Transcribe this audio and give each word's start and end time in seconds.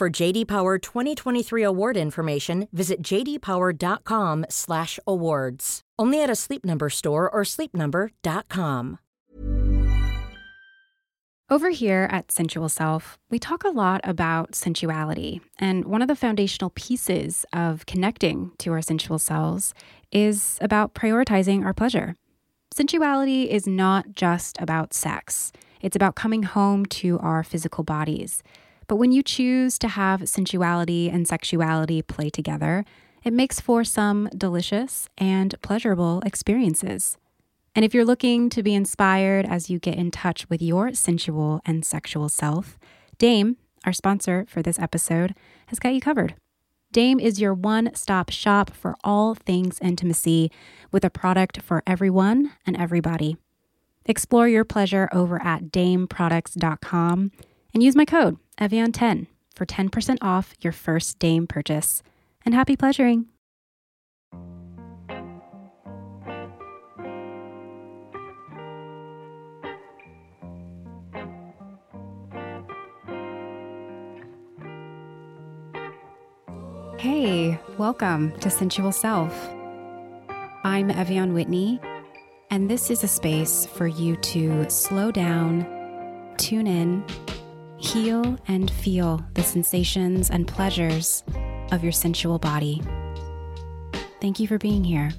For 0.00 0.08
JD 0.08 0.48
Power 0.48 0.78
2023 0.78 1.62
award 1.62 1.98
information, 1.98 2.68
visit 2.72 3.02
jdpower.com/awards. 3.02 5.80
Only 5.98 6.22
at 6.22 6.30
a 6.30 6.34
Sleep 6.34 6.64
Number 6.64 6.88
store 6.88 7.30
or 7.30 7.42
sleepnumber.com. 7.42 8.98
Over 11.50 11.68
here 11.68 12.08
at 12.10 12.32
Sensual 12.32 12.70
Self, 12.70 13.18
we 13.28 13.38
talk 13.38 13.62
a 13.62 13.68
lot 13.68 14.00
about 14.02 14.52
sensuality. 14.52 15.42
And 15.58 15.84
one 15.84 16.00
of 16.00 16.08
the 16.08 16.16
foundational 16.16 16.70
pieces 16.70 17.44
of 17.52 17.84
connecting 17.84 18.52
to 18.60 18.72
our 18.72 18.80
sensual 18.80 19.18
selves 19.18 19.74
is 20.10 20.56
about 20.62 20.94
prioritizing 20.94 21.62
our 21.62 21.74
pleasure. 21.74 22.16
Sensuality 22.74 23.48
is 23.48 23.66
not 23.66 24.14
just 24.14 24.58
about 24.62 24.94
sex, 24.94 25.52
it's 25.82 25.96
about 25.96 26.14
coming 26.14 26.44
home 26.44 26.86
to 26.86 27.18
our 27.18 27.44
physical 27.44 27.84
bodies. 27.84 28.42
But 28.90 28.96
when 28.96 29.12
you 29.12 29.22
choose 29.22 29.78
to 29.78 29.86
have 29.86 30.28
sensuality 30.28 31.08
and 31.08 31.28
sexuality 31.28 32.02
play 32.02 32.28
together, 32.28 32.84
it 33.22 33.32
makes 33.32 33.60
for 33.60 33.84
some 33.84 34.28
delicious 34.36 35.08
and 35.16 35.54
pleasurable 35.62 36.20
experiences. 36.26 37.16
And 37.76 37.84
if 37.84 37.94
you're 37.94 38.04
looking 38.04 38.50
to 38.50 38.64
be 38.64 38.74
inspired 38.74 39.46
as 39.46 39.70
you 39.70 39.78
get 39.78 39.94
in 39.94 40.10
touch 40.10 40.50
with 40.50 40.60
your 40.60 40.92
sensual 40.92 41.60
and 41.64 41.84
sexual 41.84 42.28
self, 42.28 42.80
Dame, 43.16 43.58
our 43.84 43.92
sponsor 43.92 44.44
for 44.48 44.60
this 44.60 44.80
episode, 44.80 45.36
has 45.68 45.78
got 45.78 45.94
you 45.94 46.00
covered. 46.00 46.34
Dame 46.90 47.20
is 47.20 47.40
your 47.40 47.54
one 47.54 47.94
stop 47.94 48.30
shop 48.30 48.70
for 48.70 48.96
all 49.04 49.36
things 49.36 49.78
intimacy 49.80 50.50
with 50.90 51.04
a 51.04 51.10
product 51.10 51.62
for 51.62 51.84
everyone 51.86 52.50
and 52.66 52.76
everybody. 52.76 53.36
Explore 54.04 54.48
your 54.48 54.64
pleasure 54.64 55.08
over 55.12 55.40
at 55.40 55.66
dameproducts.com 55.66 57.30
and 57.72 57.82
use 57.84 57.94
my 57.94 58.04
code 58.04 58.36
Evian10 58.60 59.26
for 59.54 59.66
10% 59.66 60.18
off 60.20 60.54
your 60.60 60.72
first 60.72 61.18
Dame 61.18 61.46
purchase. 61.46 62.02
And 62.44 62.54
happy 62.54 62.76
pleasuring! 62.76 63.26
Hey, 76.98 77.58
welcome 77.78 78.38
to 78.40 78.50
Sensual 78.50 78.92
Self. 78.92 79.32
I'm 80.64 80.90
Ev'Yan 80.90 81.32
Whitney, 81.32 81.80
and 82.50 82.68
this 82.68 82.90
is 82.90 83.02
a 83.02 83.08
space 83.08 83.64
for 83.64 83.86
you 83.86 84.16
to 84.16 84.68
slow 84.68 85.10
down, 85.10 85.64
tune 86.36 86.66
in, 86.66 87.02
heal, 87.80 88.38
and 88.46 88.70
feel 88.70 89.24
the 89.34 89.42
sensations 89.42 90.30
and 90.30 90.46
pleasures 90.46 91.24
of 91.72 91.82
your 91.82 91.92
sensual 91.92 92.38
body. 92.38 92.82
Thank 94.20 94.38
you 94.38 94.46
for 94.46 94.58
being 94.58 94.84
here. 94.84 95.10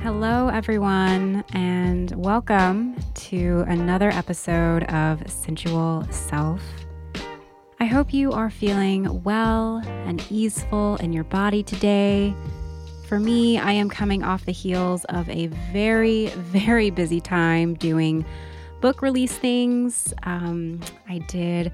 Hello, 0.00 0.48
everyone, 0.48 1.44
and 1.52 2.12
welcome 2.12 2.94
to 3.14 3.64
another 3.66 4.10
episode 4.10 4.84
of 4.84 5.28
Sensual 5.28 6.06
Self. 6.12 6.62
I 7.80 7.86
hope 7.86 8.14
you 8.14 8.30
are 8.30 8.50
feeling 8.50 9.24
well 9.24 9.82
and 9.84 10.24
easeful 10.30 10.94
in 10.96 11.12
your 11.12 11.24
body 11.24 11.64
today. 11.64 12.34
For 13.08 13.18
me, 13.18 13.58
I 13.58 13.72
am 13.72 13.90
coming 13.90 14.22
off 14.22 14.44
the 14.44 14.52
heels 14.52 15.04
of 15.06 15.28
a 15.28 15.48
very, 15.72 16.26
very 16.36 16.90
busy 16.90 17.20
time 17.20 17.74
doing 17.74 18.24
book 18.80 19.02
release 19.02 19.36
things. 19.36 20.12
Um, 20.22 20.80
I 21.08 21.18
did 21.18 21.72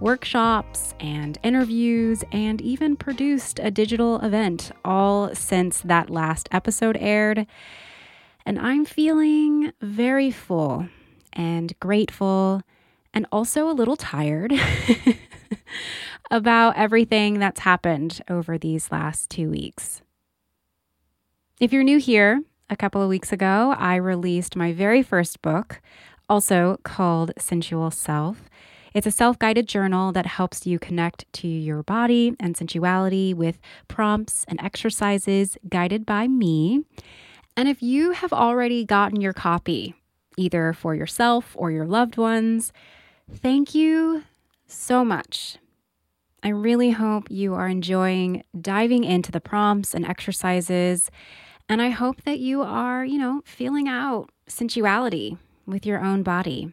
workshops 0.00 0.94
and 1.00 1.38
interviews 1.42 2.24
and 2.32 2.60
even 2.60 2.96
produced 2.96 3.58
a 3.58 3.70
digital 3.70 4.20
event 4.20 4.70
all 4.84 5.34
since 5.34 5.80
that 5.80 6.10
last 6.10 6.48
episode 6.52 6.96
aired. 7.00 7.46
And 8.46 8.58
I'm 8.58 8.84
feeling 8.84 9.72
very 9.80 10.30
full 10.30 10.88
and 11.32 11.78
grateful 11.80 12.62
and 13.12 13.26
also 13.32 13.68
a 13.68 13.72
little 13.72 13.96
tired 13.96 14.52
about 16.30 16.76
everything 16.76 17.38
that's 17.38 17.60
happened 17.60 18.20
over 18.28 18.58
these 18.58 18.92
last 18.92 19.30
two 19.30 19.50
weeks. 19.50 20.02
If 21.60 21.72
you're 21.72 21.82
new 21.82 21.98
here, 21.98 22.42
a 22.70 22.76
couple 22.76 23.02
of 23.02 23.08
weeks 23.08 23.32
ago, 23.32 23.74
I 23.78 23.96
released 23.96 24.54
my 24.54 24.72
very 24.72 25.02
first 25.02 25.42
book, 25.42 25.80
also 26.28 26.78
called 26.82 27.32
Sensual 27.38 27.90
Self. 27.90 28.48
It's 28.94 29.06
a 29.06 29.10
self 29.10 29.38
guided 29.38 29.68
journal 29.68 30.12
that 30.12 30.26
helps 30.26 30.66
you 30.66 30.78
connect 30.78 31.30
to 31.34 31.48
your 31.48 31.82
body 31.82 32.34
and 32.40 32.56
sensuality 32.56 33.34
with 33.34 33.58
prompts 33.86 34.44
and 34.48 34.60
exercises 34.60 35.56
guided 35.68 36.04
by 36.06 36.26
me. 36.26 36.84
And 37.56 37.68
if 37.68 37.82
you 37.82 38.12
have 38.12 38.32
already 38.32 38.84
gotten 38.84 39.20
your 39.20 39.32
copy, 39.32 39.94
either 40.36 40.72
for 40.72 40.94
yourself 40.94 41.52
or 41.56 41.70
your 41.70 41.86
loved 41.86 42.16
ones, 42.16 42.72
thank 43.30 43.74
you 43.74 44.24
so 44.66 45.04
much. 45.04 45.58
I 46.42 46.50
really 46.50 46.92
hope 46.92 47.30
you 47.30 47.54
are 47.54 47.68
enjoying 47.68 48.44
diving 48.58 49.02
into 49.04 49.32
the 49.32 49.40
prompts 49.40 49.92
and 49.92 50.06
exercises. 50.06 51.10
And 51.68 51.82
I 51.82 51.90
hope 51.90 52.22
that 52.22 52.38
you 52.38 52.62
are, 52.62 53.04
you 53.04 53.18
know, 53.18 53.42
feeling 53.44 53.88
out 53.88 54.30
sensuality 54.46 55.36
with 55.68 55.86
your 55.86 56.00
own 56.00 56.22
body. 56.22 56.72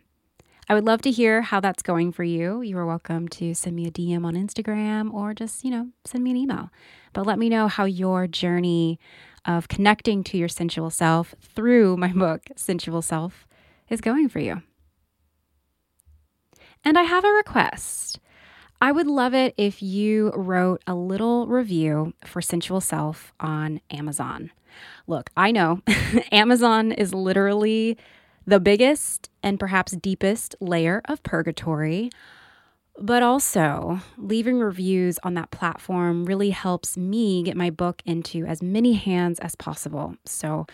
I 0.68 0.74
would 0.74 0.86
love 0.86 1.02
to 1.04 1.12
hear 1.12 1.44
how 1.44 1.60
that's 1.60 1.84
going 1.84 2.12
for 2.12 2.24
you. 2.24 2.62
You 2.62 2.78
are 2.80 2.86
welcome 2.88 3.28
to 3.30 3.54
send 3.54 3.76
me 3.76 3.86
a 3.86 3.92
DM 3.92 4.26
on 4.26 4.34
Instagram 4.34 5.14
or 5.14 5.34
just, 5.36 5.64
you 5.64 5.70
know, 5.70 5.90
send 6.06 6.24
me 6.24 6.32
an 6.32 6.38
email. 6.38 6.72
But 7.14 7.28
let 7.28 7.38
me 7.38 7.50
know 7.50 7.68
how 7.68 7.86
your 7.86 8.26
journey 8.26 9.00
of 9.46 9.68
connecting 9.68 10.24
to 10.24 10.38
your 10.38 10.48
sensual 10.48 10.90
self 10.90 11.36
through 11.40 11.98
my 11.98 12.12
book, 12.14 12.42
Sensual 12.56 13.04
Self, 13.04 13.46
is 13.90 14.02
going 14.02 14.28
for 14.28 14.40
you. 14.40 14.64
And 16.84 16.98
I 16.98 17.04
have 17.04 17.24
a 17.24 17.30
request. 17.30 18.20
I 18.82 18.92
would 18.92 19.08
love 19.08 19.34
it 19.34 19.54
if 19.58 19.84
you 19.84 20.32
wrote 20.36 20.82
a 20.88 20.96
little 20.96 21.48
review 21.48 22.14
for 22.26 22.42
Sensual 22.42 22.82
Self 22.82 23.34
on 23.40 23.82
Amazon. 23.92 24.52
Look, 25.08 25.30
I 25.38 25.52
know 25.52 25.82
Amazon 26.32 26.92
is 26.92 27.14
literally 27.14 27.98
the 28.46 28.60
biggest 28.60 29.30
and 29.44 29.60
perhaps 29.60 29.94
deepest 29.94 30.56
layer 30.60 31.02
of 31.06 31.24
purgatory. 31.24 32.10
But 32.98 33.24
also, 33.24 34.00
leaving 34.18 34.60
reviews 34.60 35.20
on 35.24 35.34
that 35.34 35.52
platform 35.52 36.26
really 36.26 36.52
helps 36.52 36.96
me 36.96 37.44
get 37.44 37.58
my 37.58 37.70
book 37.70 38.02
into 38.06 38.46
as 38.46 38.62
many 38.62 38.94
hands 38.94 39.38
as 39.40 39.54
possible. 39.56 40.16
So 40.26 40.66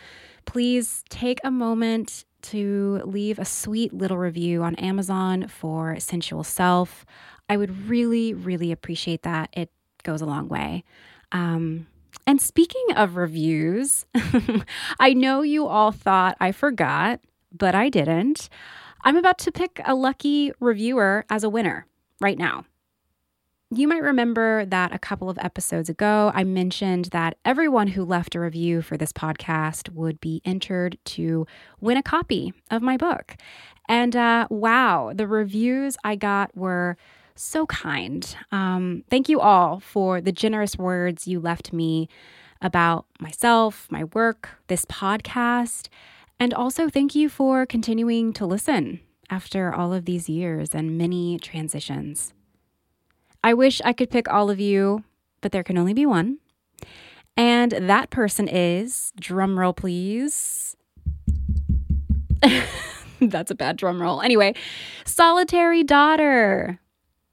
please 0.46 1.04
take 1.10 1.40
a 1.44 1.50
moment 1.50 2.26
to 2.44 3.02
leave 3.06 3.40
a 3.40 3.46
sweet 3.46 3.94
little 3.94 4.18
review 4.18 4.62
on 4.64 4.76
Amazon 4.76 5.48
for 5.48 6.00
Sensual 6.00 6.44
Self. 6.44 7.06
I 7.50 7.58
would 7.58 7.90
really, 7.90 8.34
really 8.34 8.72
appreciate 8.72 9.24
that. 9.24 9.50
It 9.54 9.72
goes 10.04 10.22
a 10.22 10.26
long 10.26 10.48
way. 10.48 10.84
Um, 11.32 11.88
and 12.28 12.40
speaking 12.40 12.86
of 12.96 13.16
reviews, 13.16 14.06
I 15.00 15.14
know 15.14 15.42
you 15.42 15.66
all 15.66 15.92
thought 15.92 16.38
I 16.40 16.52
forgot, 16.52 17.20
but 17.52 17.76
I 17.76 17.90
didn't. 17.90 18.50
I'm 19.04 19.18
about 19.18 19.40
to 19.40 19.52
pick 19.52 19.82
a 19.86 19.96
lucky 19.96 20.52
reviewer 20.60 21.26
as 21.30 21.44
a 21.44 21.50
winner 21.50 21.88
right 22.20 22.38
now. 22.38 22.66
You 23.74 23.88
might 23.88 24.04
remember 24.04 24.66
that 24.66 24.94
a 24.94 25.00
couple 25.00 25.30
of 25.30 25.38
episodes 25.40 25.88
ago, 25.88 26.30
I 26.36 26.44
mentioned 26.44 27.06
that 27.06 27.38
everyone 27.46 27.88
who 27.88 28.04
left 28.04 28.36
a 28.36 28.40
review 28.42 28.82
for 28.82 28.98
this 28.98 29.14
podcast 29.14 29.90
would 29.94 30.20
be 30.20 30.42
entered 30.44 30.98
to 31.06 31.48
win 31.80 31.96
a 31.96 32.04
copy 32.04 32.54
of 32.70 32.82
my 32.82 32.98
book. 32.98 33.38
And 33.88 34.14
uh, 34.14 34.48
wow, 34.50 35.14
the 35.16 35.26
reviews 35.26 35.96
I 36.04 36.18
got 36.18 36.56
were 36.56 36.98
so 37.36 37.66
kind. 37.66 38.36
Um, 38.52 39.06
thank 39.10 39.30
you 39.30 39.40
all 39.40 39.80
for 39.80 40.20
the 40.20 40.34
generous 40.34 40.78
words 40.78 41.26
you 41.26 41.40
left 41.40 41.72
me 41.72 42.10
about 42.62 43.06
myself, 43.20 43.88
my 43.90 44.04
work, 44.04 44.50
this 44.68 44.86
podcast. 44.86 45.88
And 46.42 46.56
also, 46.56 46.90
thank 46.90 47.14
you 47.14 47.30
for 47.30 47.68
continuing 47.68 48.34
to 48.34 48.48
listen 48.48 49.02
after 49.30 49.72
all 49.72 49.94
of 49.94 50.06
these 50.06 50.28
years 50.28 50.70
and 50.74 50.98
many 50.98 51.38
transitions. 51.38 52.34
I 53.44 53.54
wish 53.54 53.80
I 53.86 53.94
could 53.94 54.10
pick 54.10 54.28
all 54.28 54.50
of 54.50 54.60
you, 54.60 55.04
but 55.42 55.52
there 55.52 55.62
can 55.62 55.78
only 55.78 55.94
be 55.94 56.08
one. 56.08 56.40
And 57.38 57.74
that 57.74 58.10
person 58.10 58.48
is, 58.48 59.14
drumroll 59.22 59.76
please. 59.78 60.76
That's 63.22 63.52
a 63.52 63.56
bad 63.56 63.78
drum 63.78 64.02
roll. 64.02 64.24
Anyway, 64.24 64.56
Solitary 65.06 65.84
Daughter. 65.84 66.80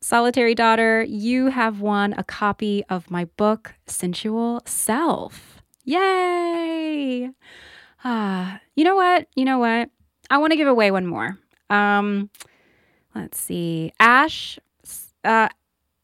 Solitary 0.02 0.54
Daughter, 0.54 1.02
you 1.02 1.46
have 1.46 1.80
won 1.80 2.12
a 2.12 2.24
copy 2.24 2.84
of 2.90 3.10
my 3.10 3.24
book, 3.24 3.74
Sensual 3.86 4.60
Self. 4.66 5.62
Yay! 5.84 7.30
Ah, 8.04 8.60
you 8.76 8.84
know 8.84 8.94
what? 8.96 9.26
You 9.34 9.44
know 9.44 9.58
what? 9.58 9.90
I 10.30 10.38
want 10.38 10.52
to 10.52 10.56
give 10.56 10.68
away 10.68 10.90
one 10.90 11.06
more. 11.06 11.38
Um, 11.70 12.30
let's 13.14 13.38
see. 13.38 13.92
Ash, 13.98 14.58
uh, 15.24 15.48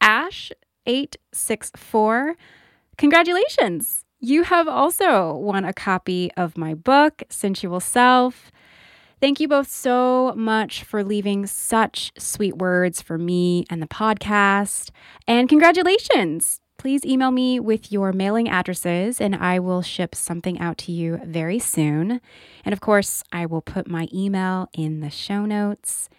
Ash 0.01 0.53
eight 0.87 1.17
six 1.33 1.71
four. 1.77 2.37
Congratulations! 2.97 4.05
You 4.21 4.45
have 4.45 4.69
also 4.69 5.35
won 5.35 5.65
a 5.65 5.73
copy 5.73 6.31
of 6.37 6.57
my 6.57 6.75
book, 6.75 7.23
Sensual 7.29 7.81
Self. 7.81 8.51
Thank 9.21 9.41
you 9.41 9.49
both 9.49 9.69
so 9.69 10.35
much 10.37 10.83
for 10.83 11.03
leaving 11.03 11.47
such 11.47 12.13
sweet 12.19 12.59
words 12.59 13.01
for 13.01 13.17
me 13.19 13.65
and 13.71 13.81
the 13.81 13.87
podcast. 13.87 14.91
And 15.27 15.49
congratulations! 15.49 16.61
Please 16.85 17.07
email 17.07 17.31
me 17.31 17.59
with 17.59 17.91
your 17.91 18.13
mailing 18.13 18.47
addresses 18.47 19.19
and 19.19 19.35
I 19.35 19.59
will 19.59 19.81
ship 19.81 20.15
something 20.15 20.61
out 20.61 20.77
to 20.85 20.93
you 20.93 21.19
very 21.25 21.59
soon. 21.59 22.21
And 22.63 22.75
of 22.75 22.83
course, 22.83 23.25
I 23.33 23.47
will 23.47 23.63
put 23.63 23.89
my 23.89 24.07
email 24.13 24.69
in 24.75 25.01
the 25.01 25.09
show 25.09 25.47
notes. 25.47 26.11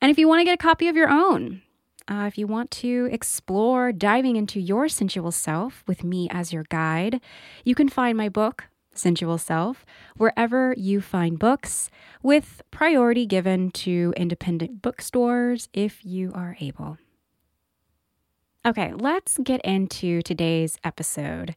And 0.00 0.12
if 0.12 0.20
you 0.20 0.28
want 0.28 0.38
to 0.38 0.44
get 0.44 0.54
a 0.54 0.62
copy 0.62 0.86
of 0.86 0.94
your 0.94 1.08
own, 1.08 1.62
uh, 2.06 2.26
if 2.28 2.38
you 2.38 2.46
want 2.46 2.70
to 2.70 3.08
explore 3.10 3.90
diving 3.90 4.36
into 4.36 4.60
your 4.60 4.88
sensual 4.88 5.32
self 5.32 5.82
with 5.88 6.04
me 6.04 6.28
as 6.30 6.52
your 6.52 6.66
guide, 6.68 7.20
you 7.64 7.74
can 7.74 7.88
find 7.88 8.16
my 8.16 8.28
book, 8.28 8.68
Sensual 8.94 9.38
Self, 9.38 9.84
wherever 10.16 10.72
you 10.78 11.00
find 11.00 11.36
books, 11.36 11.90
with 12.22 12.62
priority 12.70 13.26
given 13.26 13.72
to 13.72 14.14
independent 14.16 14.82
bookstores 14.82 15.68
if 15.72 16.04
you 16.04 16.30
are 16.32 16.56
able. 16.60 16.98
Okay, 18.64 18.92
let's 18.92 19.38
get 19.38 19.60
into 19.62 20.22
today's 20.22 20.78
episode. 20.84 21.56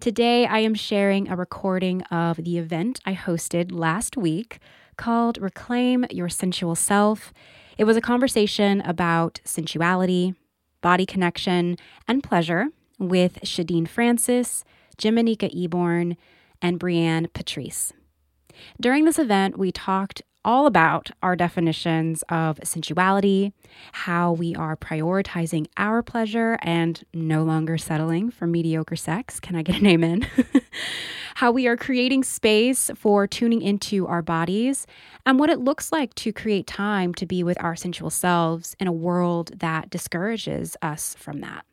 Today, 0.00 0.46
I 0.46 0.58
am 0.58 0.74
sharing 0.74 1.28
a 1.28 1.36
recording 1.36 2.02
of 2.10 2.38
the 2.38 2.58
event 2.58 2.98
I 3.06 3.14
hosted 3.14 3.70
last 3.70 4.16
week 4.16 4.58
called 4.96 5.38
Reclaim 5.40 6.06
Your 6.10 6.28
Sensual 6.28 6.74
Self. 6.74 7.32
It 7.78 7.84
was 7.84 7.96
a 7.96 8.00
conversation 8.00 8.80
about 8.80 9.40
sensuality, 9.44 10.34
body 10.80 11.06
connection, 11.06 11.76
and 12.08 12.20
pleasure 12.20 12.66
with 12.98 13.38
Shadeen 13.42 13.86
Francis, 13.86 14.64
Jimanekia 14.98 15.54
Eborn, 15.54 16.16
and 16.60 16.80
Brianne 16.80 17.32
Patrice. 17.32 17.92
During 18.80 19.04
this 19.04 19.20
event, 19.20 19.56
we 19.56 19.70
talked 19.70 20.22
all 20.44 20.66
about 20.66 21.10
our 21.22 21.36
definitions 21.36 22.22
of 22.28 22.58
sensuality, 22.64 23.52
how 23.92 24.32
we 24.32 24.54
are 24.54 24.76
prioritizing 24.76 25.66
our 25.76 26.02
pleasure 26.02 26.58
and 26.62 27.04
no 27.12 27.42
longer 27.42 27.76
settling 27.76 28.30
for 28.30 28.46
mediocre 28.46 28.96
sex. 28.96 29.40
Can 29.40 29.56
I 29.56 29.62
get 29.62 29.80
an 29.80 29.86
amen? 29.86 30.26
how 31.36 31.50
we 31.50 31.66
are 31.66 31.76
creating 31.76 32.24
space 32.24 32.90
for 32.94 33.26
tuning 33.26 33.62
into 33.62 34.06
our 34.06 34.22
bodies, 34.22 34.86
and 35.24 35.38
what 35.38 35.50
it 35.50 35.60
looks 35.60 35.92
like 35.92 36.14
to 36.14 36.32
create 36.32 36.66
time 36.66 37.14
to 37.14 37.26
be 37.26 37.42
with 37.42 37.56
our 37.62 37.76
sensual 37.76 38.10
selves 38.10 38.76
in 38.78 38.86
a 38.86 38.92
world 38.92 39.52
that 39.58 39.90
discourages 39.90 40.76
us 40.82 41.14
from 41.18 41.40
that. 41.40 41.64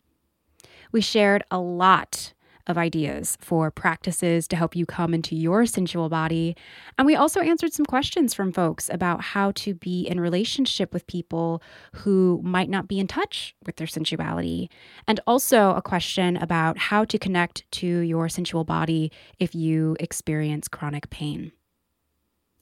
We 0.92 1.02
shared 1.02 1.44
a 1.52 1.60
lot 1.60 2.34
of 2.68 2.78
ideas 2.78 3.38
for 3.42 3.72
practices 3.72 4.48
to 4.50 4.56
help 4.56 4.76
you 4.76 4.86
come 4.86 5.14
into 5.14 5.36
your 5.36 5.66
sensual 5.66 6.10
body. 6.10 6.56
And 6.98 7.06
we 7.06 7.16
also 7.16 7.42
answered 7.42 7.74
some 7.74 7.86
questions 7.86 8.34
from 8.34 8.52
folks 8.52 8.90
about 8.90 9.22
how 9.22 9.52
to 9.56 9.74
be 9.74 10.08
in 10.08 10.20
relationship 10.20 10.94
with 10.94 11.08
people 11.08 11.62
who 11.94 12.40
might 12.44 12.70
not 12.70 12.88
be 12.88 13.00
in 13.00 13.08
touch 13.08 13.56
with 13.66 13.78
their 13.78 13.88
sensuality. 13.88 14.70
And 15.08 15.20
also 15.26 15.72
a 15.72 15.82
question 15.82 16.38
about 16.38 16.78
how 16.78 17.06
to 17.06 17.18
connect 17.18 17.70
to 17.74 17.88
your 17.88 18.30
sensual 18.30 18.64
body 18.64 19.12
if 19.40 19.56
you 19.56 19.96
experience 20.00 20.68
chronic 20.68 21.10
pain. 21.10 21.52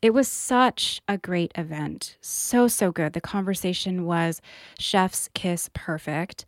It 0.02 0.14
was 0.14 0.28
such 0.28 1.02
a 1.08 1.18
great 1.18 1.52
event. 1.56 2.18
So, 2.22 2.68
so 2.68 2.92
good. 2.92 3.14
The 3.14 3.22
conversation 3.22 4.06
was 4.06 4.40
chef's 4.78 5.30
kiss 5.34 5.70
perfect. 5.74 6.46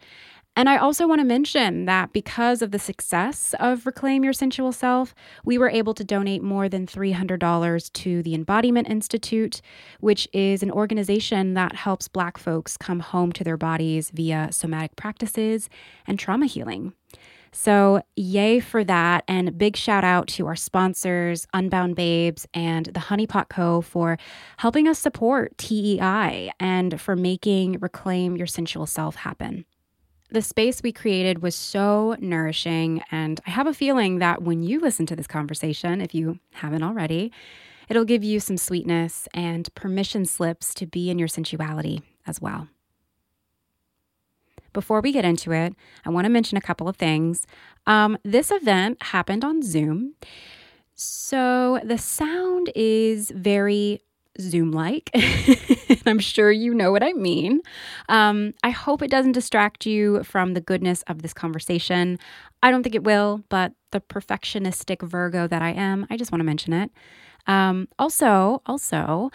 And 0.57 0.67
I 0.67 0.77
also 0.77 1.07
want 1.07 1.21
to 1.21 1.23
mention 1.23 1.85
that 1.85 2.13
because 2.13 2.63
of 2.63 2.71
the 2.71 2.79
success 2.79 3.53
of 3.59 3.85
Reclaim 3.85 4.23
Your 4.23 4.33
Sensual 4.33 4.71
Self, 4.71 5.13
we 5.45 5.59
were 5.59 5.69
able 5.69 5.93
to 5.93 6.03
donate 6.03 6.41
more 6.41 6.67
than 6.67 6.87
$300 6.87 7.93
to 7.93 8.23
the 8.23 8.33
Embodiment 8.33 8.89
Institute, 8.89 9.61
which 9.99 10.27
is 10.33 10.63
an 10.63 10.71
organization 10.71 11.53
that 11.53 11.75
helps 11.75 12.07
Black 12.07 12.39
folks 12.39 12.75
come 12.75 13.01
home 13.01 13.31
to 13.33 13.43
their 13.43 13.55
bodies 13.55 14.09
via 14.09 14.47
somatic 14.51 14.95
practices 14.95 15.69
and 16.07 16.17
trauma 16.17 16.47
healing. 16.47 16.91
So, 17.51 18.01
yay 18.15 18.59
for 18.59 18.83
that. 18.83 19.25
And 19.27 19.59
big 19.59 19.75
shout 19.75 20.03
out 20.03 20.27
to 20.29 20.47
our 20.47 20.55
sponsors, 20.55 21.45
Unbound 21.53 21.95
Babes 21.95 22.47
and 22.55 22.87
the 22.87 22.99
Honeypot 22.99 23.49
Co., 23.49 23.81
for 23.81 24.17
helping 24.57 24.87
us 24.87 24.97
support 24.97 25.55
TEI 25.59 26.51
and 26.59 26.99
for 26.99 27.15
making 27.15 27.77
Reclaim 27.79 28.35
Your 28.35 28.47
Sensual 28.47 28.87
Self 28.87 29.17
happen. 29.17 29.63
The 30.29 30.41
space 30.41 30.83
we 30.83 30.91
created 30.91 31.41
was 31.41 31.55
so 31.55 32.17
nourishing, 32.19 33.01
and 33.11 33.39
I 33.47 33.51
have 33.51 33.65
a 33.65 33.73
feeling 33.73 34.19
that 34.19 34.41
when 34.41 34.61
you 34.61 34.79
listen 34.79 35.05
to 35.05 35.15
this 35.15 35.27
conversation, 35.27 36.01
if 36.01 36.13
you 36.13 36.39
haven't 36.55 36.83
already, 36.83 37.31
it'll 37.87 38.03
give 38.03 38.25
you 38.25 38.41
some 38.41 38.57
sweetness 38.57 39.29
and 39.33 39.73
permission 39.73 40.25
slips 40.25 40.73
to 40.75 40.85
be 40.85 41.09
in 41.09 41.17
your 41.17 41.29
sensuality 41.29 42.01
as 42.25 42.41
well. 42.41 42.67
Before 44.73 44.99
we 44.99 45.13
get 45.13 45.23
into 45.23 45.53
it, 45.53 45.73
I 46.05 46.09
want 46.09 46.25
to 46.25 46.29
mention 46.29 46.57
a 46.57 46.61
couple 46.61 46.89
of 46.89 46.97
things. 46.97 47.47
Um, 47.85 48.17
this 48.23 48.51
event 48.51 49.01
happened 49.01 49.45
on 49.45 49.63
Zoom. 49.63 50.15
So 50.93 51.79
the 51.83 51.97
sound 51.97 52.69
is 52.75 53.31
very 53.31 54.01
Zoom 54.39 54.71
like. 54.71 55.09
I'm 56.05 56.19
sure 56.19 56.51
you 56.51 56.73
know 56.73 56.91
what 56.91 57.03
I 57.03 57.13
mean. 57.13 57.61
Um, 58.09 58.53
I 58.63 58.69
hope 58.69 59.01
it 59.01 59.11
doesn't 59.11 59.33
distract 59.33 59.85
you 59.85 60.23
from 60.23 60.53
the 60.53 60.61
goodness 60.61 61.03
of 61.03 61.21
this 61.21 61.33
conversation. 61.33 62.19
I 62.63 62.71
don't 62.71 62.83
think 62.83 62.95
it 62.95 63.03
will, 63.03 63.43
but 63.49 63.73
the 63.91 64.01
perfectionistic 64.01 65.07
Virgo 65.07 65.47
that 65.47 65.61
I 65.61 65.71
am, 65.71 66.07
I 66.09 66.17
just 66.17 66.31
want 66.31 66.39
to 66.39 66.45
mention 66.45 66.73
it. 66.73 66.91
Um, 67.45 67.87
also, 67.97 68.61
also, 68.65 69.31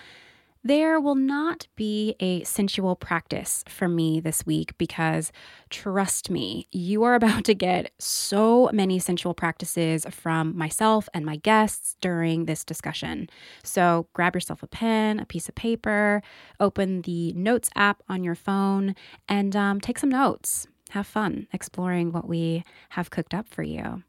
There 0.64 1.00
will 1.00 1.16
not 1.16 1.66
be 1.75 2.14
a 2.21 2.45
sensual 2.45 2.95
practice 2.95 3.64
from 3.69 3.97
me 3.97 4.21
this 4.21 4.47
week 4.47 4.78
because 4.78 5.33
trust 5.71 6.31
me, 6.31 6.69
you 6.71 7.02
are 7.02 7.16
about 7.16 7.45
to 7.47 7.54
get 7.54 7.90
so 7.99 8.71
many 8.73 9.00
sensual 9.00 9.35
practices 9.35 10.07
from 10.11 10.57
myself 10.57 11.09
and 11.12 11.26
my 11.26 11.35
guests 11.35 11.97
during 12.00 12.45
this 12.45 12.64
discussion. 12.64 13.28
So 13.64 14.07
grab 14.12 14.37
yourself 14.37 14.62
a 14.62 14.69
pen, 14.69 15.19
a 15.19 15.26
piece 15.26 15.49
of 15.49 15.57
paper, 15.57 16.23
open 16.61 17.02
the 17.02 17.33
Notes 17.33 17.69
app 17.75 18.04
on 18.09 18.23
your 18.23 18.37
phone, 18.37 18.95
and 19.28 19.57
um, 19.57 19.81
take 19.81 19.99
some 19.99 20.11
notes. 20.11 20.69
Have 20.90 21.09
fun 21.09 21.49
exploring 21.52 22.12
what 22.12 22.28
we 22.28 22.62
have 22.90 23.11
cooked 23.11 23.35
up 23.35 23.49
for 23.49 23.64
you. 23.64 24.04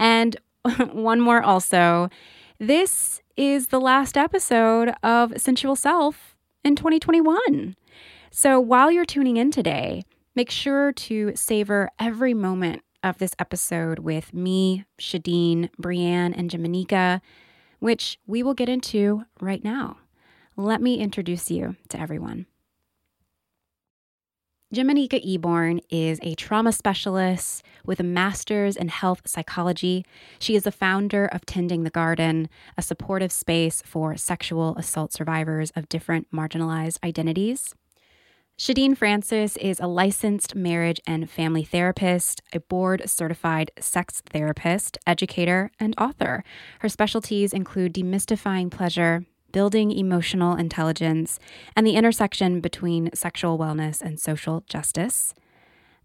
And 0.00 0.36
one 0.92 1.20
more 1.20 1.42
also. 1.42 2.10
This 2.58 3.20
is 3.36 3.66
the 3.66 3.78
last 3.78 4.16
episode 4.16 4.94
of 5.02 5.34
Sensual 5.36 5.76
Self 5.76 6.34
in 6.64 6.74
2021. 6.74 7.76
So 8.30 8.58
while 8.58 8.90
you're 8.90 9.04
tuning 9.04 9.36
in 9.36 9.50
today, 9.50 10.04
make 10.34 10.50
sure 10.50 10.90
to 10.92 11.36
savor 11.36 11.90
every 11.98 12.32
moment 12.32 12.82
of 13.04 13.18
this 13.18 13.32
episode 13.38 13.98
with 13.98 14.32
me, 14.32 14.86
Shadeen, 14.98 15.68
Brianne, 15.78 16.32
and 16.34 16.50
Jimanekia, 16.50 17.20
which 17.78 18.18
we 18.26 18.42
will 18.42 18.54
get 18.54 18.70
into 18.70 19.24
right 19.38 19.62
now. 19.62 19.98
Let 20.56 20.80
me 20.80 20.96
introduce 20.96 21.50
you 21.50 21.76
to 21.90 22.00
everyone. 22.00 22.46
Jimanekia 24.74 25.24
Eborn 25.24 25.80
is 25.90 26.18
a 26.22 26.34
trauma 26.34 26.72
specialist 26.72 27.62
with 27.84 28.00
a 28.00 28.02
master's 28.02 28.76
in 28.76 28.88
health 28.88 29.22
psychology. 29.24 30.04
She 30.40 30.56
is 30.56 30.64
the 30.64 30.72
founder 30.72 31.26
of 31.26 31.46
Tending 31.46 31.84
the 31.84 31.90
Garden, 31.90 32.48
a 32.76 32.82
supportive 32.82 33.30
space 33.30 33.80
for 33.86 34.16
sexual 34.16 34.74
assault 34.76 35.12
survivors 35.12 35.70
of 35.76 35.88
different 35.88 36.32
marginalized 36.32 36.98
identities. 37.04 37.76
Shadeen 38.58 38.96
Francis 38.96 39.56
is 39.58 39.78
a 39.78 39.86
licensed 39.86 40.56
marriage 40.56 41.00
and 41.06 41.30
family 41.30 41.62
therapist, 41.62 42.42
a 42.52 42.58
board 42.58 43.08
certified 43.08 43.70
sex 43.78 44.20
therapist, 44.32 44.98
educator, 45.06 45.70
and 45.78 45.94
author. 45.96 46.42
Her 46.80 46.88
specialties 46.88 47.52
include 47.52 47.94
demystifying 47.94 48.72
pleasure, 48.72 49.26
building 49.56 49.90
emotional 49.90 50.54
intelligence, 50.54 51.40
and 51.74 51.86
the 51.86 51.94
intersection 51.94 52.60
between 52.60 53.08
sexual 53.14 53.58
wellness 53.58 54.02
and 54.02 54.20
social 54.20 54.62
justice. 54.68 55.32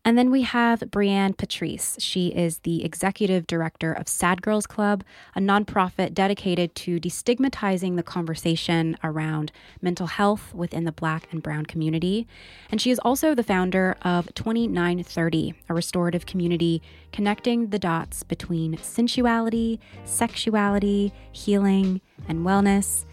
And 0.06 0.18
then 0.18 0.32
we 0.32 0.44
have 0.44 0.80
Brianne 0.80 1.36
Patrice. 1.36 1.98
She 2.00 2.28
is 2.30 2.60
the 2.60 2.86
executive 2.86 3.46
director 3.48 3.92
of 3.92 4.08
Sad 4.08 4.42
Girls 4.42 4.66
Club, 4.66 5.04
a 5.36 5.42
nonprofit 5.42 6.14
dedicated 6.14 6.76
to 6.76 6.98
destigmatizing 6.98 7.98
the 7.98 8.04
conversation 8.04 8.98
around 9.04 9.52
mental 9.82 10.08
health 10.08 10.56
within 10.56 10.86
the 10.86 10.94
Black 10.94 11.28
and 11.30 11.44
Brown 11.44 11.66
community. 11.66 12.30
And 12.72 12.80
she 12.80 12.90
is 12.90 13.00
also 13.00 13.36
the 13.36 13.44
founder 13.44 13.98
of 14.02 14.34
2930, 14.34 15.56
a 15.68 15.74
restorative 15.74 16.26
community 16.26 16.82
connecting 17.12 17.68
the 17.68 17.80
dots 17.80 18.24
between 18.24 18.78
sensuality, 18.78 19.78
sexuality, 20.06 21.12
healing, 21.34 22.00
and 22.30 22.46
wellness. 22.46 23.04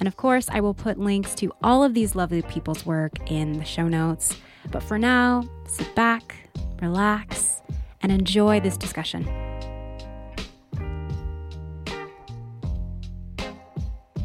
And 0.00 0.06
of 0.06 0.16
course, 0.16 0.48
I 0.48 0.60
will 0.60 0.72
put 0.72 0.98
links 0.98 1.34
to 1.36 1.52
all 1.62 1.84
of 1.84 1.92
these 1.92 2.16
lovely 2.16 2.40
people's 2.40 2.86
work 2.86 3.30
in 3.30 3.58
the 3.58 3.66
show 3.66 3.86
notes. 3.86 4.34
But 4.70 4.82
for 4.82 4.98
now, 4.98 5.46
sit 5.66 5.94
back, 5.94 6.34
relax, 6.80 7.60
and 8.00 8.10
enjoy 8.10 8.60
this 8.60 8.78
discussion. 8.78 9.26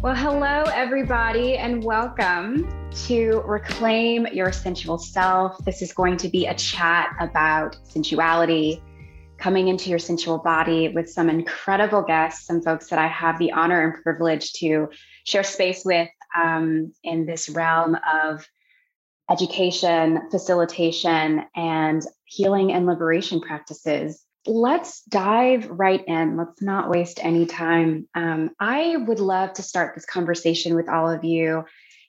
Well, 0.02 0.16
hello, 0.16 0.64
everybody, 0.74 1.58
and 1.58 1.84
welcome 1.84 2.70
to 3.08 3.42
Reclaim 3.46 4.28
Your 4.28 4.54
Sensual 4.54 4.98
Self. 4.98 5.58
This 5.66 5.82
is 5.82 5.92
going 5.92 6.16
to 6.18 6.30
be 6.30 6.46
a 6.46 6.56
chat 6.56 7.14
about 7.20 7.76
sensuality, 7.84 8.82
coming 9.38 9.68
into 9.68 9.90
your 9.90 10.00
sensual 10.00 10.38
body 10.38 10.88
with 10.88 11.10
some 11.10 11.30
incredible 11.30 12.02
guests, 12.02 12.48
some 12.48 12.62
folks 12.62 12.88
that 12.88 13.00
I 13.00 13.08
have 13.08 13.38
the 13.40 13.52
honor 13.52 13.82
and 13.82 14.02
privilege 14.02 14.54
to 14.54 14.88
share 15.26 15.44
space 15.44 15.84
with 15.84 16.10
um, 16.36 16.94
in 17.04 17.26
this 17.26 17.50
realm 17.50 17.96
of 17.96 18.48
education, 19.30 20.30
facilitation, 20.32 21.44
and 21.56 22.02
healing 22.26 22.72
and 22.72 22.86
liberation 22.86 23.42
practices. 23.42 24.24
Let's 24.46 25.02
dive 25.06 25.68
right 25.70 26.04
in. 26.06 26.38
Let's 26.38 26.62
not 26.62 26.90
waste 26.90 27.20
any 27.24 27.48
time. 27.48 28.08
Um, 28.14 28.52
I 28.60 28.96
would 28.96 29.20
love 29.20 29.54
to 29.54 29.64
start 29.64 29.96
this 29.96 30.06
conversation 30.06 30.76
with 30.76 30.88
all 30.88 31.10
of 31.10 31.24
you, 31.24 31.66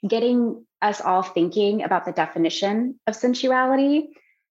getting 0.06 0.66
us 0.82 1.00
all 1.00 1.22
thinking 1.22 1.82
about 1.82 2.04
the 2.04 2.12
definition 2.12 3.00
of 3.06 3.16
sensuality 3.16 4.08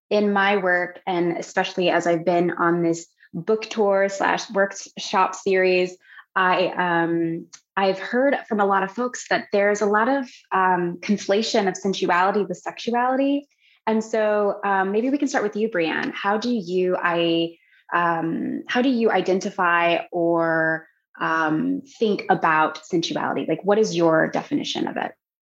in 0.09 0.33
my 0.33 0.57
work, 0.57 0.99
and 1.05 1.37
especially 1.37 1.89
as 1.91 2.07
I've 2.07 2.25
been 2.25 2.49
on 2.51 2.81
this 2.81 3.05
book 3.33 3.63
tour 3.63 4.09
slash 4.09 4.49
workshop 4.49 5.35
series. 5.35 5.95
I 6.35 7.03
um, 7.03 7.47
I've 7.77 7.99
heard 7.99 8.35
from 8.47 8.59
a 8.59 8.65
lot 8.65 8.83
of 8.83 8.91
folks 8.91 9.27
that 9.29 9.47
there's 9.51 9.81
a 9.81 9.85
lot 9.85 10.07
of 10.07 10.29
um, 10.51 10.97
conflation 11.01 11.67
of 11.67 11.75
sensuality 11.75 12.47
with 12.47 12.57
sexuality. 12.57 13.47
And 13.87 14.03
so 14.03 14.59
um, 14.63 14.91
maybe 14.91 15.09
we 15.09 15.17
can 15.17 15.27
start 15.27 15.43
with 15.43 15.55
you, 15.55 15.69
Brianne. 15.69 16.11
How 16.13 16.37
do 16.37 16.49
you 16.49 16.97
I 17.01 17.57
um, 17.93 18.63
how 18.67 18.81
do 18.81 18.89
you 18.89 19.11
identify 19.11 19.99
or 20.11 20.87
um, 21.19 21.81
think 21.99 22.25
about 22.29 22.85
sensuality? 22.85 23.45
Like, 23.47 23.63
what 23.63 23.77
is 23.77 23.95
your 23.95 24.29
definition 24.29 24.87
of 24.87 24.97
it? 24.97 25.11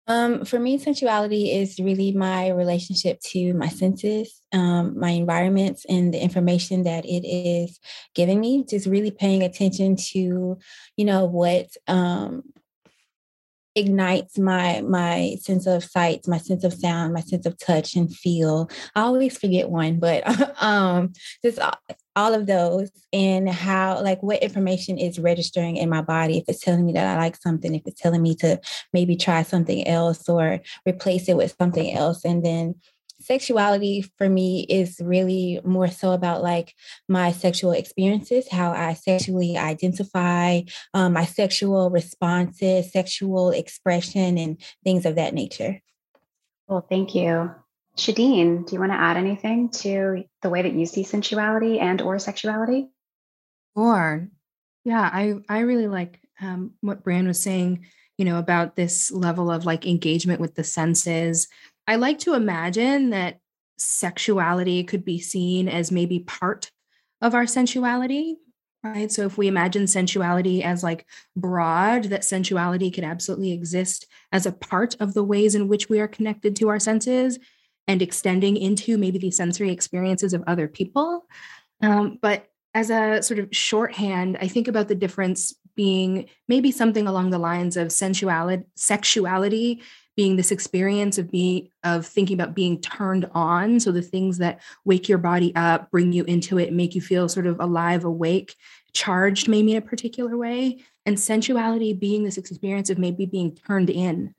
Um, 0.07 0.45
for 0.45 0.59
me, 0.59 0.79
sensuality 0.79 1.53
is 1.53 1.79
really 1.79 2.13
my 2.13 2.49
relationship 2.49 3.21
to 3.27 3.55
my 3.55 3.69
senses, 3.69 4.41
um, 4.53 4.99
my 4.99 5.11
environments, 5.11 5.85
and 5.89 6.13
the 6.13 6.21
information 6.21 6.83
that 6.83 7.05
it 7.05 7.25
is 7.25 7.79
giving 8.15 8.41
me. 8.41 8.65
Just 8.69 8.87
really 8.87 9.13
paying 9.13 9.43
attention 9.43 9.97
to, 10.13 10.59
you 10.97 11.05
know, 11.05 11.27
what 11.27 11.69
um, 11.87 12.43
ignites 13.75 14.39
my 14.39 14.81
my 14.83 15.37
sense 15.41 15.67
of 15.67 15.85
sight, 15.85 16.27
my 16.27 16.39
sense 16.39 16.65
of 16.65 16.73
sound, 16.73 17.15
my 17.15 17.21
sense 17.21 17.47
of 17.47 17.59
touch 17.59 17.95
and 17.95 18.15
feel. 18.15 18.71
I 18.95 19.03
always 19.03 19.37
forget 19.37 19.71
one, 19.71 19.99
but 19.99 20.23
um, 20.63 21.13
just 21.45 21.59
all 22.17 22.35
of 22.35 22.47
those 22.47 22.91
and 23.13 23.49
how 23.49 24.03
like 24.03 24.23
what 24.23 24.43
information 24.43 24.99
is 24.99 25.19
registering 25.19 25.77
in 25.77 25.89
my 25.89 26.03
body 26.03 26.39
if 26.39 26.45
it's 26.49 26.61
telling 26.61 26.85
me 26.85 26.93
that 26.93 27.07
i 27.07 27.17
like 27.17 27.37
something 27.37 27.75
if 27.75 27.83
it's 27.87 28.01
telling 28.01 28.21
me 28.21 28.35
to 28.35 28.61
maybe 28.93 29.15
try 29.17 29.43
something 29.43 29.87
else 29.87 30.29
or 30.29 30.61
replace 30.87 31.29
it 31.29 31.37
with 31.37 31.55
something 31.57 31.95
else 31.95 32.25
and 32.25 32.45
then 32.45 32.75
sexuality 33.21 34.03
for 34.19 34.29
me 34.29 34.67
is 34.69 35.01
really 35.03 35.61
more 35.65 35.89
so 35.89 36.13
about 36.13 36.43
like 36.43 36.75
my 37.09 37.33
sexual 37.33 37.73
experiences 37.73 38.49
how 38.51 38.73
i 38.73 38.95
sexually 38.95 39.57
identify 39.57 40.61
um, 40.95 41.13
my 41.13 41.25
sexual 41.25 41.91
responses 41.91 42.93
sexual 42.93 43.51
expression 43.51 44.39
and 44.39 44.61
things 44.85 45.05
of 45.07 45.17
that 45.17 45.35
nature 45.35 45.81
well 46.69 46.85
thank 46.89 47.15
you 47.15 47.51
Shadeen, 47.97 48.67
do 48.67 48.75
you 48.75 48.81
want 48.81 48.93
to 48.93 49.01
add 49.01 49.17
anything 49.17 49.69
to 49.71 50.25
the 50.43 50.49
way 50.49 50.63
that 50.63 50.73
you 50.73 50.87
see 50.87 51.03
sensuality 51.03 51.81
and 51.81 52.01
or 52.01 52.19
sexuality? 52.19 52.89
Sure. 53.77 54.29
Yeah, 54.85 55.03
I 55.13 55.35
I 55.49 55.61
really 55.61 55.89
like 55.89 56.21
um, 56.41 56.73
what 56.81 57.05
Brian 57.05 57.27
was 57.27 57.41
saying. 57.41 57.87
You 58.17 58.25
know 58.25 58.39
about 58.39 58.77
this 58.77 59.11
level 59.11 59.51
of 59.51 59.65
like 59.65 59.87
engagement 59.87 60.41
with 60.41 60.55
the 60.55 60.65
senses. 60.65 61.49
I 61.91 61.97
like 61.97 62.21
to 62.21 62.35
imagine 62.35 63.11
that 63.11 63.41
sexuality 63.77 64.85
could 64.85 65.05
be 65.05 65.19
seen 65.19 65.69
as 65.69 65.91
maybe 65.91 66.21
part 66.21 66.71
of 67.21 67.35
our 67.35 67.47
sensuality, 67.47 68.37
right? 68.85 69.11
So 69.11 69.27
if 69.27 69.37
we 69.37 69.49
imagine 69.49 69.89
sensuality 69.89 70.63
as 70.63 70.85
like 70.85 71.05
broad, 71.35 72.05
that 72.05 72.23
sensuality 72.23 72.93
could 72.95 73.03
absolutely 73.03 73.51
exist 73.51 74.07
as 74.31 74.47
a 74.47 74.53
part 74.53 74.95
of 75.01 75.15
the 75.15 75.25
ways 75.25 75.57
in 75.57 75.67
which 75.67 75.89
we 75.89 75.99
are 75.99 76.07
connected 76.07 76.55
to 76.57 76.69
our 76.69 76.79
senses 76.79 77.41
and 77.89 78.01
extending 78.01 78.57
into 78.57 78.97
maybe 78.97 79.19
the 79.19 79.33
sensory 79.33 79.73
experiences 79.73 80.33
of 80.33 80.45
other 80.47 80.69
people. 80.69 81.27
Um, 81.83 82.21
but 82.23 82.47
as 82.73 82.91
a 82.91 83.21
sort 83.21 83.41
of 83.41 83.49
shorthand, 83.51 84.39
I 84.41 84.47
think 84.47 84.69
about 84.69 84.87
the 84.87 84.95
difference 84.95 85.57
being 85.75 86.29
maybe 86.47 86.71
something 86.71 87.09
along 87.09 87.31
the 87.31 87.39
lines 87.39 87.77
of 87.77 87.89
sensuality, 87.89 88.63
sexuality 88.77 89.83
being 90.21 90.37
this 90.37 90.51
experience 90.51 91.17
of 91.17 91.31
being 91.31 91.71
of 91.83 92.05
thinking 92.05 92.39
about 92.39 92.55
being 92.55 92.79
turned 92.83 93.25
on. 93.33 93.81
So 93.81 93.91
the 93.91 94.03
things 94.03 94.37
that 94.37 94.61
wake 94.85 95.09
your 95.09 95.17
body 95.17 95.51
up, 95.57 95.91
bring 95.91 96.13
you 96.13 96.25
into 96.25 96.59
it, 96.59 96.75
make 96.75 96.95
you 96.95 97.01
feel 97.01 97.27
sort 97.27 97.47
of 97.47 97.59
alive, 97.59 98.05
awake, 98.05 98.55
charged, 98.93 99.49
maybe 99.49 99.71
in 99.73 99.79
a 99.79 99.81
particular 99.81 100.37
way. 100.37 100.85
And 101.07 101.19
sensuality 101.19 101.95
being 101.95 102.23
this 102.23 102.37
experience 102.37 102.91
of 102.91 102.99
maybe 102.99 103.25
being 103.25 103.57
turned 103.57 103.89
in 103.89 104.35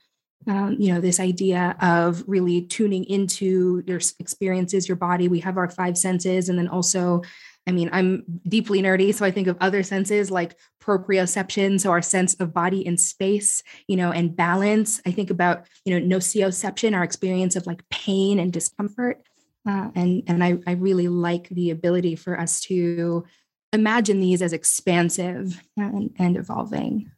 um, 0.48 0.76
you 0.80 0.94
know, 0.94 1.02
this 1.02 1.20
idea 1.20 1.76
of 1.82 2.24
really 2.28 2.62
tuning 2.64 3.04
into 3.06 3.84
your 3.86 4.00
experiences, 4.20 4.88
your 4.88 4.98
body. 4.98 5.28
We 5.28 5.40
have 5.40 5.58
our 5.58 5.70
five 5.70 5.98
senses, 5.98 6.50
and 6.50 6.58
then 6.58 6.68
also, 6.68 7.22
I 7.68 7.72
mean, 7.72 7.90
I'm 7.94 8.24
deeply 8.48 8.82
nerdy, 8.82 9.14
so 9.14 9.24
I 9.24 9.32
think 9.32 9.48
of 9.48 9.58
other 9.62 9.84
senses 9.84 10.32
like 10.32 10.58
proprioception, 10.82 11.80
so 11.80 11.92
our 11.92 12.02
sense 12.02 12.34
of 12.36 12.54
body 12.54 12.86
and 12.86 13.00
space, 13.00 13.62
you 13.88 13.96
know, 13.96 14.12
and 14.12 14.36
balance. 14.36 15.00
I 15.06 15.12
think 15.12 15.30
about, 15.30 15.68
you 15.86 16.00
know, 16.00 16.18
nociception, 16.18 16.96
our 16.96 17.04
experience 17.04 17.56
of 17.56 17.68
like 17.68 17.88
pain 17.90 18.40
and 18.40 18.52
discomfort. 18.52 19.22
Uh, 19.68 19.90
and 19.94 20.24
and 20.26 20.44
I, 20.44 20.58
I 20.66 20.72
really 20.72 21.08
like 21.08 21.50
the 21.50 21.70
ability 21.70 22.16
for 22.16 22.40
us 22.40 22.62
to 22.62 23.26
imagine 23.72 24.20
these 24.20 24.42
as 24.42 24.54
expansive 24.54 25.62
and, 25.78 26.14
and 26.18 26.38
evolving. 26.38 27.12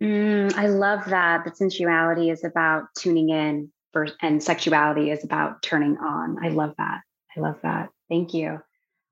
Mm, 0.00 0.54
I 0.54 0.68
love 0.68 1.04
that. 1.06 1.44
That 1.44 1.56
sensuality 1.56 2.30
is 2.30 2.44
about 2.44 2.84
tuning 2.96 3.30
in, 3.30 3.72
for, 3.92 4.06
and 4.22 4.42
sexuality 4.42 5.10
is 5.10 5.24
about 5.24 5.62
turning 5.62 5.96
on. 5.98 6.44
I 6.44 6.48
love 6.48 6.74
that. 6.78 7.00
I 7.36 7.40
love 7.40 7.56
that. 7.62 7.90
Thank 8.08 8.34
you. 8.34 8.60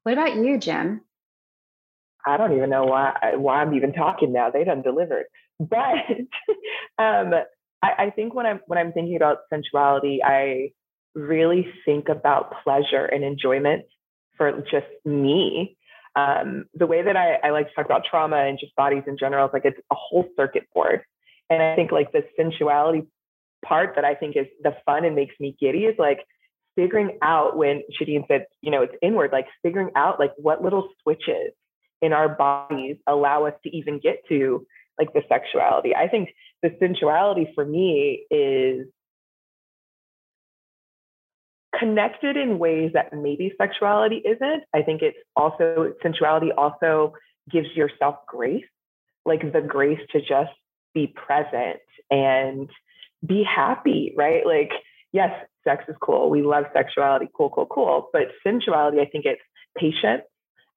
What 0.03 0.13
about 0.13 0.37
you, 0.37 0.59
Jim? 0.59 1.03
I 2.27 2.37
don't 2.37 2.57
even 2.57 2.71
know 2.71 2.85
why 2.85 3.35
why 3.35 3.63
I'm 3.63 3.75
even 3.75 3.93
talking 3.93 4.33
now. 4.33 4.51
They 4.51 4.65
done 4.65 4.83
delivered. 4.83 5.25
But 5.59 5.79
um, 6.99 7.33
I, 7.83 7.91
I 7.99 8.11
think 8.15 8.35
when 8.35 8.47
I'm 8.47 8.61
when 8.67 8.79
I'm 8.79 8.93
thinking 8.93 9.17
about 9.17 9.39
sensuality, 9.53 10.21
I 10.25 10.71
really 11.15 11.67
think 11.85 12.09
about 12.09 12.63
pleasure 12.63 13.05
and 13.05 13.25
enjoyment 13.25 13.85
for 14.37 14.53
just 14.71 14.87
me 15.05 15.77
um, 16.15 16.67
the 16.75 16.87
way 16.87 17.03
that 17.03 17.17
I, 17.17 17.35
I 17.43 17.51
like 17.51 17.69
to 17.69 17.75
talk 17.75 17.87
about 17.87 18.03
trauma 18.09 18.37
and 18.37 18.59
just 18.59 18.75
bodies 18.77 19.05
in 19.07 19.17
general 19.19 19.47
is 19.47 19.53
like 19.53 19.65
it's 19.65 19.79
a 19.91 19.95
whole 19.95 20.29
circuit 20.37 20.65
board. 20.75 21.03
And 21.49 21.63
I 21.63 21.75
think 21.75 21.93
like 21.93 22.13
the 22.13 22.25
sensuality 22.39 23.07
part 23.65 23.95
that 23.97 24.05
I 24.05 24.15
think 24.15 24.37
is 24.37 24.47
the 24.63 24.75
fun 24.85 25.05
and 25.05 25.15
makes 25.15 25.35
me 25.41 25.57
giddy 25.59 25.85
is 25.85 25.97
like 25.99 26.27
figuring 26.76 27.19
out 27.23 27.57
when 27.57 27.83
Shadeen 28.00 28.26
said, 28.29 28.47
you 28.61 28.71
know, 28.71 28.83
it's 28.83 28.95
inward, 29.02 29.31
like 29.33 29.47
figuring 29.62 29.91
out 29.97 30.19
like 30.19 30.33
what 30.37 30.62
little 30.62 30.88
switches 31.02 31.52
in 32.00 32.12
our 32.12 32.29
bodies 32.29 32.97
allow 33.07 33.47
us 33.47 33.55
to 33.64 33.76
even 33.76 34.00
get 34.00 34.23
to 34.29 34.67
like 34.99 35.12
the 35.12 35.23
sexuality. 35.29 35.95
I 35.95 36.09
think 36.09 36.31
the 36.62 36.71
sensuality 36.81 37.49
for 37.55 37.64
me 37.64 38.25
is 38.31 38.87
connected 41.79 42.37
in 42.37 42.59
ways 42.59 42.91
that 42.95 43.12
maybe 43.12 43.52
sexuality 43.59 44.17
isn't. 44.17 44.64
I 44.75 44.83
think 44.83 45.02
it's 45.02 45.19
also 45.37 45.95
sensuality 46.02 46.52
also 46.57 47.14
gives 47.50 47.69
yourself 47.75 48.17
grace, 48.29 48.64
like 49.25 49.52
the 49.52 49.61
grace 49.61 50.00
to 50.12 50.21
just 50.21 50.52
be 50.95 51.07
present 51.07 51.81
and 52.11 52.69
be 53.25 53.43
happy, 53.43 54.12
right? 54.17 54.47
Like, 54.47 54.71
yes, 55.12 55.31
sex 55.64 55.85
is 55.88 55.97
cool. 56.02 56.31
We 56.31 56.42
love 56.42 56.64
sexuality, 56.73 57.28
cool, 57.37 57.50
cool, 57.50 57.66
cool. 57.66 58.09
But 58.12 58.28
sensuality, 58.47 59.00
I 59.00 59.07
think 59.07 59.25
it's 59.25 59.40
patient. 59.76 60.23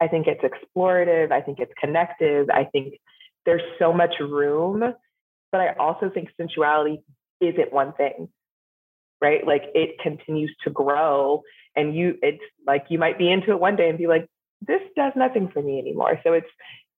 I 0.02 0.08
think 0.08 0.28
it's 0.28 0.42
explorative. 0.44 1.32
I 1.32 1.42
think 1.42 1.60
it's 1.60 1.72
connective. 1.80 2.50
I 2.50 2.66
think 2.66 2.96
there's 3.46 3.62
so 3.80 3.94
much 3.94 4.16
room. 4.20 4.94
But 5.52 5.62
I 5.62 5.74
also 5.80 6.10
think 6.10 6.30
sensuality 6.38 7.02
isn't 7.42 7.72
one 7.72 7.94
thing 7.94 8.30
right? 9.22 9.46
Like 9.46 9.64
it 9.74 10.00
continues 10.02 10.56
to 10.64 10.70
grow 10.70 11.42
and 11.76 11.96
you 11.96 12.16
it's 12.22 12.44
like 12.66 12.86
you 12.90 13.00
might 13.00 13.18
be 13.18 13.32
into 13.32 13.52
it 13.52 13.60
one 13.60 13.76
day 13.76 13.90
and 13.90 13.98
be 13.98 14.08
like 14.08 14.28
this 14.62 14.82
does 14.96 15.14
nothing 15.16 15.50
for 15.52 15.62
me 15.62 15.80
anymore. 15.80 16.20
So 16.24 16.34
it's 16.34 16.50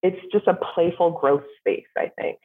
it's 0.03 0.19
just 0.31 0.47
a 0.47 0.57
playful 0.73 1.11
growth 1.11 1.43
space, 1.59 1.87
I 1.97 2.11
think. 2.19 2.37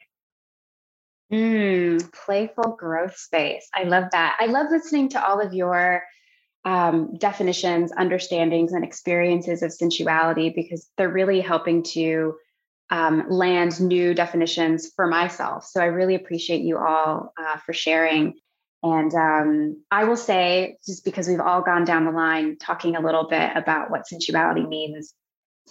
Mm, 1.33 2.13
playful 2.13 2.75
growth 2.77 3.17
space. 3.17 3.67
I 3.73 3.85
love 3.85 4.05
that. 4.11 4.37
I 4.39 4.45
love 4.45 4.67
listening 4.69 5.09
to 5.09 5.25
all 5.25 5.41
of 5.41 5.51
your 5.51 6.03
um, 6.63 7.15
definitions, 7.17 7.91
understandings, 7.91 8.71
and 8.71 8.83
experiences 8.83 9.63
of 9.63 9.73
sensuality 9.73 10.51
because 10.55 10.87
they're 10.95 11.09
really 11.09 11.41
helping 11.41 11.81
to 11.83 12.35
um, 12.91 13.27
land 13.29 13.81
new 13.81 14.13
definitions 14.13 14.91
for 14.95 15.07
myself. 15.07 15.65
So 15.65 15.81
I 15.81 15.85
really 15.85 16.13
appreciate 16.13 16.61
you 16.61 16.77
all 16.77 17.33
uh, 17.35 17.57
for 17.65 17.73
sharing. 17.73 18.35
And 18.83 19.11
um, 19.15 19.83
I 19.89 20.03
will 20.03 20.17
say, 20.17 20.77
just 20.85 21.03
because 21.03 21.27
we've 21.27 21.39
all 21.39 21.63
gone 21.63 21.83
down 21.83 22.05
the 22.05 22.11
line 22.11 22.57
talking 22.57 22.95
a 22.95 23.01
little 23.01 23.27
bit 23.27 23.49
about 23.55 23.89
what 23.89 24.07
sensuality 24.07 24.67
means 24.67 25.15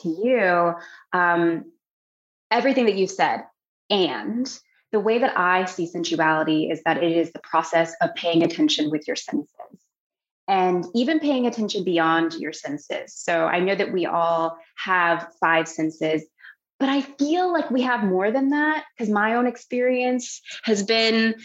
to 0.00 0.08
you, 0.08 0.74
um, 1.12 1.70
everything 2.50 2.86
that 2.86 2.96
you've 2.96 3.10
said, 3.10 3.44
and 3.88 4.50
the 4.92 5.00
way 5.00 5.18
that 5.18 5.38
I 5.38 5.64
see 5.64 5.86
sensuality 5.86 6.70
is 6.70 6.82
that 6.84 7.02
it 7.02 7.16
is 7.16 7.32
the 7.32 7.40
process 7.40 7.94
of 8.00 8.14
paying 8.14 8.42
attention 8.42 8.90
with 8.90 9.06
your 9.06 9.16
senses 9.16 9.48
and 10.46 10.84
even 10.94 11.18
paying 11.18 11.46
attention 11.46 11.82
beyond 11.82 12.34
your 12.34 12.52
senses. 12.52 13.14
So 13.14 13.46
I 13.46 13.60
know 13.60 13.74
that 13.74 13.92
we 13.92 14.06
all 14.06 14.58
have 14.76 15.28
five 15.40 15.66
senses, 15.66 16.24
but 16.78 16.90
I 16.90 17.00
feel 17.00 17.50
like 17.50 17.70
we 17.70 17.82
have 17.82 18.04
more 18.04 18.30
than 18.30 18.50
that 18.50 18.84
because 18.96 19.10
my 19.10 19.34
own 19.34 19.46
experience 19.46 20.42
has 20.64 20.82
been 20.82 21.36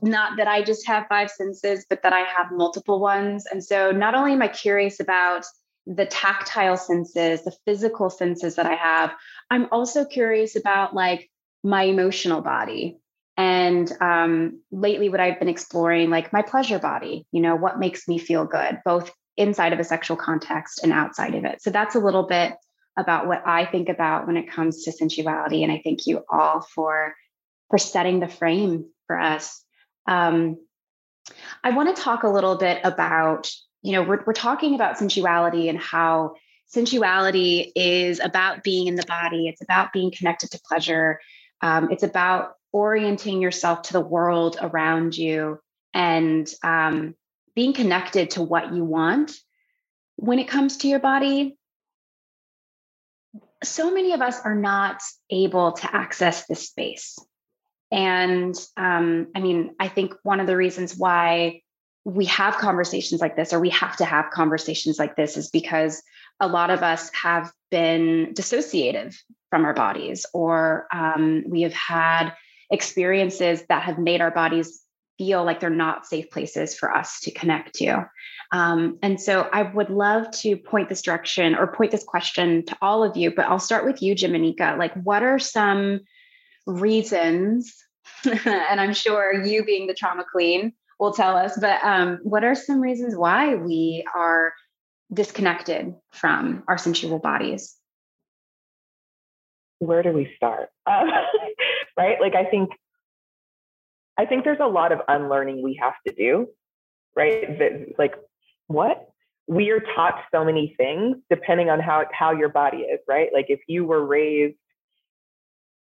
not 0.00 0.36
that 0.38 0.48
I 0.48 0.62
just 0.62 0.86
have 0.86 1.06
five 1.08 1.30
senses, 1.30 1.84
but 1.88 2.02
that 2.02 2.12
I 2.12 2.20
have 2.20 2.50
multiple 2.50 2.98
ones. 2.98 3.44
And 3.50 3.62
so 3.62 3.90
not 3.90 4.14
only 4.14 4.32
am 4.32 4.42
I 4.42 4.48
curious 4.48 5.00
about 5.00 5.44
the 5.86 6.06
tactile 6.06 6.76
senses, 6.76 7.44
the 7.44 7.54
physical 7.64 8.10
senses 8.10 8.56
that 8.56 8.66
I 8.66 8.74
have, 8.74 9.12
I'm 9.50 9.68
also 9.70 10.04
curious 10.04 10.56
about 10.56 10.94
like 10.94 11.30
my 11.66 11.82
emotional 11.82 12.40
body. 12.42 12.98
And 13.36 13.92
um, 14.00 14.62
lately, 14.70 15.08
what 15.10 15.20
I've 15.20 15.38
been 15.38 15.48
exploring, 15.48 16.08
like 16.08 16.32
my 16.32 16.42
pleasure 16.42 16.78
body, 16.78 17.26
you 17.32 17.42
know, 17.42 17.56
what 17.56 17.78
makes 17.78 18.08
me 18.08 18.18
feel 18.18 18.46
good, 18.46 18.80
both 18.84 19.12
inside 19.36 19.74
of 19.74 19.80
a 19.80 19.84
sexual 19.84 20.16
context 20.16 20.80
and 20.82 20.92
outside 20.92 21.34
of 21.34 21.44
it. 21.44 21.60
So 21.60 21.70
that's 21.70 21.96
a 21.96 21.98
little 21.98 22.22
bit 22.22 22.54
about 22.96 23.26
what 23.26 23.42
I 23.44 23.66
think 23.66 23.90
about 23.90 24.26
when 24.26 24.38
it 24.38 24.50
comes 24.50 24.84
to 24.84 24.92
sensuality. 24.92 25.64
And 25.64 25.72
I 25.72 25.82
thank 25.84 26.06
you 26.06 26.22
all 26.30 26.62
for 26.74 27.14
for 27.68 27.78
setting 27.78 28.20
the 28.20 28.28
frame 28.28 28.86
for 29.08 29.18
us. 29.18 29.62
Um, 30.06 30.56
I 31.64 31.70
want 31.70 31.94
to 31.94 32.00
talk 32.00 32.22
a 32.22 32.28
little 32.28 32.56
bit 32.56 32.80
about, 32.84 33.50
you 33.82 33.92
know, 33.92 34.02
we're, 34.04 34.22
we're 34.24 34.32
talking 34.32 34.76
about 34.76 34.98
sensuality 34.98 35.68
and 35.68 35.78
how 35.78 36.34
sensuality 36.68 37.72
is 37.74 38.20
about 38.20 38.62
being 38.62 38.86
in 38.86 38.94
the 38.94 39.06
body, 39.06 39.48
it's 39.48 39.62
about 39.62 39.92
being 39.92 40.12
connected 40.16 40.52
to 40.52 40.60
pleasure, 40.68 41.18
um, 41.60 41.90
it's 41.90 42.02
about 42.02 42.54
orienting 42.72 43.40
yourself 43.40 43.82
to 43.82 43.92
the 43.92 44.00
world 44.00 44.56
around 44.60 45.16
you 45.16 45.58
and 45.94 46.52
um, 46.62 47.14
being 47.54 47.72
connected 47.72 48.30
to 48.30 48.42
what 48.42 48.72
you 48.74 48.84
want 48.84 49.32
when 50.16 50.38
it 50.38 50.48
comes 50.48 50.78
to 50.78 50.88
your 50.88 50.98
body. 50.98 51.56
So 53.64 53.90
many 53.90 54.12
of 54.12 54.20
us 54.20 54.40
are 54.40 54.54
not 54.54 55.02
able 55.30 55.72
to 55.72 55.96
access 55.96 56.46
this 56.46 56.68
space. 56.68 57.18
And 57.90 58.54
um, 58.76 59.28
I 59.34 59.40
mean, 59.40 59.74
I 59.80 59.88
think 59.88 60.14
one 60.22 60.40
of 60.40 60.46
the 60.46 60.56
reasons 60.56 60.96
why 60.96 61.62
we 62.04 62.26
have 62.26 62.56
conversations 62.56 63.20
like 63.20 63.36
this, 63.36 63.52
or 63.52 63.60
we 63.60 63.70
have 63.70 63.96
to 63.96 64.04
have 64.04 64.30
conversations 64.30 64.98
like 64.98 65.16
this, 65.16 65.36
is 65.36 65.50
because 65.50 66.02
a 66.40 66.46
lot 66.46 66.70
of 66.70 66.82
us 66.82 67.10
have 67.14 67.52
been 67.70 68.32
dissociative 68.34 69.16
from 69.50 69.64
our 69.64 69.74
bodies, 69.74 70.26
or 70.32 70.86
um, 70.92 71.44
we 71.48 71.62
have 71.62 71.74
had 71.74 72.32
experiences 72.70 73.62
that 73.68 73.82
have 73.82 73.98
made 73.98 74.20
our 74.20 74.30
bodies 74.30 74.82
feel 75.18 75.44
like 75.44 75.60
they're 75.60 75.70
not 75.70 76.06
safe 76.06 76.30
places 76.30 76.76
for 76.76 76.94
us 76.94 77.20
to 77.20 77.30
connect 77.30 77.74
to. 77.76 78.08
Um, 78.52 78.98
and 79.02 79.20
so 79.20 79.48
I 79.52 79.62
would 79.62 79.90
love 79.90 80.30
to 80.42 80.56
point 80.56 80.88
this 80.88 81.02
direction 81.02 81.54
or 81.54 81.72
point 81.72 81.90
this 81.90 82.04
question 82.04 82.64
to 82.66 82.76
all 82.82 83.02
of 83.02 83.16
you, 83.16 83.34
but 83.34 83.46
I'll 83.46 83.58
start 83.58 83.84
with 83.84 84.02
you, 84.02 84.14
Jimanekia. 84.14 84.78
Like, 84.78 84.94
what 85.02 85.22
are 85.22 85.38
some 85.38 86.00
reasons, 86.66 87.74
and 88.24 88.80
I'm 88.80 88.94
sure 88.94 89.44
you 89.44 89.64
being 89.64 89.86
the 89.86 89.94
trauma 89.94 90.24
queen 90.30 90.72
will 90.98 91.12
tell 91.12 91.36
us, 91.36 91.58
but 91.60 91.82
um, 91.82 92.18
what 92.22 92.44
are 92.44 92.54
some 92.54 92.80
reasons 92.80 93.16
why 93.16 93.54
we 93.54 94.04
are 94.14 94.52
disconnected 95.12 95.94
from 96.12 96.64
our 96.68 96.78
sensual 96.78 97.18
bodies? 97.18 97.76
Where 99.78 100.02
do 100.02 100.12
we 100.12 100.32
start? 100.36 100.70
Um, 100.86 101.10
right? 101.96 102.20
Like, 102.20 102.34
I 102.34 102.44
think. 102.44 102.70
I 104.18 104.24
think 104.24 104.44
there's 104.44 104.60
a 104.62 104.66
lot 104.66 104.92
of 104.92 105.00
unlearning 105.08 105.62
we 105.62 105.78
have 105.82 105.92
to 106.06 106.14
do, 106.14 106.48
right? 107.14 107.58
That, 107.58 107.98
like, 107.98 108.14
what? 108.66 109.10
We 109.46 109.70
are 109.70 109.80
taught 109.94 110.22
so 110.32 110.42
many 110.42 110.74
things 110.76 111.18
depending 111.30 111.70
on 111.70 111.80
how 111.80 112.06
how 112.12 112.32
your 112.32 112.48
body 112.48 112.78
is, 112.78 112.98
right? 113.06 113.28
Like 113.32 113.46
if 113.48 113.60
you 113.68 113.84
were 113.84 114.04
raised 114.04 114.56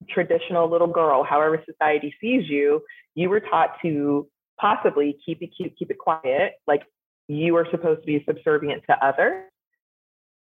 traditional 0.10 0.70
little 0.70 0.88
girl, 0.88 1.24
however 1.24 1.64
society 1.70 2.16
sees 2.20 2.50
you, 2.50 2.82
you 3.14 3.30
were 3.30 3.40
taught 3.40 3.76
to 3.84 4.28
possibly 4.60 5.18
keep 5.26 5.42
it 5.42 5.52
cute, 5.56 5.74
keep 5.78 5.92
it 5.92 5.98
quiet, 5.98 6.54
like 6.68 6.84
you 7.32 7.56
are 7.56 7.68
supposed 7.72 8.02
to 8.02 8.06
be 8.06 8.24
subservient 8.28 8.84
to 8.90 9.06
others. 9.06 9.46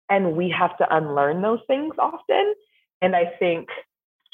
And 0.10 0.36
we 0.36 0.54
have 0.58 0.78
to 0.78 0.96
unlearn 0.96 1.41
those 1.41 1.60
things 1.67 1.96
often. 1.98 2.54
And 3.02 3.15
I 3.15 3.32
think 3.39 3.69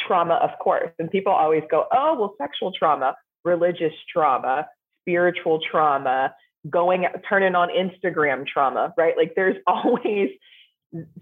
trauma, 0.06 0.36
of 0.36 0.52
course, 0.62 0.92
and 0.98 1.12
people 1.12 1.32
always 1.32 1.64
go, 1.70 1.86
oh, 1.92 2.16
well, 2.20 2.36
sexual 2.38 2.72
trauma. 2.78 3.16
religious 3.46 3.94
trauma, 4.12 4.68
spiritual 5.02 5.60
trauma, 5.72 6.34
going 6.70 7.06
turning 7.28 7.56
on 7.56 7.70
Instagram 7.70 8.46
trauma, 8.46 8.94
right? 8.98 9.16
Like 9.16 9.34
there's 9.36 9.56
always 9.68 10.30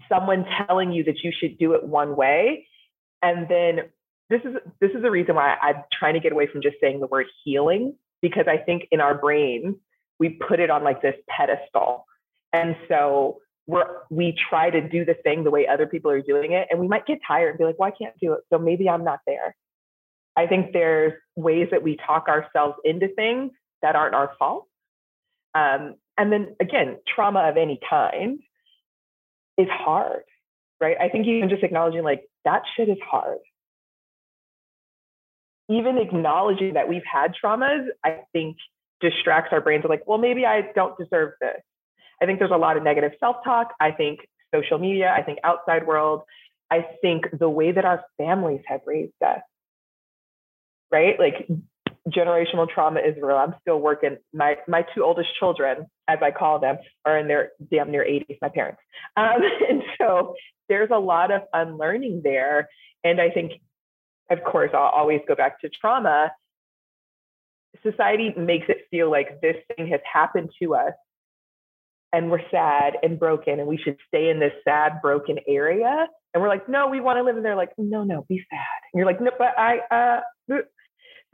someone 0.08 0.44
telling 0.66 0.92
you 0.92 1.04
that 1.04 1.22
you 1.22 1.32
should 1.38 1.58
do 1.58 1.74
it 1.74 1.84
one 1.84 2.16
way. 2.16 2.66
And 3.22 3.48
then 3.48 3.80
this 4.30 4.40
is 4.44 4.54
this 4.80 4.90
is 4.92 5.02
the 5.02 5.10
reason 5.10 5.34
why 5.36 5.56
I'm 5.60 5.84
trying 5.92 6.14
to 6.14 6.20
get 6.20 6.32
away 6.32 6.48
from 6.50 6.62
just 6.62 6.76
saying 6.80 7.00
the 7.00 7.06
word 7.06 7.26
healing, 7.44 7.94
because 8.20 8.46
I 8.48 8.56
think 8.56 8.88
in 8.90 9.00
our 9.00 9.16
brain, 9.16 9.76
we 10.18 10.38
put 10.48 10.60
it 10.60 10.70
on 10.70 10.84
like 10.84 11.02
this 11.02 11.14
pedestal. 11.28 12.04
And 12.52 12.76
so 12.88 13.38
we're 13.66 13.84
we 14.10 14.34
try 14.48 14.70
to 14.70 14.80
do 14.88 15.04
the 15.04 15.14
thing 15.14 15.44
the 15.44 15.50
way 15.50 15.66
other 15.66 15.86
people 15.86 16.10
are 16.10 16.22
doing 16.22 16.52
it. 16.52 16.68
And 16.70 16.80
we 16.80 16.88
might 16.88 17.06
get 17.06 17.18
tired 17.26 17.50
and 17.50 17.58
be 17.58 17.64
like, 17.64 17.78
well, 17.78 17.88
I 17.88 18.02
can't 18.02 18.18
do 18.20 18.32
it. 18.32 18.40
So 18.50 18.58
maybe 18.58 18.88
I'm 18.88 19.04
not 19.04 19.20
there. 19.26 19.54
I 20.36 20.46
think 20.46 20.72
there's 20.72 21.12
ways 21.36 21.68
that 21.72 21.82
we 21.82 21.96
talk 21.96 22.28
ourselves 22.28 22.76
into 22.84 23.08
things 23.08 23.52
that 23.82 23.96
aren't 23.96 24.14
our 24.14 24.32
fault. 24.38 24.66
Um, 25.54 25.96
and 26.16 26.32
then 26.32 26.56
again, 26.60 26.98
trauma 27.14 27.40
of 27.48 27.56
any 27.56 27.78
kind 27.88 28.40
is 29.58 29.68
hard, 29.70 30.22
right? 30.80 30.96
I 30.98 31.08
think 31.08 31.26
even 31.26 31.48
just 31.48 31.62
acknowledging 31.62 32.04
like 32.04 32.22
that 32.44 32.62
shit 32.76 32.88
is 32.88 32.98
hard. 33.04 33.38
Even 35.68 35.98
acknowledging 35.98 36.74
that 36.74 36.88
we've 36.88 37.02
had 37.10 37.34
traumas, 37.34 37.86
I 38.04 38.20
think 38.32 38.56
distracts 39.00 39.50
our 39.52 39.60
brains 39.60 39.84
of 39.84 39.90
like, 39.90 40.06
well, 40.06 40.18
maybe 40.18 40.44
I 40.46 40.70
don't 40.74 40.96
deserve 40.98 41.32
this. 41.40 41.60
I 42.20 42.26
think 42.26 42.38
there's 42.38 42.50
a 42.50 42.56
lot 42.56 42.76
of 42.76 42.82
negative 42.82 43.12
self-talk. 43.20 43.74
I 43.80 43.92
think 43.92 44.20
social 44.54 44.78
media, 44.78 45.14
I 45.16 45.22
think 45.22 45.38
outside 45.44 45.86
world, 45.86 46.22
I 46.70 46.86
think 47.00 47.26
the 47.38 47.48
way 47.48 47.72
that 47.72 47.84
our 47.84 48.04
families 48.16 48.60
have 48.66 48.80
raised 48.86 49.12
us, 49.24 49.40
right? 50.90 51.18
Like 51.18 51.48
generational 52.08 52.68
trauma 52.68 53.00
is 53.00 53.14
real. 53.20 53.36
I'm 53.36 53.54
still 53.60 53.80
working. 53.80 54.16
My 54.32 54.56
my 54.66 54.84
two 54.94 55.04
oldest 55.04 55.28
children, 55.38 55.86
as 56.06 56.18
I 56.22 56.30
call 56.30 56.58
them, 56.58 56.78
are 57.04 57.18
in 57.18 57.28
their 57.28 57.52
damn 57.70 57.90
near 57.90 58.04
80s. 58.04 58.38
My 58.42 58.48
parents, 58.48 58.80
um, 59.16 59.40
and 59.68 59.82
so 59.98 60.34
there's 60.68 60.90
a 60.92 60.98
lot 60.98 61.30
of 61.30 61.42
unlearning 61.52 62.22
there. 62.22 62.68
And 63.04 63.20
I 63.20 63.30
think, 63.30 63.52
of 64.30 64.42
course, 64.44 64.70
I'll 64.74 64.80
always 64.80 65.20
go 65.26 65.34
back 65.34 65.60
to 65.60 65.68
trauma. 65.68 66.32
Society 67.82 68.34
makes 68.36 68.66
it 68.68 68.86
feel 68.90 69.10
like 69.10 69.40
this 69.40 69.56
thing 69.76 69.88
has 69.88 70.00
happened 70.10 70.50
to 70.62 70.74
us, 70.74 70.92
and 72.12 72.30
we're 72.30 72.42
sad 72.50 72.94
and 73.02 73.18
broken, 73.18 73.60
and 73.60 73.68
we 73.68 73.76
should 73.76 73.96
stay 74.08 74.30
in 74.30 74.40
this 74.40 74.52
sad, 74.64 75.00
broken 75.02 75.38
area. 75.46 76.06
And 76.32 76.42
we're 76.42 76.48
like, 76.48 76.68
no, 76.68 76.88
we 76.88 77.00
want 77.00 77.18
to 77.18 77.22
live. 77.22 77.36
And 77.36 77.44
they're 77.44 77.56
like, 77.56 77.72
no, 77.78 78.04
no, 78.04 78.24
be 78.28 78.44
sad. 78.50 78.80
And 78.92 78.98
you're 78.98 79.06
like, 79.06 79.20
no, 79.20 79.30
but 79.38 79.58
I, 79.58 79.78
uh, 79.90 80.20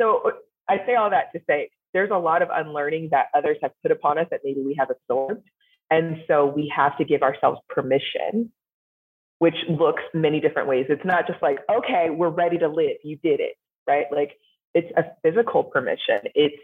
so 0.01 0.33
I 0.69 0.79
say 0.87 0.95
all 0.95 1.11
that 1.11 1.33
to 1.35 1.41
say 1.49 1.71
there's 1.93 2.11
a 2.11 2.19
lot 2.19 2.43
of 2.43 2.49
unlearning 2.53 3.09
that 3.13 3.27
others 3.35 3.57
have 3.63 3.73
put 3.83 3.93
upon 3.93 4.19
us 4.19 4.27
that 4.31 4.41
maybe 4.45 4.61
we 4.61 4.75
have 4.79 4.91
absorbed. 4.91 5.47
And 5.91 6.19
so 6.27 6.47
we 6.47 6.73
have 6.75 6.97
to 6.99 7.05
give 7.05 7.23
ourselves 7.23 7.61
permission, 7.69 8.51
which 9.39 9.55
looks 9.69 10.03
many 10.13 10.41
different 10.41 10.69
ways. 10.69 10.87
It's 10.89 11.05
not 11.05 11.27
just 11.27 11.41
like, 11.41 11.59
okay, 11.71 12.11
we're 12.11 12.31
ready 12.31 12.59
to 12.59 12.69
live. 12.69 12.97
You 13.05 13.17
did 13.23 13.41
it, 13.41 13.55
right? 13.87 14.07
Like 14.11 14.33
it's 14.75 14.91
a 14.97 15.05
physical 15.23 15.65
permission, 15.65 16.21
it's 16.35 16.57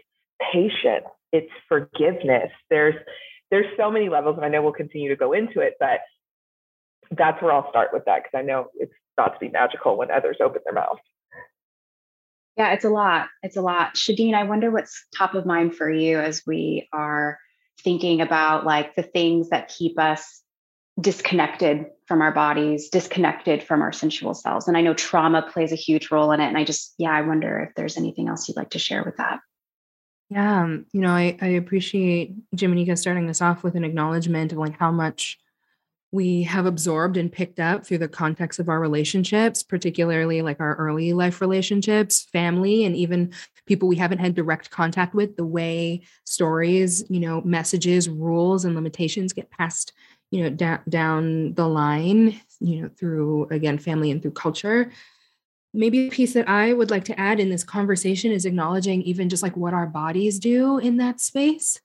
patience, 0.51 1.05
it's 1.31 1.51
forgiveness. 1.67 2.51
There's 2.69 2.95
there's 3.49 3.65
so 3.77 3.91
many 3.91 4.09
levels, 4.09 4.37
and 4.37 4.45
I 4.45 4.49
know 4.49 4.61
we'll 4.61 4.71
continue 4.71 5.09
to 5.09 5.15
go 5.15 5.33
into 5.33 5.59
it, 5.59 5.75
but 5.79 5.99
that's 7.11 7.41
where 7.41 7.51
I'll 7.51 7.69
start 7.69 7.89
with 7.91 8.05
that 8.05 8.23
because 8.23 8.37
I 8.37 8.43
know 8.43 8.67
it's 8.75 8.93
not 9.17 9.33
to 9.33 9.39
be 9.39 9.49
magical 9.49 9.97
when 9.97 10.09
others 10.09 10.37
open 10.41 10.61
their 10.63 10.73
mouth. 10.73 10.99
Yeah, 12.57 12.73
it's 12.73 12.85
a 12.85 12.89
lot. 12.89 13.27
It's 13.43 13.57
a 13.57 13.61
lot. 13.61 13.95
shadeen 13.95 14.33
I 14.33 14.43
wonder 14.43 14.71
what's 14.71 15.05
top 15.17 15.35
of 15.35 15.45
mind 15.45 15.75
for 15.75 15.89
you 15.89 16.19
as 16.19 16.43
we 16.45 16.87
are 16.93 17.39
thinking 17.83 18.21
about 18.21 18.65
like 18.65 18.95
the 18.95 19.03
things 19.03 19.49
that 19.49 19.69
keep 19.69 19.99
us 19.99 20.40
disconnected 20.99 21.87
from 22.05 22.21
our 22.21 22.31
bodies, 22.31 22.89
disconnected 22.89 23.63
from 23.63 23.81
our 23.81 23.91
sensual 23.91 24.33
selves. 24.33 24.67
And 24.67 24.75
I 24.75 24.81
know 24.81 24.93
trauma 24.93 25.41
plays 25.41 25.71
a 25.71 25.77
huge 25.77 26.11
role 26.11 26.31
in 26.31 26.41
it. 26.41 26.47
And 26.47 26.57
I 26.57 26.63
just, 26.63 26.93
yeah, 26.97 27.11
I 27.11 27.21
wonder 27.21 27.59
if 27.59 27.75
there's 27.75 27.97
anything 27.97 28.27
else 28.27 28.47
you'd 28.47 28.57
like 28.57 28.71
to 28.71 28.79
share 28.79 29.03
with 29.03 29.17
that. 29.17 29.39
Yeah, 30.29 30.63
um, 30.63 30.85
you 30.93 31.01
know, 31.01 31.11
I, 31.11 31.37
I 31.41 31.47
appreciate 31.47 32.33
Jimanekia 32.55 32.97
starting 32.97 33.29
us 33.29 33.41
off 33.41 33.63
with 33.63 33.75
an 33.75 33.83
acknowledgement 33.83 34.53
of 34.53 34.57
like 34.57 34.77
how 34.77 34.91
much 34.91 35.37
we 36.13 36.43
have 36.43 36.65
absorbed 36.65 37.15
and 37.15 37.31
picked 37.31 37.59
up 37.59 37.85
through 37.85 37.97
the 37.97 38.07
context 38.07 38.59
of 38.59 38.67
our 38.67 38.79
relationships, 38.79 39.63
particularly 39.63 40.41
like 40.41 40.59
our 40.59 40.75
early 40.75 41.13
life 41.13 41.39
relationships, 41.39 42.27
family, 42.33 42.83
and 42.83 42.95
even 42.95 43.33
people 43.65 43.87
we 43.87 43.95
haven't 43.95 44.17
had 44.19 44.35
direct 44.35 44.69
contact 44.69 45.13
with, 45.13 45.37
the 45.37 45.45
way 45.45 46.01
stories, 46.25 47.03
you 47.09 47.19
know, 47.19 47.41
messages, 47.41 48.09
rules, 48.09 48.65
and 48.65 48.75
limitations 48.75 49.31
get 49.31 49.49
passed, 49.51 49.93
you 50.31 50.43
know, 50.43 50.49
down 50.49 50.79
down 50.89 51.53
the 51.53 51.67
line, 51.67 52.39
you 52.59 52.81
know, 52.81 52.89
through 52.89 53.47
again 53.51 53.77
family 53.77 54.09
and 54.09 54.21
through 54.21 54.31
culture. 54.31 54.91
Maybe 55.73 56.07
a 56.07 56.11
piece 56.11 56.33
that 56.33 56.49
I 56.49 56.73
would 56.73 56.91
like 56.91 57.05
to 57.05 57.19
add 57.19 57.39
in 57.39 57.49
this 57.49 57.63
conversation 57.63 58.31
is 58.31 58.45
acknowledging 58.45 59.01
even 59.03 59.29
just 59.29 59.43
like 59.43 59.55
what 59.55 59.73
our 59.73 59.87
bodies 59.87 60.39
do 60.39 60.79
in 60.79 60.97
that 60.97 61.21
space. 61.21 61.79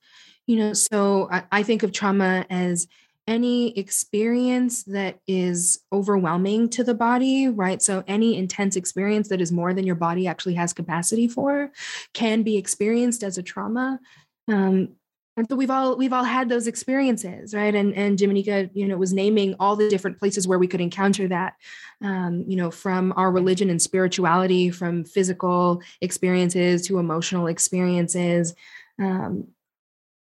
You 0.45 0.57
know, 0.57 0.73
so 0.73 1.29
I, 1.31 1.43
I 1.51 1.63
think 1.63 1.83
of 1.83 1.91
trauma 1.91 2.45
as 2.49 2.87
any 3.27 3.77
experience 3.77 4.83
that 4.83 5.19
is 5.27 5.81
overwhelming 5.91 6.69
to 6.69 6.83
the 6.83 6.93
body, 6.93 7.49
right? 7.49 7.81
So, 7.81 8.03
any 8.07 8.37
intense 8.37 8.77
experience 8.77 9.27
that 9.27 9.41
is 9.41 9.51
more 9.51 9.73
than 9.73 9.85
your 9.85 9.95
body 9.95 10.27
actually 10.27 10.55
has 10.55 10.71
capacity 10.71 11.27
for 11.27 11.71
can 12.13 12.43
be 12.43 12.57
experienced 12.57 13.23
as 13.23 13.37
a 13.37 13.43
trauma. 13.43 13.99
Um, 14.47 14.95
and 15.37 15.47
so 15.47 15.55
we've 15.55 15.69
all 15.69 15.95
we've 15.95 16.13
all 16.13 16.23
had 16.23 16.49
those 16.49 16.65
experiences, 16.67 17.53
right? 17.53 17.73
And 17.73 17.93
and 17.93 18.17
Jimanekia, 18.17 18.71
you 18.73 18.87
know, 18.87 18.97
was 18.97 19.13
naming 19.13 19.55
all 19.59 19.75
the 19.75 19.87
different 19.87 20.17
places 20.17 20.47
where 20.47 20.57
we 20.57 20.67
could 20.67 20.81
encounter 20.81 21.27
that, 21.27 21.53
um, 22.03 22.43
you 22.47 22.57
know, 22.57 22.71
from 22.71 23.13
our 23.15 23.31
religion 23.31 23.69
and 23.69 23.81
spirituality, 23.81 24.71
from 24.71 25.05
physical 25.05 25.81
experiences 26.01 26.87
to 26.87 26.97
emotional 26.97 27.47
experiences. 27.47 28.55
Um, 28.99 29.49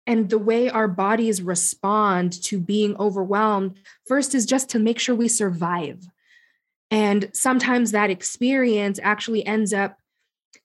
and 0.07 0.29
the 0.29 0.39
way 0.39 0.69
our 0.69 0.89
bodies 0.89 1.43
respond 1.43 2.43
to 2.45 2.59
being 2.59 2.97
overwhelmed 2.97 3.79
first 4.07 4.35
is 4.35 4.47
just 4.47 4.71
to 4.71 4.79
make 4.79 4.99
sure 4.99 5.15
we 5.15 5.29
survive 5.29 6.09
and 6.91 7.31
sometimes 7.35 7.93
that 7.93 8.11
experience 8.11 8.99
actually 9.03 9.45
ends 9.45 9.73
up 9.73 9.98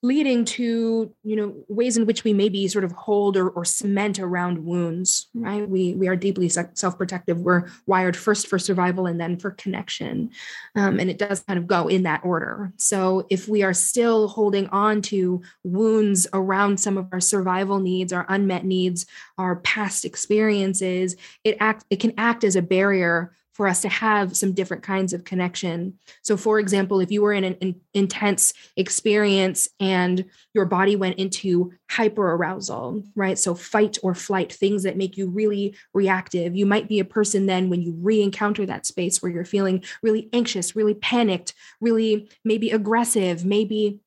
leading 0.01 0.45
to 0.45 1.13
you 1.23 1.35
know 1.35 1.55
ways 1.67 1.97
in 1.97 2.05
which 2.05 2.23
we 2.23 2.33
maybe 2.33 2.67
sort 2.67 2.83
of 2.83 2.91
hold 2.93 3.37
or, 3.37 3.49
or 3.49 3.65
cement 3.65 4.19
around 4.19 4.63
wounds 4.63 5.27
right? 5.33 5.67
We 5.67 5.93
we 5.95 6.07
are 6.07 6.15
deeply 6.15 6.49
self-protective. 6.49 7.39
We're 7.39 7.67
wired 7.85 8.15
first 8.15 8.47
for 8.47 8.59
survival 8.59 9.07
and 9.07 9.19
then 9.19 9.37
for 9.37 9.51
connection. 9.51 10.31
Um, 10.75 10.99
and 10.99 11.09
it 11.09 11.17
does 11.17 11.41
kind 11.41 11.57
of 11.57 11.67
go 11.67 11.87
in 11.87 12.03
that 12.03 12.21
order. 12.23 12.71
So 12.77 13.25
if 13.29 13.47
we 13.47 13.63
are 13.63 13.73
still 13.73 14.27
holding 14.27 14.67
on 14.69 15.01
to 15.03 15.41
wounds 15.63 16.27
around 16.33 16.79
some 16.79 16.97
of 16.97 17.07
our 17.11 17.19
survival 17.19 17.79
needs 17.79 18.13
our 18.13 18.25
unmet 18.29 18.65
needs 18.65 19.05
our 19.37 19.57
past 19.57 20.05
experiences 20.05 21.15
it 21.43 21.57
act 21.59 21.85
it 21.89 21.99
can 21.99 22.13
act 22.17 22.43
as 22.43 22.55
a 22.55 22.61
barrier 22.61 23.33
for 23.53 23.67
us 23.67 23.81
to 23.81 23.89
have 23.89 24.35
some 24.35 24.51
different 24.51 24.83
kinds 24.83 25.13
of 25.13 25.23
connection. 25.23 25.97
So, 26.23 26.35
for 26.35 26.59
example, 26.59 26.99
if 26.99 27.11
you 27.11 27.21
were 27.21 27.33
in 27.33 27.43
an 27.43 27.53
in, 27.55 27.75
intense 27.93 28.53
experience 28.75 29.69
and 29.79 30.25
your 30.53 30.65
body 30.65 30.95
went 30.95 31.19
into 31.19 31.71
hyper 31.89 32.33
arousal, 32.33 33.03
right? 33.15 33.37
So, 33.37 33.53
fight 33.53 33.97
or 34.03 34.15
flight, 34.15 34.51
things 34.51 34.83
that 34.83 34.97
make 34.97 35.17
you 35.17 35.29
really 35.29 35.75
reactive. 35.93 36.55
You 36.55 36.65
might 36.65 36.89
be 36.89 36.99
a 36.99 37.05
person 37.05 37.45
then 37.45 37.69
when 37.69 37.81
you 37.81 37.93
re 37.99 38.21
encounter 38.21 38.65
that 38.65 38.85
space 38.85 39.21
where 39.21 39.31
you're 39.31 39.45
feeling 39.45 39.83
really 40.01 40.29
anxious, 40.33 40.75
really 40.75 40.95
panicked, 40.95 41.53
really 41.79 42.29
maybe 42.43 42.71
aggressive, 42.71 43.45
maybe, 43.45 43.99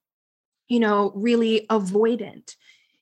you 0.68 0.80
know, 0.80 1.12
really 1.14 1.66
avoidant 1.70 2.56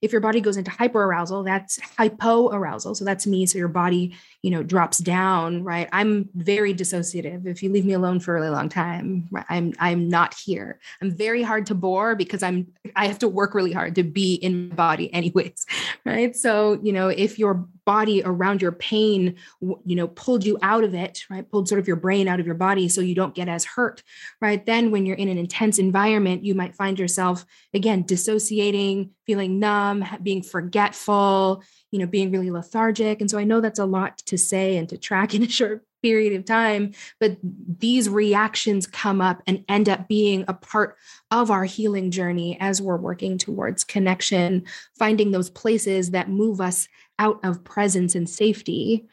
if 0.05 0.13
your 0.13 0.21
body 0.21 0.43
goes 0.43 0.59
into 0.59 0.71
hyperarousal, 0.71 1.47
that's 1.47 1.79
hypoarousal. 1.99 2.95
So 2.95 3.07
that's 3.07 3.27
me. 3.27 3.47
So 3.47 3.57
your 3.57 3.69
body, 3.69 4.15
you 4.43 4.51
know, 4.51 4.63
drops 4.63 4.99
down, 4.99 5.65
right? 5.65 5.89
I'm 5.93 6.29
very 6.35 6.75
dissociative. 6.75 7.47
If 7.47 7.63
you 7.63 7.71
leave 7.71 7.87
me 7.87 7.95
alone 7.95 8.21
for 8.21 8.37
a 8.37 8.41
really 8.41 8.53
long 8.53 8.69
time, 8.69 9.27
I'm 9.49 9.73
I'm 9.81 10.11
not 10.11 10.35
here. 10.35 10.79
I'm 11.01 11.11
very 11.11 11.43
hard 11.43 11.65
to 11.67 11.75
bore 11.75 12.15
because 12.15 12.43
I'm 12.43 12.67
I 12.95 13.07
have 13.07 13.19
to 13.21 13.29
work 13.29 13.55
really 13.55 13.73
hard 13.73 13.95
to 13.95 14.03
be 14.03 14.35
in 14.35 14.69
my 14.69 14.75
body 14.75 15.13
anyways, 15.15 15.65
right? 16.05 16.37
So, 16.37 16.79
you 16.83 16.93
know, 16.93 17.09
if 17.09 17.39
your 17.39 17.67
body 17.87 18.23
around 18.25 18.63
your 18.63 18.73
pain 18.73 19.37
you 19.61 19.97
know 19.97 20.09
pulled 20.09 20.45
you 20.45 20.59
out 20.63 20.85
of 20.85 20.95
it 20.95 21.25
right? 21.31 21.51
Pulled 21.51 21.69
sort 21.69 21.79
of 21.79 21.87
your 21.87 21.97
brain 21.97 22.29
out 22.29 22.41
of 22.41 22.47
your 22.47 22.55
body 22.55 22.89
so 22.89 23.01
you 23.01 23.15
don't 23.15 23.35
get 23.35 23.49
as 23.49 23.65
hurt 23.65 24.03
right? 24.41 24.65
Then 24.65 24.91
when 24.91 25.07
you're 25.07 25.17
in 25.17 25.29
an 25.29 25.39
intense 25.39 25.79
environment 25.79 26.45
you 26.45 26.55
might 26.55 26.75
find 26.75 26.99
yourself 26.99 27.45
again 27.73 28.03
dissociating 28.03 29.11
feeling 29.27 29.59
numb 29.59 30.05
being 30.23 30.43
forgetful 30.43 31.63
you 31.91 31.99
know 31.99 32.07
being 32.07 32.31
really 32.31 32.51
lethargic. 32.51 33.21
And 33.21 33.31
so 33.31 33.39
i 33.39 33.45
know 33.45 33.61
that's 33.61 33.79
a 33.79 33.85
lot 33.85 34.19
to 34.19 34.39
say 34.39 34.77
and 34.77 34.89
to 34.89 34.99
track 34.99 35.35
in 35.35 35.43
a 35.43 35.49
short 35.49 35.85
period 36.05 36.35
of 36.39 36.45
time 36.45 36.93
but 37.19 37.39
these 37.43 38.11
reactions 38.11 38.87
come 38.87 39.23
up 39.23 39.43
and 39.47 39.65
end 39.71 39.89
up 39.89 40.07
being 40.07 40.45
a 40.49 40.53
part 40.53 40.97
of 41.31 41.51
our 41.51 41.65
healing 41.65 42.11
journey 42.11 42.59
as 42.61 42.83
we're 42.83 42.99
working 42.99 43.39
towards 43.39 43.85
connection 43.85 44.63
finding 44.99 45.31
those 45.31 45.49
places 45.49 46.11
that 46.11 46.29
move 46.29 46.61
us 46.61 46.89
out 47.19 47.41
of 47.45 47.65
presence 47.65 48.15
and 48.15 48.29
safety 48.29 49.07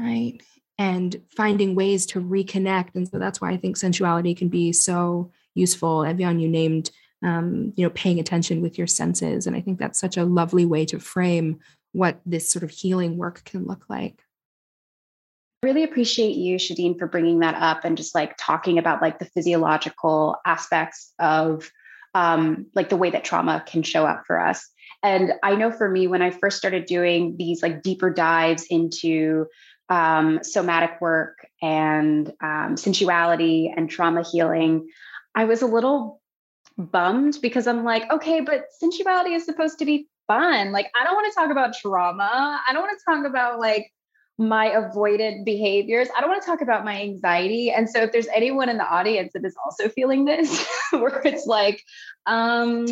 right? 0.00 0.40
And 0.78 1.20
finding 1.36 1.74
ways 1.74 2.06
to 2.06 2.20
reconnect. 2.20 2.94
And 2.94 3.06
so 3.06 3.18
that's 3.18 3.40
why 3.40 3.50
i 3.50 3.56
think 3.56 3.76
sensuality 3.76 4.36
can 4.36 4.48
be 4.48 4.72
so 4.72 5.30
useful. 5.54 6.00
Ev'Yan 6.00 6.40
you 6.40 6.48
named 6.48 6.90
um, 7.22 7.74
you 7.76 7.84
know 7.84 7.90
paying 7.90 8.18
attention 8.18 8.62
with 8.62 8.78
your 8.78 8.86
senses. 8.86 9.46
And 9.46 9.54
i 9.54 9.60
think 9.60 9.78
that's 9.78 10.00
such 10.00 10.16
a 10.16 10.24
lovely 10.24 10.64
way 10.64 10.86
to 10.86 10.98
frame 10.98 11.60
what 11.92 12.20
this 12.24 12.48
sort 12.48 12.62
of 12.62 12.70
healing 12.70 13.18
work 13.18 13.44
can 13.44 13.66
look 13.66 13.84
like. 13.88 14.22
Really 15.62 15.84
appreciate 15.84 16.36
you 16.36 16.56
shadeen 16.56 16.98
for 16.98 17.06
bringing 17.06 17.40
that 17.40 17.56
up 17.56 17.84
and 17.84 17.96
just 17.96 18.14
like 18.14 18.34
talking 18.38 18.78
about 18.78 19.02
like 19.02 19.18
the 19.18 19.26
physiological 19.26 20.36
aspects 20.46 21.12
of 21.18 21.70
um, 22.14 22.66
like 22.74 22.88
the 22.88 22.96
way 22.96 23.10
that 23.10 23.24
trauma 23.24 23.62
can 23.66 23.82
show 23.82 24.06
up 24.06 24.22
for 24.26 24.40
us 24.40 24.66
and 25.02 25.32
i 25.42 25.54
know 25.54 25.70
for 25.70 25.88
me 25.88 26.06
when 26.06 26.22
i 26.22 26.30
first 26.30 26.56
started 26.56 26.86
doing 26.86 27.36
these 27.38 27.62
like 27.62 27.82
deeper 27.82 28.10
dives 28.10 28.64
into 28.70 29.46
um, 29.88 30.38
somatic 30.44 31.00
work 31.00 31.44
and 31.60 32.28
um, 32.40 32.76
sensuality 32.76 33.72
and 33.76 33.90
trauma 33.90 34.22
healing 34.22 34.88
i 35.34 35.44
was 35.44 35.62
a 35.62 35.66
little 35.66 36.20
bummed 36.78 37.38
because 37.42 37.66
i'm 37.66 37.84
like 37.84 38.10
okay 38.10 38.40
but 38.40 38.64
sensuality 38.82 39.34
is 39.34 39.44
supposed 39.44 39.78
to 39.78 39.84
be 39.84 40.06
fun 40.26 40.70
like 40.70 40.90
i 40.98 41.04
don't 41.04 41.14
want 41.14 41.26
to 41.32 41.38
talk 41.38 41.50
about 41.50 41.74
trauma 41.74 42.60
i 42.68 42.72
don't 42.72 42.82
want 42.82 42.96
to 42.96 43.04
talk 43.04 43.26
about 43.26 43.58
like 43.58 43.90
my 44.40 44.70
avoided 44.70 45.44
behaviors. 45.44 46.08
I 46.16 46.20
don't 46.22 46.30
want 46.30 46.42
to 46.42 46.46
talk 46.46 46.62
about 46.62 46.82
my 46.82 46.98
anxiety. 47.02 47.70
And 47.70 47.88
so 47.90 48.02
if 48.02 48.10
there's 48.10 48.26
anyone 48.28 48.70
in 48.70 48.78
the 48.78 48.88
audience 48.88 49.34
that 49.34 49.44
is 49.44 49.54
also 49.62 49.90
feeling 49.90 50.24
this, 50.24 50.66
where 50.92 51.20
it's 51.26 51.46
like, 51.46 51.82
um, 52.24 52.86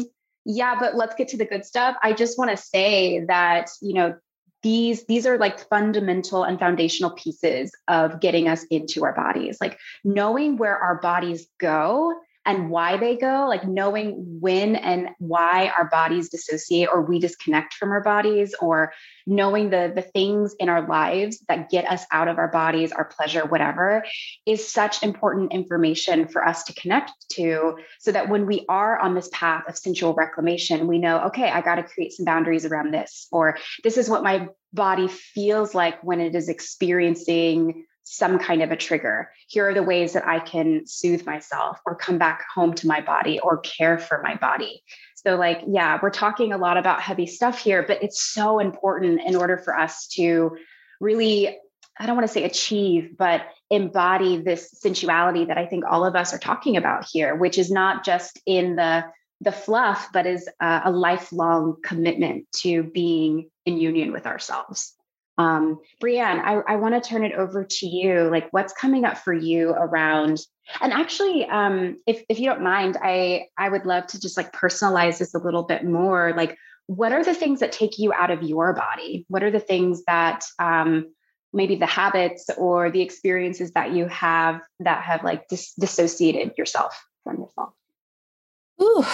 yeah, 0.48 0.80
but 0.80 0.96
let's 0.96 1.14
get 1.14 1.28
to 1.28 1.36
the 1.36 1.44
good 1.44 1.66
stuff. 1.66 1.94
I 2.02 2.14
just 2.14 2.38
want 2.38 2.50
to 2.50 2.56
say 2.56 3.22
that, 3.26 3.68
you 3.82 3.92
know, 3.92 4.16
these 4.62 5.04
these 5.04 5.26
are 5.26 5.36
like 5.36 5.68
fundamental 5.68 6.42
and 6.42 6.58
foundational 6.58 7.10
pieces 7.10 7.70
of 7.86 8.18
getting 8.18 8.48
us 8.48 8.64
into 8.72 9.04
our 9.04 9.14
bodies 9.14 9.58
like 9.60 9.78
knowing 10.02 10.56
where 10.56 10.76
our 10.76 11.00
bodies 11.00 11.46
go 11.60 12.12
and 12.48 12.70
why 12.70 12.96
they 12.96 13.14
go, 13.14 13.46
like 13.46 13.68
knowing 13.68 14.38
when 14.40 14.74
and 14.74 15.10
why 15.18 15.70
our 15.76 15.86
bodies 15.90 16.30
dissociate 16.30 16.88
or 16.90 17.02
we 17.02 17.18
disconnect 17.18 17.74
from 17.74 17.90
our 17.90 18.02
bodies, 18.02 18.54
or 18.58 18.94
knowing 19.26 19.68
the, 19.68 19.92
the 19.94 20.00
things 20.00 20.56
in 20.58 20.70
our 20.70 20.88
lives 20.88 21.44
that 21.48 21.68
get 21.68 21.84
us 21.84 22.06
out 22.10 22.26
of 22.26 22.38
our 22.38 22.48
bodies, 22.48 22.90
our 22.90 23.04
pleasure, 23.04 23.44
whatever, 23.44 24.02
is 24.46 24.66
such 24.66 25.02
important 25.02 25.52
information 25.52 26.26
for 26.26 26.42
us 26.42 26.64
to 26.64 26.72
connect 26.72 27.12
to 27.32 27.76
so 27.98 28.12
that 28.12 28.30
when 28.30 28.46
we 28.46 28.64
are 28.70 28.98
on 28.98 29.14
this 29.14 29.28
path 29.30 29.68
of 29.68 29.76
sensual 29.76 30.14
reclamation, 30.14 30.86
we 30.86 30.96
know, 30.96 31.24
okay, 31.26 31.50
I 31.50 31.60
got 31.60 31.74
to 31.74 31.82
create 31.82 32.14
some 32.14 32.24
boundaries 32.24 32.64
around 32.64 32.94
this, 32.94 33.28
or 33.30 33.58
this 33.84 33.98
is 33.98 34.08
what 34.08 34.22
my 34.22 34.48
body 34.72 35.08
feels 35.08 35.74
like 35.74 36.02
when 36.02 36.20
it 36.20 36.34
is 36.34 36.48
experiencing 36.48 37.84
some 38.10 38.38
kind 38.38 38.62
of 38.62 38.70
a 38.70 38.76
trigger. 38.76 39.30
Here 39.48 39.68
are 39.68 39.74
the 39.74 39.82
ways 39.82 40.14
that 40.14 40.26
I 40.26 40.40
can 40.40 40.86
soothe 40.86 41.26
myself 41.26 41.78
or 41.84 41.94
come 41.94 42.16
back 42.16 42.46
home 42.54 42.72
to 42.74 42.86
my 42.86 43.00
body 43.00 43.38
or 43.40 43.58
care 43.58 43.98
for 43.98 44.22
my 44.22 44.34
body. 44.34 44.82
So, 45.16 45.36
like, 45.36 45.60
yeah, 45.66 45.98
we're 46.02 46.10
talking 46.10 46.52
a 46.52 46.58
lot 46.58 46.78
about 46.78 47.02
heavy 47.02 47.26
stuff 47.26 47.58
here, 47.58 47.84
but 47.86 48.02
it's 48.02 48.22
so 48.22 48.60
important 48.60 49.20
in 49.26 49.36
order 49.36 49.58
for 49.58 49.78
us 49.78 50.06
to 50.14 50.56
really, 51.00 51.58
I 51.98 52.06
don't 52.06 52.16
want 52.16 52.26
to 52.26 52.32
say 52.32 52.44
achieve, 52.44 53.16
but 53.18 53.42
embody 53.70 54.38
this 54.38 54.70
sensuality 54.80 55.44
that 55.44 55.58
I 55.58 55.66
think 55.66 55.84
all 55.84 56.06
of 56.06 56.16
us 56.16 56.32
are 56.32 56.38
talking 56.38 56.78
about 56.78 57.06
here, 57.10 57.36
which 57.36 57.58
is 57.58 57.70
not 57.70 58.04
just 58.04 58.40
in 58.46 58.76
the 58.76 59.04
the 59.40 59.52
fluff, 59.52 60.08
but 60.12 60.26
is 60.26 60.48
a, 60.60 60.82
a 60.86 60.90
lifelong 60.90 61.76
commitment 61.84 62.50
to 62.56 62.82
being 62.82 63.48
in 63.66 63.78
union 63.78 64.12
with 64.12 64.26
ourselves. 64.26 64.97
Um, 65.38 65.78
Brianne, 66.02 66.40
I, 66.40 66.60
I 66.66 66.76
want 66.76 66.94
to 66.94 67.08
turn 67.08 67.24
it 67.24 67.32
over 67.32 67.64
to 67.64 67.86
you. 67.86 68.28
Like, 68.28 68.48
what's 68.50 68.72
coming 68.72 69.04
up 69.04 69.18
for 69.18 69.32
you 69.32 69.70
around? 69.70 70.40
And 70.80 70.92
actually, 70.92 71.46
um, 71.46 71.96
if 72.06 72.22
if 72.28 72.40
you 72.40 72.46
don't 72.46 72.62
mind, 72.62 72.98
I 73.00 73.46
I 73.56 73.68
would 73.68 73.86
love 73.86 74.08
to 74.08 74.20
just 74.20 74.36
like 74.36 74.52
personalize 74.52 75.18
this 75.18 75.34
a 75.34 75.38
little 75.38 75.62
bit 75.62 75.84
more. 75.84 76.34
Like, 76.36 76.58
what 76.86 77.12
are 77.12 77.24
the 77.24 77.34
things 77.34 77.60
that 77.60 77.70
take 77.70 77.98
you 77.98 78.12
out 78.12 78.30
of 78.30 78.42
your 78.42 78.72
body? 78.72 79.24
What 79.28 79.42
are 79.42 79.50
the 79.50 79.60
things 79.60 80.02
that 80.06 80.44
um, 80.58 81.14
maybe 81.52 81.76
the 81.76 81.86
habits 81.86 82.50
or 82.58 82.90
the 82.90 83.02
experiences 83.02 83.72
that 83.72 83.92
you 83.92 84.06
have 84.08 84.60
that 84.80 85.02
have 85.04 85.22
like 85.22 85.48
dis- 85.48 85.74
dissociated 85.74 86.52
yourself 86.58 87.00
from 87.24 87.40
yourself? 87.40 87.72
Ooh, 88.82 89.04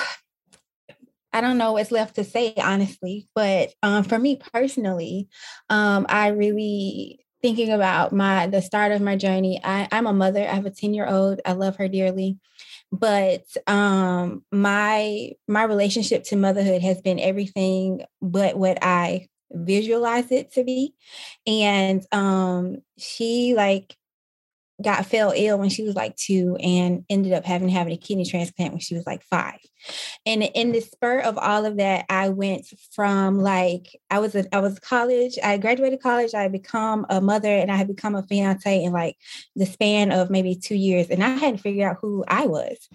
I 1.35 1.41
don't 1.41 1.59
know 1.59 1.73
what's 1.73 1.91
left 1.91 2.15
to 2.15 2.25
say, 2.25 2.55
honestly. 2.57 3.29
But 3.35 3.71
um, 3.83 4.05
for 4.05 4.19
me 4.19 4.41
personally, 4.53 5.29
um, 5.69 6.07
I 6.09 6.29
really 6.29 7.27
thinking 7.43 7.71
about 7.71 8.13
my 8.13 8.47
the 8.47 8.63
start 8.63 8.93
of 8.93 9.03
my 9.03 9.17
journey. 9.17 9.61
I, 9.63 9.89
I'm 9.91 10.07
a 10.07 10.13
mother. 10.13 10.41
I 10.41 10.55
have 10.55 10.65
a 10.65 10.71
10 10.71 10.95
year 10.95 11.07
old. 11.07 11.41
I 11.45 11.53
love 11.53 11.77
her 11.77 11.89
dearly. 11.89 12.39
But 12.93 13.45
um, 13.67 14.45
my 14.53 15.33
my 15.49 15.65
relationship 15.65 16.23
to 16.25 16.37
motherhood 16.37 16.83
has 16.83 17.03
been 17.03 17.19
everything 17.19 18.05
but 18.23 18.57
what 18.57 18.79
I 18.81 19.29
visualize 19.51 20.31
it 20.31 20.53
to 20.53 20.63
be. 20.63 20.95
And 21.47 22.03
um, 22.13 22.77
she 22.97 23.55
like 23.57 23.97
got 24.83 25.07
fell 25.07 25.33
ill 25.35 25.59
when 25.59 25.69
she 25.69 25.83
was 25.83 25.95
like 25.95 26.17
two 26.17 26.57
and 26.57 27.05
ended 27.09 27.33
up 27.33 27.45
having 27.45 27.69
to 27.69 27.75
have 27.75 27.89
a 27.89 27.97
kidney 27.97 28.25
transplant 28.25 28.73
when 28.73 28.81
she 28.81 28.95
was 28.95 29.07
like 29.07 29.23
five. 29.25 29.59
And 30.27 30.43
in 30.43 30.73
the 30.73 30.81
spur 30.81 31.21
of 31.21 31.39
all 31.39 31.65
of 31.65 31.77
that, 31.77 32.07
I 32.09 32.29
went 32.29 32.67
from 32.93 33.41
like 33.41 33.99
I 34.11 34.19
was 34.19 34.35
a, 34.35 34.45
I 34.55 34.61
was 34.61 34.79
college, 34.79 35.39
I 35.43 35.59
graduated 35.59 36.01
college, 36.03 36.35
I 36.35 36.43
had 36.43 36.53
become 36.53 37.07
a 37.11 37.21
mother 37.21 37.55
and 37.55 37.71
I 37.71 37.77
had 37.77 37.89
become 37.89 38.15
a 38.15 38.23
fiance 38.23 38.83
in 38.83 38.93
like 38.93 39.17
the 39.57 39.67
span 39.67 40.13
of 40.13 40.31
maybe 40.31 40.55
two 40.55 40.75
years. 40.75 41.11
And 41.11 41.23
I 41.23 41.31
hadn't 41.31 41.59
figured 41.59 41.85
out 41.85 41.99
who 42.01 42.25
I 42.29 42.47
was. 42.47 42.89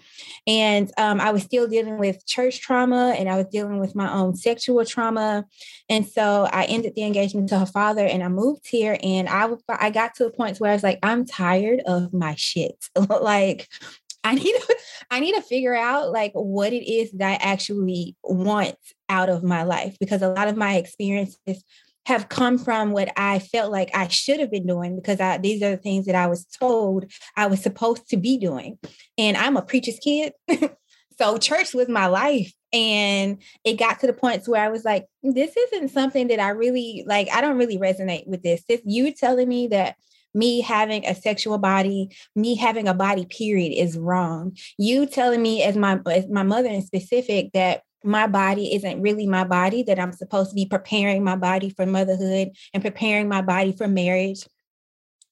And 0.46 0.90
um, 0.98 1.20
I 1.20 1.30
was 1.32 1.42
still 1.42 1.68
dealing 1.68 1.98
with 1.98 2.26
church 2.26 2.60
trauma 2.60 3.14
and 3.16 3.28
I 3.28 3.36
was 3.36 3.46
dealing 3.46 3.78
with 3.78 3.94
my 3.94 4.12
own 4.12 4.36
sexual 4.36 4.84
trauma. 4.84 5.44
And 5.88 6.06
so 6.06 6.48
I 6.52 6.64
ended 6.64 6.94
the 6.94 7.04
engagement 7.04 7.48
to 7.50 7.58
her 7.58 7.66
father 7.66 8.06
and 8.06 8.22
I 8.22 8.28
moved 8.28 8.66
here 8.66 8.98
and 9.02 9.28
I 9.28 9.48
I 9.68 9.90
got 9.90 10.14
to 10.16 10.26
a 10.26 10.30
point 10.30 10.58
where 10.58 10.70
I 10.70 10.74
was 10.74 10.82
like, 10.82 10.98
I'm 11.02 11.24
tired 11.26 11.80
of 11.86 12.12
my 12.12 12.34
shit. 12.36 12.88
like 13.20 13.68
I 14.24 14.34
need 14.34 14.52
to 14.52 14.76
I 15.10 15.20
need 15.20 15.34
to 15.34 15.42
figure 15.42 15.74
out 15.74 16.10
like 16.10 16.32
what 16.34 16.72
it 16.72 16.90
is 16.90 17.12
that 17.12 17.40
I 17.40 17.44
actually 17.44 18.16
want 18.22 18.76
out 19.08 19.28
of 19.28 19.42
my 19.42 19.62
life 19.62 19.96
because 19.98 20.22
a 20.22 20.28
lot 20.28 20.48
of 20.48 20.56
my 20.56 20.76
experiences 20.76 21.64
have 22.06 22.28
come 22.28 22.58
from 22.58 22.92
what 22.92 23.12
I 23.16 23.38
felt 23.38 23.70
like 23.70 23.90
I 23.94 24.08
should 24.08 24.40
have 24.40 24.50
been 24.50 24.66
doing 24.66 24.96
because 24.96 25.20
I, 25.20 25.38
these 25.38 25.62
are 25.62 25.70
the 25.70 25.76
things 25.76 26.06
that 26.06 26.14
I 26.14 26.26
was 26.26 26.44
told 26.44 27.04
I 27.36 27.46
was 27.46 27.62
supposed 27.62 28.08
to 28.08 28.16
be 28.16 28.38
doing. 28.38 28.78
And 29.18 29.36
I'm 29.36 29.56
a 29.56 29.62
preacher's 29.62 29.98
kid. 29.98 30.32
so 31.18 31.38
church 31.38 31.74
was 31.74 31.88
my 31.88 32.06
life. 32.06 32.52
And 32.72 33.42
it 33.64 33.78
got 33.78 34.00
to 34.00 34.06
the 34.06 34.12
point 34.12 34.46
where 34.46 34.62
I 34.62 34.68
was 34.68 34.84
like, 34.84 35.06
this 35.22 35.56
isn't 35.56 35.90
something 35.90 36.28
that 36.28 36.40
I 36.40 36.50
really 36.50 37.04
like. 37.06 37.28
I 37.32 37.40
don't 37.40 37.58
really 37.58 37.78
resonate 37.78 38.26
with 38.26 38.42
this. 38.42 38.62
If 38.68 38.80
you 38.84 39.12
telling 39.12 39.48
me 39.48 39.68
that 39.68 39.96
me 40.34 40.60
having 40.60 41.04
a 41.06 41.14
sexual 41.14 41.58
body, 41.58 42.10
me 42.34 42.54
having 42.54 42.88
a 42.88 42.94
body 42.94 43.26
period 43.26 43.72
is 43.72 43.98
wrong. 43.98 44.56
You 44.78 45.06
telling 45.06 45.42
me 45.42 45.62
as 45.62 45.76
my 45.76 46.00
as 46.06 46.28
my 46.28 46.42
mother 46.42 46.68
in 46.68 46.82
specific 46.82 47.52
that 47.54 47.82
my 48.02 48.26
body 48.26 48.74
isn't 48.74 49.02
really 49.02 49.26
my 49.26 49.44
body, 49.44 49.82
that 49.82 49.98
I'm 49.98 50.12
supposed 50.12 50.50
to 50.50 50.54
be 50.54 50.66
preparing 50.66 51.22
my 51.22 51.36
body 51.36 51.70
for 51.70 51.84
motherhood 51.84 52.50
and 52.72 52.82
preparing 52.82 53.28
my 53.28 53.42
body 53.42 53.72
for 53.72 53.86
marriage 53.86 54.46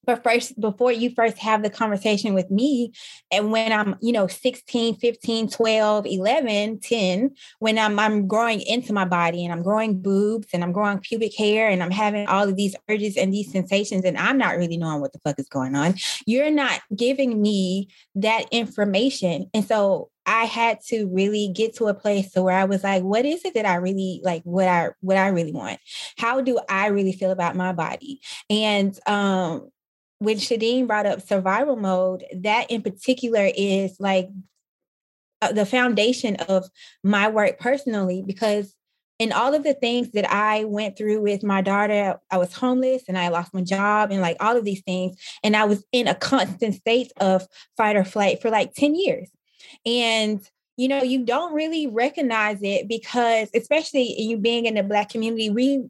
but 0.08 0.24
first 0.24 0.58
before 0.58 0.90
you 0.90 1.10
first 1.10 1.36
have 1.36 1.62
the 1.62 1.68
conversation 1.68 2.32
with 2.32 2.50
me 2.50 2.92
and 3.30 3.52
when 3.52 3.70
i'm 3.70 3.94
you 4.00 4.10
know 4.10 4.26
16 4.26 4.96
15 4.96 5.50
12 5.50 6.06
11 6.06 6.80
10 6.80 7.30
when 7.58 7.78
i'm 7.78 7.98
i'm 7.98 8.26
growing 8.26 8.60
into 8.62 8.92
my 8.92 9.04
body 9.04 9.44
and 9.44 9.52
i'm 9.52 9.62
growing 9.62 10.00
boobs 10.00 10.48
and 10.52 10.64
i'm 10.64 10.72
growing 10.72 10.98
pubic 10.98 11.36
hair 11.36 11.68
and 11.68 11.82
i'm 11.82 11.90
having 11.90 12.26
all 12.26 12.48
of 12.48 12.56
these 12.56 12.74
urges 12.88 13.16
and 13.16 13.32
these 13.32 13.52
sensations 13.52 14.04
and 14.04 14.16
i'm 14.16 14.38
not 14.38 14.56
really 14.56 14.78
knowing 14.78 15.00
what 15.00 15.12
the 15.12 15.20
fuck 15.20 15.38
is 15.38 15.48
going 15.48 15.76
on 15.76 15.94
you're 16.26 16.50
not 16.50 16.80
giving 16.96 17.40
me 17.40 17.88
that 18.14 18.46
information 18.50 19.48
and 19.54 19.64
so 19.64 20.10
I 20.30 20.44
had 20.44 20.82
to 20.88 21.06
really 21.06 21.48
get 21.48 21.76
to 21.76 21.86
a 21.86 21.94
place 21.94 22.32
to 22.32 22.42
where 22.42 22.54
I 22.54 22.66
was 22.66 22.84
like, 22.84 23.02
what 23.02 23.24
is 23.24 23.46
it 23.46 23.54
that 23.54 23.64
I 23.64 23.76
really 23.76 24.20
like 24.22 24.42
what 24.42 24.68
I 24.68 24.90
what 25.00 25.16
I 25.16 25.28
really 25.28 25.52
want? 25.52 25.80
How 26.18 26.42
do 26.42 26.60
I 26.68 26.88
really 26.88 27.12
feel 27.12 27.30
about 27.30 27.56
my 27.56 27.72
body? 27.72 28.20
And 28.50 28.98
um 29.06 29.70
when 30.18 30.36
Shadeen 30.36 30.86
brought 30.86 31.06
up 31.06 31.22
survival 31.22 31.76
mode, 31.76 32.24
that 32.32 32.70
in 32.70 32.82
particular 32.82 33.50
is 33.56 33.96
like 34.00 34.28
uh, 35.40 35.52
the 35.52 35.66
foundation 35.66 36.36
of 36.36 36.68
my 37.04 37.28
work 37.28 37.58
personally 37.58 38.22
because 38.26 38.74
in 39.18 39.32
all 39.32 39.54
of 39.54 39.64
the 39.64 39.74
things 39.74 40.12
that 40.12 40.30
I 40.30 40.64
went 40.64 40.96
through 40.96 41.20
with 41.20 41.42
my 41.42 41.60
daughter, 41.60 42.18
I 42.30 42.38
was 42.38 42.52
homeless 42.52 43.02
and 43.08 43.18
I 43.18 43.28
lost 43.28 43.52
my 43.52 43.62
job 43.62 44.12
and 44.12 44.20
like 44.20 44.36
all 44.40 44.56
of 44.56 44.64
these 44.64 44.82
things. 44.82 45.16
And 45.42 45.56
I 45.56 45.64
was 45.64 45.84
in 45.92 46.06
a 46.06 46.14
constant 46.14 46.76
state 46.76 47.12
of 47.18 47.46
fight 47.76 47.96
or 47.96 48.04
flight 48.04 48.40
for 48.40 48.50
like 48.50 48.74
10 48.74 48.94
years. 48.94 49.28
And 49.84 50.40
you 50.76 50.86
know, 50.86 51.02
you 51.02 51.24
don't 51.24 51.54
really 51.54 51.88
recognize 51.88 52.58
it 52.62 52.86
because, 52.86 53.50
especially 53.52 54.14
you 54.22 54.38
being 54.38 54.64
in 54.64 54.74
the 54.74 54.84
Black 54.84 55.08
community, 55.08 55.50
we 55.50 55.82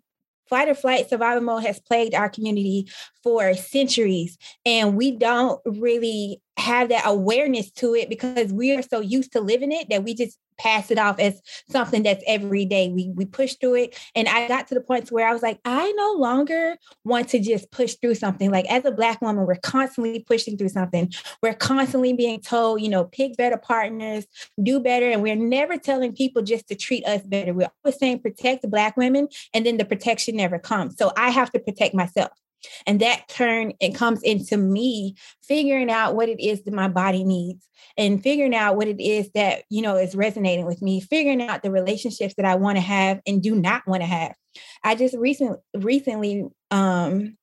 Fight 0.48 0.68
or 0.68 0.74
flight 0.74 1.08
survival 1.08 1.42
mode 1.42 1.64
has 1.64 1.80
plagued 1.80 2.14
our 2.14 2.28
community 2.28 2.88
for 3.22 3.54
centuries, 3.54 4.38
and 4.64 4.96
we 4.96 5.10
don't 5.10 5.60
really 5.64 6.40
have 6.56 6.88
that 6.88 7.02
awareness 7.06 7.70
to 7.72 7.94
it 7.94 8.08
because 8.08 8.52
we 8.52 8.74
are 8.74 8.82
so 8.82 9.00
used 9.00 9.32
to 9.32 9.40
living 9.40 9.72
it 9.72 9.88
that 9.90 10.04
we 10.04 10.14
just 10.14 10.38
pass 10.58 10.90
it 10.90 10.98
off 10.98 11.18
as 11.18 11.40
something 11.70 12.02
that's 12.02 12.22
every 12.26 12.64
day. 12.64 12.88
We 12.88 13.10
we 13.14 13.24
push 13.24 13.54
through 13.54 13.76
it. 13.76 13.98
And 14.14 14.28
I 14.28 14.48
got 14.48 14.68
to 14.68 14.74
the 14.74 14.80
point 14.80 15.10
where 15.10 15.26
I 15.26 15.32
was 15.32 15.42
like, 15.42 15.58
I 15.64 15.90
no 15.92 16.12
longer 16.12 16.76
want 17.04 17.28
to 17.30 17.40
just 17.40 17.70
push 17.70 17.94
through 18.00 18.16
something. 18.16 18.50
Like 18.50 18.66
as 18.70 18.84
a 18.84 18.90
black 18.90 19.22
woman, 19.22 19.46
we're 19.46 19.56
constantly 19.56 20.20
pushing 20.20 20.56
through 20.56 20.70
something. 20.70 21.12
We're 21.42 21.54
constantly 21.54 22.12
being 22.12 22.40
told, 22.40 22.80
you 22.82 22.88
know, 22.88 23.04
pick 23.04 23.36
better 23.36 23.56
partners, 23.56 24.26
do 24.62 24.80
better. 24.80 25.10
And 25.10 25.22
we're 25.22 25.36
never 25.36 25.76
telling 25.76 26.12
people 26.12 26.42
just 26.42 26.68
to 26.68 26.74
treat 26.74 27.06
us 27.06 27.22
better. 27.22 27.52
We're 27.54 27.70
always 27.84 27.98
saying 27.98 28.20
protect 28.20 28.68
black 28.70 28.96
women, 28.96 29.28
and 29.54 29.64
then 29.64 29.76
the 29.76 29.84
protection 29.84 30.36
never 30.36 30.58
comes. 30.58 30.96
So 30.96 31.12
I 31.16 31.30
have 31.30 31.50
to 31.52 31.58
protect 31.58 31.94
myself. 31.94 32.30
And 32.86 33.00
that 33.00 33.28
turn 33.28 33.72
it 33.80 33.94
comes 33.94 34.22
into 34.22 34.56
me 34.56 35.16
figuring 35.42 35.90
out 35.90 36.14
what 36.14 36.28
it 36.28 36.40
is 36.40 36.64
that 36.64 36.74
my 36.74 36.88
body 36.88 37.24
needs 37.24 37.66
and 37.96 38.22
figuring 38.22 38.54
out 38.54 38.76
what 38.76 38.88
it 38.88 39.00
is 39.00 39.30
that, 39.34 39.64
you 39.70 39.82
know, 39.82 39.96
is 39.96 40.14
resonating 40.14 40.66
with 40.66 40.82
me, 40.82 41.00
figuring 41.00 41.42
out 41.42 41.62
the 41.62 41.70
relationships 41.70 42.34
that 42.36 42.46
I 42.46 42.56
want 42.56 42.76
to 42.76 42.82
have 42.82 43.20
and 43.26 43.42
do 43.42 43.54
not 43.54 43.86
want 43.86 44.02
to 44.02 44.06
have. 44.06 44.34
I 44.82 44.94
just 44.94 45.16
recently 45.16 45.58
recently 45.74 46.44
um 46.70 47.36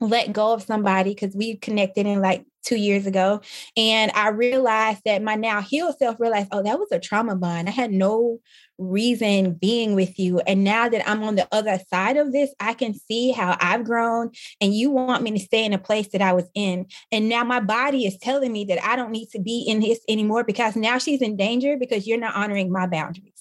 let 0.00 0.32
go 0.32 0.52
of 0.52 0.62
somebody 0.62 1.14
because 1.14 1.34
we 1.34 1.56
connected 1.56 2.06
in 2.06 2.20
like 2.20 2.44
two 2.64 2.76
years 2.76 3.06
ago. 3.06 3.40
And 3.76 4.12
I 4.14 4.28
realized 4.28 5.00
that 5.04 5.22
my 5.22 5.34
now 5.34 5.60
healed 5.60 5.96
self 5.98 6.20
realized, 6.20 6.48
oh, 6.52 6.62
that 6.62 6.78
was 6.78 6.92
a 6.92 6.98
trauma 6.98 7.34
bond. 7.34 7.68
I 7.68 7.72
had 7.72 7.90
no 7.90 8.38
reason 8.76 9.54
being 9.54 9.94
with 9.94 10.18
you. 10.18 10.40
And 10.40 10.62
now 10.62 10.88
that 10.88 11.08
I'm 11.08 11.22
on 11.24 11.34
the 11.34 11.48
other 11.50 11.78
side 11.90 12.16
of 12.16 12.32
this, 12.32 12.50
I 12.60 12.74
can 12.74 12.94
see 12.94 13.32
how 13.32 13.56
I've 13.60 13.84
grown 13.84 14.30
and 14.60 14.74
you 14.74 14.90
want 14.90 15.22
me 15.22 15.32
to 15.32 15.38
stay 15.38 15.64
in 15.64 15.72
a 15.72 15.78
place 15.78 16.08
that 16.08 16.22
I 16.22 16.32
was 16.32 16.48
in. 16.54 16.86
And 17.10 17.28
now 17.28 17.42
my 17.42 17.60
body 17.60 18.06
is 18.06 18.18
telling 18.18 18.52
me 18.52 18.64
that 18.66 18.84
I 18.84 18.96
don't 18.96 19.10
need 19.10 19.30
to 19.30 19.40
be 19.40 19.64
in 19.66 19.80
this 19.80 20.00
anymore 20.08 20.44
because 20.44 20.76
now 20.76 20.98
she's 20.98 21.22
in 21.22 21.36
danger 21.36 21.76
because 21.76 22.06
you're 22.06 22.18
not 22.18 22.36
honoring 22.36 22.70
my 22.70 22.86
boundaries. 22.86 23.32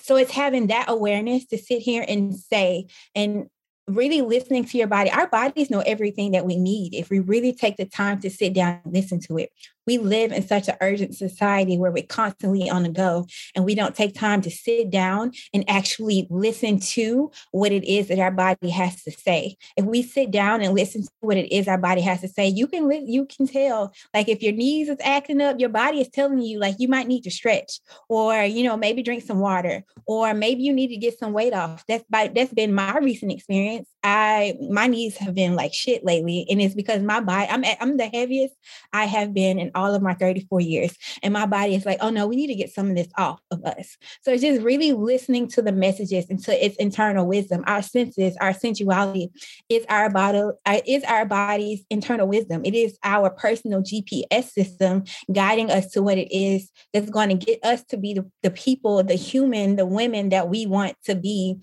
So 0.00 0.16
it's 0.16 0.32
having 0.32 0.68
that 0.68 0.86
awareness 0.88 1.44
to 1.46 1.58
sit 1.58 1.82
here 1.82 2.04
and 2.08 2.34
say, 2.34 2.86
and 3.14 3.48
really 3.88 4.20
listening 4.20 4.64
to 4.66 4.78
your 4.78 4.86
body. 4.86 5.10
Our 5.10 5.28
bodies 5.28 5.70
know 5.70 5.80
everything 5.80 6.32
that 6.32 6.44
we 6.44 6.56
need 6.56 6.94
if 6.94 7.10
we 7.10 7.20
really 7.20 7.52
take 7.52 7.76
the 7.76 7.86
time 7.86 8.20
to 8.20 8.30
sit 8.30 8.54
down 8.54 8.80
and 8.84 8.92
listen 8.92 9.20
to 9.20 9.38
it 9.38 9.50
we 9.88 9.96
live 9.96 10.32
in 10.32 10.46
such 10.46 10.68
an 10.68 10.76
urgent 10.82 11.16
society 11.16 11.78
where 11.78 11.90
we're 11.90 12.04
constantly 12.04 12.68
on 12.68 12.82
the 12.82 12.90
go 12.90 13.26
and 13.54 13.64
we 13.64 13.74
don't 13.74 13.94
take 13.94 14.14
time 14.14 14.42
to 14.42 14.50
sit 14.50 14.90
down 14.90 15.32
and 15.54 15.64
actually 15.66 16.26
listen 16.28 16.78
to 16.78 17.30
what 17.52 17.72
it 17.72 17.84
is 17.84 18.08
that 18.08 18.18
our 18.18 18.30
body 18.30 18.68
has 18.68 19.02
to 19.04 19.10
say. 19.10 19.56
If 19.78 19.86
we 19.86 20.02
sit 20.02 20.30
down 20.30 20.60
and 20.60 20.74
listen 20.74 21.04
to 21.04 21.10
what 21.20 21.38
it 21.38 21.50
is 21.50 21.68
our 21.68 21.78
body 21.78 22.02
has 22.02 22.20
to 22.20 22.28
say, 22.28 22.48
you 22.48 22.66
can 22.66 22.86
li- 22.86 23.06
you 23.06 23.24
can 23.24 23.46
tell 23.46 23.94
like 24.12 24.28
if 24.28 24.42
your 24.42 24.52
knees 24.52 24.90
is 24.90 24.98
acting 25.02 25.40
up, 25.40 25.58
your 25.58 25.70
body 25.70 26.02
is 26.02 26.10
telling 26.10 26.42
you 26.42 26.58
like 26.58 26.76
you 26.78 26.88
might 26.88 27.08
need 27.08 27.22
to 27.22 27.30
stretch 27.30 27.80
or 28.10 28.44
you 28.44 28.64
know 28.64 28.76
maybe 28.76 29.02
drink 29.02 29.22
some 29.22 29.38
water 29.38 29.84
or 30.06 30.34
maybe 30.34 30.64
you 30.64 30.72
need 30.74 30.88
to 30.88 30.98
get 30.98 31.18
some 31.18 31.32
weight 31.32 31.54
off. 31.54 31.82
That's 31.88 32.04
by 32.10 32.28
that's 32.28 32.52
been 32.52 32.74
my 32.74 32.98
recent 32.98 33.32
experience. 33.32 33.88
I 34.04 34.54
my 34.68 34.86
knees 34.86 35.16
have 35.16 35.34
been 35.34 35.54
like 35.54 35.72
shit 35.72 36.04
lately 36.04 36.46
and 36.50 36.60
it's 36.60 36.74
because 36.74 37.00
my 37.02 37.20
body 37.20 37.48
I'm 37.50 37.64
at, 37.64 37.78
I'm 37.80 37.96
the 37.96 38.08
heaviest 38.08 38.54
I 38.92 39.06
have 39.06 39.32
been 39.32 39.58
in 39.58 39.70
all 39.78 39.94
of 39.94 40.02
my 40.02 40.14
34 40.14 40.60
years. 40.60 40.96
And 41.22 41.32
my 41.32 41.46
body 41.46 41.74
is 41.74 41.86
like, 41.86 41.98
oh 42.00 42.10
no, 42.10 42.26
we 42.26 42.36
need 42.36 42.48
to 42.48 42.54
get 42.54 42.72
some 42.72 42.90
of 42.90 42.96
this 42.96 43.08
off 43.16 43.40
of 43.50 43.64
us. 43.64 43.96
So 44.22 44.32
it's 44.32 44.42
just 44.42 44.62
really 44.62 44.92
listening 44.92 45.48
to 45.48 45.62
the 45.62 45.72
messages 45.72 46.26
and 46.28 46.42
to 46.44 46.64
its 46.64 46.76
internal 46.76 47.26
wisdom. 47.26 47.64
Our 47.66 47.82
senses, 47.82 48.36
our 48.40 48.52
sensuality 48.52 49.30
is 49.68 49.84
our 49.88 50.10
body, 50.10 50.42
uh, 50.66 50.80
is 50.86 51.04
our 51.04 51.24
body's 51.24 51.84
internal 51.90 52.26
wisdom. 52.26 52.62
It 52.64 52.74
is 52.74 52.98
our 53.04 53.30
personal 53.30 53.82
GPS 53.82 54.50
system 54.50 55.04
guiding 55.32 55.70
us 55.70 55.90
to 55.92 56.02
what 56.02 56.18
it 56.18 56.34
is 56.34 56.70
that's 56.92 57.10
going 57.10 57.28
to 57.28 57.46
get 57.46 57.64
us 57.64 57.84
to 57.84 57.96
be 57.96 58.14
the, 58.14 58.28
the 58.42 58.50
people, 58.50 59.02
the 59.02 59.14
human, 59.14 59.76
the 59.76 59.86
women 59.86 60.30
that 60.30 60.48
we 60.48 60.66
want 60.66 60.96
to 61.04 61.14
be 61.14 61.56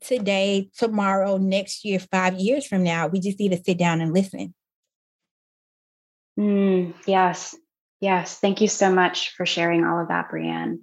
today, 0.00 0.70
tomorrow, 0.76 1.38
next 1.38 1.84
year, 1.84 1.98
five 1.98 2.38
years 2.38 2.66
from 2.66 2.82
now. 2.84 3.08
We 3.08 3.20
just 3.20 3.38
need 3.38 3.52
to 3.52 3.62
sit 3.62 3.78
down 3.78 4.00
and 4.00 4.14
listen. 4.14 4.54
Mm, 6.38 6.94
yes. 7.06 7.56
Yes. 8.00 8.38
Thank 8.38 8.60
you 8.60 8.68
so 8.68 8.92
much 8.92 9.30
for 9.36 9.44
sharing 9.44 9.84
all 9.84 10.00
of 10.00 10.08
that, 10.08 10.30
Brianne. 10.30 10.80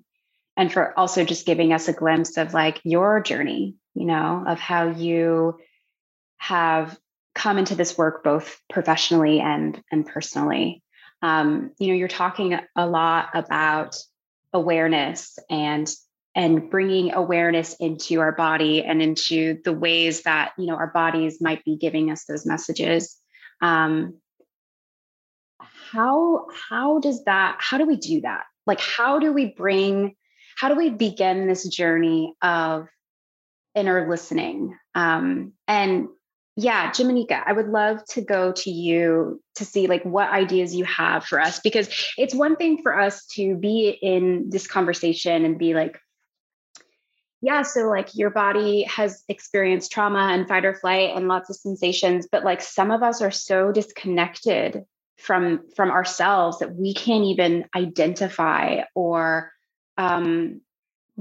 And 0.57 0.71
for 0.71 0.97
also 0.97 1.23
just 1.23 1.45
giving 1.45 1.73
us 1.73 1.87
a 1.87 1.93
glimpse 1.93 2.37
of 2.37 2.53
like 2.53 2.81
your 2.83 3.21
journey, 3.21 3.75
you 3.93 4.05
know, 4.05 4.43
of 4.47 4.59
how 4.59 4.89
you 4.89 5.59
have 6.37 6.97
come 7.33 7.57
into 7.57 7.75
this 7.75 7.97
work 7.97 8.23
both 8.23 8.59
professionally 8.69 9.39
and 9.39 9.81
and 9.91 10.05
personally. 10.05 10.83
Um, 11.21 11.71
you 11.79 11.87
know, 11.87 11.93
you're 11.93 12.07
talking 12.07 12.57
a 12.75 12.87
lot 12.87 13.29
about 13.33 13.97
awareness 14.53 15.37
and 15.49 15.91
and 16.35 16.69
bringing 16.69 17.13
awareness 17.13 17.75
into 17.79 18.19
our 18.19 18.33
body 18.33 18.83
and 18.83 19.01
into 19.01 19.59
the 19.63 19.73
ways 19.73 20.23
that 20.23 20.51
you 20.57 20.67
know 20.67 20.75
our 20.75 20.91
bodies 20.91 21.41
might 21.41 21.63
be 21.65 21.77
giving 21.77 22.11
us 22.11 22.25
those 22.25 22.45
messages 22.45 23.17
um, 23.61 24.15
how 25.91 26.47
how 26.69 26.99
does 26.99 27.23
that 27.25 27.57
how 27.59 27.77
do 27.77 27.85
we 27.85 27.97
do 27.97 28.21
that? 28.21 28.45
Like 28.65 28.79
how 28.79 29.19
do 29.19 29.31
we 29.31 29.45
bring 29.45 30.15
how 30.57 30.69
do 30.69 30.75
we 30.75 30.89
begin 30.89 31.47
this 31.47 31.67
journey 31.67 32.33
of 32.41 32.87
inner 33.75 34.09
listening? 34.09 34.77
Um, 34.93 35.53
and 35.67 36.07
yeah 36.57 36.89
Jimanekia, 36.91 37.43
i 37.45 37.51
would 37.51 37.67
love 37.67 38.03
to 38.05 38.21
go 38.21 38.51
to 38.53 38.71
you 38.71 39.41
to 39.55 39.65
see 39.65 39.87
like 39.87 40.03
what 40.03 40.29
ideas 40.29 40.73
you 40.75 40.85
have 40.85 41.25
for 41.25 41.39
us 41.39 41.59
because 41.59 41.89
it's 42.17 42.33
one 42.33 42.55
thing 42.55 42.81
for 42.81 42.97
us 42.97 43.25
to 43.27 43.55
be 43.55 43.89
in 43.89 44.49
this 44.49 44.67
conversation 44.67 45.43
and 45.43 45.59
be 45.59 45.73
like 45.73 45.99
yeah 47.41 47.61
so 47.61 47.89
like 47.89 48.15
your 48.15 48.29
body 48.29 48.83
has 48.83 49.23
experienced 49.27 49.91
trauma 49.91 50.29
and 50.31 50.47
fight 50.47 50.65
or 50.65 50.73
flight 50.73 51.11
and 51.15 51.27
lots 51.27 51.49
of 51.49 51.57
sensations 51.57 52.27
but 52.31 52.45
like 52.45 52.61
some 52.61 52.91
of 52.91 53.03
us 53.03 53.21
are 53.21 53.31
so 53.31 53.71
disconnected 53.71 54.85
from 55.17 55.61
from 55.75 55.91
ourselves 55.91 56.59
that 56.59 56.75
we 56.75 56.93
can't 56.93 57.23
even 57.23 57.65
identify 57.75 58.81
or 58.93 59.51
um, 59.97 60.61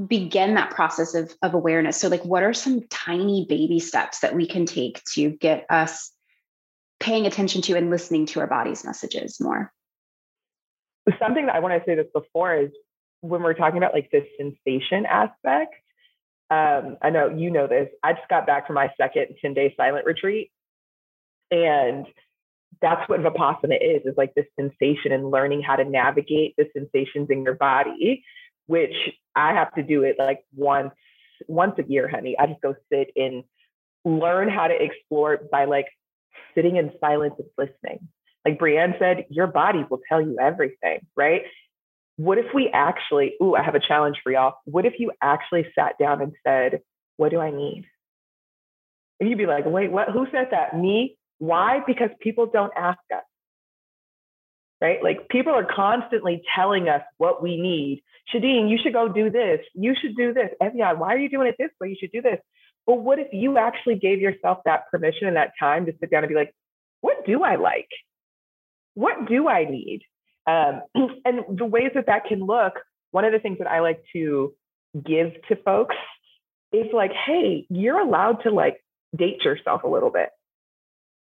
begin 0.09 0.55
that 0.55 0.71
process 0.71 1.15
of, 1.15 1.33
of 1.43 1.55
awareness. 1.55 2.01
So 2.01 2.09
like 2.09 2.25
what 2.25 2.43
are 2.43 2.53
some 2.53 2.83
tiny 2.89 3.47
baby 3.49 3.79
steps 3.79 4.21
that 4.21 4.35
we 4.35 4.47
can 4.47 4.67
take 4.67 5.03
to 5.15 5.31
get 5.31 5.67
us 5.71 6.11
paying 6.99 7.27
attention 7.27 7.63
to 7.63 7.77
and 7.77 7.91
listening 7.91 8.27
to 8.27 8.41
our 8.41 8.47
body's 8.47 8.85
messages 8.85 9.41
more? 9.41 9.73
Something 11.21 11.47
that 11.47 11.55
i 11.55 11.59
want 11.61 11.75
to 11.75 11.85
say 11.87 11.95
this 11.95 12.07
before 12.15 12.57
is 12.57 12.71
when 13.21 13.43
we're 13.43 13.55
talking 13.55 13.79
about 13.79 13.93
like 13.93 14.11
this 14.11 14.25
sensation 14.39 15.07
aspect 15.07 15.75
um, 16.51 16.97
i 17.03 17.11
know 17.11 17.29
you 17.29 17.51
know 17.51 17.67
this 17.67 17.89
i 18.03 18.15
just 18.15 18.29
got 18.29 18.47
back 18.47 18.67
from 18.67 18.75
my 18.75 18.91
second 18.97 19.37
10 19.41 19.53
day 19.53 19.75
silent 19.77 20.07
retreat 20.07 20.51
and 21.51 22.07
that's 22.81 23.09
what 23.09 23.21
vipassana 23.21 23.77
is 23.81 24.03
is 24.05 24.15
like 24.17 24.35
this 24.35 24.47
sensation 24.59 25.13
and 25.13 25.31
learning 25.31 25.63
how 25.63 25.77
to 25.77 25.85
navigate 25.85 26.55
the 26.57 26.67
sensations 26.77 27.29
in 27.31 27.43
your 27.43 27.55
body 27.55 28.25
which 28.67 28.95
i 29.35 29.53
have 29.53 29.73
to 29.75 29.83
do 29.83 30.03
it 30.03 30.17
like 30.19 30.45
once 30.55 30.93
once 31.49 31.75
a 31.79 31.85
year 31.91 32.09
honey 32.09 32.37
i 32.39 32.47
just 32.47 32.61
go 32.61 32.75
sit 32.91 33.11
and 33.17 33.45
learn 34.05 34.49
how 34.49 34.69
to 34.69 34.75
explore 34.75 35.41
by 35.51 35.65
like 35.65 35.87
sitting 36.55 36.77
in 36.77 36.93
silence 37.01 37.35
and 37.39 37.49
listening. 37.59 38.09
Like 38.45 38.59
Brianne 38.59 38.99
said, 38.99 39.27
your 39.31 39.47
body 39.47 39.85
will 39.89 40.01
tell 40.09 40.21
you 40.21 40.39
everything, 40.41 41.01
right? 41.17 41.43
What 42.17 42.39
if 42.39 42.47
we 42.55 42.71
actually, 42.73 43.35
ooh, 43.43 43.55
I 43.55 43.63
have 43.63 43.75
a 43.75 43.81
challenge 43.81 44.19
for 44.23 44.31
y'all. 44.31 44.55
What 44.65 44.87
if 44.87 44.95
you 44.99 45.13
actually 45.21 45.67
sat 45.75 45.99
down 45.99 46.21
and 46.21 46.33
said, 46.47 46.81
what 47.17 47.31
do 47.31 47.41
I 47.41 47.51
need? 47.51 47.87
And 49.19 49.29
you'd 49.29 49.39
be 49.39 49.47
like, 49.47 49.65
wait, 49.65 49.91
what? 49.91 50.11
Who 50.11 50.27
said 50.31 50.49
that? 50.51 50.77
Me? 50.77 51.17
Why? 51.39 51.81
Because 51.87 52.11
people 52.21 52.47
don't 52.47 52.73
ask 52.77 52.99
us. 53.15 53.23
Right? 54.81 55.03
Like 55.03 55.29
people 55.29 55.55
are 55.55 55.67
constantly 55.67 56.43
telling 56.55 56.89
us 56.89 57.03
what 57.17 57.43
we 57.43 57.61
need. 57.61 58.03
Shadeen, 58.33 58.71
you 58.71 58.79
should 58.83 58.93
go 58.93 59.09
do 59.09 59.31
this. 59.31 59.61
You 59.75 59.95
should 60.01 60.17
do 60.17 60.35
this. 60.35 60.51
Ev'Yan, 60.61 60.99
why 60.99 61.15
are 61.15 61.19
you 61.19 61.29
doing 61.29 61.49
it 61.49 61.57
this 61.59 61.71
way? 61.81 61.89
You 61.89 61.97
should 61.99 62.13
do 62.13 62.23
this. 62.23 62.39
But 62.87 62.97
what 62.97 63.19
if 63.19 63.29
you 63.33 63.57
actually 63.57 63.97
gave 63.97 64.21
yourself 64.21 64.59
that 64.65 64.91
permission 64.91 65.27
and 65.27 65.37
that 65.37 65.53
time 65.59 65.87
to 65.87 65.93
sit 66.01 66.11
down 66.11 66.23
and 66.23 66.29
be 66.29 66.35
like, 66.35 66.55
what 67.01 67.25
do 67.27 67.43
I 67.43 67.57
like? 67.57 67.89
What 68.95 69.27
do 69.29 69.49
I 69.49 69.65
need? 69.65 70.03
Um, 70.47 70.83
and 71.25 71.59
the 71.59 71.65
ways 71.65 71.93
that 71.95 72.07
that 72.07 72.27
can 72.27 72.41
look, 72.41 72.75
one 73.11 73.25
of 73.25 73.33
the 73.33 73.39
things 73.39 73.59
that 73.59 73.69
I 73.69 73.81
like 73.81 74.03
to 74.13 74.55
give 74.95 75.33
to 75.49 75.57
folks 75.57 75.97
is 76.73 76.87
like, 76.93 77.13
hey, 77.13 77.67
you're 77.71 77.99
allowed 77.99 78.43
to 78.43 78.51
like 78.51 78.83
date 79.17 79.45
yourself 79.45 79.85
a 79.85 79.89
little 79.89 80.11
bit. 80.11 80.31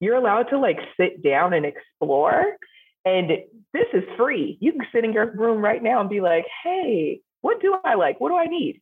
You're 0.01 0.17
allowed 0.17 0.49
to 0.49 0.59
like 0.59 0.79
sit 0.99 1.23
down 1.23 1.53
and 1.53 1.65
explore. 1.65 2.57
And 3.05 3.29
this 3.73 3.85
is 3.93 4.03
free. 4.17 4.57
You 4.59 4.73
can 4.73 4.81
sit 4.93 5.05
in 5.05 5.13
your 5.13 5.31
room 5.31 5.63
right 5.63 5.81
now 5.81 6.01
and 6.01 6.09
be 6.09 6.19
like, 6.19 6.45
hey, 6.63 7.21
what 7.41 7.61
do 7.61 7.75
I 7.85 7.95
like? 7.95 8.19
What 8.19 8.29
do 8.29 8.35
I 8.35 8.47
need? 8.47 8.81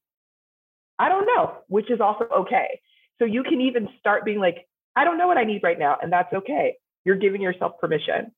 I 0.97 1.09
don't 1.09 1.25
know, 1.25 1.53
which 1.67 1.91
is 1.91 2.01
also 2.01 2.25
okay. 2.39 2.81
So 3.19 3.25
you 3.25 3.43
can 3.43 3.61
even 3.61 3.89
start 3.99 4.25
being 4.25 4.39
like, 4.39 4.67
I 4.95 5.03
don't 5.03 5.17
know 5.17 5.27
what 5.27 5.37
I 5.37 5.43
need 5.43 5.61
right 5.63 5.77
now. 5.77 5.97
And 6.01 6.11
that's 6.11 6.33
okay. 6.33 6.75
You're 7.05 7.17
giving 7.17 7.41
yourself 7.41 7.73
permission, 7.79 8.31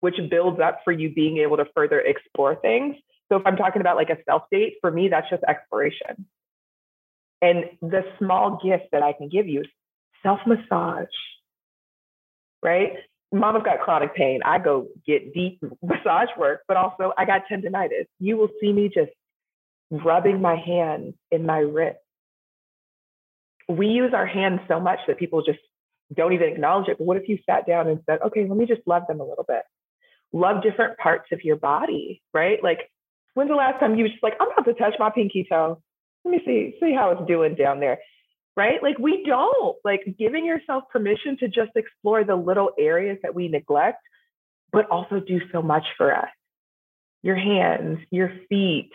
which 0.00 0.16
builds 0.30 0.60
up 0.60 0.80
for 0.84 0.92
you 0.92 1.12
being 1.12 1.38
able 1.38 1.58
to 1.58 1.66
further 1.74 2.00
explore 2.00 2.56
things. 2.56 2.96
So 3.30 3.36
if 3.36 3.46
I'm 3.46 3.56
talking 3.56 3.80
about 3.80 3.96
like 3.96 4.10
a 4.10 4.18
self 4.26 4.42
date, 4.50 4.74
for 4.80 4.90
me, 4.90 5.08
that's 5.08 5.28
just 5.30 5.42
exploration. 5.46 6.26
And 7.40 7.64
the 7.80 8.04
small 8.18 8.60
gift 8.62 8.84
that 8.92 9.02
I 9.02 9.12
can 9.14 9.28
give 9.28 9.48
you 9.48 9.64
self 10.22 10.40
massage, 10.46 11.06
right? 12.62 12.92
Mama's 13.32 13.62
got 13.64 13.80
chronic 13.80 14.14
pain. 14.14 14.40
I 14.44 14.58
go 14.58 14.88
get 15.06 15.32
deep 15.32 15.62
massage 15.82 16.28
work, 16.38 16.60
but 16.68 16.76
also 16.76 17.12
I 17.16 17.24
got 17.24 17.42
tendonitis. 17.50 18.06
You 18.18 18.36
will 18.36 18.50
see 18.60 18.72
me 18.72 18.90
just 18.92 19.10
rubbing 19.90 20.40
my 20.40 20.56
hands 20.56 21.14
in 21.30 21.46
my 21.46 21.58
wrist. 21.58 21.98
We 23.68 23.88
use 23.88 24.12
our 24.14 24.26
hands 24.26 24.60
so 24.68 24.80
much 24.80 24.98
that 25.06 25.18
people 25.18 25.42
just 25.42 25.58
don't 26.14 26.32
even 26.32 26.48
acknowledge 26.48 26.88
it. 26.88 26.98
But 26.98 27.04
what 27.04 27.16
if 27.16 27.28
you 27.28 27.38
sat 27.48 27.66
down 27.66 27.88
and 27.88 28.00
said, 28.06 28.20
okay, 28.26 28.46
let 28.46 28.56
me 28.56 28.66
just 28.66 28.82
love 28.86 29.04
them 29.08 29.20
a 29.20 29.24
little 29.24 29.44
bit? 29.46 29.62
Love 30.32 30.62
different 30.62 30.98
parts 30.98 31.26
of 31.32 31.42
your 31.42 31.56
body, 31.56 32.22
right? 32.34 32.62
Like, 32.62 32.90
when's 33.34 33.50
the 33.50 33.54
last 33.54 33.80
time 33.80 33.96
you 33.96 34.04
was 34.04 34.12
just 34.12 34.22
like, 34.22 34.34
I'm 34.40 34.50
about 34.50 34.64
to 34.64 34.74
touch 34.74 34.94
my 34.98 35.10
pinky 35.10 35.46
toe? 35.48 35.80
Let 36.24 36.30
me 36.32 36.40
see, 36.44 36.74
see 36.80 36.94
how 36.94 37.10
it's 37.10 37.26
doing 37.26 37.54
down 37.54 37.80
there 37.80 37.98
right? 38.56 38.82
Like 38.82 38.98
we 38.98 39.24
don't 39.26 39.76
like 39.84 40.00
giving 40.18 40.44
yourself 40.44 40.84
permission 40.92 41.36
to 41.40 41.48
just 41.48 41.70
explore 41.76 42.24
the 42.24 42.36
little 42.36 42.70
areas 42.78 43.18
that 43.22 43.34
we 43.34 43.48
neglect, 43.48 44.02
but 44.72 44.88
also 44.90 45.20
do 45.20 45.40
so 45.52 45.62
much 45.62 45.84
for 45.96 46.14
us. 46.14 46.28
Your 47.22 47.36
hands, 47.36 47.98
your 48.10 48.32
feet, 48.48 48.90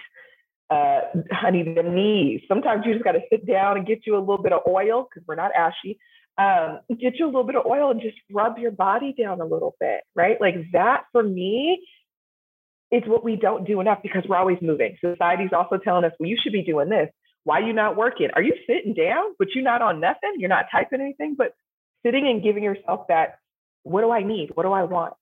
uh, 0.70 1.02
honey, 1.32 1.64
the 1.64 1.84
knees. 1.84 2.42
Sometimes 2.48 2.84
you 2.86 2.94
just 2.94 3.04
got 3.04 3.14
to 3.14 3.22
sit 3.32 3.48
down 3.48 3.78
and 3.78 3.88
get 3.88 4.00
you 4.06 4.18
a 4.18 4.20
little 4.20 4.42
bit 4.42 4.54
of 4.54 4.62
oil 4.68 5.08
because 5.10 5.26
we're 5.28 5.36
not 5.36 5.52
ashy. 5.56 5.98
Um, 6.38 6.82
get 6.90 7.18
you 7.18 7.26
a 7.26 7.28
little 7.28 7.46
bit 7.46 7.56
of 7.56 7.66
oil 7.66 7.90
and 7.90 8.02
just 8.02 8.18
rub 8.32 8.60
your 8.60 8.72
body 8.72 9.16
down 9.18 9.42
a 9.42 9.46
little 9.46 9.76
bit, 9.80 10.02
right? 10.16 10.40
Like 10.40 10.56
that 10.74 11.06
for 11.12 11.24
me 11.24 11.82
is 12.92 13.04
what 13.08 13.24
we 13.24 13.36
don't 13.36 13.66
do 13.66 13.82
enough 13.82 14.00
because 14.04 14.24
we're 14.28 14.38
always 14.38 14.60
moving. 14.62 14.98
Society's 15.04 15.52
also 15.52 15.78
telling 15.78 16.06
us, 16.06 16.12
well, 16.20 16.30
you 16.30 16.38
should 16.42 16.54
be 16.54 16.64
doing 16.64 16.90
this. 16.90 17.10
Why 17.48 17.60
you 17.60 17.72
not 17.72 17.96
working? 17.96 18.28
Are 18.34 18.42
you 18.42 18.56
sitting 18.68 18.94
down, 18.94 19.24
but 19.40 19.48
you're 19.56 19.64
not 19.64 19.82
on 19.82 20.02
nothing? 20.02 20.34
You're 20.36 20.50
not 20.50 20.66
typing 20.70 21.00
anything, 21.00 21.36
but 21.38 21.54
sitting 22.06 22.28
and 22.28 22.44
giving 22.44 22.62
yourself 22.62 23.08
that, 23.08 23.40
what 23.84 24.02
do 24.02 24.12
I 24.12 24.22
need? 24.22 24.50
What 24.54 24.64
do 24.64 24.74
I 24.74 24.84
want? 24.84 25.14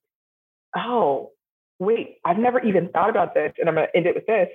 Oh, 0.76 1.34
wait, 1.78 2.18
I've 2.26 2.40
never 2.40 2.60
even 2.60 2.90
thought 2.90 3.12
about 3.12 3.36
this. 3.36 3.54
And 3.60 3.70
I'm 3.70 3.76
going 3.76 3.86
to 3.86 3.96
end 3.96 4.08
it 4.08 4.16
with 4.16 4.26
this. 4.26 4.48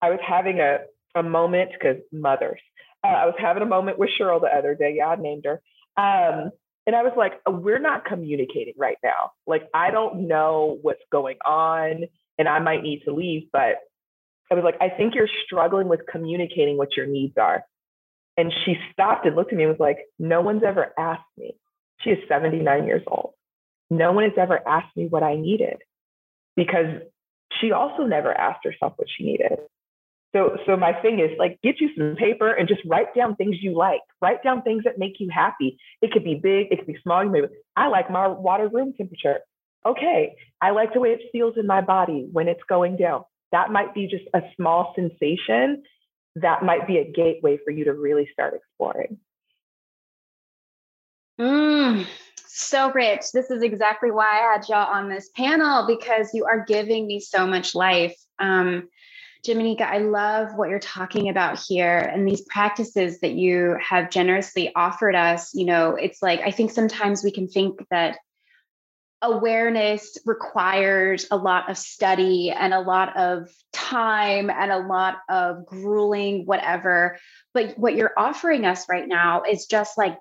I 0.00 0.08
was 0.08 0.18
having 0.26 0.60
a, 0.60 0.78
a 1.14 1.22
moment 1.22 1.72
because 1.72 1.98
mothers. 2.10 2.62
Uh, 3.04 3.08
I 3.08 3.26
was 3.26 3.34
having 3.38 3.62
a 3.62 3.66
moment 3.66 3.98
with 3.98 4.08
Cheryl 4.18 4.40
the 4.40 4.46
other 4.46 4.74
day. 4.74 4.94
Yeah, 4.96 5.08
I 5.08 5.16
named 5.16 5.44
her. 5.44 5.60
Um, 5.98 6.52
and 6.86 6.96
I 6.96 7.02
was 7.02 7.12
like, 7.18 7.34
oh, 7.44 7.52
we're 7.52 7.78
not 7.78 8.06
communicating 8.06 8.74
right 8.78 8.96
now. 9.02 9.32
Like, 9.46 9.68
I 9.74 9.90
don't 9.90 10.26
know 10.26 10.78
what's 10.80 11.02
going 11.12 11.36
on 11.44 12.04
and 12.38 12.48
I 12.48 12.60
might 12.60 12.82
need 12.82 13.02
to 13.04 13.12
leave, 13.12 13.48
but 13.52 13.76
I 14.50 14.54
was 14.54 14.64
like, 14.64 14.76
I 14.80 14.88
think 14.88 15.14
you're 15.14 15.28
struggling 15.44 15.88
with 15.88 16.00
communicating 16.10 16.76
what 16.76 16.96
your 16.96 17.06
needs 17.06 17.36
are. 17.38 17.64
And 18.36 18.52
she 18.64 18.76
stopped 18.92 19.26
and 19.26 19.36
looked 19.36 19.52
at 19.52 19.56
me 19.56 19.64
and 19.64 19.72
was 19.72 19.80
like, 19.80 19.98
No 20.18 20.40
one's 20.40 20.62
ever 20.66 20.92
asked 20.98 21.28
me. 21.36 21.56
She 22.00 22.10
is 22.10 22.18
79 22.28 22.86
years 22.86 23.02
old. 23.06 23.34
No 23.90 24.12
one 24.12 24.24
has 24.24 24.32
ever 24.38 24.60
asked 24.66 24.96
me 24.96 25.06
what 25.06 25.22
I 25.22 25.36
needed 25.36 25.76
because 26.56 27.02
she 27.60 27.72
also 27.72 28.04
never 28.04 28.32
asked 28.32 28.64
herself 28.64 28.94
what 28.96 29.08
she 29.14 29.24
needed. 29.24 29.58
So, 30.32 30.56
so 30.64 30.76
my 30.76 30.92
thing 30.92 31.18
is 31.18 31.36
like, 31.38 31.58
get 31.62 31.80
you 31.80 31.90
some 31.96 32.14
paper 32.16 32.52
and 32.52 32.68
just 32.68 32.82
write 32.86 33.14
down 33.16 33.34
things 33.34 33.56
you 33.60 33.76
like. 33.76 34.00
Write 34.22 34.44
down 34.44 34.62
things 34.62 34.84
that 34.84 34.96
make 34.96 35.14
you 35.18 35.28
happy. 35.28 35.76
It 36.00 36.12
could 36.12 36.22
be 36.22 36.36
big, 36.36 36.68
it 36.70 36.76
could 36.76 36.86
be 36.86 36.98
small. 37.02 37.24
You 37.24 37.30
may, 37.30 37.42
I 37.76 37.88
like 37.88 38.10
my 38.10 38.28
water 38.28 38.68
room 38.68 38.94
temperature. 38.96 39.40
Okay, 39.84 40.36
I 40.60 40.70
like 40.70 40.92
the 40.92 41.00
way 41.00 41.10
it 41.10 41.22
feels 41.32 41.54
in 41.56 41.66
my 41.66 41.80
body 41.80 42.28
when 42.30 42.46
it's 42.46 42.62
going 42.68 42.96
down 42.96 43.24
that 43.52 43.70
might 43.70 43.94
be 43.94 44.06
just 44.06 44.24
a 44.34 44.42
small 44.56 44.92
sensation 44.94 45.82
that 46.36 46.62
might 46.62 46.86
be 46.86 46.98
a 46.98 47.10
gateway 47.10 47.58
for 47.64 47.70
you 47.70 47.84
to 47.84 47.92
really 47.92 48.28
start 48.32 48.54
exploring. 48.54 49.18
Mm, 51.40 52.06
so 52.46 52.92
rich. 52.92 53.32
This 53.32 53.50
is 53.50 53.62
exactly 53.62 54.10
why 54.10 54.26
I 54.26 54.52
had 54.52 54.68
y'all 54.68 54.92
on 54.92 55.08
this 55.08 55.30
panel 55.34 55.86
because 55.86 56.34
you 56.34 56.44
are 56.44 56.64
giving 56.64 57.06
me 57.06 57.18
so 57.20 57.46
much 57.46 57.74
life. 57.74 58.16
Um, 58.38 58.88
Jimanekia, 59.46 59.86
I 59.86 59.98
love 59.98 60.54
what 60.54 60.68
you're 60.68 60.78
talking 60.78 61.30
about 61.30 61.58
here 61.66 61.96
and 61.96 62.28
these 62.28 62.42
practices 62.42 63.20
that 63.20 63.32
you 63.32 63.76
have 63.80 64.10
generously 64.10 64.70
offered 64.76 65.14
us. 65.14 65.54
You 65.54 65.64
know, 65.64 65.96
it's 65.96 66.20
like 66.20 66.40
I 66.40 66.50
think 66.50 66.70
sometimes 66.70 67.24
we 67.24 67.30
can 67.30 67.48
think 67.48 67.78
that 67.90 68.18
awareness 69.22 70.16
requires 70.24 71.26
a 71.30 71.36
lot 71.36 71.70
of 71.70 71.76
study 71.76 72.50
and 72.50 72.72
a 72.72 72.80
lot 72.80 73.16
of 73.16 73.50
time 73.72 74.50
and 74.50 74.72
a 74.72 74.78
lot 74.78 75.18
of 75.28 75.66
grueling 75.66 76.46
whatever. 76.46 77.18
But 77.52 77.78
what 77.78 77.94
you're 77.94 78.14
offering 78.16 78.64
us 78.64 78.88
right 78.88 79.06
now 79.06 79.42
is 79.42 79.66
just 79.66 79.98
like 79.98 80.16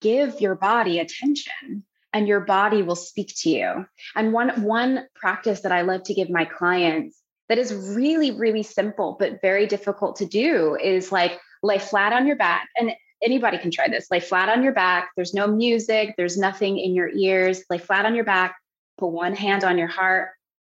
give 0.00 0.40
your 0.40 0.54
body 0.54 0.98
attention 0.98 1.84
and 2.12 2.28
your 2.28 2.40
body 2.40 2.82
will 2.82 2.96
speak 2.96 3.32
to 3.38 3.50
you. 3.50 3.86
And 4.14 4.32
one 4.32 4.62
one 4.62 5.06
practice 5.14 5.62
that 5.62 5.72
i 5.72 5.82
love 5.82 6.02
to 6.04 6.14
give 6.14 6.30
my 6.30 6.44
clients 6.44 7.20
that 7.48 7.58
is 7.58 7.72
really 7.72 8.32
really 8.32 8.62
simple 8.62 9.16
but 9.18 9.40
very 9.40 9.66
difficult 9.66 10.16
to 10.16 10.26
do 10.26 10.76
is 10.82 11.12
like 11.12 11.38
lay 11.62 11.78
flat 11.78 12.12
on 12.12 12.26
your 12.26 12.36
back. 12.36 12.68
And 12.76 12.92
anybody 13.22 13.58
can 13.58 13.70
try 13.70 13.88
this. 13.88 14.10
Lay 14.10 14.20
flat 14.20 14.48
on 14.48 14.62
your 14.62 14.72
back. 14.72 15.10
There's 15.16 15.34
no 15.34 15.46
music, 15.46 16.14
there's 16.16 16.36
nothing 16.36 16.78
in 16.78 16.94
your 16.94 17.08
ears. 17.08 17.64
Lay 17.70 17.78
flat 17.78 18.06
on 18.06 18.14
your 18.14 18.24
back, 18.24 18.56
put 18.98 19.08
one 19.08 19.34
hand 19.34 19.64
on 19.64 19.78
your 19.78 19.88
heart, 19.88 20.30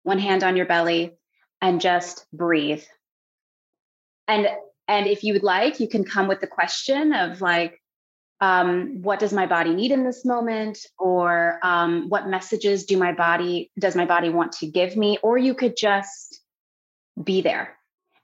one 0.03 0.19
hand 0.19 0.43
on 0.43 0.55
your 0.55 0.65
belly, 0.65 1.17
and 1.61 1.81
just 1.81 2.25
breathe. 2.31 2.83
And 4.27 4.47
and 4.87 5.07
if 5.07 5.23
you 5.23 5.33
would 5.33 5.43
like, 5.43 5.79
you 5.79 5.87
can 5.87 6.05
come 6.05 6.27
with 6.27 6.39
the 6.39 6.47
question 6.47 7.11
of 7.13 7.41
like, 7.41 7.81
um, 8.39 9.01
what 9.01 9.19
does 9.19 9.33
my 9.33 9.45
body 9.45 9.73
need 9.73 9.91
in 9.91 10.05
this 10.05 10.23
moment, 10.23 10.79
or 10.97 11.59
um, 11.63 12.09
what 12.09 12.27
messages 12.27 12.85
do 12.85 12.97
my 12.97 13.11
body 13.11 13.71
does 13.79 13.95
my 13.95 14.05
body 14.05 14.29
want 14.29 14.53
to 14.53 14.67
give 14.67 14.95
me, 14.95 15.17
or 15.23 15.37
you 15.37 15.53
could 15.53 15.75
just 15.75 16.41
be 17.21 17.41
there 17.41 17.75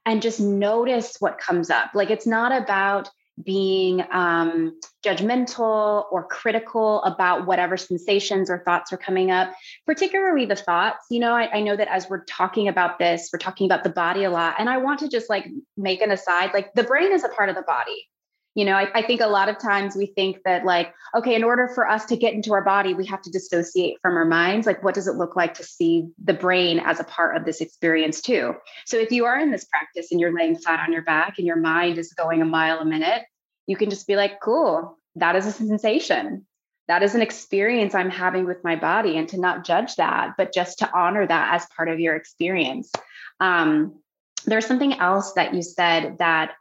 and 0.05 0.21
just 0.21 0.39
notice 0.39 1.15
what 1.19 1.39
comes 1.39 1.69
up. 1.69 1.91
Like 1.93 2.09
it's 2.09 2.27
not 2.27 2.51
about 2.51 3.09
being 3.41 4.03
um, 4.11 4.79
judgmental 5.03 6.05
or 6.11 6.27
critical 6.27 7.01
about 7.03 7.47
whatever 7.47 7.77
sensations 7.77 8.49
or 8.49 8.63
thoughts 8.63 8.93
are 8.93 8.97
coming 8.97 9.31
up, 9.31 9.51
particularly 9.85 10.45
the 10.45 10.55
thoughts. 10.55 11.05
You 11.09 11.19
know, 11.19 11.33
I, 11.33 11.57
I, 11.57 11.61
know 11.61 11.75
that 11.75 11.87
as 11.87 12.09
we're 12.09 12.25
talking 12.25 12.67
about 12.67 12.99
this, 12.99 13.29
we're 13.33 13.39
talking 13.39 13.65
about 13.65 13.83
the 13.83 13.89
body 13.89 14.23
a 14.23 14.29
lot. 14.29 14.55
And 14.59 14.69
I 14.69 14.77
want 14.77 14.99
to 14.99 15.09
just 15.09 15.29
like 15.29 15.47
make 15.77 16.01
an 16.01 16.11
aside 16.11 16.51
like 16.53 16.73
the 16.73 16.83
brain 16.83 17.11
is 17.11 17.23
a 17.23 17.29
part 17.29 17.49
of 17.49 17.55
the 17.55 17.63
body. 17.63 18.07
You 18.55 18.65
know, 18.65 18.73
I, 18.73 18.87
I 18.93 19.01
think 19.01 19.19
a 19.19 19.27
lot 19.27 19.49
of 19.49 19.57
times 19.57 19.95
we 19.95 20.05
think 20.05 20.37
that, 20.45 20.63
like, 20.63 20.93
okay, 21.15 21.33
in 21.33 21.43
order 21.43 21.67
for 21.73 21.89
us 21.89 22.05
to 22.05 22.15
get 22.15 22.35
into 22.35 22.53
our 22.53 22.63
body, 22.63 22.93
we 22.93 23.05
have 23.07 23.21
to 23.23 23.31
dissociate 23.31 23.97
from 24.01 24.15
our 24.15 24.25
minds. 24.25 24.67
Like, 24.67 24.83
what 24.83 24.93
does 24.93 25.07
it 25.07 25.15
look 25.15 25.35
like 25.35 25.55
to 25.55 25.63
see 25.63 26.09
the 26.23 26.35
brain 26.35 26.79
as 26.79 26.99
a 26.99 27.03
part 27.03 27.35
of 27.35 27.45
this 27.45 27.61
experience, 27.61 28.21
too? 28.21 28.53
So, 28.85 28.97
if 28.97 29.11
you 29.11 29.25
are 29.25 29.39
in 29.39 29.49
this 29.49 29.65
practice 29.65 30.11
and 30.11 30.21
you're 30.21 30.35
laying 30.35 30.55
flat 30.55 30.79
on 30.79 30.93
your 30.93 31.01
back 31.01 31.39
and 31.39 31.47
your 31.47 31.55
mind 31.55 31.97
is 31.97 32.13
going 32.13 32.43
a 32.43 32.45
mile 32.45 32.77
a 32.77 32.85
minute, 32.85 33.23
you 33.65 33.75
can 33.75 33.89
just 33.89 34.05
be 34.05 34.15
like, 34.15 34.39
cool, 34.39 34.99
that 35.15 35.35
is 35.35 35.47
a 35.47 35.51
sensation. 35.51 36.45
that 36.87 37.03
is 37.03 37.15
an 37.15 37.21
experience 37.21 37.95
I'm 37.95 38.09
having 38.09 38.45
with 38.45 38.63
my 38.63 38.75
body 38.75 39.17
and 39.17 39.27
to 39.29 39.39
not 39.39 39.65
judge 39.65 39.95
that, 39.95 40.33
but 40.37 40.53
just 40.53 40.79
to 40.79 40.91
honor 40.93 41.25
that 41.25 41.55
as 41.55 41.65
part 41.75 41.89
of 41.89 41.99
your 41.99 42.15
experience. 42.15 42.91
Um, 43.39 43.99
there's 44.45 44.65
something 44.65 44.93
else 44.99 45.33
that 45.33 45.53
you 45.53 45.61
said 45.61 46.17
that 46.19 46.51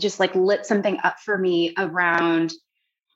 just 0.00 0.20
like 0.20 0.34
lit 0.34 0.66
something 0.66 0.98
up 1.02 1.18
for 1.20 1.36
me 1.36 1.74
around 1.76 2.52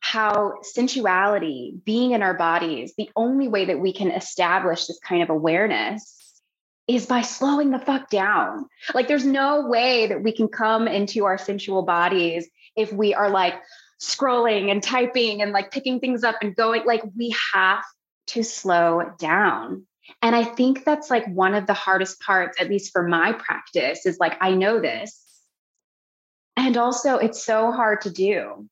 how 0.01 0.55
sensuality, 0.63 1.75
being 1.85 2.11
in 2.11 2.23
our 2.23 2.35
bodies, 2.35 2.93
the 2.99 3.11
only 3.15 3.47
way 3.47 3.67
that 3.67 3.79
we 3.79 3.93
can 3.93 4.11
establish 4.11 4.87
this 4.87 4.99
kind 4.99 5.23
of 5.23 5.31
awareness 5.31 6.19
is 6.89 7.07
by 7.07 7.23
slowing 7.23 7.71
the 7.71 7.79
fuck 7.79 8.11
down. 8.11 8.67
Like, 8.95 9.07
there's 9.07 9.25
no 9.25 9.69
way 9.69 10.09
that 10.09 10.23
we 10.23 10.33
can 10.33 10.49
come 10.49 10.89
into 10.89 11.25
our 11.25 11.39
sensual 11.39 11.83
bodies 11.83 12.49
if 12.75 12.93
we 12.93 13.15
are 13.15 13.31
like 13.31 13.55
scrolling 14.01 14.73
and 14.73 14.83
typing 14.83 15.41
and 15.41 15.53
like 15.53 15.71
picking 15.71 16.01
things 16.01 16.25
up 16.25 16.35
and 16.43 16.57
going. 16.57 16.85
Like, 16.85 17.03
we 17.17 17.35
have 17.55 17.85
to 18.29 18.43
slow 18.43 19.13
down. 19.19 19.87
And 20.21 20.35
I 20.35 20.43
think 20.43 20.85
that's 20.85 21.11
like 21.11 21.27
one 21.29 21.55
of 21.55 21.69
the 21.69 21.75
hardest 21.75 22.21
parts, 22.21 22.61
at 22.61 22.69
least 22.69 22.93
for 22.93 23.07
my 23.07 23.33
practice, 23.33 24.05
is 24.05 24.19
like, 24.19 24.37
I 24.41 24.55
know 24.55 24.81
this. 24.81 25.22
And 26.57 26.77
also, 26.77 27.17
it's 27.17 27.45
so 27.45 27.73
hard 27.73 28.03
to 28.03 28.11
do 28.11 28.69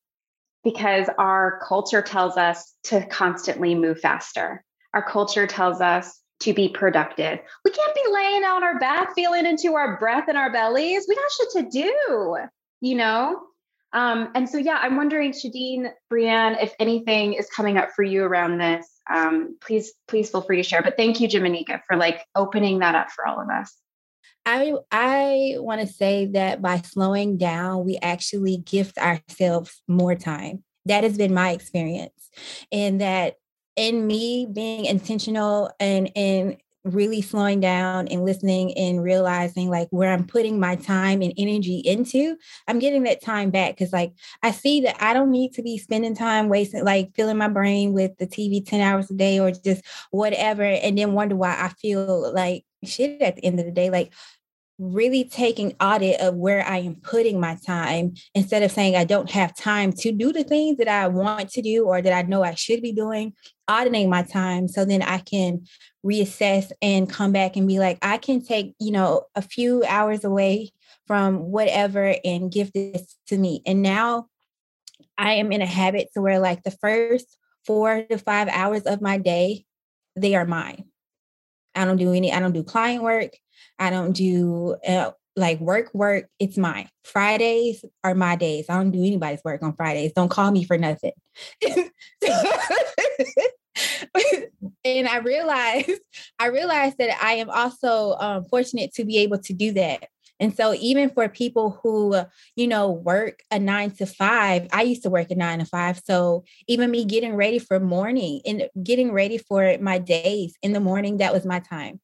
because 0.64 1.08
our 1.18 1.60
culture 1.66 2.02
tells 2.02 2.36
us 2.36 2.74
to 2.84 3.06
constantly 3.06 3.74
move 3.74 4.00
faster. 4.00 4.62
Our 4.92 5.02
culture 5.02 5.46
tells 5.46 5.80
us 5.80 6.20
to 6.40 6.52
be 6.52 6.68
productive. 6.68 7.38
We 7.64 7.70
can't 7.70 7.94
be 7.94 8.04
laying 8.10 8.44
on 8.44 8.64
our 8.64 8.78
back, 8.78 9.14
feeling 9.14 9.46
into 9.46 9.74
our 9.74 9.98
breath 9.98 10.24
and 10.28 10.36
our 10.36 10.52
bellies. 10.52 11.06
We 11.08 11.14
got 11.14 11.30
shit 11.30 11.50
to 11.52 11.70
do, 11.70 12.36
you 12.80 12.96
know? 12.96 13.42
Um, 13.92 14.30
and 14.34 14.48
so, 14.48 14.56
yeah, 14.58 14.78
I'm 14.80 14.96
wondering, 14.96 15.32
Shadeen, 15.32 15.90
Brianne, 16.12 16.62
if 16.62 16.74
anything 16.78 17.34
is 17.34 17.48
coming 17.50 17.76
up 17.76 17.90
for 17.96 18.02
you 18.02 18.22
around 18.22 18.58
this, 18.58 18.88
um, 19.12 19.56
please, 19.60 19.92
please 20.06 20.30
feel 20.30 20.42
free 20.42 20.56
to 20.56 20.62
share. 20.62 20.82
But 20.82 20.96
thank 20.96 21.20
you, 21.20 21.28
Jimanekia, 21.28 21.80
for 21.86 21.96
like 21.96 22.24
opening 22.34 22.78
that 22.78 22.94
up 22.94 23.10
for 23.10 23.26
all 23.26 23.40
of 23.40 23.48
us. 23.48 23.74
I 24.46 24.74
I 24.90 25.54
want 25.58 25.80
to 25.80 25.86
say 25.86 26.26
that 26.26 26.62
by 26.62 26.78
slowing 26.78 27.36
down, 27.36 27.84
we 27.84 27.98
actually 28.02 28.58
gift 28.58 28.98
ourselves 28.98 29.82
more 29.86 30.14
time. 30.14 30.64
That 30.86 31.04
has 31.04 31.16
been 31.16 31.34
my 31.34 31.50
experience. 31.50 32.30
And 32.72 33.00
that 33.00 33.36
in 33.76 34.06
me 34.06 34.46
being 34.50 34.84
intentional 34.86 35.70
and 35.78 36.10
and 36.16 36.56
really 36.84 37.20
slowing 37.20 37.60
down 37.60 38.08
and 38.08 38.24
listening 38.24 38.76
and 38.76 39.02
realizing 39.02 39.68
like 39.68 39.88
where 39.90 40.12
I'm 40.12 40.26
putting 40.26 40.58
my 40.58 40.76
time 40.76 41.20
and 41.22 41.32
energy 41.36 41.78
into, 41.78 42.36
I'm 42.66 42.78
getting 42.78 43.02
that 43.02 43.22
time 43.22 43.50
back. 43.50 43.76
Cause 43.78 43.92
like 43.92 44.12
I 44.42 44.50
see 44.50 44.80
that 44.82 45.02
I 45.02 45.12
don't 45.12 45.30
need 45.30 45.52
to 45.54 45.62
be 45.62 45.78
spending 45.78 46.14
time 46.14 46.48
wasting, 46.48 46.84
like 46.84 47.14
filling 47.14 47.36
my 47.36 47.48
brain 47.48 47.92
with 47.92 48.16
the 48.18 48.26
TV 48.26 48.64
10 48.64 48.80
hours 48.80 49.10
a 49.10 49.14
day 49.14 49.38
or 49.38 49.50
just 49.50 49.82
whatever. 50.10 50.62
And 50.62 50.96
then 50.96 51.12
wonder 51.12 51.36
why 51.36 51.50
I 51.50 51.68
feel 51.68 52.32
like 52.32 52.64
shit 52.84 53.20
at 53.20 53.36
the 53.36 53.44
end 53.44 53.60
of 53.60 53.66
the 53.66 53.72
day. 53.72 53.90
Like 53.90 54.12
really 54.80 55.24
taking 55.24 55.76
audit 55.78 56.18
of 56.20 56.34
where 56.34 56.66
I 56.66 56.78
am 56.78 56.96
putting 56.96 57.38
my 57.38 57.56
time 57.66 58.14
instead 58.34 58.62
of 58.62 58.72
saying 58.72 58.96
I 58.96 59.04
don't 59.04 59.30
have 59.30 59.54
time 59.54 59.92
to 59.92 60.10
do 60.10 60.32
the 60.32 60.42
things 60.42 60.78
that 60.78 60.88
I 60.88 61.06
want 61.06 61.50
to 61.50 61.62
do 61.62 61.84
or 61.84 62.00
that 62.00 62.12
I 62.14 62.22
know 62.22 62.42
I 62.42 62.54
should 62.54 62.80
be 62.80 62.92
doing, 62.92 63.34
auditing 63.70 64.10
my 64.10 64.22
time 64.22 64.66
so 64.66 64.84
then 64.84 65.00
I 65.00 65.18
can 65.18 65.64
reassess 66.04 66.72
and 66.82 67.08
come 67.08 67.30
back 67.30 67.56
and 67.56 67.68
be 67.68 67.78
like, 67.78 67.98
I 68.02 68.18
can 68.18 68.44
take, 68.44 68.74
you 68.80 68.90
know, 68.90 69.26
a 69.36 69.42
few 69.42 69.84
hours 69.86 70.24
away 70.24 70.72
from 71.06 71.38
whatever 71.38 72.16
and 72.24 72.50
give 72.50 72.72
this 72.72 73.16
to 73.28 73.38
me. 73.38 73.62
And 73.64 73.80
now 73.80 74.26
I 75.16 75.34
am 75.34 75.52
in 75.52 75.62
a 75.62 75.66
habit 75.66 76.08
to 76.14 76.20
where 76.20 76.40
like 76.40 76.64
the 76.64 76.72
first 76.72 77.38
four 77.64 78.02
to 78.10 78.18
five 78.18 78.48
hours 78.48 78.82
of 78.82 79.00
my 79.00 79.18
day, 79.18 79.64
they 80.16 80.34
are 80.34 80.46
mine. 80.46 80.86
I 81.74 81.84
don't 81.84 81.96
do 81.96 82.12
any, 82.12 82.32
I 82.32 82.40
don't 82.40 82.52
do 82.52 82.64
client 82.64 83.04
work. 83.04 83.30
I 83.78 83.90
don't 83.90 84.12
do 84.12 84.76
uh, 84.86 85.12
like 85.36 85.60
work, 85.60 85.90
work. 85.94 86.26
It's 86.40 86.58
mine. 86.58 86.88
Fridays 87.04 87.84
are 88.02 88.16
my 88.16 88.34
days. 88.34 88.66
I 88.68 88.74
don't 88.74 88.90
do 88.90 89.04
anybody's 89.04 89.44
work 89.44 89.62
on 89.62 89.76
Fridays. 89.76 90.12
Don't 90.12 90.28
call 90.28 90.50
me 90.50 90.64
for 90.64 90.76
nothing. 90.76 91.12
and 94.84 95.08
I 95.08 95.18
realized, 95.18 96.00
I 96.38 96.46
realized 96.46 96.98
that 96.98 97.22
I 97.22 97.34
am 97.34 97.50
also 97.50 98.16
um, 98.18 98.44
fortunate 98.44 98.92
to 98.94 99.04
be 99.04 99.18
able 99.18 99.38
to 99.38 99.52
do 99.52 99.72
that. 99.72 100.08
And 100.38 100.56
so, 100.56 100.74
even 100.74 101.10
for 101.10 101.28
people 101.28 101.78
who, 101.82 102.16
you 102.56 102.66
know, 102.66 102.90
work 102.90 103.40
a 103.50 103.58
nine 103.58 103.90
to 103.92 104.06
five, 104.06 104.68
I 104.72 104.82
used 104.82 105.02
to 105.02 105.10
work 105.10 105.30
a 105.30 105.34
nine 105.34 105.58
to 105.58 105.66
five. 105.66 106.00
So, 106.06 106.44
even 106.66 106.90
me 106.90 107.04
getting 107.04 107.34
ready 107.36 107.58
for 107.58 107.78
morning 107.78 108.40
and 108.46 108.68
getting 108.82 109.12
ready 109.12 109.36
for 109.36 109.76
my 109.80 109.98
days 109.98 110.54
in 110.62 110.72
the 110.72 110.80
morning, 110.80 111.18
that 111.18 111.34
was 111.34 111.44
my 111.44 111.60
time 111.60 112.00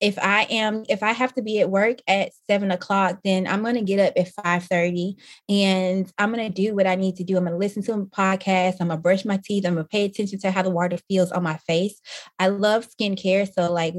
if 0.00 0.18
I 0.18 0.42
am, 0.44 0.84
if 0.88 1.02
I 1.02 1.12
have 1.12 1.34
to 1.34 1.42
be 1.42 1.60
at 1.60 1.70
work 1.70 1.98
at 2.06 2.30
seven 2.48 2.70
o'clock, 2.70 3.18
then 3.24 3.46
I'm 3.46 3.64
to 3.64 3.82
get 3.82 3.98
up 3.98 4.12
at 4.16 4.32
5:30 4.44 5.16
and 5.48 6.10
I'm 6.18 6.32
to 6.34 6.48
do 6.48 6.74
what 6.74 6.86
I 6.86 6.94
need 6.94 7.16
to 7.16 7.24
do. 7.24 7.36
I'm 7.36 7.46
to 7.46 7.56
listen 7.56 7.82
to 7.84 7.92
a 7.94 8.06
podcast. 8.06 8.76
I'm 8.80 8.90
to 8.90 8.96
brush 8.96 9.24
my 9.24 9.40
teeth. 9.44 9.66
I'm 9.66 9.76
to 9.76 9.84
pay 9.84 10.04
attention 10.04 10.38
to 10.40 10.50
how 10.50 10.62
the 10.62 10.70
water 10.70 10.98
feels 11.08 11.32
on 11.32 11.42
my 11.42 11.56
face. 11.58 12.00
I 12.38 12.48
love 12.48 12.88
skincare. 12.88 13.52
So 13.52 13.72
like 13.72 13.94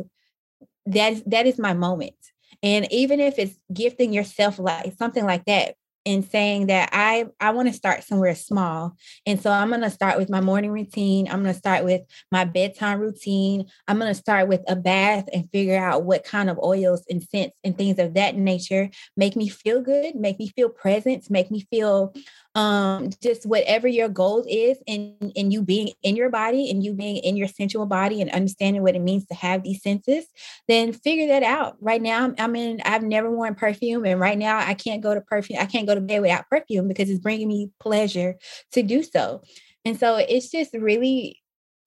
that, 0.86 1.30
that 1.30 1.48
is 1.48 1.60
my 1.60 1.74
moment. 1.74 2.16
And 2.64 2.92
even 2.92 3.20
if 3.20 3.38
it's 3.38 3.58
gifting 3.74 4.14
yourself 4.14 4.60
like 4.60 4.94
something 4.98 5.26
like 5.26 5.46
that, 5.46 5.76
and 6.10 6.26
saying 6.26 6.68
that 6.68 6.90
I 6.92 7.28
I 7.40 7.52
want 7.52 7.68
to 7.68 7.74
start 7.74 8.04
somewhere 8.04 8.34
small. 8.34 8.98
And 9.28 9.40
so 9.40 9.52
I'm 9.52 9.70
going 9.70 9.82
to 9.82 9.92
start 9.92 10.18
with 10.18 10.30
my 10.30 10.42
morning 10.42 10.72
routine. 10.72 11.28
I'm 11.28 11.44
going 11.44 11.54
to 11.54 11.60
start 11.60 11.86
with 11.86 12.02
my 12.32 12.46
bedtime 12.46 13.00
routine. 13.00 13.68
I'm 13.88 14.00
going 14.00 14.12
to 14.12 14.20
start 14.20 14.48
with 14.48 14.62
a 14.68 14.76
bath 14.76 15.30
and 15.32 15.50
figure 15.52 15.78
out 15.78 16.04
what 16.04 16.24
kind 16.24 16.50
of 16.50 16.58
oils 16.58 17.06
and 17.10 17.22
scents 17.22 17.56
and 17.64 17.78
things 17.78 18.00
of 18.00 18.16
that 18.16 18.36
nature 18.36 18.90
make 19.16 19.36
me 19.36 19.48
feel 19.50 19.82
good, 19.82 20.16
make 20.16 20.40
me 20.40 20.50
feel 20.50 20.70
present, 20.70 21.30
make 21.30 21.52
me 21.52 21.68
feel 21.70 22.16
um 22.56 23.12
just 23.22 23.46
whatever 23.46 23.88
your 23.88 24.10
goal 24.10 24.44
is 24.50 24.80
and 24.88 25.32
and 25.36 25.54
you 25.54 25.62
being 25.62 25.92
in 26.02 26.16
your 26.16 26.30
body 26.30 26.70
and 26.72 26.84
you 26.84 26.94
being 26.94 27.18
in 27.18 27.38
your 27.38 27.48
sensual 27.48 27.86
body 27.86 28.22
and 28.22 28.32
understanding 28.32 28.82
what 28.82 28.96
it 28.96 29.02
means 29.02 29.26
to 29.28 29.36
have 29.36 29.62
these 29.62 29.84
senses 29.84 30.26
then 30.68 30.92
figure 30.92 31.28
that 31.28 31.44
out. 31.44 31.78
Right 31.80 32.02
now 32.02 32.34
i'm 32.40 32.56
in 32.56 32.82
i've 32.86 33.04
never 33.04 33.30
worn 33.30 33.54
perfume 33.54 34.06
and 34.06 34.20
right 34.20 34.38
now 34.38 34.58
i 34.58 34.74
can't 34.74 35.04
go 35.04 35.14
to 35.14 35.22
perfume 35.22 35.60
i 35.60 35.66
can't 35.66 35.88
go 35.88 35.94
to 35.94 36.02
bed 36.02 36.22
without 36.22 36.50
perfume 36.50 36.88
because 36.88 37.10
it's 37.10 37.20
bringing 37.20 37.48
me 37.48 37.70
pleasure 37.80 38.36
to 38.72 38.82
do 38.82 39.04
so. 39.04 39.42
And 39.86 40.00
so 40.00 40.18
it's 40.18 40.52
just 40.52 40.74
really 40.74 41.42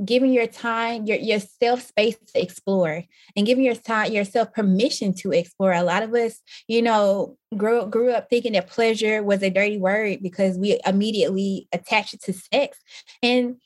giving 0.05 0.33
your 0.33 0.47
time, 0.47 1.07
your 1.07 1.19
yourself 1.19 1.83
space 1.83 2.17
to 2.35 2.43
explore 2.43 3.05
and 3.37 3.47
giving 3.47 3.65
your 3.65 3.75
time 3.75 4.13
yourself 4.13 4.53
permission 4.53 5.15
to 5.15 5.33
explore. 5.33 5.73
A 5.73 5.83
lot 5.83 6.03
of 6.03 6.15
us, 6.15 6.41
you 6.69 6.83
know, 6.83 7.37
grew 7.57 7.87
grew 7.87 8.11
up 8.13 8.29
thinking 8.29 8.53
that 8.53 8.69
pleasure 8.69 9.23
was 9.23 9.43
a 9.43 9.51
dirty 9.51 9.79
word 9.79 10.19
because 10.23 10.59
we 10.59 10.81
immediately 10.87 11.69
attach 11.73 12.15
it 12.15 12.23
to 12.23 12.33
sex. 12.33 12.79
And 13.23 13.57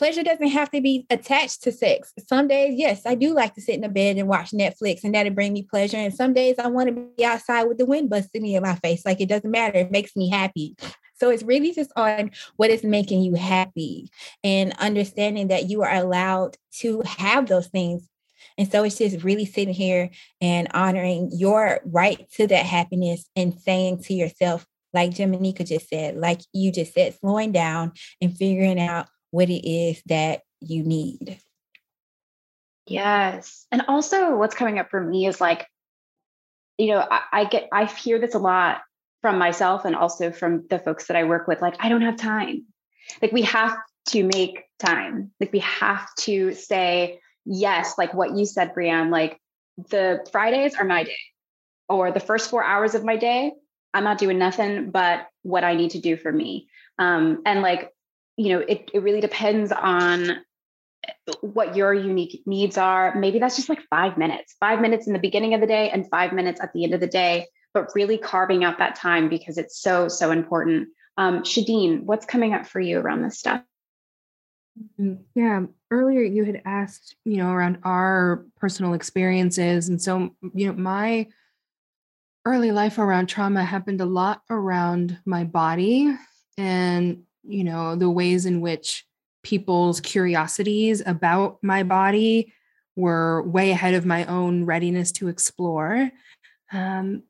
pleasure 0.00 0.22
doesn't 0.22 0.48
have 0.48 0.70
to 0.70 0.80
be 0.80 1.04
attached 1.10 1.62
to 1.62 1.70
sex. 1.70 2.14
Some 2.26 2.48
days, 2.48 2.78
yes, 2.78 3.02
I 3.04 3.14
do 3.14 3.34
like 3.34 3.54
to 3.54 3.60
sit 3.60 3.74
in 3.74 3.82
the 3.82 3.88
bed 3.90 4.16
and 4.16 4.28
watch 4.28 4.50
Netflix 4.50 5.04
and 5.04 5.14
that'll 5.14 5.34
bring 5.34 5.52
me 5.52 5.62
pleasure. 5.62 5.98
And 5.98 6.14
some 6.14 6.32
days 6.32 6.56
I 6.58 6.68
want 6.68 6.88
to 6.88 7.06
be 7.18 7.22
outside 7.22 7.64
with 7.64 7.76
the 7.76 7.84
wind 7.84 8.08
busting 8.08 8.42
me 8.42 8.56
in 8.56 8.62
my 8.62 8.76
face. 8.76 9.04
Like 9.04 9.20
it 9.20 9.28
doesn't 9.28 9.50
matter. 9.50 9.78
It 9.78 9.90
makes 9.90 10.16
me 10.16 10.30
happy. 10.30 10.74
So 11.20 11.28
it's 11.28 11.42
really 11.42 11.72
just 11.72 11.92
on 11.96 12.30
what 12.56 12.70
is 12.70 12.82
making 12.82 13.22
you 13.22 13.34
happy 13.34 14.10
and 14.42 14.72
understanding 14.78 15.48
that 15.48 15.68
you 15.68 15.82
are 15.82 15.94
allowed 15.94 16.56
to 16.78 17.02
have 17.02 17.46
those 17.46 17.66
things. 17.68 18.08
And 18.56 18.70
so 18.70 18.84
it's 18.84 18.96
just 18.96 19.22
really 19.22 19.44
sitting 19.44 19.74
here 19.74 20.10
and 20.40 20.68
honoring 20.72 21.30
your 21.32 21.80
right 21.84 22.26
to 22.32 22.46
that 22.46 22.64
happiness 22.64 23.28
and 23.36 23.54
saying 23.60 24.02
to 24.04 24.14
yourself, 24.14 24.66
like 24.94 25.10
Jimanekia 25.10 25.66
just 25.66 25.90
said, 25.90 26.16
like 26.16 26.40
you 26.54 26.72
just 26.72 26.94
said, 26.94 27.14
slowing 27.20 27.52
down 27.52 27.92
and 28.22 28.34
figuring 28.34 28.80
out 28.80 29.06
what 29.30 29.50
it 29.50 29.68
is 29.68 30.02
that 30.06 30.40
you 30.60 30.82
need. 30.82 31.38
Yes. 32.86 33.66
And 33.70 33.82
also 33.88 34.36
what's 34.36 34.54
coming 34.54 34.78
up 34.78 34.90
for 34.90 35.00
me 35.00 35.26
is 35.26 35.40
like, 35.40 35.68
you 36.78 36.88
know, 36.88 37.06
I, 37.08 37.20
I 37.30 37.44
get 37.44 37.68
I 37.72 37.84
hear 37.84 38.18
this 38.18 38.34
a 38.34 38.38
lot 38.38 38.80
from 39.22 39.38
myself 39.38 39.84
and 39.84 39.94
also 39.94 40.30
from 40.32 40.66
the 40.68 40.78
folks 40.78 41.06
that 41.06 41.16
I 41.16 41.24
work 41.24 41.46
with, 41.46 41.60
like, 41.60 41.76
I 41.78 41.88
don't 41.88 42.02
have 42.02 42.16
time. 42.16 42.64
Like, 43.20 43.32
we 43.32 43.42
have 43.42 43.76
to 44.08 44.22
make 44.24 44.64
time. 44.78 45.30
Like, 45.40 45.52
we 45.52 45.58
have 45.60 46.08
to 46.20 46.52
say, 46.52 47.20
yes, 47.44 47.94
like 47.98 48.14
what 48.14 48.36
you 48.36 48.46
said, 48.46 48.74
Brianne, 48.74 49.10
like 49.10 49.40
the 49.90 50.26
Fridays 50.32 50.74
are 50.74 50.84
my 50.84 51.04
day, 51.04 51.18
or 51.88 52.12
the 52.12 52.20
first 52.20 52.50
four 52.50 52.64
hours 52.64 52.94
of 52.94 53.04
my 53.04 53.16
day, 53.16 53.52
I'm 53.92 54.04
not 54.04 54.18
doing 54.18 54.38
nothing 54.38 54.90
but 54.90 55.26
what 55.42 55.64
I 55.64 55.74
need 55.74 55.90
to 55.92 56.00
do 56.00 56.16
for 56.16 56.30
me. 56.30 56.68
Um, 56.98 57.42
and 57.44 57.62
like, 57.62 57.90
you 58.36 58.50
know, 58.50 58.60
it, 58.60 58.90
it 58.94 59.02
really 59.02 59.20
depends 59.20 59.72
on 59.72 60.38
what 61.40 61.76
your 61.76 61.92
unique 61.92 62.42
needs 62.46 62.78
are. 62.78 63.14
Maybe 63.14 63.38
that's 63.38 63.56
just 63.56 63.68
like 63.68 63.80
five 63.90 64.16
minutes, 64.16 64.54
five 64.60 64.80
minutes 64.80 65.06
in 65.06 65.12
the 65.12 65.18
beginning 65.18 65.54
of 65.54 65.60
the 65.60 65.66
day 65.66 65.90
and 65.90 66.08
five 66.08 66.32
minutes 66.32 66.60
at 66.60 66.72
the 66.72 66.84
end 66.84 66.94
of 66.94 67.00
the 67.00 67.06
day 67.06 67.46
but 67.74 67.88
really 67.94 68.18
carving 68.18 68.64
out 68.64 68.78
that 68.78 68.96
time 68.96 69.28
because 69.28 69.58
it's 69.58 69.80
so, 69.80 70.08
so 70.08 70.30
important. 70.30 70.88
Um, 71.16 71.42
Shadeen, 71.42 72.02
what's 72.04 72.26
coming 72.26 72.54
up 72.54 72.66
for 72.66 72.80
you 72.80 72.98
around 72.98 73.22
this 73.22 73.38
stuff? 73.38 73.62
Mm, 74.98 75.20
yeah. 75.34 75.62
Earlier, 75.90 76.22
you 76.22 76.44
had 76.44 76.62
asked, 76.64 77.16
you 77.24 77.36
know, 77.36 77.50
around 77.50 77.78
our 77.82 78.46
personal 78.58 78.94
experiences. 78.94 79.88
And 79.88 80.00
so, 80.00 80.34
you 80.54 80.68
know, 80.68 80.72
my 80.72 81.26
early 82.46 82.72
life 82.72 82.98
around 82.98 83.26
trauma 83.26 83.64
happened 83.64 84.00
a 84.00 84.06
lot 84.06 84.42
around 84.48 85.18
my 85.24 85.44
body 85.44 86.16
and, 86.56 87.22
you 87.42 87.64
know, 87.64 87.96
the 87.96 88.10
ways 88.10 88.46
in 88.46 88.60
which 88.60 89.04
people's 89.42 90.00
curiosities 90.00 91.02
about 91.04 91.58
my 91.62 91.82
body 91.82 92.52
were 92.96 93.42
way 93.42 93.70
ahead 93.70 93.94
of 93.94 94.06
my 94.06 94.24
own 94.26 94.64
readiness 94.64 95.12
to 95.12 95.28
explore. 95.28 96.10
Um, 96.72 97.22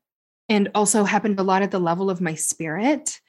and 0.50 0.68
also 0.74 1.04
happened 1.04 1.38
a 1.38 1.44
lot 1.44 1.62
at 1.62 1.70
the 1.70 1.78
level 1.78 2.10
of 2.10 2.20
my 2.20 2.34
spirit. 2.34 3.20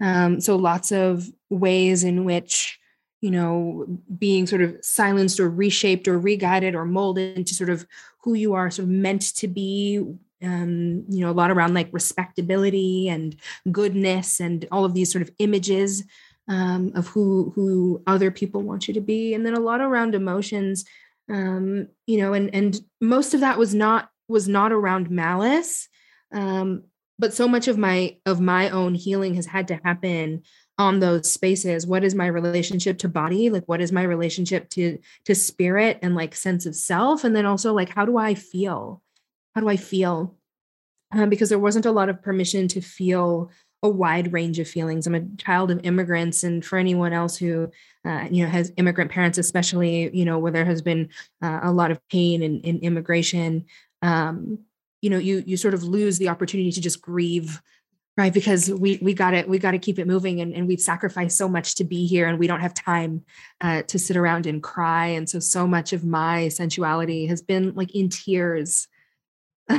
Um, 0.00 0.40
so 0.40 0.54
lots 0.54 0.92
of 0.92 1.26
ways 1.50 2.04
in 2.04 2.24
which, 2.24 2.78
you 3.20 3.32
know, 3.32 3.98
being 4.16 4.46
sort 4.46 4.62
of 4.62 4.76
silenced 4.80 5.40
or 5.40 5.50
reshaped 5.50 6.06
or 6.06 6.18
reguided 6.18 6.76
or 6.76 6.84
molded 6.84 7.36
into 7.36 7.52
sort 7.52 7.68
of 7.68 7.84
who 8.22 8.34
you 8.34 8.54
are 8.54 8.70
sort 8.70 8.84
of 8.84 8.90
meant 8.90 9.34
to 9.36 9.48
be. 9.48 10.02
Um, 10.40 11.04
you 11.08 11.18
know, 11.18 11.30
a 11.30 11.32
lot 11.32 11.50
around 11.50 11.74
like 11.74 11.88
respectability 11.90 13.08
and 13.08 13.34
goodness 13.72 14.38
and 14.38 14.68
all 14.70 14.84
of 14.84 14.94
these 14.94 15.10
sort 15.10 15.22
of 15.22 15.32
images 15.40 16.04
um, 16.46 16.92
of 16.94 17.08
who 17.08 17.50
who 17.56 18.04
other 18.06 18.30
people 18.30 18.62
want 18.62 18.86
you 18.86 18.94
to 18.94 19.00
be, 19.00 19.34
and 19.34 19.44
then 19.44 19.54
a 19.54 19.60
lot 19.60 19.80
around 19.80 20.14
emotions. 20.14 20.84
Um, 21.28 21.88
you 22.06 22.18
know, 22.18 22.34
and 22.34 22.54
and 22.54 22.80
most 23.00 23.34
of 23.34 23.40
that 23.40 23.58
was 23.58 23.74
not 23.74 24.10
was 24.28 24.46
not 24.46 24.70
around 24.70 25.10
malice 25.10 25.87
um, 26.32 26.84
but 27.18 27.34
so 27.34 27.48
much 27.48 27.68
of 27.68 27.76
my 27.76 28.16
of 28.26 28.40
my 28.40 28.70
own 28.70 28.94
healing 28.94 29.34
has 29.34 29.46
had 29.46 29.68
to 29.68 29.80
happen 29.82 30.42
on 30.78 31.00
those 31.00 31.32
spaces. 31.32 31.86
What 31.86 32.04
is 32.04 32.14
my 32.14 32.26
relationship 32.26 32.98
to 32.98 33.08
body? 33.08 33.50
Like 33.50 33.64
what 33.66 33.80
is 33.80 33.90
my 33.90 34.04
relationship 34.04 34.68
to 34.70 34.98
to 35.24 35.34
spirit 35.34 35.98
and 36.02 36.14
like 36.14 36.34
sense 36.34 36.66
of 36.66 36.76
self? 36.76 37.24
And 37.24 37.34
then 37.34 37.46
also 37.46 37.74
like 37.74 37.90
how 37.90 38.04
do 38.04 38.16
i 38.16 38.34
feel? 38.34 39.02
How 39.54 39.60
do 39.60 39.68
i 39.68 39.76
feel? 39.76 40.36
Um, 41.10 41.30
because 41.30 41.48
there 41.48 41.58
wasn't 41.58 41.86
a 41.86 41.90
lot 41.90 42.08
of 42.08 42.22
permission 42.22 42.68
to 42.68 42.80
feel 42.80 43.50
a 43.82 43.88
wide 43.88 44.32
range 44.32 44.58
of 44.58 44.68
feelings. 44.68 45.06
I'm 45.06 45.14
a 45.14 45.26
child 45.36 45.70
of 45.70 45.80
immigrants 45.84 46.42
and 46.42 46.64
for 46.64 46.78
anyone 46.78 47.12
else 47.12 47.36
who 47.36 47.70
uh, 48.04 48.26
you 48.30 48.44
know 48.44 48.50
has 48.50 48.72
immigrant 48.76 49.10
parents 49.10 49.38
especially 49.38 50.14
you 50.16 50.24
know 50.24 50.38
where 50.38 50.52
there 50.52 50.64
has 50.64 50.82
been 50.82 51.08
uh, 51.42 51.60
a 51.62 51.72
lot 51.72 51.90
of 51.90 52.06
pain 52.08 52.42
in, 52.42 52.60
in 52.60 52.78
immigration 52.78 53.66
um, 54.02 54.60
you 55.00 55.10
know 55.10 55.18
you 55.18 55.42
you 55.46 55.56
sort 55.56 55.74
of 55.74 55.82
lose 55.82 56.18
the 56.18 56.28
opportunity 56.28 56.72
to 56.72 56.80
just 56.80 57.00
grieve 57.00 57.60
right? 58.18 58.34
Because 58.34 58.68
we 58.68 58.98
we 59.00 59.14
got 59.14 59.32
it 59.32 59.48
we 59.48 59.58
got 59.58 59.70
to 59.70 59.78
keep 59.78 59.98
it 59.98 60.06
moving 60.06 60.40
and, 60.40 60.52
and 60.52 60.66
we've 60.66 60.80
sacrificed 60.80 61.38
so 61.38 61.48
much 61.48 61.76
to 61.76 61.84
be 61.84 62.04
here 62.04 62.26
and 62.26 62.38
we 62.38 62.48
don't 62.48 62.60
have 62.60 62.74
time 62.74 63.24
uh, 63.60 63.82
to 63.82 63.98
sit 63.98 64.16
around 64.16 64.44
and 64.44 64.60
cry. 64.60 65.06
And 65.06 65.30
so 65.30 65.38
so 65.38 65.66
much 65.68 65.92
of 65.92 66.04
my 66.04 66.48
sensuality 66.48 67.26
has 67.26 67.40
been 67.40 67.74
like 67.74 67.94
in 67.94 68.10
tears. 68.10 68.88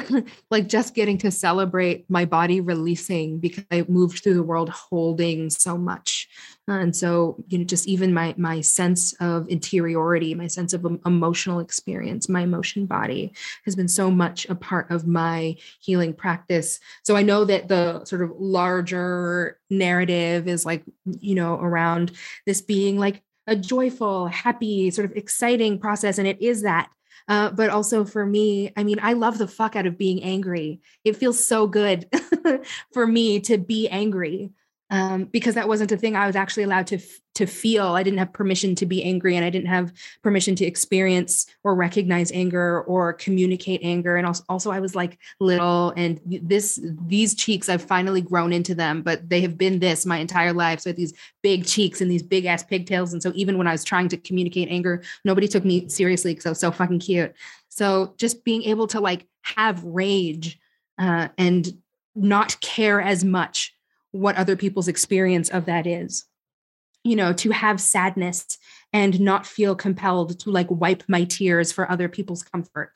Like 0.51 0.67
just 0.67 0.93
getting 0.93 1.17
to 1.19 1.31
celebrate 1.31 2.07
my 2.09 2.25
body 2.25 2.61
releasing 2.61 3.39
because 3.39 3.65
I 3.71 3.85
moved 3.87 4.23
through 4.23 4.35
the 4.35 4.43
world 4.43 4.69
holding 4.69 5.49
so 5.49 5.79
much. 5.79 6.29
And 6.77 6.95
so, 6.95 7.43
you 7.47 7.57
know, 7.57 7.63
just 7.63 7.87
even 7.87 8.13
my 8.13 8.35
my 8.37 8.61
sense 8.61 9.13
of 9.19 9.47
interiority, 9.47 10.35
my 10.35 10.47
sense 10.47 10.73
of 10.73 10.85
emotional 11.05 11.59
experience, 11.59 12.29
my 12.29 12.41
emotion 12.41 12.85
body 12.85 13.33
has 13.65 13.75
been 13.75 13.87
so 13.87 14.11
much 14.11 14.47
a 14.49 14.55
part 14.55 14.91
of 14.91 15.07
my 15.07 15.55
healing 15.79 16.13
practice. 16.13 16.79
So 17.03 17.15
I 17.15 17.23
know 17.23 17.45
that 17.45 17.67
the 17.67 18.03
sort 18.05 18.21
of 18.21 18.31
larger 18.37 19.59
narrative 19.69 20.47
is 20.47 20.65
like, 20.65 20.83
you 21.19 21.35
know, 21.35 21.55
around 21.55 22.11
this 22.45 22.61
being 22.61 22.97
like 22.97 23.23
a 23.47 23.55
joyful, 23.55 24.27
happy, 24.27 24.91
sort 24.91 25.09
of 25.09 25.17
exciting 25.17 25.79
process. 25.79 26.17
And 26.17 26.27
it 26.27 26.41
is 26.41 26.61
that. 26.61 26.89
Uh, 27.27 27.51
but 27.51 27.69
also 27.69 28.05
for 28.05 28.25
me, 28.25 28.71
I 28.75 28.83
mean, 28.83 28.99
I 29.01 29.13
love 29.13 29.37
the 29.37 29.47
fuck 29.47 29.75
out 29.75 29.85
of 29.85 29.99
being 29.99 30.23
angry. 30.23 30.81
It 31.03 31.15
feels 31.15 31.45
so 31.45 31.67
good 31.67 32.09
for 32.93 33.05
me 33.05 33.39
to 33.41 33.57
be 33.57 33.87
angry 33.87 34.51
um, 34.89 35.25
because 35.25 35.55
that 35.55 35.67
wasn't 35.67 35.91
a 35.91 35.97
thing 35.97 36.15
I 36.15 36.25
was 36.25 36.35
actually 36.35 36.63
allowed 36.63 36.87
to 36.87 36.95
f- 36.95 37.19
to 37.35 37.45
feel. 37.45 37.87
I 37.87 38.03
didn't 38.03 38.19
have 38.19 38.33
permission 38.33 38.73
to 38.75 38.85
be 38.85 39.03
angry, 39.03 39.35
and 39.35 39.45
I 39.45 39.49
didn't 39.49 39.67
have 39.67 39.93
permission 40.23 40.55
to 40.55 40.65
experience 40.65 41.45
or 41.63 41.75
recognize 41.75 42.31
anger 42.31 42.81
or 42.81 43.13
communicate 43.13 43.81
anger. 43.83 44.17
And 44.17 44.25
also, 44.25 44.43
also 44.49 44.71
I 44.71 44.79
was 44.79 44.95
like 44.95 45.19
little, 45.39 45.93
and 45.95 46.19
this 46.25 46.79
these 47.05 47.35
cheeks 47.35 47.69
I've 47.69 47.83
finally 47.83 48.21
grown 48.21 48.51
into 48.51 48.73
them, 48.73 49.03
but 49.03 49.29
they 49.29 49.41
have 49.41 49.57
been 49.57 49.79
this 49.79 50.05
my 50.05 50.17
entire 50.17 50.53
life. 50.53 50.79
So 50.79 50.91
these 50.91 51.13
big 51.43 51.65
cheeks 51.65 52.01
and 52.01 52.09
these 52.09 52.23
big 52.23 52.45
ass 52.45 52.63
pigtails, 52.63 53.13
and 53.13 53.21
so 53.21 53.31
even 53.35 53.57
when 53.57 53.67
I 53.67 53.71
was 53.71 53.83
trying 53.83 54.09
to 54.09 54.17
communicate 54.17 54.69
anger, 54.69 55.03
nobody 55.23 55.47
took 55.47 55.63
me 55.63 55.87
seriously 55.87 56.31
because 56.31 56.47
I 56.47 56.49
was 56.49 56.59
so 56.59 56.71
fucking 56.71 56.99
cute. 56.99 57.33
So 57.69 58.15
just 58.17 58.43
being 58.43 58.63
able 58.63 58.87
to 58.87 58.99
like 58.99 59.27
have 59.43 59.83
rage 59.83 60.59
uh, 60.97 61.29
and 61.37 61.67
not 62.15 62.59
care 62.59 62.99
as 62.99 63.23
much 63.23 63.75
what 64.11 64.35
other 64.35 64.55
people's 64.55 64.87
experience 64.87 65.49
of 65.49 65.65
that 65.65 65.87
is. 65.87 66.25
You 67.03 67.15
know 67.15 67.31
to 67.33 67.51
have 67.51 67.79
sadness 67.79 68.57
and 68.91 69.19
not 69.21 69.45
feel 69.45 69.75
compelled 69.75 70.39
to 70.41 70.51
like 70.51 70.67
wipe 70.69 71.03
my 71.07 71.23
tears 71.23 71.71
for 71.71 71.89
other 71.89 72.09
people's 72.09 72.43
comfort 72.43 72.91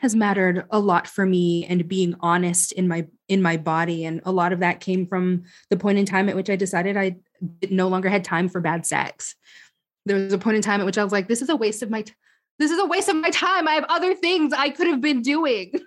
has 0.00 0.16
mattered 0.16 0.64
a 0.70 0.78
lot 0.78 1.06
for 1.06 1.26
me 1.26 1.66
and 1.66 1.86
being 1.86 2.16
honest 2.20 2.72
in 2.72 2.88
my 2.88 3.06
in 3.28 3.42
my 3.42 3.58
body. 3.58 4.06
And 4.06 4.22
a 4.24 4.32
lot 4.32 4.52
of 4.52 4.60
that 4.60 4.80
came 4.80 5.06
from 5.06 5.44
the 5.68 5.76
point 5.76 5.98
in 5.98 6.06
time 6.06 6.28
at 6.28 6.36
which 6.36 6.48
i 6.48 6.56
decided 6.56 6.96
i 6.96 7.16
no 7.70 7.88
longer 7.88 8.08
had 8.08 8.24
time 8.24 8.48
for 8.48 8.60
bad 8.60 8.86
sex. 8.86 9.34
There 10.06 10.16
was 10.16 10.32
a 10.32 10.38
point 10.38 10.56
in 10.56 10.62
time 10.62 10.80
at 10.80 10.86
which 10.86 10.96
i 10.96 11.04
was 11.04 11.12
like 11.12 11.28
this 11.28 11.42
is 11.42 11.50
a 11.50 11.56
waste 11.56 11.82
of 11.82 11.90
my 11.90 12.02
t- 12.02 12.14
this 12.58 12.70
is 12.70 12.78
a 12.78 12.86
waste 12.86 13.08
of 13.08 13.16
my 13.16 13.30
time. 13.30 13.68
I 13.68 13.72
have 13.72 13.84
other 13.88 14.14
things 14.14 14.54
i 14.54 14.70
could 14.70 14.86
have 14.86 15.00
been 15.00 15.22
doing. 15.22 15.72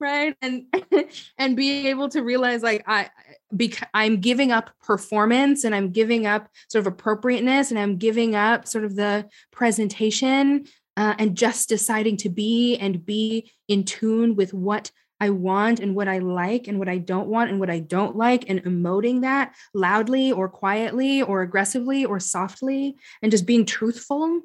Right? 0.00 0.34
And 0.42 0.66
and 1.38 1.56
being 1.56 1.86
able 1.86 2.08
to 2.10 2.22
realize 2.22 2.62
like 2.62 2.84
i 2.86 3.08
because 3.54 3.86
i'm 3.94 4.20
giving 4.20 4.50
up 4.50 4.70
performance 4.82 5.64
and 5.64 5.74
i'm 5.74 5.90
giving 5.90 6.26
up 6.26 6.48
sort 6.68 6.86
of 6.86 6.92
appropriateness 6.92 7.70
and 7.70 7.78
i'm 7.78 7.96
giving 7.96 8.34
up 8.34 8.66
sort 8.66 8.84
of 8.84 8.96
the 8.96 9.28
presentation 9.52 10.64
uh, 10.96 11.14
and 11.18 11.36
just 11.36 11.68
deciding 11.68 12.16
to 12.16 12.28
be 12.28 12.76
and 12.78 13.04
be 13.04 13.52
in 13.68 13.84
tune 13.84 14.34
with 14.34 14.54
what 14.54 14.90
I 15.20 15.30
want 15.30 15.80
and 15.80 15.94
what 15.94 16.08
I 16.08 16.18
like 16.18 16.68
and 16.68 16.78
what 16.78 16.88
I 16.88 16.98
don't 16.98 17.28
want 17.28 17.50
and 17.50 17.58
what 17.58 17.70
I 17.70 17.78
don't 17.78 18.16
like, 18.16 18.48
and 18.48 18.62
emoting 18.64 19.22
that 19.22 19.54
loudly 19.72 20.30
or 20.30 20.48
quietly 20.48 21.22
or 21.22 21.42
aggressively 21.42 22.04
or 22.04 22.20
softly, 22.20 22.96
and 23.22 23.30
just 23.30 23.46
being 23.46 23.64
truthful 23.64 24.42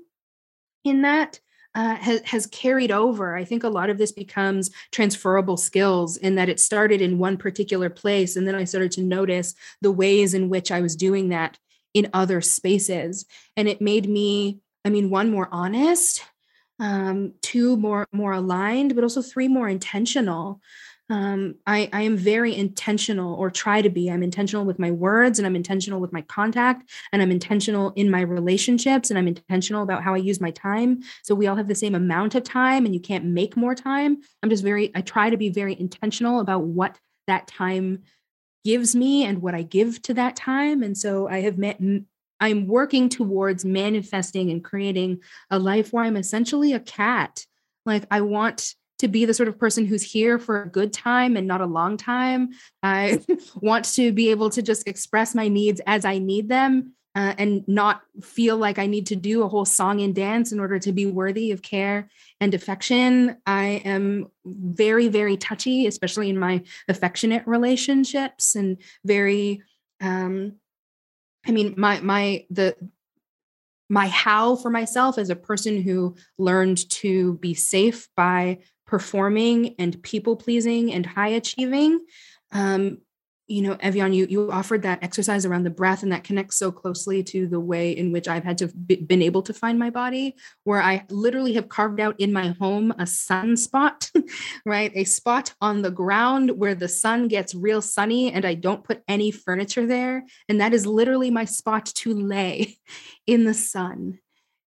in 0.84 1.02
that 1.02 1.40
uh, 1.74 1.96
has, 1.96 2.22
has 2.26 2.48
carried 2.48 2.92
over. 2.92 3.36
I 3.36 3.46
think 3.46 3.64
a 3.64 3.70
lot 3.70 3.90
of 3.90 3.98
this 3.98 4.12
becomes 4.12 4.70
transferable 4.92 5.58
skills 5.58 6.18
in 6.18 6.36
that 6.36 6.50
it 6.50 6.60
started 6.60 7.02
in 7.02 7.18
one 7.18 7.38
particular 7.38 7.90
place. 7.90 8.36
And 8.36 8.48
then 8.48 8.56
I 8.56 8.66
started 8.66 8.92
to 8.94 9.02
notice 9.02 9.54
the 9.82 9.92
ways 9.92 10.34
in 10.34 10.50
which 10.50 10.72
I 10.72 10.82
was 10.82 10.96
doing 10.96 11.30
that 11.30 11.58
in 11.94 12.10
other 12.14 12.42
spaces. 12.42 13.26
And 13.56 13.68
it 13.68 13.82
made 13.82 14.10
me, 14.10 14.60
I 14.84 14.90
mean, 14.90 15.10
one, 15.10 15.30
more 15.30 15.50
honest, 15.52 16.24
um, 16.80 17.34
two, 17.42 17.78
more, 17.78 18.08
more 18.12 18.34
aligned, 18.34 18.96
but 18.96 19.04
also 19.04 19.22
three, 19.22 19.48
more 19.48 19.70
intentional 19.70 20.62
um, 21.12 21.56
I, 21.68 21.90
I 21.92 22.04
am 22.04 22.16
very 22.16 22.56
intentional 22.56 23.36
or 23.36 23.52
try 23.52 23.82
to 23.82 23.90
be. 23.90 24.10
I'm 24.10 24.24
intentional 24.24 24.64
with 24.64 24.80
my 24.80 24.92
words 24.92 25.40
and 25.40 25.46
I'm 25.46 25.58
intentional 25.58 26.00
with 26.00 26.14
my 26.14 26.22
contact 26.22 26.90
and 27.12 27.22
I'm 27.22 27.32
intentional 27.32 27.92
in 27.98 28.10
my 28.10 28.22
relationships 28.22 29.10
and 29.10 29.20
I'm 29.20 29.28
intentional 29.28 29.84
about 29.84 30.04
how 30.04 30.14
I 30.14 30.20
use 30.20 30.40
my 30.40 30.52
time. 30.52 31.02
So 31.22 31.36
we 31.36 31.48
all 31.48 31.58
have 31.58 31.68
the 31.68 31.76
same 31.76 31.96
amount 31.96 32.36
of 32.36 32.46
time 32.46 32.86
and 32.86 32.94
you 32.94 33.02
can't 33.02 33.26
make 33.26 33.58
more 33.58 33.76
time. 33.76 34.22
I'm 34.42 34.50
just 34.50 34.64
very, 34.64 34.90
I 34.96 35.02
try 35.02 35.30
to 35.30 35.36
be 35.36 35.50
very 35.50 35.78
intentional 35.78 36.40
about 36.40 36.64
what 36.64 36.98
that 37.28 37.46
time 37.46 38.04
gives 38.64 38.96
me 38.96 39.26
and 39.26 39.42
what 39.42 39.54
I 39.54 39.64
give 39.64 40.02
to 40.04 40.14
that 40.14 40.38
time. 40.38 40.82
And 40.82 40.98
so 40.98 41.28
I 41.28 41.42
have 41.42 41.58
met, 41.58 41.78
I'm 42.40 42.68
working 42.68 43.10
towards 43.10 43.66
manifesting 43.66 44.50
and 44.50 44.64
creating 44.64 45.20
a 45.50 45.60
life 45.60 45.92
where 45.92 46.06
I'm 46.06 46.16
essentially 46.16 46.72
a 46.72 46.80
cat. 46.80 47.46
Like 47.86 48.06
I 48.10 48.22
want 48.22 48.76
to 49.02 49.08
be 49.08 49.26
the 49.26 49.34
sort 49.34 49.50
of 49.50 49.58
person 49.58 49.86
who's 49.86 50.04
here 50.04 50.40
for 50.40 50.62
a 50.62 50.70
good 50.70 50.94
time 50.94 51.36
and 51.36 51.48
not 51.48 51.60
a 51.60 51.66
long 51.66 51.98
time. 51.98 52.52
I 52.82 53.20
want 53.56 53.86
to 53.96 54.12
be 54.12 54.30
able 54.30 54.50
to 54.52 54.62
just 54.62 54.88
express 54.88 55.36
my 55.36 55.48
needs 55.48 55.82
as 55.86 56.06
I 56.06 56.20
need 56.20 56.50
them 56.50 56.94
uh, 57.16 57.34
and 57.38 57.68
not 57.68 58.04
feel 58.22 58.58
like 58.58 58.80
I 58.80 58.86
need 58.86 59.08
to 59.08 59.16
do 59.16 59.44
a 59.44 59.50
whole 59.50 59.66
song 59.66 60.02
and 60.02 60.16
dance 60.16 60.52
in 60.52 60.60
order 60.60 60.80
to 60.80 60.92
be 60.92 61.08
worthy 61.08 61.52
of 61.52 61.64
care 61.64 62.10
and 62.40 62.54
affection. 62.54 63.38
I 63.46 63.82
am 63.84 64.28
very, 64.46 65.08
very 65.08 65.36
touchy, 65.36 65.88
especially 65.88 66.30
in 66.30 66.40
my 66.40 66.64
affectionate 66.88 67.44
relationships, 67.48 68.56
and 68.56 68.78
very, 69.04 69.64
um, 70.00 70.54
I 71.46 71.52
mean, 71.52 71.74
my, 71.76 72.00
my, 72.02 72.46
the, 72.50 72.76
my 73.92 74.08
how 74.08 74.56
for 74.56 74.70
myself 74.70 75.18
as 75.18 75.30
a 75.30 75.36
person 75.36 75.82
who 75.82 76.16
learned 76.38 76.90
to 76.90 77.34
be 77.40 77.54
safe 77.54 78.08
by 78.16 78.60
performing 78.92 79.74
and 79.80 80.04
people 80.04 80.36
pleasing 80.36 80.92
and 80.92 81.06
high 81.06 81.30
achieving 81.30 82.02
um, 82.52 82.98
you 83.48 83.62
know, 83.62 83.76
Ev'Yan, 83.76 84.16
you 84.16 84.28
you 84.30 84.50
offered 84.50 84.84
that 84.84 85.04
exercise 85.04 85.46
around 85.46 85.64
the 85.64 85.70
breath, 85.70 86.04
and 86.04 86.12
that 86.14 86.24
connects 86.24 86.56
so 86.56 86.72
closely 86.72 87.22
to 87.24 87.48
the 87.48 87.60
way 87.60 87.92
in 87.92 88.14
which 88.14 88.30
I've 88.30 88.46
had 88.46 88.58
to 88.60 88.68
be, 88.68 88.96
been 88.96 89.22
able 89.22 89.42
to 89.42 89.54
find 89.54 89.78
my 89.78 89.90
body, 89.90 90.38
where 90.64 90.82
I 90.82 91.06
literally 91.10 91.54
have 91.54 91.68
carved 91.68 92.00
out 92.00 92.18
in 92.18 92.32
my 92.32 92.56
home 92.60 92.94
a 92.98 93.06
sun 93.06 93.58
spot, 93.58 94.10
right, 94.66 94.92
a 94.96 95.04
spot 95.04 95.54
on 95.60 95.82
the 95.82 95.92
ground 95.92 96.52
where 96.52 96.76
the 96.76 96.88
sun 96.88 97.28
gets 97.28 97.54
real 97.54 97.82
sunny, 97.82 98.32
and 98.32 98.46
I 98.46 98.54
don't 98.54 98.86
put 98.86 99.04
any 99.10 99.32
furniture 99.32 99.86
there, 99.86 100.24
and 100.48 100.62
that 100.62 100.74
is 100.74 100.86
literally 100.86 101.30
my 101.30 101.44
spot 101.44 101.88
to 101.88 102.14
lay 102.14 102.78
in 103.28 103.44
the 103.44 103.54
sun 103.54 104.20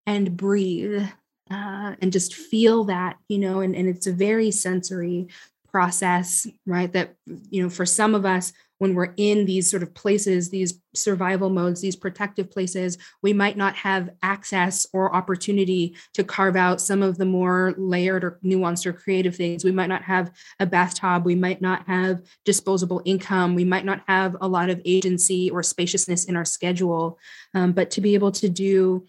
and 0.06 0.36
breathe 0.36 1.08
uh, 1.50 1.94
and 2.00 2.12
just 2.12 2.34
feel 2.34 2.84
that, 2.84 3.18
you 3.28 3.38
know, 3.38 3.60
and, 3.60 3.74
and 3.76 3.88
it's 3.88 4.06
a 4.06 4.12
very 4.12 4.50
sensory 4.50 5.28
process, 5.70 6.46
right? 6.66 6.92
That, 6.92 7.14
you 7.50 7.62
know, 7.62 7.68
for 7.68 7.84
some 7.84 8.14
of 8.14 8.24
us, 8.24 8.52
when 8.78 8.94
we're 8.94 9.14
in 9.16 9.44
these 9.44 9.70
sort 9.70 9.82
of 9.82 9.94
places, 9.94 10.50
these 10.50 10.80
survival 10.94 11.48
modes, 11.48 11.80
these 11.80 11.96
protective 11.96 12.50
places, 12.50 12.98
we 13.22 13.32
might 13.32 13.56
not 13.56 13.74
have 13.76 14.10
access 14.22 14.86
or 14.92 15.14
opportunity 15.14 15.96
to 16.12 16.24
carve 16.24 16.54
out 16.56 16.80
some 16.80 17.02
of 17.02 17.16
the 17.16 17.24
more 17.24 17.74
layered 17.76 18.24
or 18.24 18.38
nuanced 18.44 18.84
or 18.84 18.92
creative 18.92 19.34
things. 19.34 19.64
We 19.64 19.72
might 19.72 19.88
not 19.88 20.02
have 20.02 20.32
a 20.60 20.66
bathtub. 20.66 21.24
We 21.24 21.34
might 21.34 21.60
not 21.60 21.86
have 21.86 22.22
disposable 22.44 23.00
income. 23.04 23.54
We 23.54 23.64
might 23.64 23.84
not 23.84 24.02
have 24.06 24.36
a 24.40 24.48
lot 24.48 24.70
of 24.70 24.82
agency 24.84 25.50
or 25.50 25.62
spaciousness 25.62 26.24
in 26.24 26.36
our 26.36 26.44
schedule. 26.44 27.18
Um, 27.54 27.72
but 27.72 27.90
to 27.92 28.00
be 28.00 28.14
able 28.14 28.32
to 28.32 28.48
do 28.48 29.06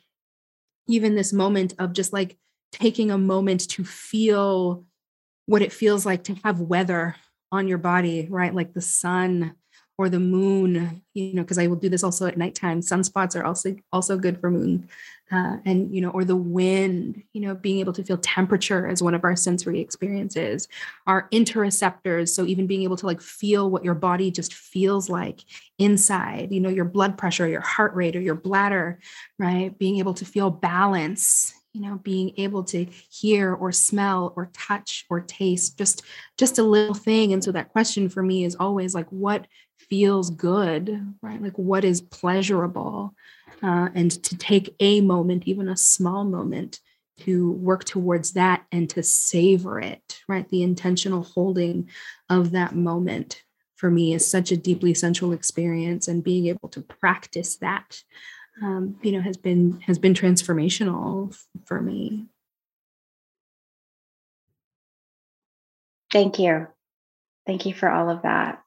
even 0.88 1.16
this 1.16 1.34
moment 1.34 1.74
of 1.80 1.94
just 1.94 2.14
like 2.14 2.38
taking 2.72 3.12
a 3.12 3.18
moment 3.18 3.70
to 3.70 3.84
feel 3.84 4.86
what 5.46 5.62
it 5.62 5.74
feels 5.74 6.06
like 6.06 6.24
to 6.24 6.36
have 6.44 6.60
weather 6.60 7.16
on 7.52 7.68
your 7.68 7.78
body, 7.78 8.28
right? 8.30 8.54
Like 8.54 8.74
the 8.74 8.82
sun 8.82 9.56
or 9.98 10.10
the 10.10 10.20
moon, 10.20 11.02
you 11.14 11.34
know, 11.34 11.42
because 11.42 11.58
I 11.58 11.68
will 11.68 11.78
do 11.78 11.88
this 11.88 12.04
also 12.04 12.26
at 12.26 12.38
nighttime. 12.38 12.82
Sunspots 12.82 13.36
are 13.36 13.46
also 13.46 13.76
also 13.94 14.18
good 14.18 14.40
for 14.40 14.52
moon, 14.52 14.90
uh, 15.32 15.58
and 15.64 15.94
you 15.96 16.02
know, 16.02 16.10
or 16.10 16.26
the 16.26 16.36
wind. 16.36 17.24
You 17.34 17.42
know, 17.42 17.56
being 17.56 17.80
able 17.80 17.94
to 17.94 18.04
feel 18.04 18.18
temperature 18.18 18.88
as 18.88 19.02
one 19.02 19.14
of 19.14 19.24
our 19.24 19.36
sensory 19.36 19.80
experiences. 19.80 20.68
Our 21.08 21.30
interoceptors, 21.30 22.30
so 22.30 22.46
even 22.46 22.68
being 22.68 22.84
able 22.84 22.98
to 22.98 23.06
like 23.06 23.22
feel 23.22 23.70
what 23.70 23.86
your 23.86 23.96
body 23.96 24.32
just 24.32 24.54
feels 24.54 25.10
like 25.10 25.42
inside. 25.80 26.52
You 26.52 26.60
know, 26.60 26.70
your 26.70 26.86
blood 26.86 27.18
pressure, 27.18 27.48
your 27.48 27.62
heart 27.62 27.94
rate, 27.96 28.18
or 28.18 28.22
your 28.22 28.36
bladder, 28.36 29.00
right? 29.40 29.78
Being 29.78 30.00
able 30.00 30.14
to 30.16 30.26
feel 30.26 30.50
balance 30.50 31.54
you 31.76 31.82
know 31.82 31.98
being 32.04 32.32
able 32.38 32.64
to 32.64 32.86
hear 33.10 33.54
or 33.54 33.72
smell 33.72 34.32
or 34.38 34.50
touch 34.54 35.06
or 35.10 35.20
taste 35.20 35.78
just 35.78 36.04
just 36.38 36.58
a 36.58 36.64
little 36.64 36.96
thing 36.96 37.34
and 37.34 37.44
so 37.44 37.52
that 37.52 37.70
question 37.70 38.08
for 38.08 38.24
me 38.24 38.46
is 38.46 38.56
always 38.56 38.96
like 38.96 39.08
what 39.10 39.46
feels 39.90 40.30
good 40.30 41.16
right? 41.22 41.42
Like 41.42 41.58
what 41.58 41.84
is 41.84 42.02
pleasurable 42.02 43.14
uh, 43.64 43.90
and 43.94 44.12
to 44.24 44.38
take 44.38 44.76
a 44.80 45.02
moment 45.02 45.44
even 45.46 45.70
a 45.70 45.78
small 45.78 46.24
moment 46.24 46.80
to 47.22 47.52
work 47.54 47.86
towards 47.86 48.34
that 48.34 48.66
and 48.72 48.90
to 48.92 49.04
savor 49.04 49.80
it 49.80 50.22
right? 50.28 50.48
The 50.50 50.64
intentional 50.64 51.24
holding 51.24 51.90
of 52.30 52.52
that 52.52 52.76
moment 52.76 53.44
for 53.76 53.92
me 53.92 54.14
is 54.14 54.30
such 54.30 54.52
a 54.52 54.58
deeply 54.58 54.94
sensual 54.94 55.32
experience 55.32 56.08
and 56.08 56.24
being 56.24 56.48
able 56.48 56.70
to 56.70 56.82
practice 56.82 57.58
that 57.58 58.02
um, 58.62 58.98
you 59.02 59.12
know 59.12 59.22
has 59.22 59.38
been 59.38 59.82
has 59.82 60.00
been 60.00 60.14
transformational 60.14 61.38
for 61.66 61.82
me. 61.82 62.26
Thank 66.12 66.40
you. 66.40 66.68
Thank 67.46 67.66
you 67.66 67.74
for 67.74 67.90
all 67.90 68.10
of 68.10 68.22
that 68.22 68.65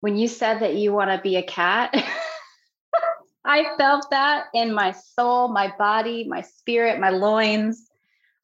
when 0.00 0.16
you 0.16 0.28
said 0.28 0.60
that 0.60 0.74
you 0.74 0.92
want 0.92 1.10
to 1.10 1.20
be 1.22 1.36
a 1.36 1.42
cat 1.42 1.94
i 3.44 3.64
felt 3.76 4.10
that 4.10 4.46
in 4.54 4.72
my 4.72 4.92
soul 4.92 5.48
my 5.48 5.72
body 5.78 6.24
my 6.24 6.42
spirit 6.42 7.00
my 7.00 7.10
loins. 7.10 7.84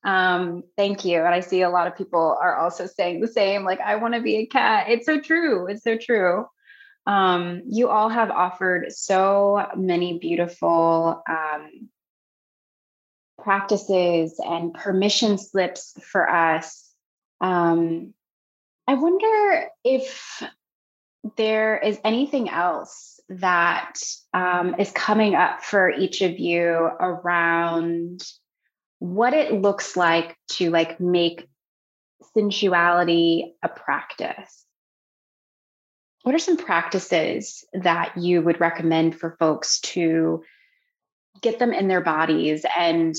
Um, 0.04 0.64
thank 0.76 1.06
you. 1.06 1.18
And 1.20 1.34
i 1.34 1.40
see 1.40 1.62
a 1.62 1.70
lot 1.70 1.86
of 1.86 1.96
people 1.96 2.36
are 2.40 2.56
also 2.56 2.86
saying 2.86 3.20
the 3.20 3.28
same 3.28 3.64
like 3.64 3.80
i 3.80 3.96
want 3.96 4.14
to 4.14 4.20
be 4.20 4.36
a 4.36 4.46
cat. 4.46 4.86
It's 4.88 5.06
so 5.06 5.20
true 5.20 5.66
it's 5.66 5.84
so 5.84 5.96
true. 5.96 6.46
Um, 7.06 7.62
you 7.66 7.88
all 7.88 8.08
have 8.08 8.30
offered 8.30 8.92
so 8.92 9.66
many 9.76 10.18
beautiful 10.18 11.22
um, 11.28 11.90
practices 13.38 14.40
and 14.42 14.72
permission 14.72 15.36
slips 15.36 15.92
for 16.02 16.28
us. 16.28 16.90
Um, 17.40 18.14
I 18.88 18.94
wonder 18.94 19.68
if 19.84 20.42
there 21.36 21.78
is 21.78 21.98
anything 22.04 22.48
else 22.48 23.20
that 23.28 23.94
um, 24.32 24.76
is 24.78 24.90
coming 24.90 25.34
up 25.34 25.62
for 25.62 25.90
each 25.90 26.22
of 26.22 26.38
you 26.38 26.64
around 26.64 28.22
what 28.98 29.34
it 29.34 29.52
looks 29.52 29.96
like 29.96 30.36
to 30.48 30.70
like 30.70 31.00
make 31.00 31.48
sensuality 32.36 33.54
a 33.62 33.68
practice? 33.68 34.64
What 36.22 36.34
are 36.34 36.38
some 36.38 36.56
practices 36.56 37.64
that 37.74 38.16
you 38.16 38.40
would 38.40 38.60
recommend 38.60 39.18
for 39.18 39.36
folks 39.38 39.80
to 39.80 40.42
get 41.40 41.58
them 41.58 41.72
in 41.72 41.88
their 41.88 42.00
bodies 42.00 42.64
and 42.76 43.14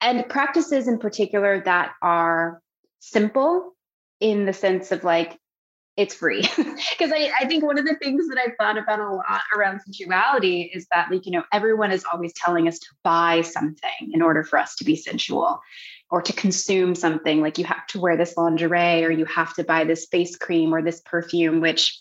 and 0.00 0.28
practices 0.28 0.88
in 0.88 0.98
particular 0.98 1.62
that 1.64 1.92
are 2.02 2.60
simple 3.00 3.72
in 4.20 4.46
the 4.46 4.52
sense 4.52 4.92
of 4.92 5.04
like 5.04 5.38
it's 5.96 6.14
free 6.14 6.42
because 6.56 7.12
I, 7.12 7.30
I 7.40 7.46
think 7.46 7.64
one 7.64 7.78
of 7.78 7.84
the 7.84 7.96
things 7.96 8.26
that 8.28 8.38
i've 8.38 8.56
thought 8.58 8.78
about 8.78 9.00
a 9.00 9.10
lot 9.10 9.42
around 9.56 9.80
sensuality 9.80 10.70
is 10.74 10.86
that 10.92 11.10
like 11.10 11.26
you 11.26 11.32
know 11.32 11.44
everyone 11.52 11.92
is 11.92 12.04
always 12.12 12.32
telling 12.32 12.68
us 12.68 12.78
to 12.80 12.88
buy 13.02 13.42
something 13.42 14.10
in 14.12 14.22
order 14.22 14.42
for 14.42 14.58
us 14.58 14.74
to 14.76 14.84
be 14.84 14.96
sensual 14.96 15.60
or 16.10 16.20
to 16.22 16.32
consume 16.32 16.94
something 16.94 17.40
like 17.40 17.58
you 17.58 17.64
have 17.64 17.86
to 17.88 18.00
wear 18.00 18.16
this 18.16 18.36
lingerie 18.36 19.04
or 19.04 19.10
you 19.10 19.24
have 19.24 19.54
to 19.54 19.64
buy 19.64 19.84
this 19.84 20.06
face 20.06 20.36
cream 20.36 20.74
or 20.74 20.82
this 20.82 21.00
perfume 21.04 21.60
which 21.60 21.98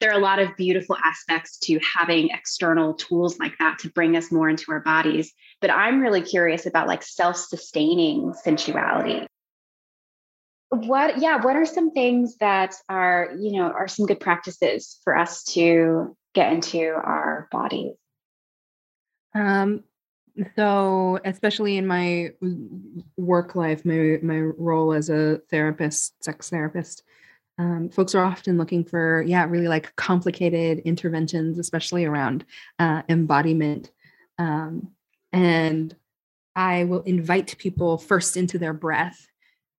there 0.00 0.10
are 0.12 0.18
a 0.18 0.22
lot 0.22 0.38
of 0.38 0.56
beautiful 0.56 0.96
aspects 1.04 1.58
to 1.58 1.80
having 1.80 2.28
external 2.30 2.94
tools 2.94 3.38
like 3.38 3.58
that 3.58 3.80
to 3.80 3.90
bring 3.90 4.16
us 4.16 4.30
more 4.30 4.48
into 4.48 4.70
our 4.70 4.80
bodies. 4.80 5.32
But 5.60 5.70
I'm 5.70 6.00
really 6.00 6.22
curious 6.22 6.66
about 6.66 6.86
like 6.86 7.02
self 7.02 7.36
sustaining 7.36 8.32
sensuality. 8.34 9.26
What, 10.70 11.18
yeah, 11.18 11.42
what 11.42 11.56
are 11.56 11.64
some 11.64 11.92
things 11.92 12.36
that 12.38 12.74
are, 12.88 13.30
you 13.38 13.52
know, 13.52 13.70
are 13.70 13.88
some 13.88 14.06
good 14.06 14.20
practices 14.20 14.98
for 15.02 15.16
us 15.16 15.44
to 15.54 16.16
get 16.34 16.52
into 16.52 16.88
our 16.88 17.48
bodies? 17.50 17.94
Um, 19.34 19.84
so 20.56 21.18
especially 21.24 21.76
in 21.78 21.86
my 21.86 22.30
work 23.16 23.56
life 23.56 23.84
my 23.84 24.18
my 24.22 24.38
role 24.38 24.92
as 24.92 25.10
a 25.10 25.40
therapist 25.50 26.22
sex 26.22 26.48
therapist 26.48 27.02
um, 27.58 27.88
folks 27.90 28.14
are 28.14 28.24
often 28.24 28.56
looking 28.56 28.84
for, 28.84 29.22
yeah, 29.26 29.44
really 29.44 29.68
like 29.68 29.94
complicated 29.96 30.78
interventions, 30.80 31.58
especially 31.58 32.04
around 32.04 32.44
uh, 32.78 33.02
embodiment. 33.08 33.90
Um, 34.38 34.92
and 35.32 35.94
I 36.54 36.84
will 36.84 37.02
invite 37.02 37.58
people 37.58 37.98
first 37.98 38.36
into 38.36 38.58
their 38.58 38.72
breath. 38.72 39.27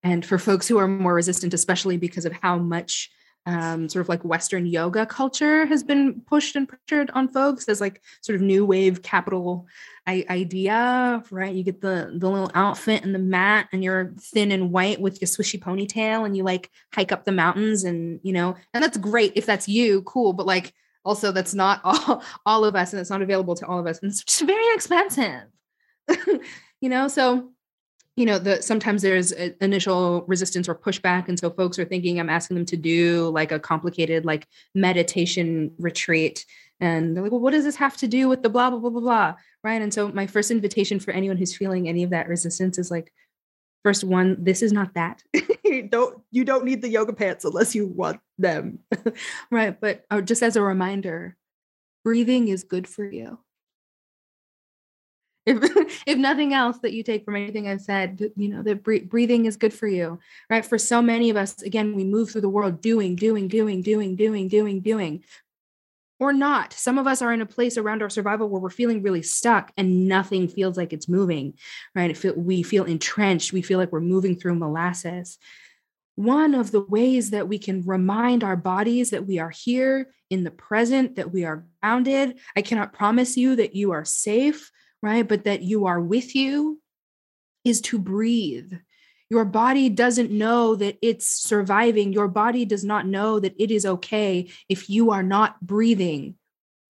And 0.04 0.26
for 0.26 0.38
folks 0.38 0.68
who 0.68 0.78
are 0.78 0.88
more 0.88 1.14
resistant, 1.14 1.54
especially 1.54 1.98
because 1.98 2.26
of 2.26 2.34
how 2.34 2.58
much 2.58 3.10
um, 3.46 3.90
sort 3.90 4.02
of 4.02 4.10
like 4.10 4.24
Western 4.24 4.66
yoga 4.66 5.06
culture 5.06 5.66
has 5.66 5.84
been 5.84 6.22
pushed 6.22 6.56
and 6.56 6.68
pressured 6.68 7.10
on 7.12 7.30
folks 7.30 7.68
as 7.68 7.82
like 7.82 8.02
sort 8.22 8.36
of 8.36 8.42
new 8.42 8.66
wave 8.66 9.02
capital 9.02 9.66
idea, 10.08 11.24
right? 11.30 11.54
You 11.54 11.64
get 11.64 11.82
the 11.82 12.12
the 12.16 12.30
little 12.30 12.52
outfit 12.54 13.04
and 13.04 13.14
the 13.14 13.20
mat, 13.20 13.68
and 13.72 13.84
you're 13.84 14.14
thin 14.20 14.52
and 14.52 14.72
white 14.72 15.00
with 15.00 15.22
your 15.22 15.28
swishy 15.28 15.60
ponytail, 15.60 16.26
and 16.26 16.36
you 16.36 16.44
like 16.44 16.70
hike 16.94 17.12
up 17.12 17.26
the 17.26 17.32
mountains, 17.32 17.84
and 17.84 18.20
you 18.24 18.34
know, 18.34 18.56
and 18.74 18.84
that's 18.84 18.98
great 18.98 19.34
if 19.36 19.46
that's 19.46 19.68
you, 19.68 20.02
cool. 20.04 20.34
But 20.34 20.46
like, 20.46 20.74
also 21.06 21.32
that's 21.32 21.54
not 21.54 21.82
all 21.84 22.24
all 22.46 22.66
of 22.66 22.76
us, 22.76 22.94
and 22.94 23.00
it's 23.00 23.10
not 23.10 23.22
available 23.22 23.56
to 23.56 23.68
all 23.68 23.80
of 23.80 23.88
us, 23.88 24.00
and 24.02 24.12
it's 24.12 24.42
very 24.42 24.74
expensive, 24.74 25.44
you 26.82 26.90
know. 26.90 27.08
So 27.08 27.52
you 28.20 28.26
know 28.26 28.38
the 28.38 28.62
sometimes 28.62 29.02
there's 29.02 29.32
initial 29.32 30.24
resistance 30.28 30.68
or 30.68 30.76
pushback 30.76 31.30
and 31.30 31.40
so 31.40 31.50
folks 31.50 31.80
are 31.80 31.86
thinking 31.86 32.20
i'm 32.20 32.30
asking 32.30 32.56
them 32.56 32.66
to 32.66 32.76
do 32.76 33.30
like 33.30 33.52
a 33.52 33.60
complicated 33.60 34.26
like 34.26 34.48
meditation 34.76 35.72
retreat. 35.78 36.46
And 36.82 37.16
they're 37.16 37.24
like 37.24 37.32
well 37.32 37.42
what 37.42 37.52
does 37.52 37.66
this 37.66 37.76
have 37.76 37.98
to 37.98 38.08
do 38.08 38.30
with 38.30 38.42
the 38.44 38.50
blah 38.50 38.70
blah 38.70 38.80
blah 38.80 38.90
blah 38.90 39.02
blah? 39.02 39.36
Right? 39.64 39.82
And 39.82 39.94
so 39.94 40.10
my 40.10 40.28
first 40.28 40.52
invitation 40.52 41.00
for 41.00 41.12
anyone 41.12 41.38
who's 41.38 41.56
feeling 41.56 41.88
any 41.88 42.04
of 42.04 42.12
that 42.12 42.30
resistance 42.30 42.78
is 42.78 42.90
like 42.90 43.12
first 43.84 44.04
one 44.04 44.38
this 44.40 44.62
is 44.62 44.72
not 44.72 44.94
that. 44.94 45.24
You 45.64 45.84
don't 45.96 46.22
you 46.32 46.46
don't 46.46 46.66
need 46.66 46.82
the 46.82 46.90
yoga 46.90 47.14
pants 47.14 47.46
unless 47.46 47.76
you 47.76 47.88
want 47.88 48.20
them. 48.38 48.80
Right 49.52 49.80
but 49.80 50.06
uh, 50.10 50.22
just 50.22 50.44
as 50.44 50.56
a 50.56 50.62
reminder 50.62 51.36
breathing 52.04 52.48
is 52.48 52.64
good 52.64 52.88
for 52.88 53.06
you 53.06 53.40
if 55.50 56.04
if 56.06 56.18
nothing 56.18 56.54
else 56.54 56.78
that 56.80 56.94
you 56.94 57.04
take 57.04 57.26
from 57.26 57.36
anything 57.36 57.68
I've 57.68 57.82
said, 57.82 58.32
you 58.36 58.50
know, 58.50 58.64
that 58.64 58.84
breathing 58.84 59.46
is 59.46 59.58
good 59.58 59.74
for 59.74 59.88
you, 59.88 60.20
right? 60.50 60.66
For 60.66 60.78
so 60.78 61.02
many 61.02 61.30
of 61.30 61.38
us, 61.38 61.62
again, 61.62 61.96
we 61.96 62.04
move 62.04 62.32
through 62.32 62.42
the 62.42 62.50
world 62.50 62.82
doing, 62.82 63.16
doing, 63.16 63.48
doing, 63.48 63.82
doing, 63.82 64.16
doing, 64.16 64.48
doing, 64.48 64.82
doing, 64.82 65.24
or 66.20 66.34
not. 66.34 66.74
Some 66.74 66.98
of 66.98 67.08
us 67.08 67.22
are 67.22 67.32
in 67.34 67.42
a 67.42 67.46
place 67.46 67.78
around 67.78 68.02
our 68.02 68.10
survival 68.10 68.50
where 68.50 68.62
we're 68.62 68.70
feeling 68.70 69.02
really 69.02 69.22
stuck 69.22 69.72
and 69.78 70.08
nothing 70.08 70.48
feels 70.48 70.76
like 70.78 70.92
it's 70.92 71.08
moving, 71.08 71.54
right? 71.96 72.16
Feel, 72.16 72.34
we 72.36 72.62
feel 72.62 72.84
entrenched. 72.84 73.54
We 73.54 73.62
feel 73.62 73.80
like 73.80 73.92
we're 73.92 74.02
moving 74.02 74.38
through 74.38 74.56
molasses. 74.56 75.38
One 76.16 76.54
of 76.54 76.72
the 76.72 76.82
ways 76.82 77.30
that 77.30 77.48
we 77.48 77.58
can 77.58 77.86
remind 77.86 78.44
our 78.44 78.58
bodies 78.58 79.12
that 79.12 79.26
we 79.26 79.40
are 79.40 79.50
here 79.50 80.12
in 80.30 80.44
the 80.44 80.52
present, 80.52 81.16
that 81.16 81.32
we 81.32 81.46
are 81.46 81.66
grounded. 81.82 82.40
I 82.58 82.62
cannot 82.62 82.92
promise 82.92 83.38
you 83.38 83.56
that 83.56 83.74
you 83.74 83.92
are 83.92 84.04
safe, 84.04 84.70
right? 85.02 85.28
But 85.28 85.46
that 85.46 85.62
you 85.62 85.86
are 85.86 86.00
with 86.00 86.36
you 86.36 86.82
is 87.64 87.82
to 87.82 88.00
breathe. 88.00 88.74
Your 89.30 89.46
body 89.46 89.90
doesn't 89.90 90.32
know 90.32 90.76
that 90.76 90.98
it's 91.02 91.28
surviving. 91.28 92.14
Your 92.14 92.28
body 92.28 92.66
does 92.66 92.84
not 92.84 93.06
know 93.06 93.40
that 93.40 93.54
it 93.60 93.70
is 93.70 93.86
okay 93.86 94.50
if 94.68 94.90
you 94.90 95.12
are 95.12 95.24
not 95.24 95.62
breathing. 95.62 96.36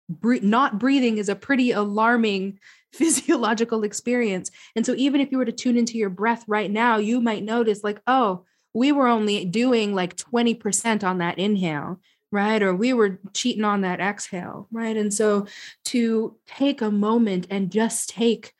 Bre- 0.08 0.36
not 0.42 0.78
breathing 0.78 1.18
is 1.18 1.28
a 1.28 1.36
pretty 1.36 1.72
alarming 1.72 2.58
physiological 2.92 3.84
experience. 3.84 4.50
And 4.76 4.84
so, 4.84 4.94
even 4.96 5.20
if 5.20 5.30
you 5.30 5.38
were 5.38 5.44
to 5.44 5.52
tune 5.52 5.78
into 5.78 5.98
your 5.98 6.10
breath 6.10 6.44
right 6.46 6.70
now, 6.70 6.96
you 6.96 7.20
might 7.20 7.42
notice, 7.42 7.82
like, 7.82 8.00
oh, 8.06 8.44
we 8.74 8.92
were 8.92 9.06
only 9.06 9.44
doing 9.44 9.94
like 9.94 10.16
20% 10.16 11.04
on 11.04 11.18
that 11.18 11.38
inhale, 11.38 12.00
right? 12.32 12.62
Or 12.62 12.74
we 12.74 12.92
were 12.92 13.20
cheating 13.32 13.64
on 13.64 13.82
that 13.82 14.00
exhale, 14.00 14.66
right? 14.72 14.96
And 14.96 15.14
so, 15.14 15.46
to 15.86 16.36
take 16.46 16.82
a 16.82 16.90
moment 16.90 17.46
and 17.50 17.70
just 17.70 18.10
take 18.10 18.54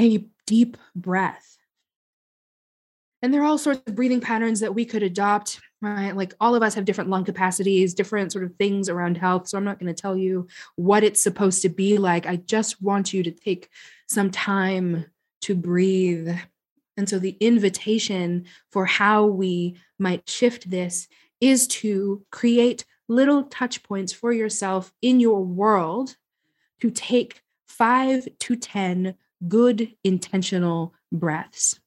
a 0.00 0.24
deep 0.46 0.76
breath 0.96 1.54
and 3.24 3.32
there 3.32 3.40
are 3.40 3.46
all 3.46 3.56
sorts 3.56 3.80
of 3.86 3.94
breathing 3.94 4.20
patterns 4.20 4.60
that 4.60 4.74
we 4.74 4.84
could 4.84 5.02
adopt, 5.02 5.58
right? 5.80 6.14
Like 6.14 6.34
all 6.40 6.54
of 6.54 6.62
us 6.62 6.74
have 6.74 6.84
different 6.84 7.08
lung 7.08 7.24
capacities, 7.24 7.94
different 7.94 8.30
sort 8.32 8.44
of 8.44 8.54
things 8.56 8.90
around 8.90 9.16
health. 9.16 9.48
So 9.48 9.56
I'm 9.56 9.64
not 9.64 9.78
going 9.78 9.86
to 9.86 9.98
tell 9.98 10.14
you 10.14 10.46
what 10.76 11.02
it's 11.02 11.22
supposed 11.22 11.62
to 11.62 11.70
be 11.70 11.96
like. 11.96 12.26
I 12.26 12.36
just 12.36 12.82
want 12.82 13.14
you 13.14 13.22
to 13.22 13.30
take 13.30 13.70
some 14.08 14.30
time 14.30 15.06
to 15.40 15.54
breathe. 15.54 16.36
And 16.98 17.08
so 17.08 17.18
the 17.18 17.38
invitation 17.40 18.44
for 18.70 18.84
how 18.84 19.24
we 19.24 19.78
might 19.98 20.28
shift 20.28 20.68
this 20.68 21.08
is 21.40 21.66
to 21.68 22.26
create 22.30 22.84
little 23.08 23.44
touch 23.44 23.82
points 23.82 24.12
for 24.12 24.32
yourself 24.32 24.92
in 25.02 25.20
your 25.20 25.44
world 25.44 26.16
to 26.80 26.90
take 26.90 27.42
five 27.66 28.26
to 28.40 28.56
10 28.56 29.14
good 29.48 29.94
intentional 30.04 30.94
breaths. 31.12 31.80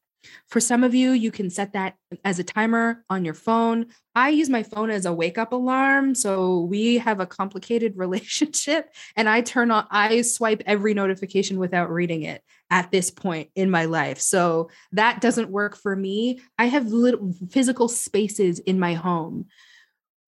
For 0.47 0.59
some 0.59 0.83
of 0.83 0.93
you, 0.93 1.11
you 1.11 1.31
can 1.31 1.49
set 1.49 1.73
that 1.73 1.95
as 2.23 2.39
a 2.39 2.43
timer 2.43 3.03
on 3.09 3.25
your 3.25 3.33
phone. 3.33 3.87
I 4.15 4.29
use 4.29 4.49
my 4.49 4.63
phone 4.63 4.89
as 4.89 5.05
a 5.05 5.13
wake 5.13 5.37
up 5.37 5.53
alarm. 5.53 6.15
So 6.15 6.61
we 6.61 6.97
have 6.97 7.19
a 7.19 7.25
complicated 7.25 7.93
relationship 7.97 8.93
and 9.15 9.29
I 9.29 9.41
turn 9.41 9.71
on, 9.71 9.87
I 9.89 10.21
swipe 10.21 10.63
every 10.65 10.93
notification 10.93 11.59
without 11.59 11.89
reading 11.89 12.23
it 12.23 12.43
at 12.69 12.91
this 12.91 13.11
point 13.11 13.49
in 13.55 13.69
my 13.69 13.85
life. 13.85 14.19
So 14.19 14.69
that 14.91 15.21
doesn't 15.21 15.49
work 15.49 15.75
for 15.75 15.95
me. 15.95 16.41
I 16.57 16.65
have 16.65 16.87
little 16.87 17.33
physical 17.49 17.87
spaces 17.87 18.59
in 18.59 18.79
my 18.79 18.93
home, 18.93 19.45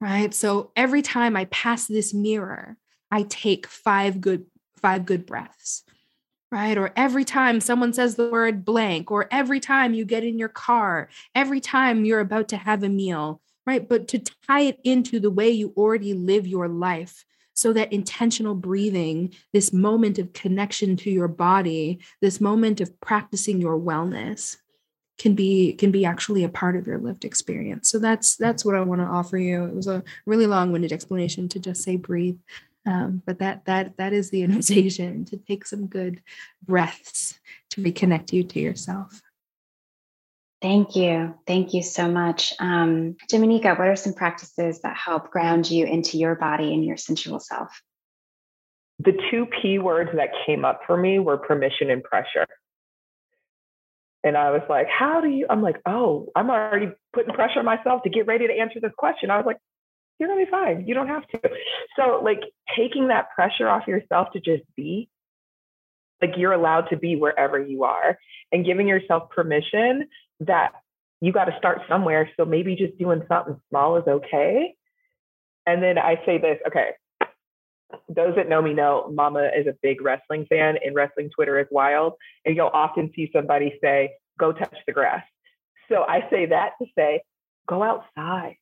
right? 0.01 0.33
So 0.33 0.71
every 0.75 1.01
time 1.01 1.35
I 1.35 1.45
pass 1.45 1.87
this 1.87 2.13
mirror, 2.13 2.77
I 3.11 3.23
take 3.23 3.67
five 3.67 4.21
good 4.21 4.45
five 4.81 5.05
good 5.05 5.25
breaths 5.25 5.83
right? 6.51 6.77
Or 6.77 6.91
every 6.95 7.25
time 7.25 7.61
someone 7.61 7.93
says 7.93 8.15
the 8.15 8.29
word 8.29 8.65
blank, 8.65 9.11
or 9.11 9.27
every 9.31 9.59
time 9.59 9.93
you 9.93 10.05
get 10.05 10.23
in 10.23 10.39
your 10.39 10.49
car, 10.49 11.09
every 11.35 11.59
time 11.59 12.05
you're 12.05 12.19
about 12.19 12.47
to 12.49 12.57
have 12.57 12.83
a 12.83 12.89
meal, 12.89 13.41
right? 13.65 13.87
But 13.87 14.07
to 14.09 14.23
tie 14.47 14.61
it 14.61 14.79
into 14.83 15.19
the 15.19 15.31
way 15.31 15.49
you 15.49 15.73
already 15.77 16.13
live 16.13 16.47
your 16.47 16.67
life. 16.67 17.25
So 17.53 17.73
that 17.73 17.91
intentional 17.91 18.55
breathing, 18.55 19.33
this 19.51 19.73
moment 19.73 20.17
of 20.17 20.33
connection 20.33 20.95
to 20.97 21.11
your 21.11 21.27
body, 21.27 21.99
this 22.21 22.39
moment 22.39 22.79
of 22.79 22.99
practicing 23.01 23.59
your 23.59 23.77
wellness 23.77 24.57
can 25.19 25.35
be 25.35 25.73
can 25.73 25.91
be 25.91 26.05
actually 26.05 26.43
a 26.43 26.49
part 26.49 26.75
of 26.75 26.87
your 26.87 26.97
lived 26.97 27.25
experience. 27.25 27.89
So 27.89 27.99
that's 27.99 28.37
that's 28.37 28.65
what 28.65 28.75
I 28.75 28.81
want 28.81 29.01
to 29.01 29.05
offer 29.05 29.37
you. 29.37 29.65
It 29.65 29.75
was 29.75 29.87
a 29.87 30.03
really 30.25 30.47
long-winded 30.47 30.91
explanation 30.91 31.47
to 31.49 31.59
just 31.59 31.83
say 31.83 31.97
breathe. 31.97 32.39
Um, 32.85 33.21
but 33.25 33.37
that 33.39 33.65
that 33.65 33.97
that 33.97 34.13
is 34.13 34.31
the 34.31 34.41
invitation 34.43 35.25
to 35.25 35.37
take 35.37 35.67
some 35.67 35.85
good 35.85 36.21
breaths 36.65 37.39
to 37.71 37.83
reconnect 37.83 38.33
you 38.33 38.43
to 38.43 38.59
yourself. 38.59 39.21
Thank 40.61 40.95
you. 40.95 41.35
Thank 41.47 41.73
you 41.73 41.83
so 41.83 42.09
much. 42.09 42.53
Um, 42.59 43.15
Dominica, 43.29 43.75
what 43.75 43.87
are 43.87 43.95
some 43.95 44.13
practices 44.13 44.81
that 44.81 44.97
help 44.97 45.31
ground 45.31 45.69
you 45.69 45.85
into 45.85 46.17
your 46.17 46.35
body 46.35 46.73
and 46.73 46.83
your 46.83 46.97
sensual 46.97 47.39
self? 47.39 47.81
The 48.99 49.17
two 49.31 49.45
P 49.45 49.79
words 49.79 50.09
that 50.15 50.29
came 50.45 50.65
up 50.65 50.81
for 50.85 50.97
me 50.97 51.19
were 51.19 51.37
permission 51.37 51.89
and 51.89 52.03
pressure. 52.03 52.45
And 54.23 54.35
I 54.35 54.51
was 54.51 54.61
like, 54.69 54.87
how 54.87 55.21
do 55.21 55.29
you? 55.29 55.45
I'm 55.49 55.61
like, 55.61 55.77
oh, 55.85 56.27
I'm 56.35 56.49
already 56.49 56.91
putting 57.13 57.33
pressure 57.33 57.59
on 57.59 57.65
myself 57.65 58.03
to 58.03 58.09
get 58.09 58.27
ready 58.27 58.47
to 58.47 58.53
answer 58.53 58.79
this 58.81 58.91
question. 58.97 59.31
I 59.31 59.37
was 59.37 59.45
like, 59.45 59.57
you're 60.19 60.27
gonna 60.27 60.43
be 60.43 60.51
fine. 60.51 60.85
You 60.85 60.93
don't 60.93 61.07
have 61.07 61.25
to. 61.27 61.39
So 61.95 62.21
like 62.23 62.41
taking 62.77 63.07
that 63.07 63.29
pressure 63.33 63.69
off 63.69 63.87
yourself 63.87 64.27
to 64.33 64.39
just 64.41 64.63
be, 64.75 65.09
like 66.21 66.31
you're 66.35 66.51
allowed 66.51 66.89
to 66.89 66.97
be 66.97 67.15
wherever 67.15 67.57
you 67.57 67.85
are 67.85 68.17
and 68.51 68.65
giving 68.65 68.87
yourself 68.87 69.29
permission 69.29 70.09
that 70.41 70.73
you 71.21 71.31
got 71.31 71.45
to 71.45 71.55
start 71.57 71.81
somewhere. 71.87 72.29
So 72.37 72.45
maybe 72.45 72.75
just 72.75 72.97
doing 72.97 73.21
something 73.27 73.59
small 73.69 73.97
is 73.97 74.07
okay. 74.07 74.75
And 75.65 75.81
then 75.81 75.97
I 75.97 76.15
say 76.25 76.37
this, 76.37 76.57
okay. 76.67 76.91
Those 78.07 78.35
that 78.35 78.49
know 78.49 78.61
me 78.61 78.73
know 78.73 79.11
Mama 79.11 79.49
is 79.57 79.67
a 79.67 79.75
big 79.81 80.01
wrestling 80.01 80.45
fan 80.47 80.77
and 80.83 80.95
wrestling 80.95 81.29
Twitter 81.33 81.59
is 81.59 81.67
wild. 81.71 82.13
And 82.45 82.55
you'll 82.55 82.67
often 82.67 83.11
see 83.15 83.29
somebody 83.33 83.77
say, 83.81 84.11
go 84.39 84.51
touch 84.51 84.77
the 84.85 84.93
grass. 84.93 85.23
So 85.89 86.03
I 86.07 86.27
say 86.29 86.45
that 86.47 86.71
to 86.81 86.87
say, 86.95 87.21
go 87.67 87.83
outside 87.83 88.57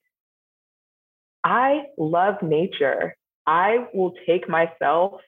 I 1.48 1.84
love 1.98 2.42
nature. 2.42 3.16
I 3.46 3.88
will 3.94 4.14
take 4.28 4.50
myself 4.50 5.22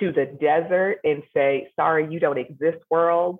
to 0.00 0.10
the 0.10 0.26
desert 0.26 0.98
and 1.04 1.22
say, 1.32 1.68
sorry, 1.76 2.12
you 2.12 2.18
don't 2.18 2.38
exist, 2.38 2.78
world. 2.90 3.38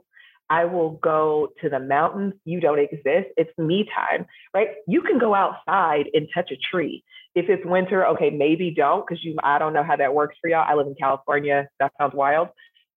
I 0.48 0.66
will 0.66 0.90
go 0.90 1.48
to 1.62 1.68
the 1.68 1.80
mountains. 1.80 2.34
You 2.44 2.60
don't 2.60 2.78
exist. 2.78 3.30
It's 3.36 3.50
me 3.58 3.88
time, 3.92 4.26
right? 4.54 4.68
You 4.86 5.02
can 5.02 5.18
go 5.18 5.34
outside 5.34 6.10
and 6.14 6.28
touch 6.32 6.52
a 6.52 6.56
tree. 6.56 7.02
If 7.34 7.48
it's 7.48 7.64
winter, 7.64 8.06
okay, 8.08 8.30
maybe 8.30 8.74
don't 8.76 9.06
because 9.06 9.24
you. 9.24 9.36
I 9.42 9.58
don't 9.58 9.72
know 9.72 9.82
how 9.82 9.96
that 9.96 10.14
works 10.14 10.36
for 10.40 10.48
y'all. 10.48 10.64
I 10.68 10.74
live 10.74 10.86
in 10.86 10.94
California. 10.94 11.68
That 11.80 11.92
sounds 11.98 12.14
wild, 12.14 12.48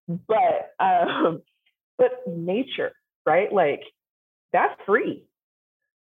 but 0.08 0.72
um, 0.80 1.42
but 1.98 2.12
nature, 2.28 2.92
right? 3.26 3.52
Like 3.52 3.82
that's 4.52 4.74
free. 4.86 5.26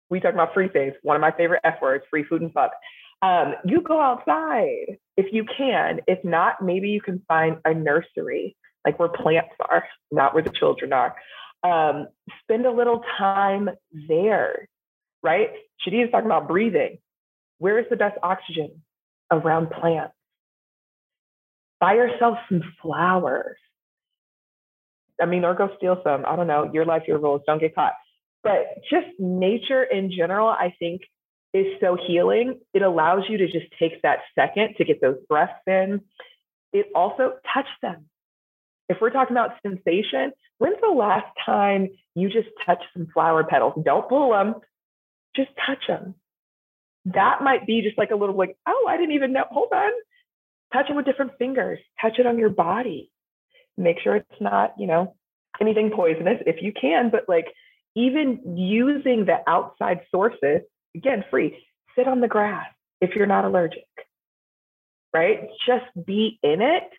We 0.09 0.19
talk 0.19 0.34
about 0.34 0.53
free 0.53 0.67
things. 0.69 0.93
One 1.03 1.15
of 1.15 1.21
my 1.21 1.32
favorite 1.32 1.61
F 1.63 1.75
words: 1.82 2.03
free 2.09 2.23
food 2.23 2.41
and 2.41 2.51
fuck. 2.51 2.71
Um, 3.21 3.55
you 3.65 3.82
go 3.82 3.99
outside 3.99 4.97
if 5.15 5.28
you 5.32 5.45
can. 5.57 6.01
If 6.07 6.23
not, 6.23 6.61
maybe 6.61 6.89
you 6.89 7.01
can 7.01 7.21
find 7.28 7.57
a 7.65 7.73
nursery, 7.73 8.55
like 8.86 8.99
where 8.99 9.09
plants 9.09 9.55
are, 9.69 9.86
not 10.11 10.34
where 10.34 10.43
the 10.43 10.51
children 10.51 10.93
are. 10.93 11.15
Um, 11.63 12.07
spend 12.43 12.65
a 12.65 12.71
little 12.71 13.03
time 13.17 13.69
there, 14.07 14.67
right? 15.23 15.49
Shadi 15.86 16.03
is 16.05 16.11
talking 16.11 16.28
about 16.28 16.47
breathing. 16.47 16.99
Where 17.59 17.79
is 17.79 17.85
the 17.89 17.95
best 17.95 18.17
oxygen? 18.21 18.83
Around 19.31 19.71
plants. 19.71 20.13
Buy 21.79 21.95
yourself 21.95 22.37
some 22.49 22.61
flowers. 22.81 23.57
I 25.21 25.25
mean, 25.25 25.43
or 25.43 25.55
go 25.55 25.69
steal 25.77 25.99
some. 26.03 26.25
I 26.25 26.35
don't 26.35 26.47
know. 26.47 26.69
Your 26.73 26.85
life, 26.85 27.03
your 27.07 27.19
rules. 27.19 27.41
Don't 27.45 27.59
get 27.59 27.75
caught. 27.75 27.93
But 28.43 28.81
just 28.89 29.07
nature 29.19 29.83
in 29.83 30.11
general, 30.11 30.47
I 30.47 30.73
think 30.79 31.01
is 31.53 31.65
so 31.81 31.97
healing. 32.07 32.59
It 32.73 32.81
allows 32.81 33.23
you 33.29 33.37
to 33.37 33.47
just 33.47 33.65
take 33.79 34.01
that 34.03 34.19
second 34.35 34.75
to 34.77 34.85
get 34.85 35.01
those 35.01 35.17
breaths 35.27 35.53
in. 35.65 36.01
It 36.73 36.87
also 36.93 37.33
touch 37.53 37.67
them. 37.81 38.05
If 38.89 38.97
we're 39.01 39.09
talking 39.09 39.35
about 39.35 39.51
sensation, 39.63 40.31
when's 40.59 40.79
the 40.81 40.89
last 40.89 41.27
time 41.45 41.89
you 42.15 42.29
just 42.29 42.49
touch 42.65 42.81
some 42.93 43.07
flower 43.13 43.43
petals? 43.43 43.73
Don't 43.83 44.07
pull 44.07 44.31
them, 44.31 44.55
just 45.35 45.49
touch 45.65 45.87
them. 45.87 46.15
That 47.13 47.41
might 47.41 47.65
be 47.65 47.81
just 47.81 47.97
like 47.97 48.11
a 48.11 48.15
little 48.15 48.35
like, 48.37 48.57
oh, 48.67 48.85
I 48.89 48.97
didn't 48.97 49.15
even 49.15 49.33
know. 49.33 49.45
Hold 49.51 49.69
on. 49.73 49.91
Touch 50.73 50.87
it 50.89 50.95
with 50.95 51.05
different 51.05 51.33
fingers. 51.39 51.79
Touch 52.01 52.19
it 52.19 52.25
on 52.27 52.37
your 52.39 52.49
body. 52.49 53.11
Make 53.77 53.97
sure 54.03 54.15
it's 54.17 54.41
not, 54.41 54.73
you 54.77 54.87
know, 54.87 55.15
anything 55.61 55.91
poisonous 55.91 56.41
if 56.45 56.61
you 56.61 56.73
can, 56.73 57.09
but 57.09 57.29
like 57.29 57.47
even 57.95 58.57
using 58.57 59.25
the 59.25 59.37
outside 59.47 60.01
sources 60.11 60.61
again, 60.95 61.23
free. 61.29 61.57
Sit 61.95 62.07
on 62.07 62.21
the 62.21 62.27
grass 62.27 62.67
if 63.01 63.15
you're 63.15 63.27
not 63.27 63.45
allergic, 63.45 63.87
right? 65.13 65.47
Just 65.65 65.85
be 66.05 66.39
in 66.43 66.61
it 66.61 66.89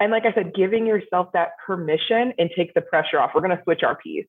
And 0.00 0.12
like 0.12 0.24
I 0.26 0.32
said, 0.32 0.54
giving 0.54 0.86
yourself 0.86 1.32
that 1.32 1.50
permission 1.66 2.32
and 2.38 2.50
take 2.56 2.74
the 2.74 2.80
pressure 2.80 3.18
off. 3.18 3.32
We're 3.34 3.40
going 3.40 3.56
to 3.56 3.62
switch 3.64 3.82
our 3.82 3.96
piece 3.96 4.26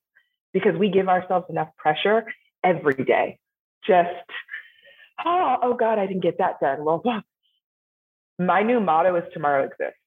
because 0.53 0.75
we 0.75 0.89
give 0.89 1.07
ourselves 1.07 1.45
enough 1.49 1.69
pressure 1.77 2.25
every 2.63 3.03
day. 3.05 3.37
Just, 3.85 4.09
oh, 5.25 5.57
oh 5.63 5.73
God, 5.73 5.99
I 5.99 6.05
didn't 6.05 6.23
get 6.23 6.37
that 6.39 6.59
done. 6.59 6.83
Well, 6.83 7.03
my 8.37 8.63
new 8.63 8.79
motto 8.79 9.15
is 9.15 9.23
tomorrow 9.33 9.65
exists. 9.65 9.99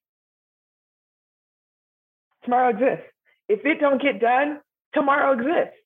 Tomorrow 2.45 2.71
exists. 2.71 3.07
If 3.49 3.65
it 3.65 3.81
don't 3.81 4.01
get 4.01 4.21
done, 4.21 4.61
tomorrow 4.95 5.33
exists. 5.33 5.79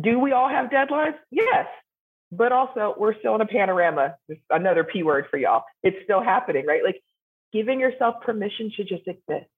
Do 0.00 0.18
we 0.18 0.32
all 0.32 0.48
have 0.48 0.70
deadlines? 0.70 1.14
Yes. 1.30 1.66
But 2.32 2.50
also, 2.52 2.94
we're 2.98 3.16
still 3.18 3.34
in 3.36 3.40
a 3.40 3.46
panorama. 3.46 4.16
Another 4.50 4.82
P 4.84 5.02
word 5.02 5.26
for 5.30 5.36
y'all. 5.36 5.62
It's 5.82 5.96
still 6.04 6.22
happening, 6.22 6.66
right? 6.66 6.82
Like 6.82 7.00
giving 7.52 7.78
yourself 7.78 8.16
permission 8.24 8.72
to 8.76 8.84
just 8.84 9.06
exist. 9.06 9.48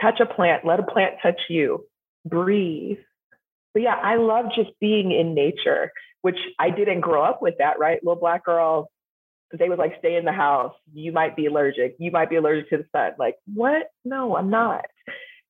Touch 0.00 0.20
a 0.20 0.26
plant, 0.26 0.64
let 0.64 0.78
a 0.80 0.84
plant 0.84 1.16
touch 1.22 1.40
you, 1.48 1.86
breathe. 2.24 2.98
But 3.72 3.82
yeah, 3.82 3.94
I 3.94 4.16
love 4.16 4.46
just 4.54 4.70
being 4.80 5.12
in 5.12 5.34
nature, 5.34 5.92
which 6.22 6.38
I 6.58 6.70
didn't 6.70 7.00
grow 7.00 7.24
up 7.24 7.40
with 7.40 7.54
that, 7.58 7.78
right? 7.78 8.02
Little 8.02 8.20
black 8.20 8.44
girl, 8.44 8.90
they 9.56 9.68
would 9.68 9.78
like 9.78 9.96
stay 9.98 10.16
in 10.16 10.24
the 10.24 10.32
house. 10.32 10.74
You 10.92 11.12
might 11.12 11.36
be 11.36 11.46
allergic. 11.46 11.96
You 11.98 12.10
might 12.10 12.30
be 12.30 12.36
allergic 12.36 12.70
to 12.70 12.78
the 12.78 12.86
sun. 12.94 13.12
Like, 13.18 13.36
what? 13.52 13.90
No, 14.04 14.36
I'm 14.36 14.50
not. 14.50 14.84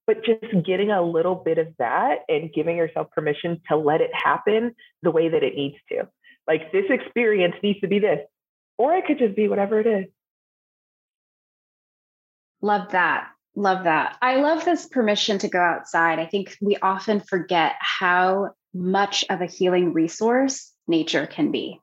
But 0.07 0.25
just 0.25 0.67
getting 0.67 0.91
a 0.91 1.03
little 1.03 1.35
bit 1.35 1.59
of 1.59 1.69
that 1.79 2.21
and 2.29 2.53
giving 2.53 2.77
yourself 2.77 3.11
permission 3.11 3.61
to 3.69 3.77
let 3.77 4.01
it 4.01 4.11
happen 4.13 4.75
the 5.03 5.11
way 5.11 5.29
that 5.29 5.43
it 5.43 5.55
needs 5.55 5.77
to. 5.91 6.09
Like, 6.49 6.73
this 6.73 6.87
experience 6.89 7.55
needs 7.63 7.81
to 7.81 7.89
be 7.89 7.99
this, 8.01 8.21
or 8.77 8.95
it 8.95 9.07
could 9.07 9.19
just 9.19 9.37
be 9.37 9.49
whatever 9.49 9.81
it 9.81 9.87
is. 9.87 10.07
Love 12.63 12.91
that. 12.93 13.31
Love 13.57 13.85
that. 13.85 14.17
I 14.23 14.37
love 14.37 14.65
this 14.65 14.87
permission 14.87 15.39
to 15.39 15.49
go 15.49 15.59
outside. 15.59 16.19
I 16.19 16.27
think 16.27 16.57
we 16.61 16.77
often 16.77 17.21
forget 17.21 17.75
how 17.81 18.51
much 18.73 19.25
of 19.29 19.41
a 19.41 19.47
healing 19.47 19.93
resource 19.93 20.73
nature 20.87 21.27
can 21.27 21.51
be. 21.51 21.81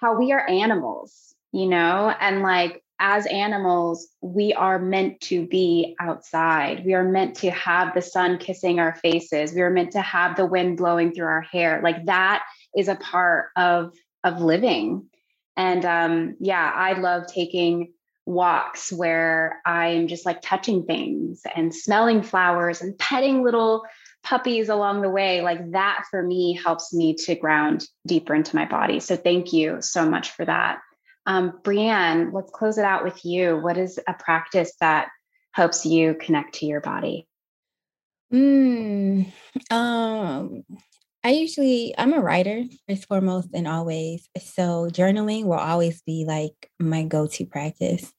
How 0.00 0.18
we 0.18 0.32
are 0.32 0.46
animals, 0.46 1.34
you 1.52 1.66
know, 1.66 2.12
and 2.20 2.42
like 2.42 2.82
as 2.98 3.26
animals, 3.26 4.08
we 4.20 4.52
are 4.52 4.78
meant 4.78 5.20
to 5.20 5.46
be 5.46 5.96
outside. 6.00 6.84
We 6.84 6.94
are 6.94 7.04
meant 7.04 7.36
to 7.36 7.50
have 7.50 7.94
the 7.94 8.02
sun 8.02 8.38
kissing 8.38 8.78
our 8.78 8.94
faces. 8.96 9.52
We 9.52 9.62
are 9.62 9.70
meant 9.70 9.92
to 9.92 10.00
have 10.00 10.36
the 10.36 10.46
wind 10.46 10.76
blowing 10.76 11.12
through 11.12 11.26
our 11.26 11.42
hair. 11.42 11.80
Like 11.82 12.06
that 12.06 12.44
is 12.76 12.88
a 12.88 12.96
part 12.96 13.50
of 13.56 13.94
of 14.22 14.40
living. 14.40 15.08
And 15.56 15.84
um, 15.84 16.36
yeah, 16.40 16.72
I 16.74 16.94
love 16.94 17.26
taking 17.26 17.93
walks 18.26 18.92
where 18.92 19.60
I'm 19.66 20.08
just 20.08 20.24
like 20.24 20.40
touching 20.40 20.84
things 20.84 21.42
and 21.54 21.74
smelling 21.74 22.22
flowers 22.22 22.80
and 22.80 22.98
petting 22.98 23.42
little 23.42 23.84
puppies 24.22 24.68
along 24.68 25.02
the 25.02 25.10
way. 25.10 25.42
Like 25.42 25.72
that 25.72 26.04
for 26.10 26.22
me 26.22 26.58
helps 26.62 26.92
me 26.94 27.14
to 27.26 27.34
ground 27.34 27.86
deeper 28.06 28.34
into 28.34 28.56
my 28.56 28.64
body. 28.64 29.00
So 29.00 29.16
thank 29.16 29.52
you 29.52 29.78
so 29.80 30.08
much 30.08 30.30
for 30.30 30.44
that. 30.46 30.78
Um, 31.26 31.58
Brianne, 31.62 32.32
let's 32.32 32.50
close 32.50 32.78
it 32.78 32.84
out 32.84 33.04
with 33.04 33.24
you. 33.24 33.58
What 33.58 33.78
is 33.78 33.98
a 34.06 34.14
practice 34.14 34.72
that 34.80 35.08
helps 35.52 35.86
you 35.86 36.14
connect 36.14 36.56
to 36.56 36.66
your 36.66 36.80
body? 36.80 37.26
Mm, 38.32 39.30
um, 39.70 40.64
I 41.26 41.30
usually, 41.30 41.94
I'm 41.96 42.12
a 42.12 42.20
writer 42.20 42.64
first, 42.86 43.06
foremost, 43.08 43.48
and 43.54 43.66
always. 43.66 44.28
So 44.38 44.88
journaling 44.92 45.44
will 45.44 45.54
always 45.54 46.02
be 46.02 46.26
like 46.28 46.70
my 46.78 47.04
go 47.04 47.26
to 47.26 47.46
practice. 47.46 48.12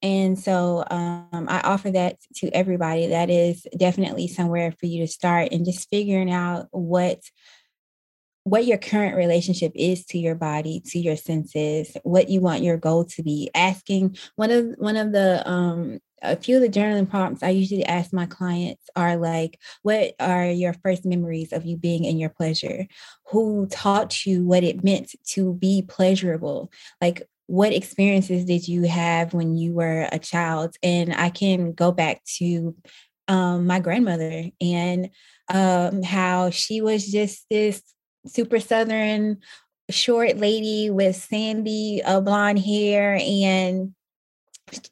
And 0.00 0.38
so 0.38 0.84
um, 0.88 1.46
I 1.48 1.60
offer 1.64 1.90
that 1.90 2.18
to 2.36 2.48
everybody. 2.50 3.08
That 3.08 3.30
is 3.30 3.66
definitely 3.76 4.28
somewhere 4.28 4.70
for 4.78 4.86
you 4.86 5.00
to 5.04 5.12
start 5.12 5.48
and 5.50 5.64
just 5.64 5.90
figuring 5.90 6.30
out 6.30 6.68
what 6.70 7.20
what 8.44 8.66
your 8.66 8.78
current 8.78 9.16
relationship 9.16 9.72
is 9.74 10.04
to 10.06 10.18
your 10.18 10.34
body 10.34 10.82
to 10.84 10.98
your 10.98 11.16
senses 11.16 11.96
what 12.02 12.28
you 12.28 12.40
want 12.40 12.62
your 12.62 12.76
goal 12.76 13.04
to 13.04 13.22
be 13.22 13.50
asking 13.54 14.16
one 14.36 14.50
of 14.50 14.66
one 14.78 14.96
of 14.96 15.12
the 15.12 15.48
um 15.48 15.98
a 16.22 16.36
few 16.36 16.56
of 16.56 16.62
the 16.62 16.68
journaling 16.68 17.08
prompts 17.08 17.42
I 17.42 17.50
usually 17.50 17.84
ask 17.84 18.12
my 18.12 18.26
clients 18.26 18.88
are 18.94 19.16
like, 19.16 19.58
what 19.82 20.14
are 20.20 20.46
your 20.46 20.72
first 20.72 21.04
memories 21.04 21.52
of 21.52 21.66
you 21.66 21.76
being 21.76 22.04
in 22.04 22.18
your 22.18 22.30
pleasure? 22.30 22.86
Who 23.30 23.66
taught 23.66 24.24
you 24.24 24.46
what 24.46 24.64
it 24.64 24.84
meant 24.84 25.14
to 25.30 25.54
be 25.54 25.82
pleasurable? 25.82 26.70
Like, 27.00 27.22
what 27.46 27.72
experiences 27.72 28.44
did 28.44 28.68
you 28.68 28.84
have 28.84 29.34
when 29.34 29.56
you 29.56 29.74
were 29.74 30.08
a 30.10 30.18
child? 30.18 30.76
And 30.82 31.12
I 31.12 31.28
can 31.30 31.72
go 31.72 31.90
back 31.90 32.22
to 32.38 32.76
um, 33.28 33.66
my 33.66 33.80
grandmother 33.80 34.44
and 34.60 35.10
um, 35.52 36.02
how 36.02 36.50
she 36.50 36.80
was 36.80 37.10
just 37.10 37.46
this 37.50 37.82
super 38.26 38.60
Southern 38.60 39.38
short 39.90 40.36
lady 40.38 40.90
with 40.90 41.16
sandy 41.16 42.02
uh, 42.04 42.20
blonde 42.20 42.58
hair 42.58 43.18
and 43.20 43.94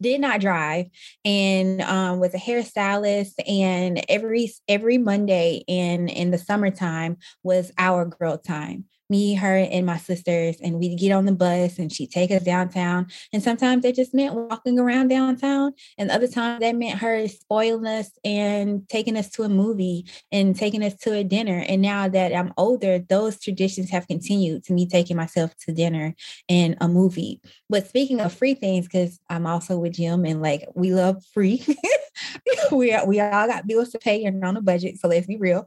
did 0.00 0.20
not 0.20 0.40
drive 0.40 0.86
and 1.24 1.80
um, 1.82 2.18
was 2.20 2.34
a 2.34 2.38
hairstylist 2.38 3.34
and 3.48 4.04
every 4.08 4.52
every 4.68 4.98
monday 4.98 5.62
in 5.66 6.08
in 6.08 6.30
the 6.30 6.38
summertime 6.38 7.16
was 7.42 7.72
our 7.78 8.04
girl 8.04 8.36
time 8.36 8.84
me, 9.10 9.34
her, 9.34 9.56
and 9.56 9.84
my 9.84 9.98
sisters, 9.98 10.56
and 10.62 10.78
we'd 10.78 10.98
get 10.98 11.12
on 11.12 11.26
the 11.26 11.32
bus 11.32 11.78
and 11.78 11.92
she'd 11.92 12.10
take 12.10 12.30
us 12.30 12.42
downtown. 12.42 13.08
And 13.32 13.42
sometimes 13.42 13.82
that 13.82 13.94
just 13.94 14.14
meant 14.14 14.34
walking 14.34 14.78
around 14.78 15.08
downtown. 15.08 15.72
And 15.98 16.10
other 16.10 16.28
times 16.28 16.60
that 16.60 16.76
meant 16.76 16.98
her 17.00 17.28
spoiling 17.28 17.86
us 17.86 18.10
and 18.24 18.88
taking 18.88 19.16
us 19.16 19.28
to 19.30 19.42
a 19.42 19.48
movie 19.48 20.06
and 20.32 20.56
taking 20.56 20.82
us 20.82 20.94
to 20.98 21.12
a 21.12 21.24
dinner. 21.24 21.64
And 21.68 21.82
now 21.82 22.08
that 22.08 22.34
I'm 22.34 22.52
older, 22.56 22.98
those 22.98 23.38
traditions 23.38 23.90
have 23.90 24.06
continued 24.06 24.64
to 24.64 24.72
me 24.72 24.86
taking 24.86 25.16
myself 25.16 25.54
to 25.66 25.72
dinner 25.72 26.14
and 26.48 26.76
a 26.80 26.88
movie. 26.88 27.40
But 27.68 27.86
speaking 27.88 28.20
of 28.20 28.32
free 28.32 28.54
things, 28.54 28.86
because 28.86 29.20
I'm 29.28 29.46
also 29.46 29.78
with 29.78 29.94
Jimanekia 29.94 30.70
we 30.74 30.94
love 30.94 31.22
free. 31.32 31.64
we 32.72 32.96
we 33.06 33.20
all 33.20 33.46
got 33.46 33.66
bills 33.66 33.90
to 33.90 33.98
pay 33.98 34.24
and 34.24 34.44
on 34.44 34.56
a 34.56 34.62
budget, 34.62 34.98
so 34.98 35.08
let's 35.08 35.26
be 35.26 35.36
real. 35.36 35.66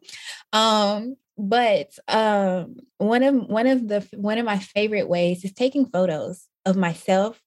Um, 0.51 1.15
but 1.37 1.97
um, 2.07 2.77
one 2.97 3.23
of 3.23 3.35
one 3.47 3.67
of 3.67 3.87
the 3.87 4.07
one 4.15 4.37
of 4.37 4.45
my 4.45 4.59
favorite 4.59 5.09
ways 5.09 5.43
is 5.43 5.53
taking 5.53 5.85
photos 5.85 6.47
of 6.65 6.75
myself 6.75 7.41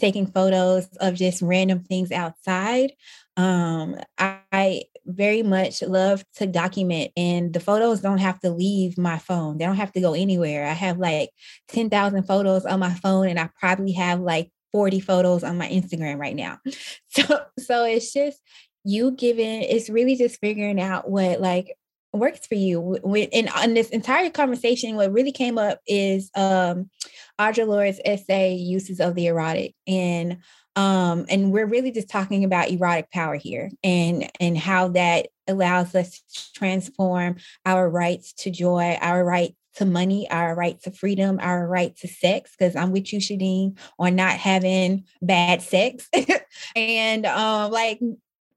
taking 0.00 0.26
photos 0.26 0.88
of 1.00 1.14
just 1.14 1.42
random 1.42 1.80
things 1.80 2.10
outside 2.10 2.92
um, 3.36 3.96
I, 4.18 4.38
I 4.52 4.82
very 5.06 5.42
much 5.42 5.82
love 5.82 6.24
to 6.36 6.46
document 6.46 7.12
and 7.16 7.52
the 7.52 7.60
photos 7.60 8.00
don't 8.00 8.18
have 8.18 8.40
to 8.40 8.50
leave 8.50 8.98
my 8.98 9.18
phone 9.18 9.58
they 9.58 9.64
don't 9.64 9.76
have 9.76 9.92
to 9.92 10.00
go 10.00 10.14
anywhere 10.14 10.66
i 10.66 10.72
have 10.72 10.98
like 10.98 11.30
10,000 11.68 12.24
photos 12.24 12.66
on 12.66 12.80
my 12.80 12.94
phone 12.94 13.28
and 13.28 13.38
i 13.38 13.48
probably 13.58 13.92
have 13.92 14.20
like 14.20 14.50
40 14.72 15.00
photos 15.00 15.44
on 15.44 15.58
my 15.58 15.68
instagram 15.68 16.18
right 16.18 16.36
now. 16.36 16.58
So 17.08 17.40
so 17.58 17.84
it's 17.84 18.12
just 18.12 18.40
you 18.84 19.10
giving 19.10 19.62
it's 19.62 19.90
really 19.90 20.14
just 20.14 20.38
figuring 20.40 20.80
out 20.80 21.10
what 21.10 21.40
like 21.40 21.76
works 22.12 22.46
for 22.46 22.54
you. 22.54 22.96
And 23.32 23.48
on 23.50 23.74
this 23.74 23.90
entire 23.90 24.30
conversation, 24.30 24.96
what 24.96 25.12
really 25.12 25.32
came 25.32 25.58
up 25.58 25.80
is 25.86 26.30
um, 26.34 26.90
Audre 27.38 27.66
Lorde's 27.66 28.00
essay, 28.04 28.54
Uses 28.54 29.00
of 29.00 29.14
the 29.14 29.26
Erotic. 29.26 29.74
And 29.86 30.38
um, 30.76 31.26
and 31.28 31.52
we're 31.52 31.66
really 31.66 31.90
just 31.90 32.08
talking 32.08 32.44
about 32.44 32.70
erotic 32.70 33.10
power 33.10 33.34
here 33.34 33.70
and 33.82 34.30
and 34.38 34.56
how 34.56 34.88
that 34.88 35.28
allows 35.48 35.94
us 35.94 36.20
to 36.20 36.52
transform 36.54 37.36
our 37.66 37.90
rights 37.90 38.32
to 38.34 38.50
joy, 38.50 38.96
our 39.00 39.24
right 39.24 39.54
to 39.74 39.84
money, 39.84 40.30
our 40.30 40.54
right 40.54 40.80
to 40.82 40.90
freedom, 40.90 41.38
our 41.40 41.66
right 41.66 41.96
to 41.96 42.08
sex, 42.08 42.54
because 42.56 42.76
I'm 42.76 42.92
with 42.92 43.12
you, 43.12 43.18
Shadeen, 43.18 43.78
on 43.98 44.14
not 44.14 44.32
having 44.32 45.04
bad 45.20 45.62
sex. 45.62 46.08
and 46.76 47.26
um, 47.26 47.70
like 47.70 48.00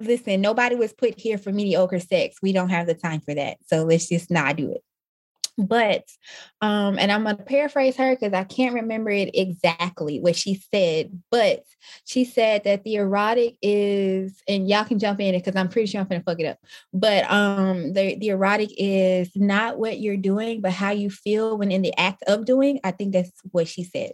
listen, 0.05 0.41
nobody 0.41 0.75
was 0.75 0.93
put 0.93 1.19
here 1.19 1.37
for 1.37 1.51
mediocre 1.51 1.99
sex. 1.99 2.37
We 2.41 2.53
don't 2.53 2.69
have 2.69 2.87
the 2.87 2.93
time 2.93 3.21
for 3.21 3.33
that. 3.33 3.57
So 3.67 3.83
let's 3.83 4.07
just 4.07 4.31
not 4.31 4.55
do 4.55 4.71
it. 4.71 4.81
But, 5.55 6.05
um, 6.61 6.97
and 6.97 7.11
I'm 7.11 7.23
going 7.23 7.37
to 7.37 7.43
paraphrase 7.43 7.95
her 7.97 8.15
because 8.15 8.33
I 8.33 8.43
can't 8.43 8.73
remember 8.73 9.11
it 9.11 9.29
exactly 9.35 10.19
what 10.19 10.35
she 10.35 10.55
said, 10.73 11.21
but 11.29 11.63
she 12.05 12.25
said 12.25 12.63
that 12.63 12.83
the 12.83 12.95
erotic 12.95 13.57
is, 13.61 14.41
and 14.47 14.67
y'all 14.67 14.83
can 14.83 14.97
jump 14.97 15.19
in 15.19 15.35
it 15.35 15.45
because 15.45 15.55
I'm 15.55 15.69
pretty 15.69 15.91
sure 15.91 16.01
I'm 16.01 16.07
going 16.07 16.21
to 16.21 16.25
fuck 16.25 16.39
it 16.39 16.47
up. 16.47 16.57
But 16.91 17.29
um, 17.31 17.93
the, 17.93 18.15
the 18.15 18.29
erotic 18.29 18.71
is 18.77 19.29
not 19.35 19.77
what 19.77 19.99
you're 19.99 20.17
doing, 20.17 20.59
but 20.59 20.71
how 20.71 20.89
you 20.89 21.11
feel 21.11 21.55
when 21.55 21.71
in 21.71 21.83
the 21.83 21.95
act 21.99 22.23
of 22.23 22.45
doing. 22.45 22.79
I 22.83 22.89
think 22.89 23.13
that's 23.13 23.31
what 23.51 23.67
she 23.67 23.83
said. 23.83 24.13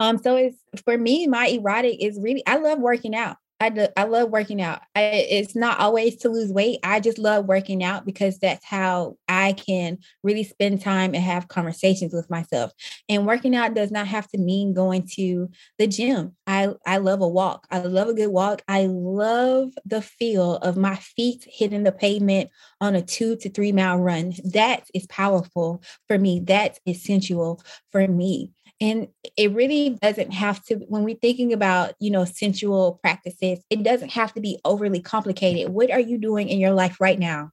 Um, 0.00 0.18
so 0.18 0.36
it's 0.36 0.58
for 0.84 0.96
me, 0.96 1.26
my 1.26 1.46
erotic 1.46 2.02
is 2.02 2.18
really 2.20 2.44
I 2.46 2.56
love 2.56 2.78
working 2.78 3.14
out. 3.14 3.36
I, 3.60 3.68
do, 3.70 3.86
I 3.96 4.04
love 4.04 4.30
working 4.30 4.60
out. 4.60 4.82
I, 4.94 5.02
it's 5.02 5.54
not 5.54 5.78
always 5.78 6.16
to 6.16 6.28
lose 6.28 6.52
weight. 6.52 6.80
I 6.82 7.00
just 7.00 7.18
love 7.18 7.46
working 7.46 7.82
out 7.82 8.04
because 8.04 8.38
that's 8.38 8.64
how 8.64 9.16
I 9.28 9.52
can 9.52 9.98
really 10.22 10.44
spend 10.44 10.82
time 10.82 11.14
and 11.14 11.22
have 11.22 11.48
conversations 11.48 12.12
with 12.12 12.28
myself. 12.28 12.72
And 13.08 13.26
working 13.26 13.54
out 13.54 13.74
does 13.74 13.90
not 13.90 14.06
have 14.08 14.28
to 14.28 14.38
mean 14.38 14.74
going 14.74 15.08
to 15.14 15.48
the 15.78 15.86
gym. 15.86 16.34
I, 16.46 16.70
I 16.86 16.98
love 16.98 17.20
a 17.20 17.28
walk. 17.28 17.66
I 17.70 17.78
love 17.78 18.08
a 18.08 18.14
good 18.14 18.30
walk. 18.30 18.62
I 18.68 18.86
love 18.86 19.70
the 19.84 20.02
feel 20.02 20.56
of 20.56 20.76
my 20.76 20.96
feet 20.96 21.46
hitting 21.48 21.84
the 21.84 21.92
pavement 21.92 22.50
on 22.80 22.94
a 22.94 23.02
two 23.02 23.36
to 23.36 23.50
three 23.50 23.72
mile 23.72 23.98
run. 23.98 24.34
That 24.52 24.88
is 24.92 25.06
powerful 25.06 25.82
for 26.08 26.18
me. 26.18 26.40
That's 26.40 26.80
essential 26.86 27.62
for 27.92 28.06
me 28.06 28.50
and 28.80 29.08
it 29.36 29.52
really 29.52 29.90
doesn't 30.02 30.32
have 30.32 30.62
to 30.64 30.76
when 30.88 31.04
we're 31.04 31.16
thinking 31.16 31.52
about 31.52 31.94
you 32.00 32.10
know 32.10 32.24
sensual 32.24 32.98
practices 33.02 33.43
it 33.70 33.82
doesn't 33.82 34.12
have 34.12 34.32
to 34.34 34.40
be 34.40 34.60
overly 34.64 35.00
complicated. 35.00 35.72
What 35.72 35.90
are 35.90 36.00
you 36.00 36.18
doing 36.18 36.48
in 36.48 36.58
your 36.58 36.72
life 36.72 37.00
right 37.00 37.18
now 37.18 37.50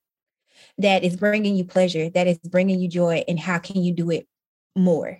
that 0.77 1.03
is 1.03 1.15
bringing 1.15 1.55
you 1.55 1.63
pleasure 1.63 2.09
that 2.09 2.27
is 2.27 2.37
bringing 2.39 2.79
you 2.79 2.87
joy 2.87 3.23
and 3.27 3.39
how 3.39 3.57
can 3.57 3.81
you 3.83 3.93
do 3.93 4.09
it 4.11 4.27
more 4.75 5.19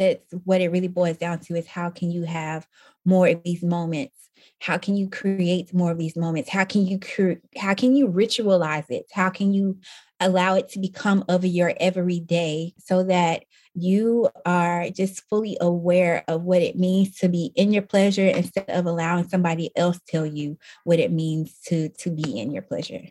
that's 0.00 0.32
what 0.44 0.62
it 0.62 0.70
really 0.70 0.88
boils 0.88 1.18
down 1.18 1.40
to 1.40 1.54
is 1.54 1.66
how 1.66 1.90
can 1.90 2.10
you 2.10 2.24
have 2.24 2.66
more 3.04 3.28
of 3.28 3.42
these 3.44 3.62
moments? 3.62 4.30
How 4.58 4.78
can 4.78 4.96
you 4.96 5.08
create 5.10 5.74
more 5.74 5.92
of 5.92 5.98
these 5.98 6.16
moments? 6.16 6.48
How 6.48 6.64
can 6.64 6.86
you 6.86 6.98
cre- 6.98 7.44
how 7.58 7.74
can 7.74 7.94
you 7.94 8.08
ritualize 8.08 8.90
it? 8.90 9.06
How 9.12 9.28
can 9.28 9.52
you 9.52 9.78
allow 10.18 10.54
it 10.54 10.68
to 10.70 10.78
become 10.78 11.24
of 11.28 11.44
your 11.44 11.74
everyday 11.78 12.72
so 12.78 13.02
that 13.04 13.44
you 13.74 14.28
are 14.46 14.88
just 14.90 15.22
fully 15.28 15.58
aware 15.60 16.24
of 16.28 16.42
what 16.42 16.62
it 16.62 16.76
means 16.76 17.18
to 17.18 17.28
be 17.28 17.52
in 17.54 17.72
your 17.72 17.82
pleasure 17.82 18.26
instead 18.26 18.68
of 18.68 18.86
allowing 18.86 19.28
somebody 19.28 19.70
else 19.76 20.00
tell 20.08 20.26
you 20.26 20.58
what 20.84 20.98
it 20.98 21.12
means 21.12 21.58
to 21.66 21.90
to 21.90 22.10
be 22.10 22.38
in 22.38 22.50
your 22.50 22.62
pleasure? 22.62 23.02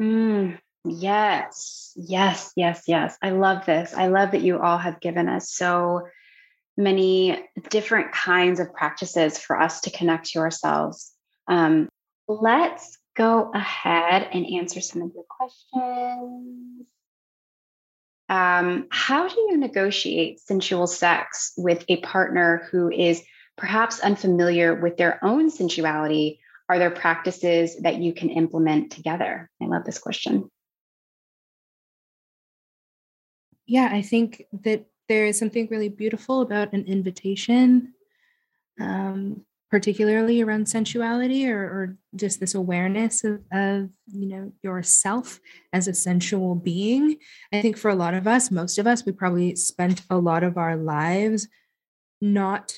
Mm, 0.00 0.58
yes 0.84 1.92
yes 1.96 2.52
yes 2.56 2.84
yes 2.86 3.16
i 3.22 3.30
love 3.30 3.66
this 3.66 3.92
i 3.94 4.06
love 4.06 4.30
that 4.30 4.40
you 4.40 4.58
all 4.58 4.78
have 4.78 5.00
given 5.00 5.28
us 5.28 5.50
so 5.50 6.06
many 6.76 7.38
different 7.68 8.12
kinds 8.12 8.60
of 8.60 8.72
practices 8.72 9.36
for 9.36 9.60
us 9.60 9.82
to 9.82 9.90
connect 9.90 10.26
to 10.26 10.38
ourselves 10.38 11.12
um, 11.48 11.88
let's 12.28 12.96
go 13.16 13.50
ahead 13.52 14.28
and 14.32 14.46
answer 14.46 14.80
some 14.80 15.02
of 15.02 15.10
your 15.14 15.24
questions 15.28 16.86
um, 18.30 18.86
how 18.90 19.26
do 19.26 19.34
you 19.34 19.56
negotiate 19.56 20.38
sensual 20.38 20.86
sex 20.86 21.52
with 21.56 21.84
a 21.88 21.96
partner 21.96 22.68
who 22.70 22.88
is 22.88 23.22
perhaps 23.56 23.98
unfamiliar 23.98 24.80
with 24.80 24.96
their 24.96 25.22
own 25.24 25.50
sensuality? 25.50 26.38
Are 26.68 26.78
there 26.78 26.92
practices 26.92 27.76
that 27.82 27.96
you 27.96 28.14
can 28.14 28.30
implement 28.30 28.92
together? 28.92 29.50
I 29.60 29.66
love 29.66 29.84
this 29.84 29.98
question. 29.98 30.48
Yeah, 33.70 33.88
I 33.92 34.02
think 34.02 34.46
that 34.64 34.86
there 35.08 35.26
is 35.26 35.38
something 35.38 35.68
really 35.70 35.88
beautiful 35.88 36.40
about 36.40 36.72
an 36.72 36.84
invitation 36.86 37.94
um, 38.80 39.44
particularly 39.70 40.40
around 40.40 40.68
sensuality 40.68 41.48
or, 41.48 41.60
or 41.60 41.96
just 42.16 42.40
this 42.40 42.56
awareness 42.56 43.22
of, 43.22 43.40
of 43.52 43.88
you 44.08 44.26
know 44.26 44.52
yourself 44.62 45.38
as 45.72 45.86
a 45.86 45.94
sensual 45.94 46.56
being. 46.56 47.16
I 47.52 47.62
think 47.62 47.76
for 47.76 47.90
a 47.90 47.94
lot 47.94 48.14
of 48.14 48.26
us 48.26 48.50
most 48.50 48.78
of 48.78 48.88
us 48.88 49.06
we 49.06 49.12
probably 49.12 49.54
spent 49.54 50.02
a 50.10 50.18
lot 50.18 50.42
of 50.42 50.58
our 50.58 50.76
lives 50.76 51.46
not 52.20 52.74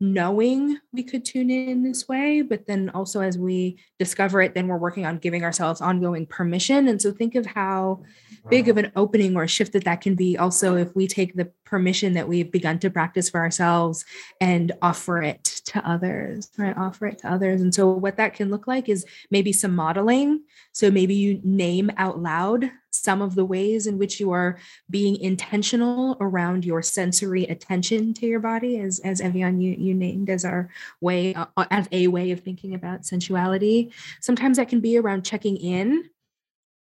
knowing 0.00 0.78
we 0.92 1.02
could 1.02 1.24
tune 1.24 1.50
in 1.50 1.82
this 1.82 2.06
way 2.06 2.40
but 2.40 2.66
then 2.66 2.88
also 2.90 3.20
as 3.20 3.36
we 3.36 3.76
discover 3.98 4.40
it 4.40 4.54
then 4.54 4.68
we're 4.68 4.76
working 4.76 5.04
on 5.04 5.18
giving 5.18 5.44
ourselves 5.44 5.80
ongoing 5.80 6.26
permission. 6.26 6.88
And 6.88 7.00
so 7.00 7.12
think 7.12 7.34
of 7.34 7.46
how 7.46 8.02
big 8.48 8.68
of 8.68 8.76
an 8.76 8.92
opening 8.96 9.36
or 9.36 9.42
a 9.42 9.48
shift 9.48 9.72
that 9.72 9.84
that 9.84 10.00
can 10.00 10.14
be. 10.14 10.36
Also 10.36 10.76
if 10.76 10.94
we 10.94 11.06
take 11.06 11.34
the 11.34 11.50
permission 11.68 12.14
that 12.14 12.28
we've 12.28 12.50
begun 12.50 12.78
to 12.80 12.90
practice 12.90 13.30
for 13.30 13.40
ourselves 13.40 14.04
and 14.40 14.72
offer 14.82 15.22
it 15.22 15.44
to 15.44 15.86
others 15.88 16.48
right? 16.58 16.76
Offer 16.76 17.06
it 17.06 17.18
to 17.18 17.32
others. 17.32 17.60
And 17.60 17.74
so 17.74 17.88
what 17.90 18.16
that 18.16 18.34
can 18.34 18.50
look 18.50 18.66
like 18.66 18.88
is 18.88 19.04
maybe 19.30 19.52
some 19.52 19.74
modeling. 19.74 20.42
So 20.72 20.90
maybe 20.90 21.14
you 21.14 21.40
name 21.42 21.90
out 21.96 22.20
loud 22.20 22.70
some 22.90 23.22
of 23.22 23.34
the 23.34 23.44
ways 23.44 23.86
in 23.86 23.98
which 23.98 24.18
you 24.18 24.32
are 24.32 24.58
being 24.90 25.16
intentional 25.16 26.16
around 26.20 26.64
your 26.64 26.82
sensory 26.82 27.44
attention 27.44 28.14
to 28.14 28.26
your 28.26 28.40
body 28.40 28.80
as 28.80 28.98
as 29.00 29.20
Ev'Yan 29.20 29.62
you, 29.62 29.74
you 29.78 29.94
named 29.94 30.30
as 30.30 30.44
our 30.44 30.70
way 31.00 31.34
uh, 31.34 31.46
as 31.70 31.86
a 31.92 32.08
way 32.08 32.30
of 32.30 32.40
thinking 32.40 32.74
about 32.74 33.04
sensuality. 33.04 33.92
Sometimes 34.20 34.56
that 34.56 34.68
can 34.68 34.80
be 34.80 34.96
around 34.98 35.24
checking 35.24 35.56
in 35.56 36.10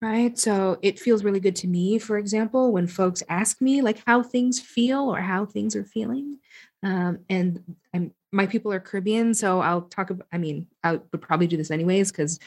right 0.03 0.37
so 0.37 0.79
it 0.83 0.99
feels 0.99 1.23
really 1.23 1.41
good 1.41 1.55
to 1.55 1.69
me 1.69 1.99
for 1.99 2.19
example 2.19 2.73
when 2.73 2.87
folks 2.87 3.23
ask 3.29 3.61
me 3.61 3.81
like 3.81 4.03
how 4.05 4.23
things 4.23 4.61
feel 4.61 5.09
or 5.09 5.21
how 5.21 5.47
things 5.47 5.77
are 5.77 5.85
feeling 5.85 6.39
um, 6.83 7.21
and 7.31 7.63
I'm, 7.95 8.13
my 8.33 8.47
people 8.47 8.73
are 8.73 8.81
caribbean 8.81 9.33
so 9.33 9.61
i'll 9.61 9.83
talk 9.83 10.11
about 10.11 10.27
i 10.33 10.39
mean 10.39 10.67
i 10.83 10.93
would 10.97 11.23
probably 11.23 11.47
do 11.47 11.57
this 11.57 11.71
anyways 11.71 12.11
because 12.11 12.41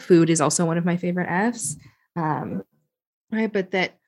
food 0.00 0.28
is 0.28 0.40
also 0.40 0.66
one 0.66 0.78
of 0.78 0.84
my 0.84 0.96
favorite 0.96 1.28
f's 1.30 1.76
um, 2.16 2.64
right 3.30 3.52
but 3.52 3.70
that 3.70 3.98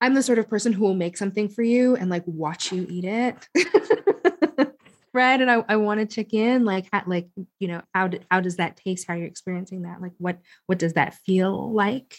i'm 0.00 0.14
the 0.14 0.22
sort 0.22 0.40
of 0.40 0.48
person 0.48 0.72
who 0.72 0.82
will 0.82 0.94
make 0.94 1.16
something 1.16 1.48
for 1.48 1.62
you 1.62 1.94
and 1.94 2.10
like 2.10 2.24
watch 2.26 2.72
you 2.72 2.86
eat 2.90 3.04
it 3.04 3.48
right 5.12 5.40
and 5.40 5.50
i, 5.50 5.64
I 5.68 5.76
want 5.76 6.00
to 6.00 6.06
check 6.06 6.32
in 6.32 6.64
like 6.64 6.88
how, 6.92 7.02
like 7.06 7.28
you 7.58 7.68
know 7.68 7.82
how, 7.94 8.08
do, 8.08 8.18
how 8.30 8.40
does 8.40 8.56
that 8.56 8.76
taste? 8.76 9.06
How 9.06 9.14
you're 9.14 9.26
experiencing 9.26 9.82
that? 9.82 10.00
Like 10.00 10.12
what 10.18 10.38
what 10.66 10.78
does 10.78 10.94
that 10.94 11.14
feel 11.14 11.72
like? 11.72 12.16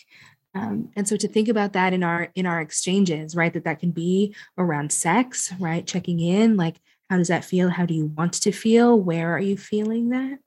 Um, 0.55 0.89
and 0.95 1.07
so 1.07 1.17
to 1.17 1.27
think 1.27 1.47
about 1.47 1.73
that 1.73 1.93
in 1.93 2.03
our 2.03 2.29
in 2.35 2.45
our 2.45 2.61
exchanges 2.61 3.35
right 3.35 3.53
that 3.53 3.63
that 3.63 3.79
can 3.79 3.91
be 3.91 4.35
around 4.57 4.91
sex 4.91 5.51
right 5.59 5.85
checking 5.85 6.19
in 6.19 6.57
like 6.57 6.79
how 7.09 7.17
does 7.17 7.27
that 7.27 7.45
feel? 7.45 7.69
How 7.69 7.85
do 7.85 7.93
you 7.93 8.07
want 8.07 8.33
to 8.33 8.51
feel? 8.51 8.99
Where 8.99 9.35
are 9.35 9.39
you 9.39 9.57
feeling 9.57 10.09
that? 10.09 10.39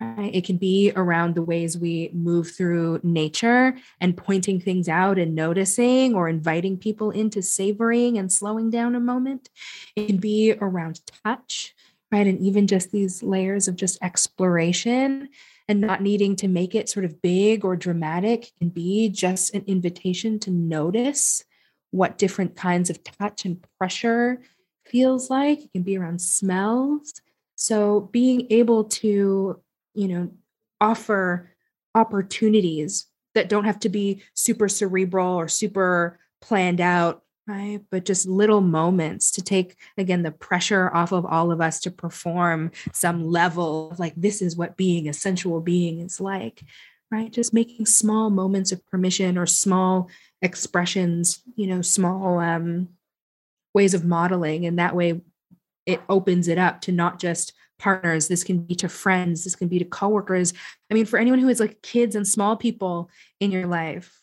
Right 0.00 0.34
it 0.34 0.46
can 0.46 0.56
be 0.56 0.92
around 0.96 1.34
the 1.34 1.42
ways 1.42 1.76
we 1.76 2.10
move 2.14 2.50
through 2.50 3.00
nature 3.02 3.76
and 4.00 4.16
pointing 4.16 4.60
things 4.60 4.88
out 4.88 5.18
and 5.18 5.34
noticing 5.34 6.14
or 6.14 6.28
inviting 6.28 6.78
people 6.78 7.10
into 7.10 7.42
savoring 7.42 8.16
and 8.16 8.32
slowing 8.32 8.70
down 8.70 8.94
a 8.94 9.00
moment. 9.00 9.50
It 9.94 10.06
can 10.06 10.16
be 10.16 10.54
around 10.54 11.00
touch 11.24 11.74
right? 12.12 12.26
And 12.26 12.40
even 12.40 12.66
just 12.66 12.90
these 12.90 13.22
layers 13.22 13.68
of 13.68 13.76
just 13.76 13.98
exploration 14.02 15.28
and 15.68 15.80
not 15.80 16.02
needing 16.02 16.34
to 16.36 16.48
make 16.48 16.74
it 16.74 16.88
sort 16.88 17.04
of 17.04 17.22
big 17.22 17.64
or 17.64 17.76
dramatic 17.76 18.50
can 18.58 18.68
be 18.68 19.08
just 19.08 19.54
an 19.54 19.64
invitation 19.66 20.38
to 20.40 20.50
notice 20.50 21.44
what 21.92 22.18
different 22.18 22.56
kinds 22.56 22.90
of 22.90 23.02
touch 23.04 23.44
and 23.44 23.64
pressure 23.78 24.40
feels 24.86 25.30
like. 25.30 25.60
It 25.60 25.72
can 25.72 25.82
be 25.82 25.96
around 25.96 26.20
smells. 26.20 27.12
So 27.54 28.08
being 28.12 28.46
able 28.50 28.84
to, 28.84 29.60
you 29.94 30.08
know, 30.08 30.30
offer 30.80 31.50
opportunities 31.94 33.06
that 33.34 33.48
don't 33.48 33.64
have 33.64 33.80
to 33.80 33.88
be 33.88 34.22
super 34.34 34.68
cerebral 34.68 35.36
or 35.36 35.46
super 35.46 36.18
planned 36.40 36.80
out 36.80 37.22
right? 37.50 37.80
But 37.90 38.04
just 38.04 38.28
little 38.28 38.60
moments 38.60 39.32
to 39.32 39.42
take 39.42 39.76
again 39.98 40.22
the 40.22 40.30
pressure 40.30 40.90
off 40.94 41.12
of 41.12 41.26
all 41.26 41.50
of 41.50 41.60
us 41.60 41.80
to 41.80 41.90
perform 41.90 42.70
some 42.92 43.24
level 43.24 43.94
like 43.98 44.14
this 44.16 44.40
is 44.40 44.56
what 44.56 44.76
being 44.76 45.08
a 45.08 45.12
sensual 45.12 45.60
being 45.60 46.00
is 46.00 46.20
like 46.20 46.62
right? 47.12 47.32
Just 47.32 47.52
making 47.52 47.86
small 47.86 48.30
moments 48.30 48.70
of 48.70 48.86
permission 48.86 49.36
or 49.36 49.44
small 49.44 50.08
expressions 50.42 51.42
you 51.56 51.66
know 51.66 51.82
small 51.82 52.38
um 52.38 52.88
ways 53.74 53.94
of 53.94 54.04
modeling. 54.04 54.64
And 54.66 54.78
that 54.78 54.94
way 54.94 55.20
it 55.86 56.00
opens 56.08 56.46
it 56.46 56.58
up 56.58 56.80
to 56.82 56.92
not 56.92 57.18
just 57.18 57.52
partners. 57.78 58.28
This 58.28 58.44
can 58.44 58.58
be 58.58 58.74
to 58.76 58.88
friends. 58.88 59.42
This 59.42 59.56
can 59.56 59.66
be 59.66 59.78
to 59.78 59.84
coworkers. 59.84 60.52
I 60.90 60.94
mean 60.94 61.06
for 61.06 61.18
anyone 61.18 61.40
who 61.40 61.48
has 61.48 61.58
like 61.60 61.82
kids 61.82 62.14
and 62.14 62.26
small 62.28 62.56
people 62.56 63.10
in 63.40 63.50
your 63.50 63.66
life 63.66 64.19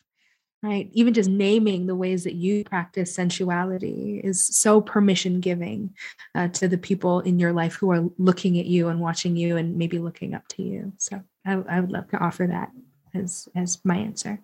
right? 0.63 0.89
Even 0.93 1.13
just 1.13 1.29
naming 1.29 1.85
the 1.85 1.95
ways 1.95 2.23
that 2.23 2.33
you 2.33 2.63
practice 2.63 3.13
sensuality 3.13 4.21
is 4.23 4.45
so 4.45 4.81
permission 4.81 5.39
giving 5.39 5.93
uh, 6.35 6.47
to 6.49 6.67
the 6.67 6.77
people 6.77 7.19
in 7.21 7.39
your 7.39 7.53
life 7.53 7.75
who 7.75 7.91
are 7.91 8.09
looking 8.17 8.59
at 8.59 8.65
you 8.65 8.87
and 8.89 8.99
watching 8.99 9.35
you 9.35 9.57
and 9.57 9.77
maybe 9.77 9.99
looking 9.99 10.33
up 10.33 10.47
to 10.49 10.63
you. 10.63 10.93
So 10.97 11.21
I, 11.45 11.53
I 11.53 11.79
would 11.79 11.91
love 11.91 12.09
to 12.09 12.17
offer 12.17 12.47
that 12.47 12.71
as 13.13 13.47
as 13.55 13.79
my 13.85 13.97
answer. 13.97 14.39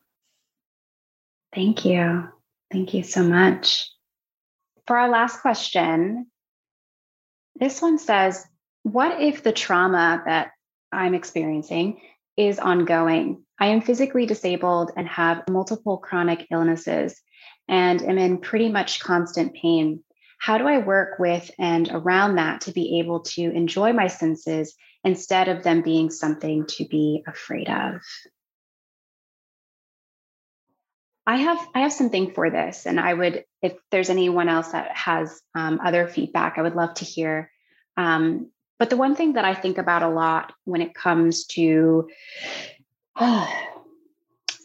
Thank 1.54 1.86
you. 1.86 2.30
Thank 2.72 2.94
you 2.94 3.04
so 3.04 3.24
much. 3.24 3.90
For 4.88 4.98
our 4.98 5.10
last 5.10 5.42
question 5.42 6.28
this 7.56 7.82
one 7.82 7.98
says 7.98 8.46
what 8.84 9.22
if 9.22 9.44
the 9.44 9.52
trauma 9.52 10.22
that 10.26 10.52
i'm 10.92 11.14
experiencing 11.14 12.02
is 12.38 12.60
ongoing 12.60 13.44
I 13.60 13.68
am 13.68 13.82
physically 13.82 14.26
disabled 14.26 14.92
and 14.98 15.08
have 15.08 15.44
multiple 15.50 15.98
chronic 15.98 16.48
illnesses 16.52 17.22
and 17.68 18.02
am 18.02 18.18
in 18.18 18.40
pretty 18.40 18.70
much 18.70 19.00
constant 19.00 19.54
pain. 19.54 20.04
how 20.40 20.58
do 20.58 20.68
I 20.68 20.80
work 20.80 21.20
with 21.20 21.50
and 21.58 21.90
around 21.90 22.36
that 22.36 22.62
to 22.62 22.74
be 22.74 23.00
able 23.00 23.22
to 23.22 23.42
enjoy 23.42 23.94
my 23.94 24.08
senses 24.08 24.76
instead 25.06 25.48
of 25.48 25.64
them 25.64 25.82
being 25.82 26.10
something 26.10 26.66
to 26.68 26.86
be 26.86 27.24
afraid 27.26 27.70
of? 27.70 28.02
I 31.26 31.38
have 31.38 31.68
I 31.74 31.80
have 31.82 31.94
something 31.94 32.34
for 32.34 32.50
this, 32.50 32.86
and 32.86 33.00
I 33.00 33.14
would, 33.14 33.46
if 33.62 33.74
there's 33.92 34.10
anyone 34.10 34.50
else 34.50 34.74
that 34.74 34.96
has 34.96 35.42
um, 35.56 35.80
other 35.84 36.08
feedback, 36.08 36.58
I 36.58 36.62
would 36.62 36.76
love 36.76 36.96
to 36.96 37.06
hear. 37.06 37.50
Um, 37.96 38.52
but 38.78 38.90
the 38.90 38.98
one 38.98 39.16
thing 39.16 39.34
that 39.34 39.46
I 39.46 39.54
think 39.54 39.78
about 39.78 40.04
a 40.04 40.10
lot 40.10 40.52
when 40.66 40.82
it 40.82 40.94
comes 40.94 41.46
to 41.46 42.10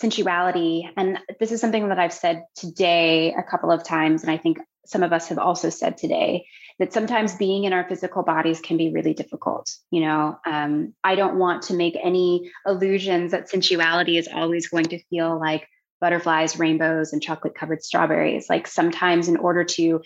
sensuality, 0.01 0.89
and 0.97 1.19
this 1.41 1.53
is 1.53 1.61
something 1.61 1.89
that 1.89 1.99
I've 1.99 2.13
said 2.13 2.45
today 2.55 3.35
a 3.35 3.43
couple 3.43 3.71
of 3.71 3.85
times, 3.85 4.23
and 4.23 4.31
I 4.31 4.37
think 4.37 4.59
some 4.87 5.03
of 5.03 5.13
us 5.13 5.29
have 5.29 5.39
also 5.39 5.69
said 5.69 5.99
today 5.99 6.47
that 6.79 6.93
sometimes 6.93 7.37
being 7.37 7.65
in 7.65 7.73
our 7.73 7.87
physical 7.87 8.23
bodies 8.23 8.61
can 8.61 8.77
be 8.77 8.91
really 8.91 9.13
difficult. 9.13 9.71
You 9.91 10.03
know, 10.03 10.39
um, 10.47 10.95
I 11.05 11.15
don't 11.15 11.39
want 11.39 11.65
to 11.65 11.75
make 11.75 11.97
any 12.03 12.51
illusions 12.67 13.33
that 13.33 13.51
sensuality 13.51 14.17
is 14.17 14.29
always 14.33 14.69
going 14.69 14.87
to 14.87 15.03
feel 15.11 15.39
like 15.39 15.69
butterflies, 16.01 16.59
rainbows, 16.59 17.13
and 17.13 17.23
chocolate 17.23 17.55
covered 17.55 17.83
strawberries. 17.83 18.47
Like 18.49 18.67
sometimes, 18.67 19.29
in 19.29 19.37
order 19.37 19.65
to 19.65 20.01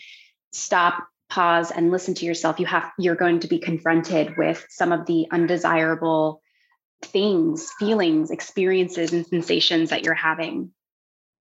stop, 0.52 1.06
pause, 1.30 1.70
and 1.70 1.90
listen 1.92 2.14
to 2.14 2.26
yourself, 2.26 2.58
you 2.58 2.66
have 2.66 2.90
you're 2.98 3.14
going 3.14 3.40
to 3.40 3.48
be 3.48 3.58
confronted 3.58 4.36
with 4.36 4.66
some 4.68 4.90
of 4.90 5.06
the 5.06 5.26
undesirable 5.30 6.41
things, 7.04 7.70
feelings, 7.78 8.30
experiences, 8.30 9.12
and 9.12 9.26
sensations 9.26 9.90
that 9.90 10.04
you're 10.04 10.14
having. 10.14 10.70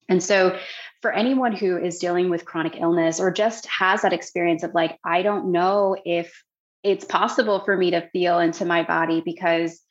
And 0.09 0.21
so, 0.21 0.57
for 1.01 1.11
anyone 1.11 1.53
who 1.55 1.77
is 1.77 1.97
dealing 1.97 2.29
with 2.29 2.45
chronic 2.45 2.75
illness 2.79 3.19
or 3.19 3.31
just 3.31 3.65
has 3.67 4.03
that 4.03 4.13
experience 4.13 4.61
of 4.63 4.73
like, 4.75 4.99
I 5.03 5.23
don't 5.23 5.51
know 5.51 5.95
if 6.05 6.43
it's 6.83 7.05
possible 7.05 7.61
for 7.61 7.75
me 7.75 7.91
to 7.91 8.07
feel 8.09 8.39
into 8.39 8.65
my 8.65 8.83
body 8.83 9.21
because 9.23 9.81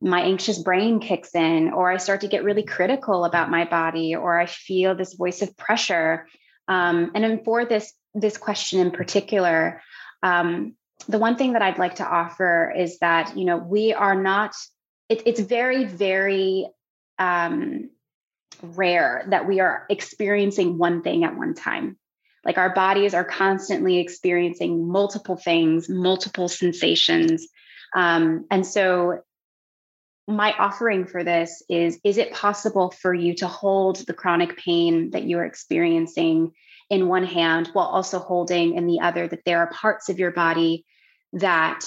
my 0.00 0.22
anxious 0.22 0.58
brain 0.58 0.98
kicks 0.98 1.34
in, 1.34 1.72
or 1.72 1.90
I 1.90 1.98
start 1.98 2.22
to 2.22 2.28
get 2.28 2.44
really 2.44 2.62
critical 2.62 3.24
about 3.24 3.50
my 3.50 3.64
body, 3.66 4.14
or 4.14 4.38
I 4.38 4.46
feel 4.46 4.94
this 4.94 5.14
voice 5.14 5.42
of 5.42 5.56
pressure. 5.56 6.26
Um, 6.68 7.12
and 7.14 7.22
then 7.22 7.44
for 7.44 7.64
this 7.64 7.92
this 8.14 8.36
question 8.36 8.80
in 8.80 8.90
particular, 8.90 9.82
um, 10.22 10.74
the 11.06 11.18
one 11.18 11.36
thing 11.36 11.52
that 11.52 11.62
I'd 11.62 11.78
like 11.78 11.96
to 11.96 12.08
offer 12.08 12.72
is 12.76 12.98
that 13.00 13.36
you 13.36 13.44
know 13.44 13.58
we 13.58 13.92
are 13.92 14.20
not. 14.20 14.54
It, 15.10 15.22
it's 15.26 15.40
very 15.40 15.84
very 15.84 16.66
um, 17.18 17.90
rare 18.62 19.24
that 19.28 19.46
we 19.46 19.60
are 19.60 19.86
experiencing 19.90 20.78
one 20.78 21.02
thing 21.02 21.24
at 21.24 21.36
one 21.36 21.54
time. 21.54 21.98
Like 22.44 22.56
our 22.56 22.74
bodies 22.74 23.12
are 23.12 23.24
constantly 23.24 23.98
experiencing 23.98 24.88
multiple 24.88 25.36
things, 25.36 25.88
multiple 25.88 26.48
sensations. 26.48 27.46
Um, 27.94 28.46
and 28.50 28.66
so 28.66 29.20
my 30.26 30.52
offering 30.52 31.06
for 31.06 31.24
this 31.24 31.62
is 31.68 31.98
is 32.04 32.16
it 32.16 32.32
possible 32.32 32.90
for 32.90 33.12
you 33.12 33.34
to 33.34 33.46
hold 33.46 33.96
the 34.06 34.14
chronic 34.14 34.56
pain 34.56 35.10
that 35.10 35.24
you're 35.24 35.44
experiencing 35.44 36.52
in 36.88 37.08
one 37.08 37.24
hand 37.24 37.68
while 37.72 37.86
also 37.86 38.18
holding 38.18 38.74
in 38.76 38.86
the 38.86 39.00
other 39.00 39.26
that 39.26 39.44
there 39.44 39.58
are 39.58 39.70
parts 39.70 40.08
of 40.08 40.18
your 40.18 40.30
body 40.30 40.84
that 41.32 41.80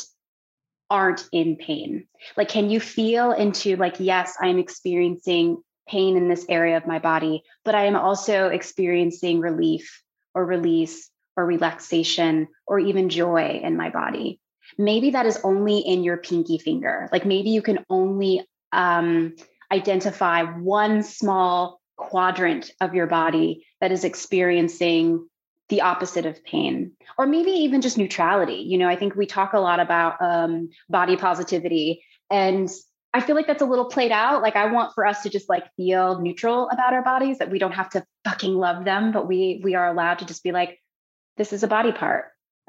aren't 0.93 1.27
in 1.31 1.55
pain 1.55 2.05
like 2.37 2.47
can 2.47 2.69
you 2.69 2.79
feel 2.79 3.31
into 3.31 3.75
like 3.77 3.95
yes 3.99 4.35
i'm 4.39 4.59
experiencing 4.59 5.57
pain 5.89 6.15
in 6.15 6.29
this 6.29 6.45
area 6.47 6.77
of 6.77 6.85
my 6.85 6.99
body 6.99 7.43
but 7.65 7.73
i 7.73 7.85
am 7.85 7.95
also 7.95 8.47
experiencing 8.47 9.39
relief 9.39 10.03
or 10.35 10.45
release 10.45 11.09
or 11.35 11.45
relaxation 11.45 12.47
or 12.67 12.79
even 12.79 13.09
joy 13.09 13.59
in 13.63 13.75
my 13.75 13.89
body 13.89 14.39
maybe 14.77 15.11
that 15.11 15.25
is 15.25 15.39
only 15.43 15.79
in 15.79 16.03
your 16.03 16.17
pinky 16.17 16.57
finger. 16.57 17.09
Like 17.11 17.25
maybe 17.25 17.49
you 17.49 17.61
can 17.61 17.79
only 17.89 18.45
um, 18.71 19.35
identify 19.71 20.43
one 20.43 21.03
small 21.03 21.79
quadrant 21.95 22.71
of 22.81 22.93
your 22.93 23.07
body 23.07 23.65
that 23.81 23.91
is 23.91 24.03
experiencing 24.03 25.27
the 25.73 25.81
opposite 25.81 26.27
of 26.27 26.43
pain 26.43 26.91
or 27.17 27.25
maybe 27.25 27.49
even 27.49 27.81
just 27.81 27.97
neutrality 27.97 28.63
you 28.67 28.77
know 28.77 28.87
i 28.87 28.95
think 28.95 29.15
we 29.15 29.25
talk 29.25 29.53
a 29.53 29.59
lot 29.59 29.79
about 29.79 30.21
um, 30.21 30.69
body 30.87 31.17
positivity 31.17 32.03
and 32.29 32.69
i 33.11 33.19
feel 33.19 33.35
like 33.35 33.47
that's 33.47 33.63
a 33.63 33.65
little 33.65 33.85
played 33.85 34.11
out 34.11 34.43
like 34.43 34.55
i 34.55 34.71
want 34.71 34.93
for 34.93 35.03
us 35.03 35.23
to 35.23 35.31
just 35.31 35.49
like 35.49 35.63
feel 35.75 36.21
neutral 36.21 36.69
about 36.69 36.93
our 36.93 37.03
bodies 37.03 37.39
that 37.39 37.49
we 37.49 37.57
don't 37.57 37.71
have 37.71 37.89
to 37.89 38.05
fucking 38.23 38.53
love 38.53 38.85
them 38.85 39.11
but 39.11 39.27
we 39.27 39.61
we 39.63 39.73
are 39.73 39.87
allowed 39.87 40.19
to 40.19 40.25
just 40.25 40.43
be 40.43 40.51
like 40.51 40.79
this 41.37 41.51
is 41.51 41.63
a 41.63 41.67
body 41.67 41.91
part 41.91 42.25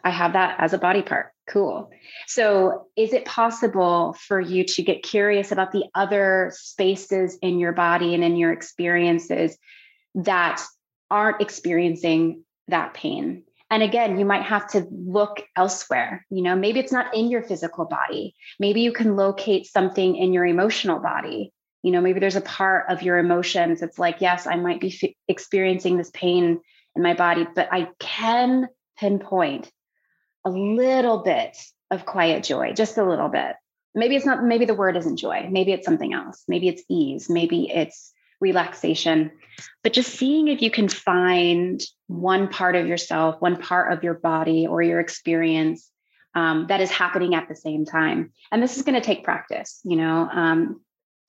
I 0.06 0.10
have 0.10 0.34
that 0.34 0.56
as 0.60 0.74
a 0.74 0.78
body 0.78 1.00
part. 1.00 1.32
Cool. 1.48 1.88
So, 2.26 2.88
is 2.94 3.14
it 3.14 3.24
possible 3.24 4.14
for 4.28 4.38
you 4.38 4.64
to 4.64 4.82
get 4.82 5.02
curious 5.02 5.50
about 5.50 5.72
the 5.72 5.84
other 5.94 6.52
spaces 6.54 7.38
in 7.40 7.58
your 7.58 7.72
body 7.72 8.14
and 8.14 8.22
in 8.22 8.36
your 8.36 8.52
experiences 8.52 9.56
that 10.14 10.62
aren't 11.10 11.40
experiencing 11.40 12.44
that 12.68 12.94
pain? 12.94 13.44
And 13.70 13.82
again, 13.82 14.18
you 14.18 14.24
might 14.24 14.42
have 14.42 14.68
to 14.68 14.86
look 14.90 15.42
elsewhere. 15.56 16.24
You 16.30 16.42
know, 16.42 16.54
maybe 16.54 16.80
it's 16.80 16.92
not 16.92 17.14
in 17.14 17.28
your 17.28 17.42
physical 17.42 17.86
body. 17.86 18.34
Maybe 18.60 18.82
you 18.82 18.92
can 18.92 19.16
locate 19.16 19.66
something 19.66 20.16
in 20.16 20.32
your 20.32 20.46
emotional 20.46 21.00
body. 21.00 21.52
You 21.82 21.90
know, 21.90 22.00
maybe 22.00 22.20
there's 22.20 22.36
a 22.36 22.40
part 22.40 22.86
of 22.88 23.02
your 23.02 23.18
emotions 23.18 23.82
It's 23.82 23.98
like, 23.98 24.20
yes, 24.20 24.46
I 24.46 24.56
might 24.56 24.80
be 24.80 24.96
f- 25.02 25.10
experiencing 25.28 25.96
this 25.96 26.10
pain 26.14 26.60
in 26.94 27.02
my 27.02 27.14
body, 27.14 27.46
but 27.54 27.68
I 27.72 27.88
can 27.98 28.68
pinpoint 28.96 29.70
a 30.44 30.50
little 30.50 31.18
bit 31.18 31.56
of 31.90 32.06
quiet 32.06 32.44
joy, 32.44 32.72
just 32.74 32.96
a 32.96 33.04
little 33.04 33.28
bit. 33.28 33.56
Maybe 33.94 34.16
it's 34.16 34.26
not, 34.26 34.42
maybe 34.42 34.64
the 34.64 34.74
word 34.74 34.96
isn't 34.96 35.16
joy. 35.16 35.48
Maybe 35.50 35.72
it's 35.72 35.84
something 35.84 36.14
else. 36.14 36.42
Maybe 36.48 36.68
it's 36.68 36.82
ease. 36.88 37.28
Maybe 37.28 37.70
it's 37.70 38.13
relaxation. 38.44 39.30
But 39.82 39.92
just 39.92 40.14
seeing 40.14 40.48
if 40.48 40.62
you 40.62 40.70
can 40.70 40.88
find 40.88 41.80
one 42.06 42.48
part 42.48 42.76
of 42.76 42.86
yourself, 42.86 43.40
one 43.40 43.56
part 43.56 43.92
of 43.92 44.04
your 44.04 44.14
body 44.14 44.66
or 44.66 44.82
your 44.82 45.00
experience 45.00 45.90
um, 46.34 46.66
that 46.68 46.80
is 46.80 46.90
happening 46.90 47.34
at 47.34 47.48
the 47.48 47.56
same 47.56 47.84
time. 47.84 48.32
And 48.50 48.62
this 48.62 48.76
is 48.76 48.82
going 48.82 49.00
to 49.00 49.06
take 49.06 49.24
practice. 49.24 49.80
You 49.84 49.96
know, 49.96 50.28
um, 50.30 50.80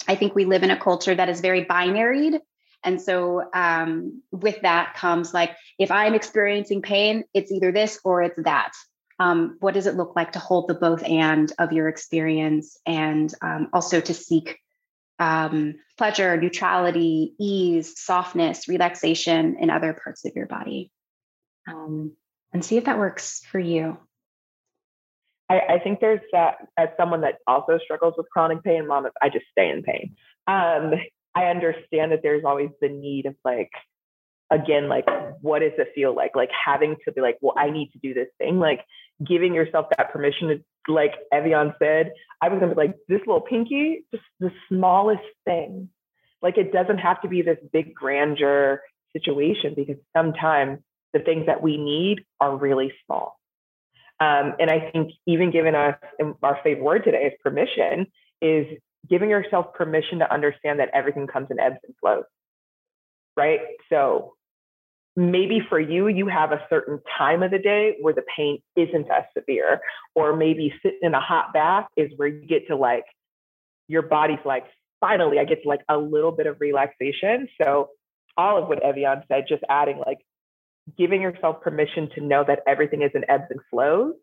I 0.07 0.15
think 0.15 0.35
we 0.35 0.45
live 0.45 0.63
in 0.63 0.71
a 0.71 0.79
culture 0.79 1.15
that 1.15 1.29
is 1.29 1.41
very 1.41 1.65
binaried. 1.65 2.39
And 2.83 3.01
so, 3.01 3.49
um, 3.53 4.21
with 4.31 4.61
that 4.61 4.93
comes 4.95 5.33
like, 5.33 5.51
if 5.79 5.89
I'm 5.91 6.13
experiencing 6.13 6.81
pain, 6.81 7.23
it's 7.33 7.51
either 7.51 7.71
this 7.71 7.99
or 8.03 8.21
it's 8.21 8.39
that 8.43 8.73
um, 9.19 9.57
what 9.59 9.73
does 9.73 9.87
it 9.87 9.95
look 9.95 10.15
like 10.15 10.33
to 10.33 10.39
hold 10.39 10.67
the 10.67 10.73
both 10.73 11.03
and 11.03 11.51
of 11.57 11.71
your 11.71 11.87
experience 11.87 12.77
and 12.85 13.33
um, 13.41 13.69
also 13.73 14.01
to 14.01 14.13
seek 14.13 14.59
um, 15.19 15.75
pleasure 15.97 16.35
neutrality 16.37 17.33
ease 17.39 17.99
softness 17.99 18.67
relaxation 18.67 19.57
in 19.59 19.69
other 19.69 19.93
parts 19.93 20.25
of 20.25 20.33
your 20.35 20.47
body. 20.47 20.91
Um, 21.67 22.13
and 22.53 22.63
see 22.63 22.77
if 22.77 22.85
that 22.85 22.99
works 22.99 23.41
for 23.51 23.59
you. 23.59 23.97
I, 25.49 25.59
I 25.59 25.79
think 25.79 25.99
there's 25.99 26.21
that 26.31 26.57
as 26.77 26.89
someone 26.97 27.21
that 27.21 27.35
also 27.47 27.79
struggles 27.83 28.15
with 28.17 28.29
chronic 28.31 28.63
pain 28.63 28.87
mom 28.87 29.07
i 29.21 29.29
just 29.29 29.45
stay 29.51 29.69
in 29.69 29.83
pain. 29.83 30.15
Um, 30.47 30.93
i 31.35 31.45
understand 31.45 32.11
that 32.11 32.21
there's 32.23 32.43
always 32.45 32.69
the 32.81 32.89
need 32.89 33.25
of 33.25 33.35
like 33.43 33.71
again 34.51 34.87
like 34.87 35.05
what 35.41 35.59
does 35.59 35.73
it 35.77 35.89
feel 35.93 36.15
like? 36.15 36.35
Like 36.35 36.49
having 36.51 36.95
to 37.05 37.11
be 37.11 37.21
like 37.21 37.37
well 37.41 37.55
i 37.57 37.69
need 37.69 37.91
to 37.91 37.99
do 37.99 38.13
this 38.13 38.29
thing. 38.37 38.59
Like 38.59 38.85
giving 39.23 39.53
yourself 39.53 39.87
that 39.97 40.11
permission 40.11 40.47
to 40.47 40.93
like 40.93 41.13
Ev'Yan 41.33 41.73
said 41.79 42.11
i 42.41 42.49
was 42.49 42.59
gonna 42.59 42.75
be 42.75 42.77
like 42.77 42.95
this 43.07 43.21
little 43.25 43.41
pinky 43.41 44.05
just 44.11 44.23
the 44.39 44.51
smallest 44.69 45.23
thing 45.45 45.89
like 46.41 46.57
it 46.57 46.71
doesn't 46.71 46.99
have 46.99 47.21
to 47.21 47.27
be 47.27 47.41
this 47.41 47.57
big 47.71 47.93
grandeur 47.95 48.81
situation 49.13 49.73
because 49.75 49.97
sometimes 50.15 50.79
the 51.13 51.19
things 51.19 51.45
that 51.47 51.61
we 51.61 51.77
need 51.77 52.23
are 52.39 52.55
really 52.55 52.93
small 53.05 53.39
um, 54.19 54.53
and 54.59 54.69
i 54.69 54.91
think 54.91 55.11
even 55.25 55.51
giving 55.51 55.75
us 55.75 55.95
our 56.43 56.59
favorite 56.63 56.83
word 56.83 57.03
today 57.03 57.25
is 57.25 57.33
permission 57.41 58.07
is 58.41 58.67
giving 59.09 59.29
yourself 59.29 59.73
permission 59.73 60.19
to 60.19 60.31
understand 60.31 60.79
that 60.79 60.89
everything 60.93 61.25
comes 61.25 61.47
in 61.49 61.59
ebbs 61.59 61.77
and 61.83 61.95
flows 61.99 62.25
right? 63.35 63.59
So 63.89 64.33
maybe 65.15 65.61
for 65.69 65.79
you, 65.79 66.07
you 66.07 66.27
have 66.27 66.51
a 66.51 66.61
certain 66.69 66.99
time 67.17 67.41
of 67.43 67.51
the 67.51 67.59
day 67.59 67.95
where 68.01 68.13
the 68.13 68.23
pain 68.35 68.61
isn't 68.75 69.09
as 69.09 69.23
severe, 69.37 69.79
or 70.13 70.35
maybe 70.35 70.73
sitting 70.83 70.99
in 71.01 71.13
a 71.13 71.21
hot 71.21 71.53
bath 71.53 71.85
is 71.95 72.11
where 72.17 72.27
you 72.27 72.45
get 72.45 72.67
to 72.67 72.75
like, 72.75 73.05
your 73.87 74.01
body's 74.01 74.43
like, 74.45 74.65
finally, 74.99 75.39
I 75.39 75.45
get 75.45 75.63
to 75.63 75.69
like 75.69 75.81
a 75.87 75.97
little 75.97 76.31
bit 76.31 76.47
of 76.47 76.57
relaxation. 76.59 77.47
So 77.61 77.89
all 78.37 78.61
of 78.61 78.67
what 78.67 78.83
Ev'Yan 78.83 79.23
said, 79.27 79.45
just 79.47 79.63
adding 79.69 80.01
like 80.05 80.19
giving 80.97 81.21
yourself 81.21 81.61
permission 81.61 82.09
to 82.15 82.21
know 82.21 82.43
that 82.45 82.59
everything 82.67 83.01
is 83.01 83.11
in 83.15 83.23
ebbs 83.29 83.45
and 83.49 83.59
flows 83.69 84.13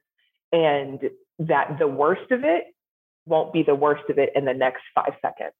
and 0.52 1.00
that 1.38 1.76
the 1.78 1.88
worst 1.88 2.30
of 2.30 2.44
it 2.44 2.64
won't 3.26 3.52
be 3.52 3.62
the 3.62 3.74
worst 3.74 4.02
of 4.10 4.18
it 4.18 4.30
in 4.34 4.44
the 4.44 4.54
next 4.54 4.82
five 4.94 5.14
seconds 5.22 5.54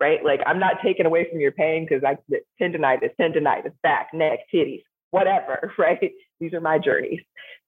right? 0.00 0.24
Like 0.24 0.40
I'm 0.46 0.58
not 0.58 0.76
taking 0.82 1.06
away 1.06 1.28
from 1.30 1.40
your 1.40 1.52
pain 1.52 1.86
because 1.88 2.04
I 2.04 2.16
tendonitis, 2.60 3.10
tendonitis, 3.20 3.72
back, 3.82 4.10
neck, 4.12 4.40
titties, 4.52 4.82
whatever, 5.10 5.72
right? 5.78 6.12
These 6.40 6.54
are 6.54 6.60
my 6.60 6.78
journeys. 6.78 7.20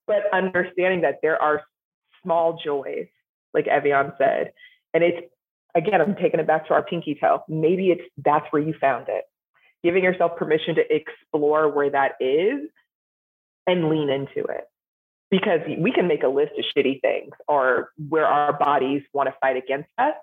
But 0.07 0.33
understanding 0.33 1.01
that 1.01 1.19
there 1.21 1.41
are 1.41 1.63
small 2.23 2.59
joys, 2.63 3.07
like 3.53 3.65
Ev'Yan 3.65 4.17
said, 4.17 4.53
and 4.93 5.03
it's 5.03 5.27
again, 5.75 6.01
I'm 6.01 6.15
taking 6.15 6.39
it 6.39 6.47
back 6.47 6.67
to 6.67 6.73
our 6.73 6.83
pinky 6.83 7.15
toe. 7.19 7.43
Maybe 7.47 7.89
it's 7.89 8.03
that's 8.17 8.45
where 8.51 8.61
you 8.61 8.73
found 8.79 9.07
it. 9.09 9.25
Giving 9.83 10.03
yourself 10.03 10.37
permission 10.37 10.75
to 10.75 10.83
explore 10.93 11.69
where 11.69 11.89
that 11.89 12.13
is 12.19 12.69
and 13.67 13.89
lean 13.89 14.09
into 14.09 14.47
it. 14.49 14.65
Because 15.29 15.61
we 15.79 15.91
can 15.91 16.07
make 16.07 16.23
a 16.23 16.27
list 16.27 16.51
of 16.57 16.65
shitty 16.75 17.01
things 17.01 17.31
or 17.47 17.91
where 18.09 18.25
our 18.25 18.57
bodies 18.57 19.01
want 19.13 19.29
to 19.29 19.35
fight 19.39 19.55
against 19.55 19.89
us. 19.97 20.13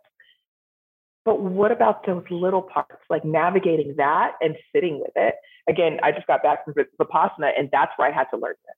But 1.28 1.40
what 1.40 1.72
about 1.72 2.06
those 2.06 2.24
little 2.30 2.62
parts, 2.62 3.02
like 3.10 3.24
navigating 3.24 3.94
that 3.98 4.32
and 4.40 4.56
sitting 4.74 4.98
with 4.98 5.12
it? 5.16 5.34
Again, 5.68 5.98
I 6.02 6.12
just 6.12 6.26
got 6.26 6.42
back 6.42 6.64
from 6.64 6.74
Vipassana, 6.74 7.50
and 7.58 7.68
that's 7.70 7.92
where 7.96 8.08
I 8.08 8.12
had 8.12 8.26
to 8.32 8.36
learn 8.36 8.54
this. 8.64 8.76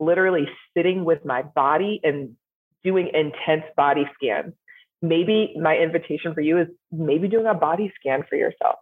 Literally 0.00 0.48
sitting 0.76 1.04
with 1.04 1.24
my 1.24 1.42
body 1.42 2.00
and 2.02 2.36
doing 2.82 3.10
intense 3.14 3.64
body 3.76 4.04
scans 4.14 4.54
maybe 5.02 5.54
my 5.60 5.76
invitation 5.76 6.32
for 6.32 6.40
you 6.40 6.58
is 6.58 6.68
maybe 6.90 7.28
doing 7.28 7.46
a 7.46 7.54
body 7.54 7.92
scan 7.98 8.22
for 8.28 8.36
yourself. 8.36 8.76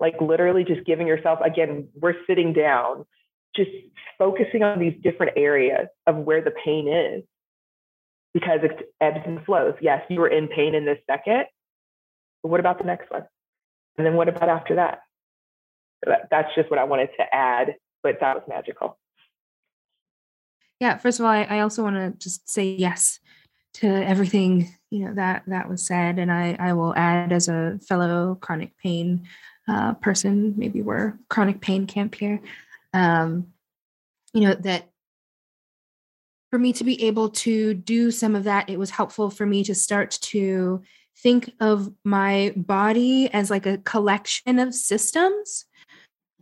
Like 0.00 0.20
literally 0.20 0.64
just 0.64 0.84
giving 0.84 1.06
yourself, 1.06 1.38
again, 1.44 1.88
we're 1.94 2.16
sitting 2.26 2.52
down, 2.52 3.04
just 3.54 3.70
focusing 4.18 4.62
on 4.62 4.80
these 4.80 4.94
different 5.02 5.32
areas 5.36 5.86
of 6.06 6.16
where 6.16 6.42
the 6.42 6.52
pain 6.64 6.88
is 6.88 7.22
because 8.34 8.60
it 8.62 8.92
ebbs 9.00 9.20
and 9.24 9.44
flows. 9.44 9.74
Yes, 9.80 10.02
you 10.08 10.20
were 10.20 10.28
in 10.28 10.48
pain 10.48 10.74
in 10.74 10.84
this 10.84 10.98
second, 11.08 11.44
what 12.42 12.60
about 12.60 12.78
the 12.78 12.84
next 12.84 13.10
one? 13.10 13.26
And 13.96 14.06
then 14.06 14.14
what 14.14 14.28
about 14.28 14.48
after 14.48 14.76
that? 14.76 15.00
That's 16.30 16.54
just 16.54 16.70
what 16.70 16.78
I 16.78 16.84
wanted 16.84 17.10
to 17.18 17.34
add, 17.34 17.76
but 18.02 18.18
that 18.20 18.36
was 18.36 18.44
magical. 18.48 18.98
Yeah, 20.78 20.96
first 20.96 21.20
of 21.20 21.26
all, 21.26 21.30
I, 21.30 21.42
I 21.42 21.60
also 21.60 21.82
want 21.82 21.96
to 21.96 22.18
just 22.18 22.48
say 22.48 22.74
yes 22.74 23.20
to 23.74 23.86
everything 23.86 24.74
you 24.90 25.04
know 25.04 25.14
that 25.14 25.42
that 25.46 25.68
was 25.68 25.86
said 25.86 26.18
and 26.18 26.32
i 26.32 26.56
i 26.58 26.72
will 26.72 26.94
add 26.96 27.32
as 27.32 27.48
a 27.48 27.78
fellow 27.88 28.36
chronic 28.40 28.76
pain 28.78 29.26
uh, 29.68 29.94
person 29.94 30.54
maybe 30.56 30.82
we're 30.82 31.16
chronic 31.28 31.60
pain 31.60 31.86
camp 31.86 32.14
here 32.14 32.40
um, 32.92 33.46
you 34.32 34.40
know 34.40 34.54
that 34.54 34.88
for 36.50 36.58
me 36.58 36.72
to 36.72 36.82
be 36.82 37.04
able 37.04 37.28
to 37.28 37.74
do 37.74 38.10
some 38.10 38.34
of 38.34 38.44
that 38.44 38.68
it 38.68 38.78
was 38.78 38.90
helpful 38.90 39.30
for 39.30 39.46
me 39.46 39.62
to 39.62 39.74
start 39.74 40.10
to 40.20 40.82
think 41.22 41.52
of 41.60 41.92
my 42.04 42.52
body 42.56 43.28
as 43.32 43.50
like 43.50 43.66
a 43.66 43.78
collection 43.78 44.58
of 44.58 44.74
systems 44.74 45.66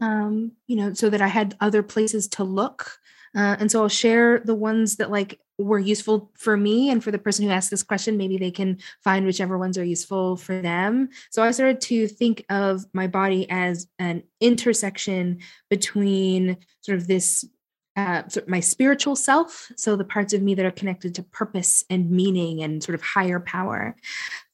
um, 0.01 0.53
you 0.67 0.77
know 0.77 0.93
so 0.93 1.11
that 1.11 1.21
i 1.21 1.29
had 1.29 1.57
other 1.61 1.83
places 1.83 2.29
to 2.29 2.45
look 2.45 2.99
uh, 3.37 3.57
and 3.61 3.71
so 3.71 3.83
I'll 3.83 3.89
share 3.89 4.41
the 4.41 4.55
ones 4.55 4.97
that 4.97 5.11
like 5.11 5.41
were 5.59 5.79
useful 5.79 6.31
for 6.37 6.57
me 6.57 6.91
and 6.91 7.03
for 7.03 7.11
the 7.11 7.19
person 7.19 7.45
who 7.45 7.51
asked 7.51 7.71
this 7.71 7.83
question. 7.83 8.17
Maybe 8.17 8.39
they 8.39 8.51
can 8.51 8.79
find 9.03 9.27
whichever 9.27 9.59
ones 9.59 9.77
are 9.77 9.85
useful 9.85 10.37
for 10.37 10.61
them. 10.61 11.11
So 11.31 11.43
I 11.43 11.51
started 11.51 11.81
to 11.83 12.07
think 12.09 12.45
of 12.49 12.87
my 12.93 13.07
body 13.07 13.49
as 13.51 13.89
an 13.99 14.23
intersection 14.41 15.41
between 15.69 16.59
sort 16.81 16.99
of 16.99 17.07
this 17.07 17.45
uh, 17.99 18.23
my 18.47 18.61
spiritual 18.61 19.17
self, 19.17 19.73
so 19.75 19.97
the 19.97 20.05
parts 20.05 20.33
of 20.33 20.41
me 20.41 20.55
that 20.55 20.65
are 20.65 20.71
connected 20.71 21.17
to 21.17 21.23
purpose 21.25 21.83
and 21.91 22.13
meaning 22.13 22.63
and 22.63 22.81
sort 22.81 22.95
of 22.95 23.03
higher 23.03 23.41
power. 23.41 23.97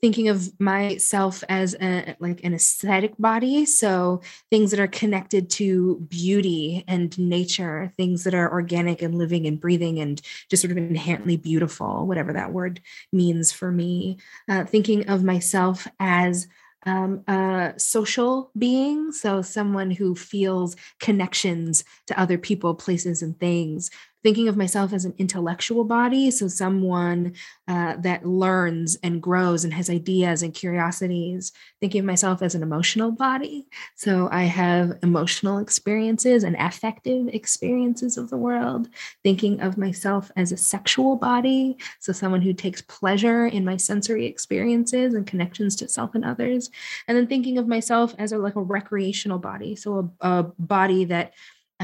Thinking 0.00 0.28
of 0.28 0.58
myself 0.58 1.44
as 1.50 1.74
a, 1.74 2.16
like 2.20 2.42
an 2.42 2.54
aesthetic 2.54 3.12
body, 3.18 3.66
so 3.66 4.22
things 4.50 4.70
that 4.70 4.80
are 4.80 4.86
connected 4.86 5.50
to 5.50 5.96
beauty 6.08 6.84
and 6.88 7.18
nature, 7.18 7.92
things 7.98 8.24
that 8.24 8.34
are 8.34 8.50
organic 8.50 9.02
and 9.02 9.14
living 9.14 9.46
and 9.46 9.60
breathing 9.60 9.98
and 9.98 10.22
just 10.48 10.62
sort 10.62 10.72
of 10.72 10.78
inherently 10.78 11.36
beautiful, 11.36 12.06
whatever 12.06 12.32
that 12.32 12.52
word 12.52 12.80
means 13.12 13.52
for 13.52 13.70
me. 13.70 14.16
Uh, 14.48 14.64
thinking 14.64 15.10
of 15.10 15.22
myself 15.22 15.86
as 16.00 16.48
um, 16.86 17.22
a 17.28 17.74
social 17.76 18.50
being, 18.56 19.12
so 19.12 19.42
someone 19.42 19.90
who 19.90 20.14
feels 20.14 20.76
connections 21.00 21.84
to 22.06 22.18
other 22.18 22.38
people, 22.38 22.74
places, 22.74 23.22
and 23.22 23.38
things, 23.38 23.90
thinking 24.24 24.48
of 24.48 24.56
myself 24.56 24.92
as 24.94 25.04
an 25.04 25.14
intellectual 25.18 25.84
body, 25.84 26.30
so 26.30 26.48
someone 26.48 27.34
uh, 27.68 27.94
that 27.98 28.26
learns 28.26 28.96
and 29.02 29.22
grows 29.22 29.64
and 29.64 29.74
has 29.74 29.90
ideas 29.90 30.42
and 30.42 30.54
curiosities, 30.54 31.52
thinking 31.78 32.00
of 32.00 32.06
myself 32.06 32.40
as 32.42 32.54
an 32.54 32.62
emotional 32.62 33.12
body, 33.12 33.66
so 33.94 34.28
I 34.32 34.44
have 34.44 34.98
emotional 35.02 35.58
experiences 35.58 36.42
and 36.42 36.56
affective 36.58 37.28
experiences 37.28 38.16
of 38.16 38.30
the 38.30 38.38
world, 38.38 38.88
thinking 39.22 39.60
of 39.60 39.76
myself 39.76 40.32
as 40.36 40.50
a 40.50 40.56
sexual 40.56 41.16
body, 41.16 41.76
so 42.00 42.12
someone 42.12 42.40
who 42.40 42.54
takes 42.54 42.80
pleasure 42.80 43.46
in 43.46 43.64
my 43.64 43.76
sensory 43.76 44.26
experiences 44.26 45.12
and 45.12 45.26
connections 45.26 45.76
to 45.76 45.88
self 45.88 46.14
and 46.14 46.24
others, 46.24 46.70
and 47.06 47.16
then 47.16 47.26
thinking 47.26 47.58
of 47.58 47.68
myself 47.68 48.14
as 48.18 48.32
a 48.32 48.38
like 48.38 48.56
a 48.56 48.62
recreational 48.62 49.38
body, 49.38 49.76
so 49.76 50.10
a, 50.22 50.28
a 50.28 50.42
body 50.58 51.04
that 51.04 51.34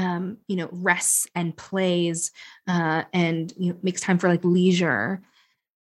um, 0.01 0.37
you 0.47 0.55
know, 0.55 0.67
rests 0.71 1.27
and 1.35 1.55
plays 1.55 2.31
uh, 2.67 3.03
and 3.13 3.53
you 3.57 3.71
know, 3.71 3.79
makes 3.83 4.01
time 4.01 4.17
for 4.17 4.27
like 4.27 4.43
leisure. 4.43 5.21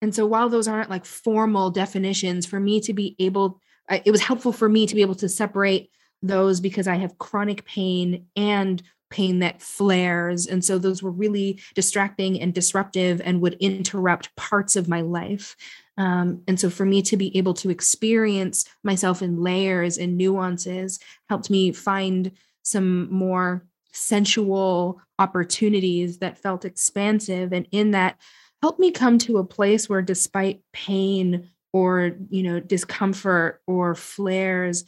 And 0.01 0.15
so 0.15 0.27
while 0.27 0.49
those 0.49 0.69
aren't 0.69 0.91
like 0.91 1.05
formal 1.05 1.71
definitions, 1.71 2.47
for 2.47 2.59
me 2.59 2.81
to 2.81 2.95
be 2.95 3.15
able, 3.19 3.61
it 3.91 4.11
was 4.11 4.23
helpful 4.23 4.53
for 4.53 4.69
me 4.69 4.87
to 4.87 4.95
be 4.95 5.03
able 5.03 5.15
to 5.17 5.29
separate 5.29 5.91
those 6.23 6.61
because 6.61 6.89
I 6.89 6.97
have 6.97 7.19
chronic 7.19 7.65
pain 7.67 8.27
and 8.37 8.83
pain 9.11 9.41
that 9.41 9.61
flares. 9.61 10.47
And 10.47 10.65
so 10.65 10.79
those 10.79 11.03
were 11.03 11.11
really 11.11 11.61
distracting 11.75 12.41
and 12.41 12.55
disruptive 12.55 13.21
and 13.23 13.41
would 13.41 13.55
interrupt 13.55 14.35
parts 14.37 14.77
of 14.77 14.89
my 14.89 15.03
life. 15.03 15.57
Um, 15.99 16.43
and 16.49 16.59
so 16.59 16.71
for 16.71 16.85
me 16.85 17.03
to 17.03 17.17
be 17.17 17.37
able 17.37 17.55
to 17.55 17.71
experience 17.71 18.67
myself 18.83 19.23
in 19.23 19.43
layers 19.43 19.99
and 19.99 20.17
nuances 20.17 20.99
helped 21.29 21.51
me 21.51 21.73
find 21.73 22.33
some 22.63 23.11
more 23.13 23.65
sensual 23.97 25.01
opportunities 25.19 26.19
that 26.19 26.39
felt 26.39 26.65
expansive. 26.65 27.53
And 27.53 27.67
in 27.71 27.93
that 27.93 28.21
helped 28.63 28.79
me 28.81 28.91
come 28.91 29.19
to 29.19 29.39
a 29.39 29.45
place 29.45 29.89
where 29.89 30.03
despite 30.03 30.61
pain 30.73 31.51
or 31.73 32.17
you 32.31 32.43
know 32.43 32.59
discomfort 32.59 33.61
or 33.67 33.95
flares 33.95 34.85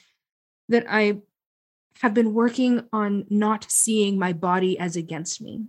that 0.68 0.86
i 0.88 1.18
have 2.00 2.14
been 2.14 2.32
working 2.32 2.82
on 2.92 3.26
not 3.28 3.66
seeing 3.68 4.18
my 4.18 4.32
body 4.32 4.78
as 4.78 4.96
against 4.96 5.42
me 5.42 5.66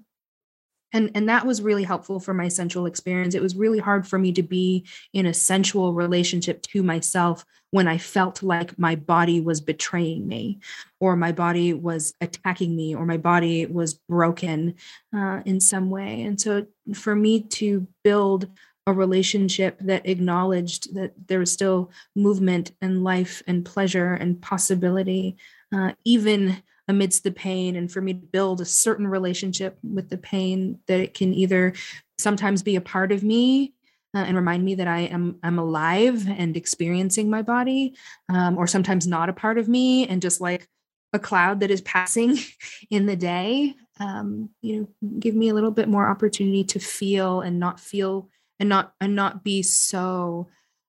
and 0.94 1.11
and 1.16 1.30
that 1.30 1.45
was 1.45 1.61
really 1.61 1.84
helpful 1.84 2.20
for 2.20 2.34
my 2.34 2.48
sensual 2.48 2.86
experience. 2.86 3.36
It 3.36 3.41
was 3.41 3.56
really 3.56 3.80
hard 3.80 4.07
for 4.07 4.18
me 4.18 4.32
to 4.34 4.44
be 4.44 4.86
in 5.14 5.26
a 5.26 5.34
sensual 5.34 5.94
relationship 5.94 6.61
to 6.64 6.84
myself 6.84 7.45
when 7.72 7.88
i 7.88 7.98
felt 7.98 8.41
like 8.41 8.78
my 8.80 8.95
body 8.95 9.40
was 9.40 9.61
betraying 9.61 10.28
me 10.28 10.60
or 10.99 11.16
my 11.16 11.32
body 11.32 11.72
was 11.72 12.14
attacking 12.20 12.76
me 12.76 12.95
or 12.95 13.06
my 13.06 13.18
body 13.18 13.66
was 13.66 13.94
broken 13.94 14.76
uh, 15.16 15.41
in 15.45 15.60
some 15.60 15.90
way. 15.90 16.24
And 16.24 16.40
so 16.41 16.66
for 16.94 17.16
me 17.16 17.41
to 17.41 17.88
build 18.03 18.48
a 18.88 18.94
relationship 18.94 19.78
that 19.82 20.07
acknowledged 20.07 20.95
that 20.95 21.14
there 21.28 21.40
was 21.40 21.52
still 21.52 21.91
movement 22.16 22.72
and 22.82 23.03
life 23.03 23.44
and 23.45 23.64
pleasure 23.64 24.14
and 24.14 24.41
possibility 24.41 25.38
uh, 25.72 25.91
even 26.03 26.64
amidst 26.90 27.24
the 27.24 27.32
pain 27.32 27.76
and 27.76 27.90
for 27.90 28.02
me 28.02 28.14
to 28.14 28.20
build 28.20 28.60
a 28.60 28.66
certain 28.66 29.07
relationship 29.07 29.78
with 29.84 30.10
the 30.10 30.18
pain 30.18 30.80
that 30.88 30.99
it 30.99 31.14
can 31.14 31.34
either 31.34 31.72
sometimes 32.18 32.64
be 32.64 32.76
a 32.76 32.82
part 32.82 33.11
of 33.11 33.24
me 33.24 33.74
uh, 34.16 34.20
and 34.20 34.36
remind 34.36 34.66
me 34.66 34.74
that 34.76 34.88
I 34.88 35.02
am 35.02 35.38
I'm 35.44 35.60
alive 35.60 36.28
and 36.28 36.57
experiencing 36.57 37.30
my 37.30 37.44
body, 37.44 37.95
um, 38.28 38.57
or 38.57 38.66
sometimes 38.66 39.06
not 39.06 39.30
a 39.30 39.34
part 39.34 39.60
of 39.60 39.70
me 39.70 40.07
and 40.07 40.20
just 40.20 40.41
like 40.41 40.68
a 41.14 41.20
cloud 41.20 41.60
that 41.60 41.70
is 41.70 41.82
passing 41.82 42.38
in 42.90 43.06
the 43.06 43.16
day. 43.16 43.76
Um, 43.99 44.49
you 44.61 44.82
know, 45.02 45.20
give 45.20 45.36
me 45.36 45.49
a 45.49 45.53
little 45.53 45.72
bit 45.72 45.88
more 45.88 46.07
opportunity 46.07 46.64
to 46.66 46.80
feel 46.80 47.41
and 47.41 47.60
not 47.60 47.80
feel 47.80 48.30
and 48.60 48.68
not 48.68 48.94
and 48.99 49.16
not 49.16 49.44
be 49.44 49.61
so, 49.61 50.48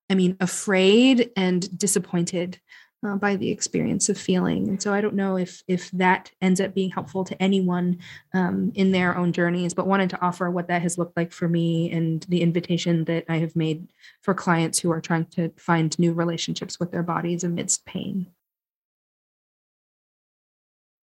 I 0.08 0.14
mean, 0.14 0.38
afraid 0.40 1.30
and 1.36 1.78
disappointed 1.78 2.58
uh, 3.06 3.16
by 3.16 3.36
the 3.36 3.50
experience 3.50 4.08
of 4.08 4.18
feeling. 4.18 4.68
And 4.68 4.82
so 4.82 4.92
I 4.92 5.00
don't 5.00 5.14
know 5.14 5.36
if 5.36 5.62
if 5.66 5.90
that 5.92 6.30
ends 6.40 6.60
up 6.60 6.74
being 6.74 6.90
helpful 6.90 7.24
to 7.24 7.42
anyone 7.42 7.98
um, 8.34 8.72
in 8.74 8.92
their 8.92 9.16
own 9.16 9.32
journeys, 9.32 9.74
but 9.74 9.86
wanted 9.86 10.10
to 10.10 10.20
offer 10.20 10.50
what 10.50 10.68
that 10.68 10.82
has 10.82 10.98
looked 10.98 11.16
like 11.16 11.32
for 11.32 11.48
me 11.48 11.90
and 11.90 12.24
the 12.28 12.42
invitation 12.42 13.04
that 13.04 13.24
I 13.28 13.38
have 13.38 13.56
made 13.56 13.88
for 14.22 14.34
clients 14.34 14.78
who 14.78 14.90
are 14.92 15.00
trying 15.00 15.26
to 15.26 15.50
find 15.56 15.98
new 15.98 16.12
relationships 16.12 16.78
with 16.78 16.90
their 16.92 17.02
bodies 17.02 17.44
amidst 17.44 17.86
pain. 17.86 18.26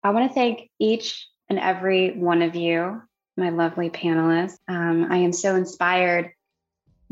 I 0.04 0.10
want 0.10 0.30
to 0.30 0.34
thank 0.34 0.70
each 0.80 1.28
and 1.50 1.60
every 1.60 2.12
one 2.12 2.42
of 2.42 2.56
you, 2.56 3.02
my 3.38 3.50
lovely 3.50 3.90
panelists. 3.90 4.58
Um, 4.68 5.12
I 5.12 5.18
am 5.18 5.32
so 5.32 5.56
inspired 5.56 6.32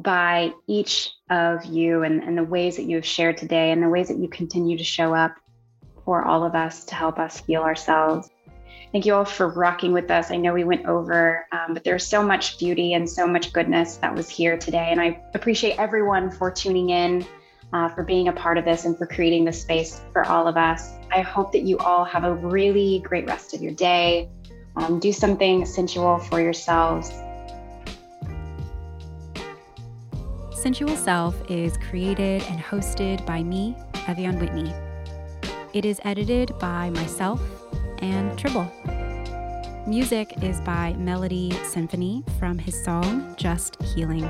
by 0.01 0.53
each 0.67 1.11
of 1.29 1.65
you 1.65 2.03
and, 2.03 2.23
and 2.23 2.37
the 2.37 2.43
ways 2.43 2.75
that 2.77 2.83
you 2.83 2.95
have 2.95 3.05
shared 3.05 3.37
today 3.37 3.71
and 3.71 3.81
the 3.81 3.89
ways 3.89 4.07
that 4.07 4.17
you 4.17 4.27
continue 4.27 4.77
to 4.77 4.83
show 4.83 5.13
up 5.13 5.35
for 6.05 6.23
all 6.25 6.43
of 6.43 6.55
us 6.55 6.85
to 6.85 6.95
help 6.95 7.19
us 7.19 7.43
heal 7.45 7.61
ourselves. 7.61 8.29
Thank 8.91 9.05
you 9.05 9.15
all 9.15 9.23
for 9.23 9.47
rocking 9.47 9.93
with 9.93 10.11
us. 10.11 10.31
I 10.31 10.35
know 10.35 10.53
we 10.53 10.65
went 10.65 10.85
over, 10.85 11.47
um, 11.53 11.73
but 11.73 11.83
there's 11.85 12.05
so 12.05 12.21
much 12.21 12.59
beauty 12.59 12.93
and 12.93 13.09
so 13.09 13.25
much 13.25 13.53
goodness 13.53 13.95
that 13.97 14.13
was 14.13 14.27
here 14.27 14.57
today. 14.57 14.89
And 14.91 14.99
I 14.99 15.21
appreciate 15.33 15.79
everyone 15.79 16.29
for 16.29 16.51
tuning 16.51 16.89
in, 16.89 17.25
uh, 17.71 17.87
for 17.87 18.03
being 18.03 18.27
a 18.27 18.33
part 18.33 18.57
of 18.57 18.65
this, 18.65 18.83
and 18.83 18.97
for 18.97 19.05
creating 19.05 19.45
this 19.45 19.61
space 19.61 20.01
for 20.11 20.25
all 20.25 20.45
of 20.45 20.57
us. 20.57 20.91
I 21.09 21.21
hope 21.21 21.53
that 21.53 21.61
you 21.61 21.77
all 21.77 22.03
have 22.03 22.25
a 22.25 22.33
really 22.33 22.99
great 22.99 23.27
rest 23.27 23.53
of 23.53 23.61
your 23.61 23.71
day. 23.71 24.29
Um, 24.75 24.99
do 24.99 25.13
something 25.13 25.65
sensual 25.65 26.17
for 26.17 26.41
yourselves. 26.41 27.13
Sensual 30.61 30.95
Self 30.95 31.35
is 31.49 31.75
created 31.77 32.43
and 32.43 32.59
hosted 32.59 33.25
by 33.25 33.41
me, 33.41 33.75
Ev'Yan 34.05 34.39
Whitney. 34.39 34.71
It 35.73 35.85
is 35.85 35.99
edited 36.03 36.55
by 36.59 36.91
myself 36.91 37.41
and 37.97 38.37
Tribble. 38.37 38.71
Music 39.87 40.43
is 40.43 40.61
by 40.61 40.93
Melody 40.99 41.51
Symphony 41.63 42.23
from 42.37 42.59
his 42.59 42.79
song 42.83 43.33
Just 43.37 43.81
Healing. 43.81 44.29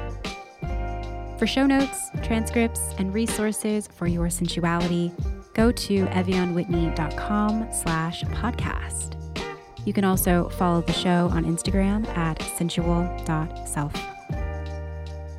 For 1.37 1.45
show 1.45 1.65
notes, 1.65 2.11
transcripts, 2.23 2.93
and 2.97 3.13
resources 3.13 3.89
for 3.89 4.07
your 4.07 4.29
sensuality, 4.29 5.11
go 5.53 5.69
to 5.69 6.05
evyanwhitney.com 6.05 7.67
slash 7.73 8.23
podcast. 8.23 9.17
You 9.85 9.91
can 9.91 10.05
also 10.05 10.47
follow 10.47 10.79
the 10.79 10.93
show 10.93 11.27
on 11.33 11.43
Instagram 11.43 12.07
at 12.15 12.41
sensual.self. 12.57 14.10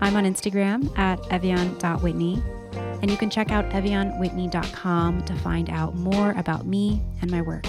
I'm 0.02 0.16
on 0.16 0.24
Instagram 0.24 0.98
at 0.98 1.22
evyan.whitney, 1.30 2.42
and 2.74 3.08
you 3.08 3.16
can 3.16 3.30
check 3.30 3.52
out 3.52 3.70
evyanwhitney.com 3.70 5.24
to 5.24 5.34
find 5.36 5.70
out 5.70 5.94
more 5.94 6.32
about 6.32 6.66
me 6.66 7.00
and 7.20 7.30
my 7.30 7.40
work. 7.40 7.64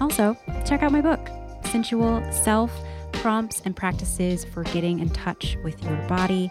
Also, 0.00 0.34
check 0.64 0.82
out 0.82 0.92
my 0.92 1.02
book, 1.02 1.28
Sensual 1.66 2.22
Self 2.32 2.72
Prompts 3.12 3.60
and 3.66 3.76
Practices 3.76 4.46
for 4.46 4.64
Getting 4.64 5.00
in 5.00 5.10
Touch 5.10 5.58
with 5.62 5.84
Your 5.84 5.96
Body. 6.08 6.50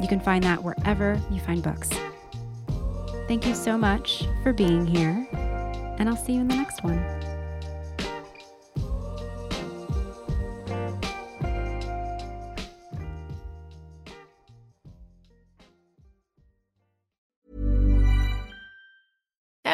You 0.00 0.06
can 0.08 0.20
find 0.20 0.44
that 0.44 0.62
wherever 0.62 1.20
you 1.28 1.40
find 1.40 1.60
books. 1.60 1.90
Thank 3.26 3.48
you 3.48 3.54
so 3.56 3.76
much 3.76 4.22
for 4.44 4.52
being 4.52 4.86
here, 4.86 5.26
and 5.98 6.08
I'll 6.08 6.16
see 6.16 6.34
you 6.34 6.40
in 6.40 6.46
the 6.46 6.54
next 6.54 6.84
one. 6.84 7.25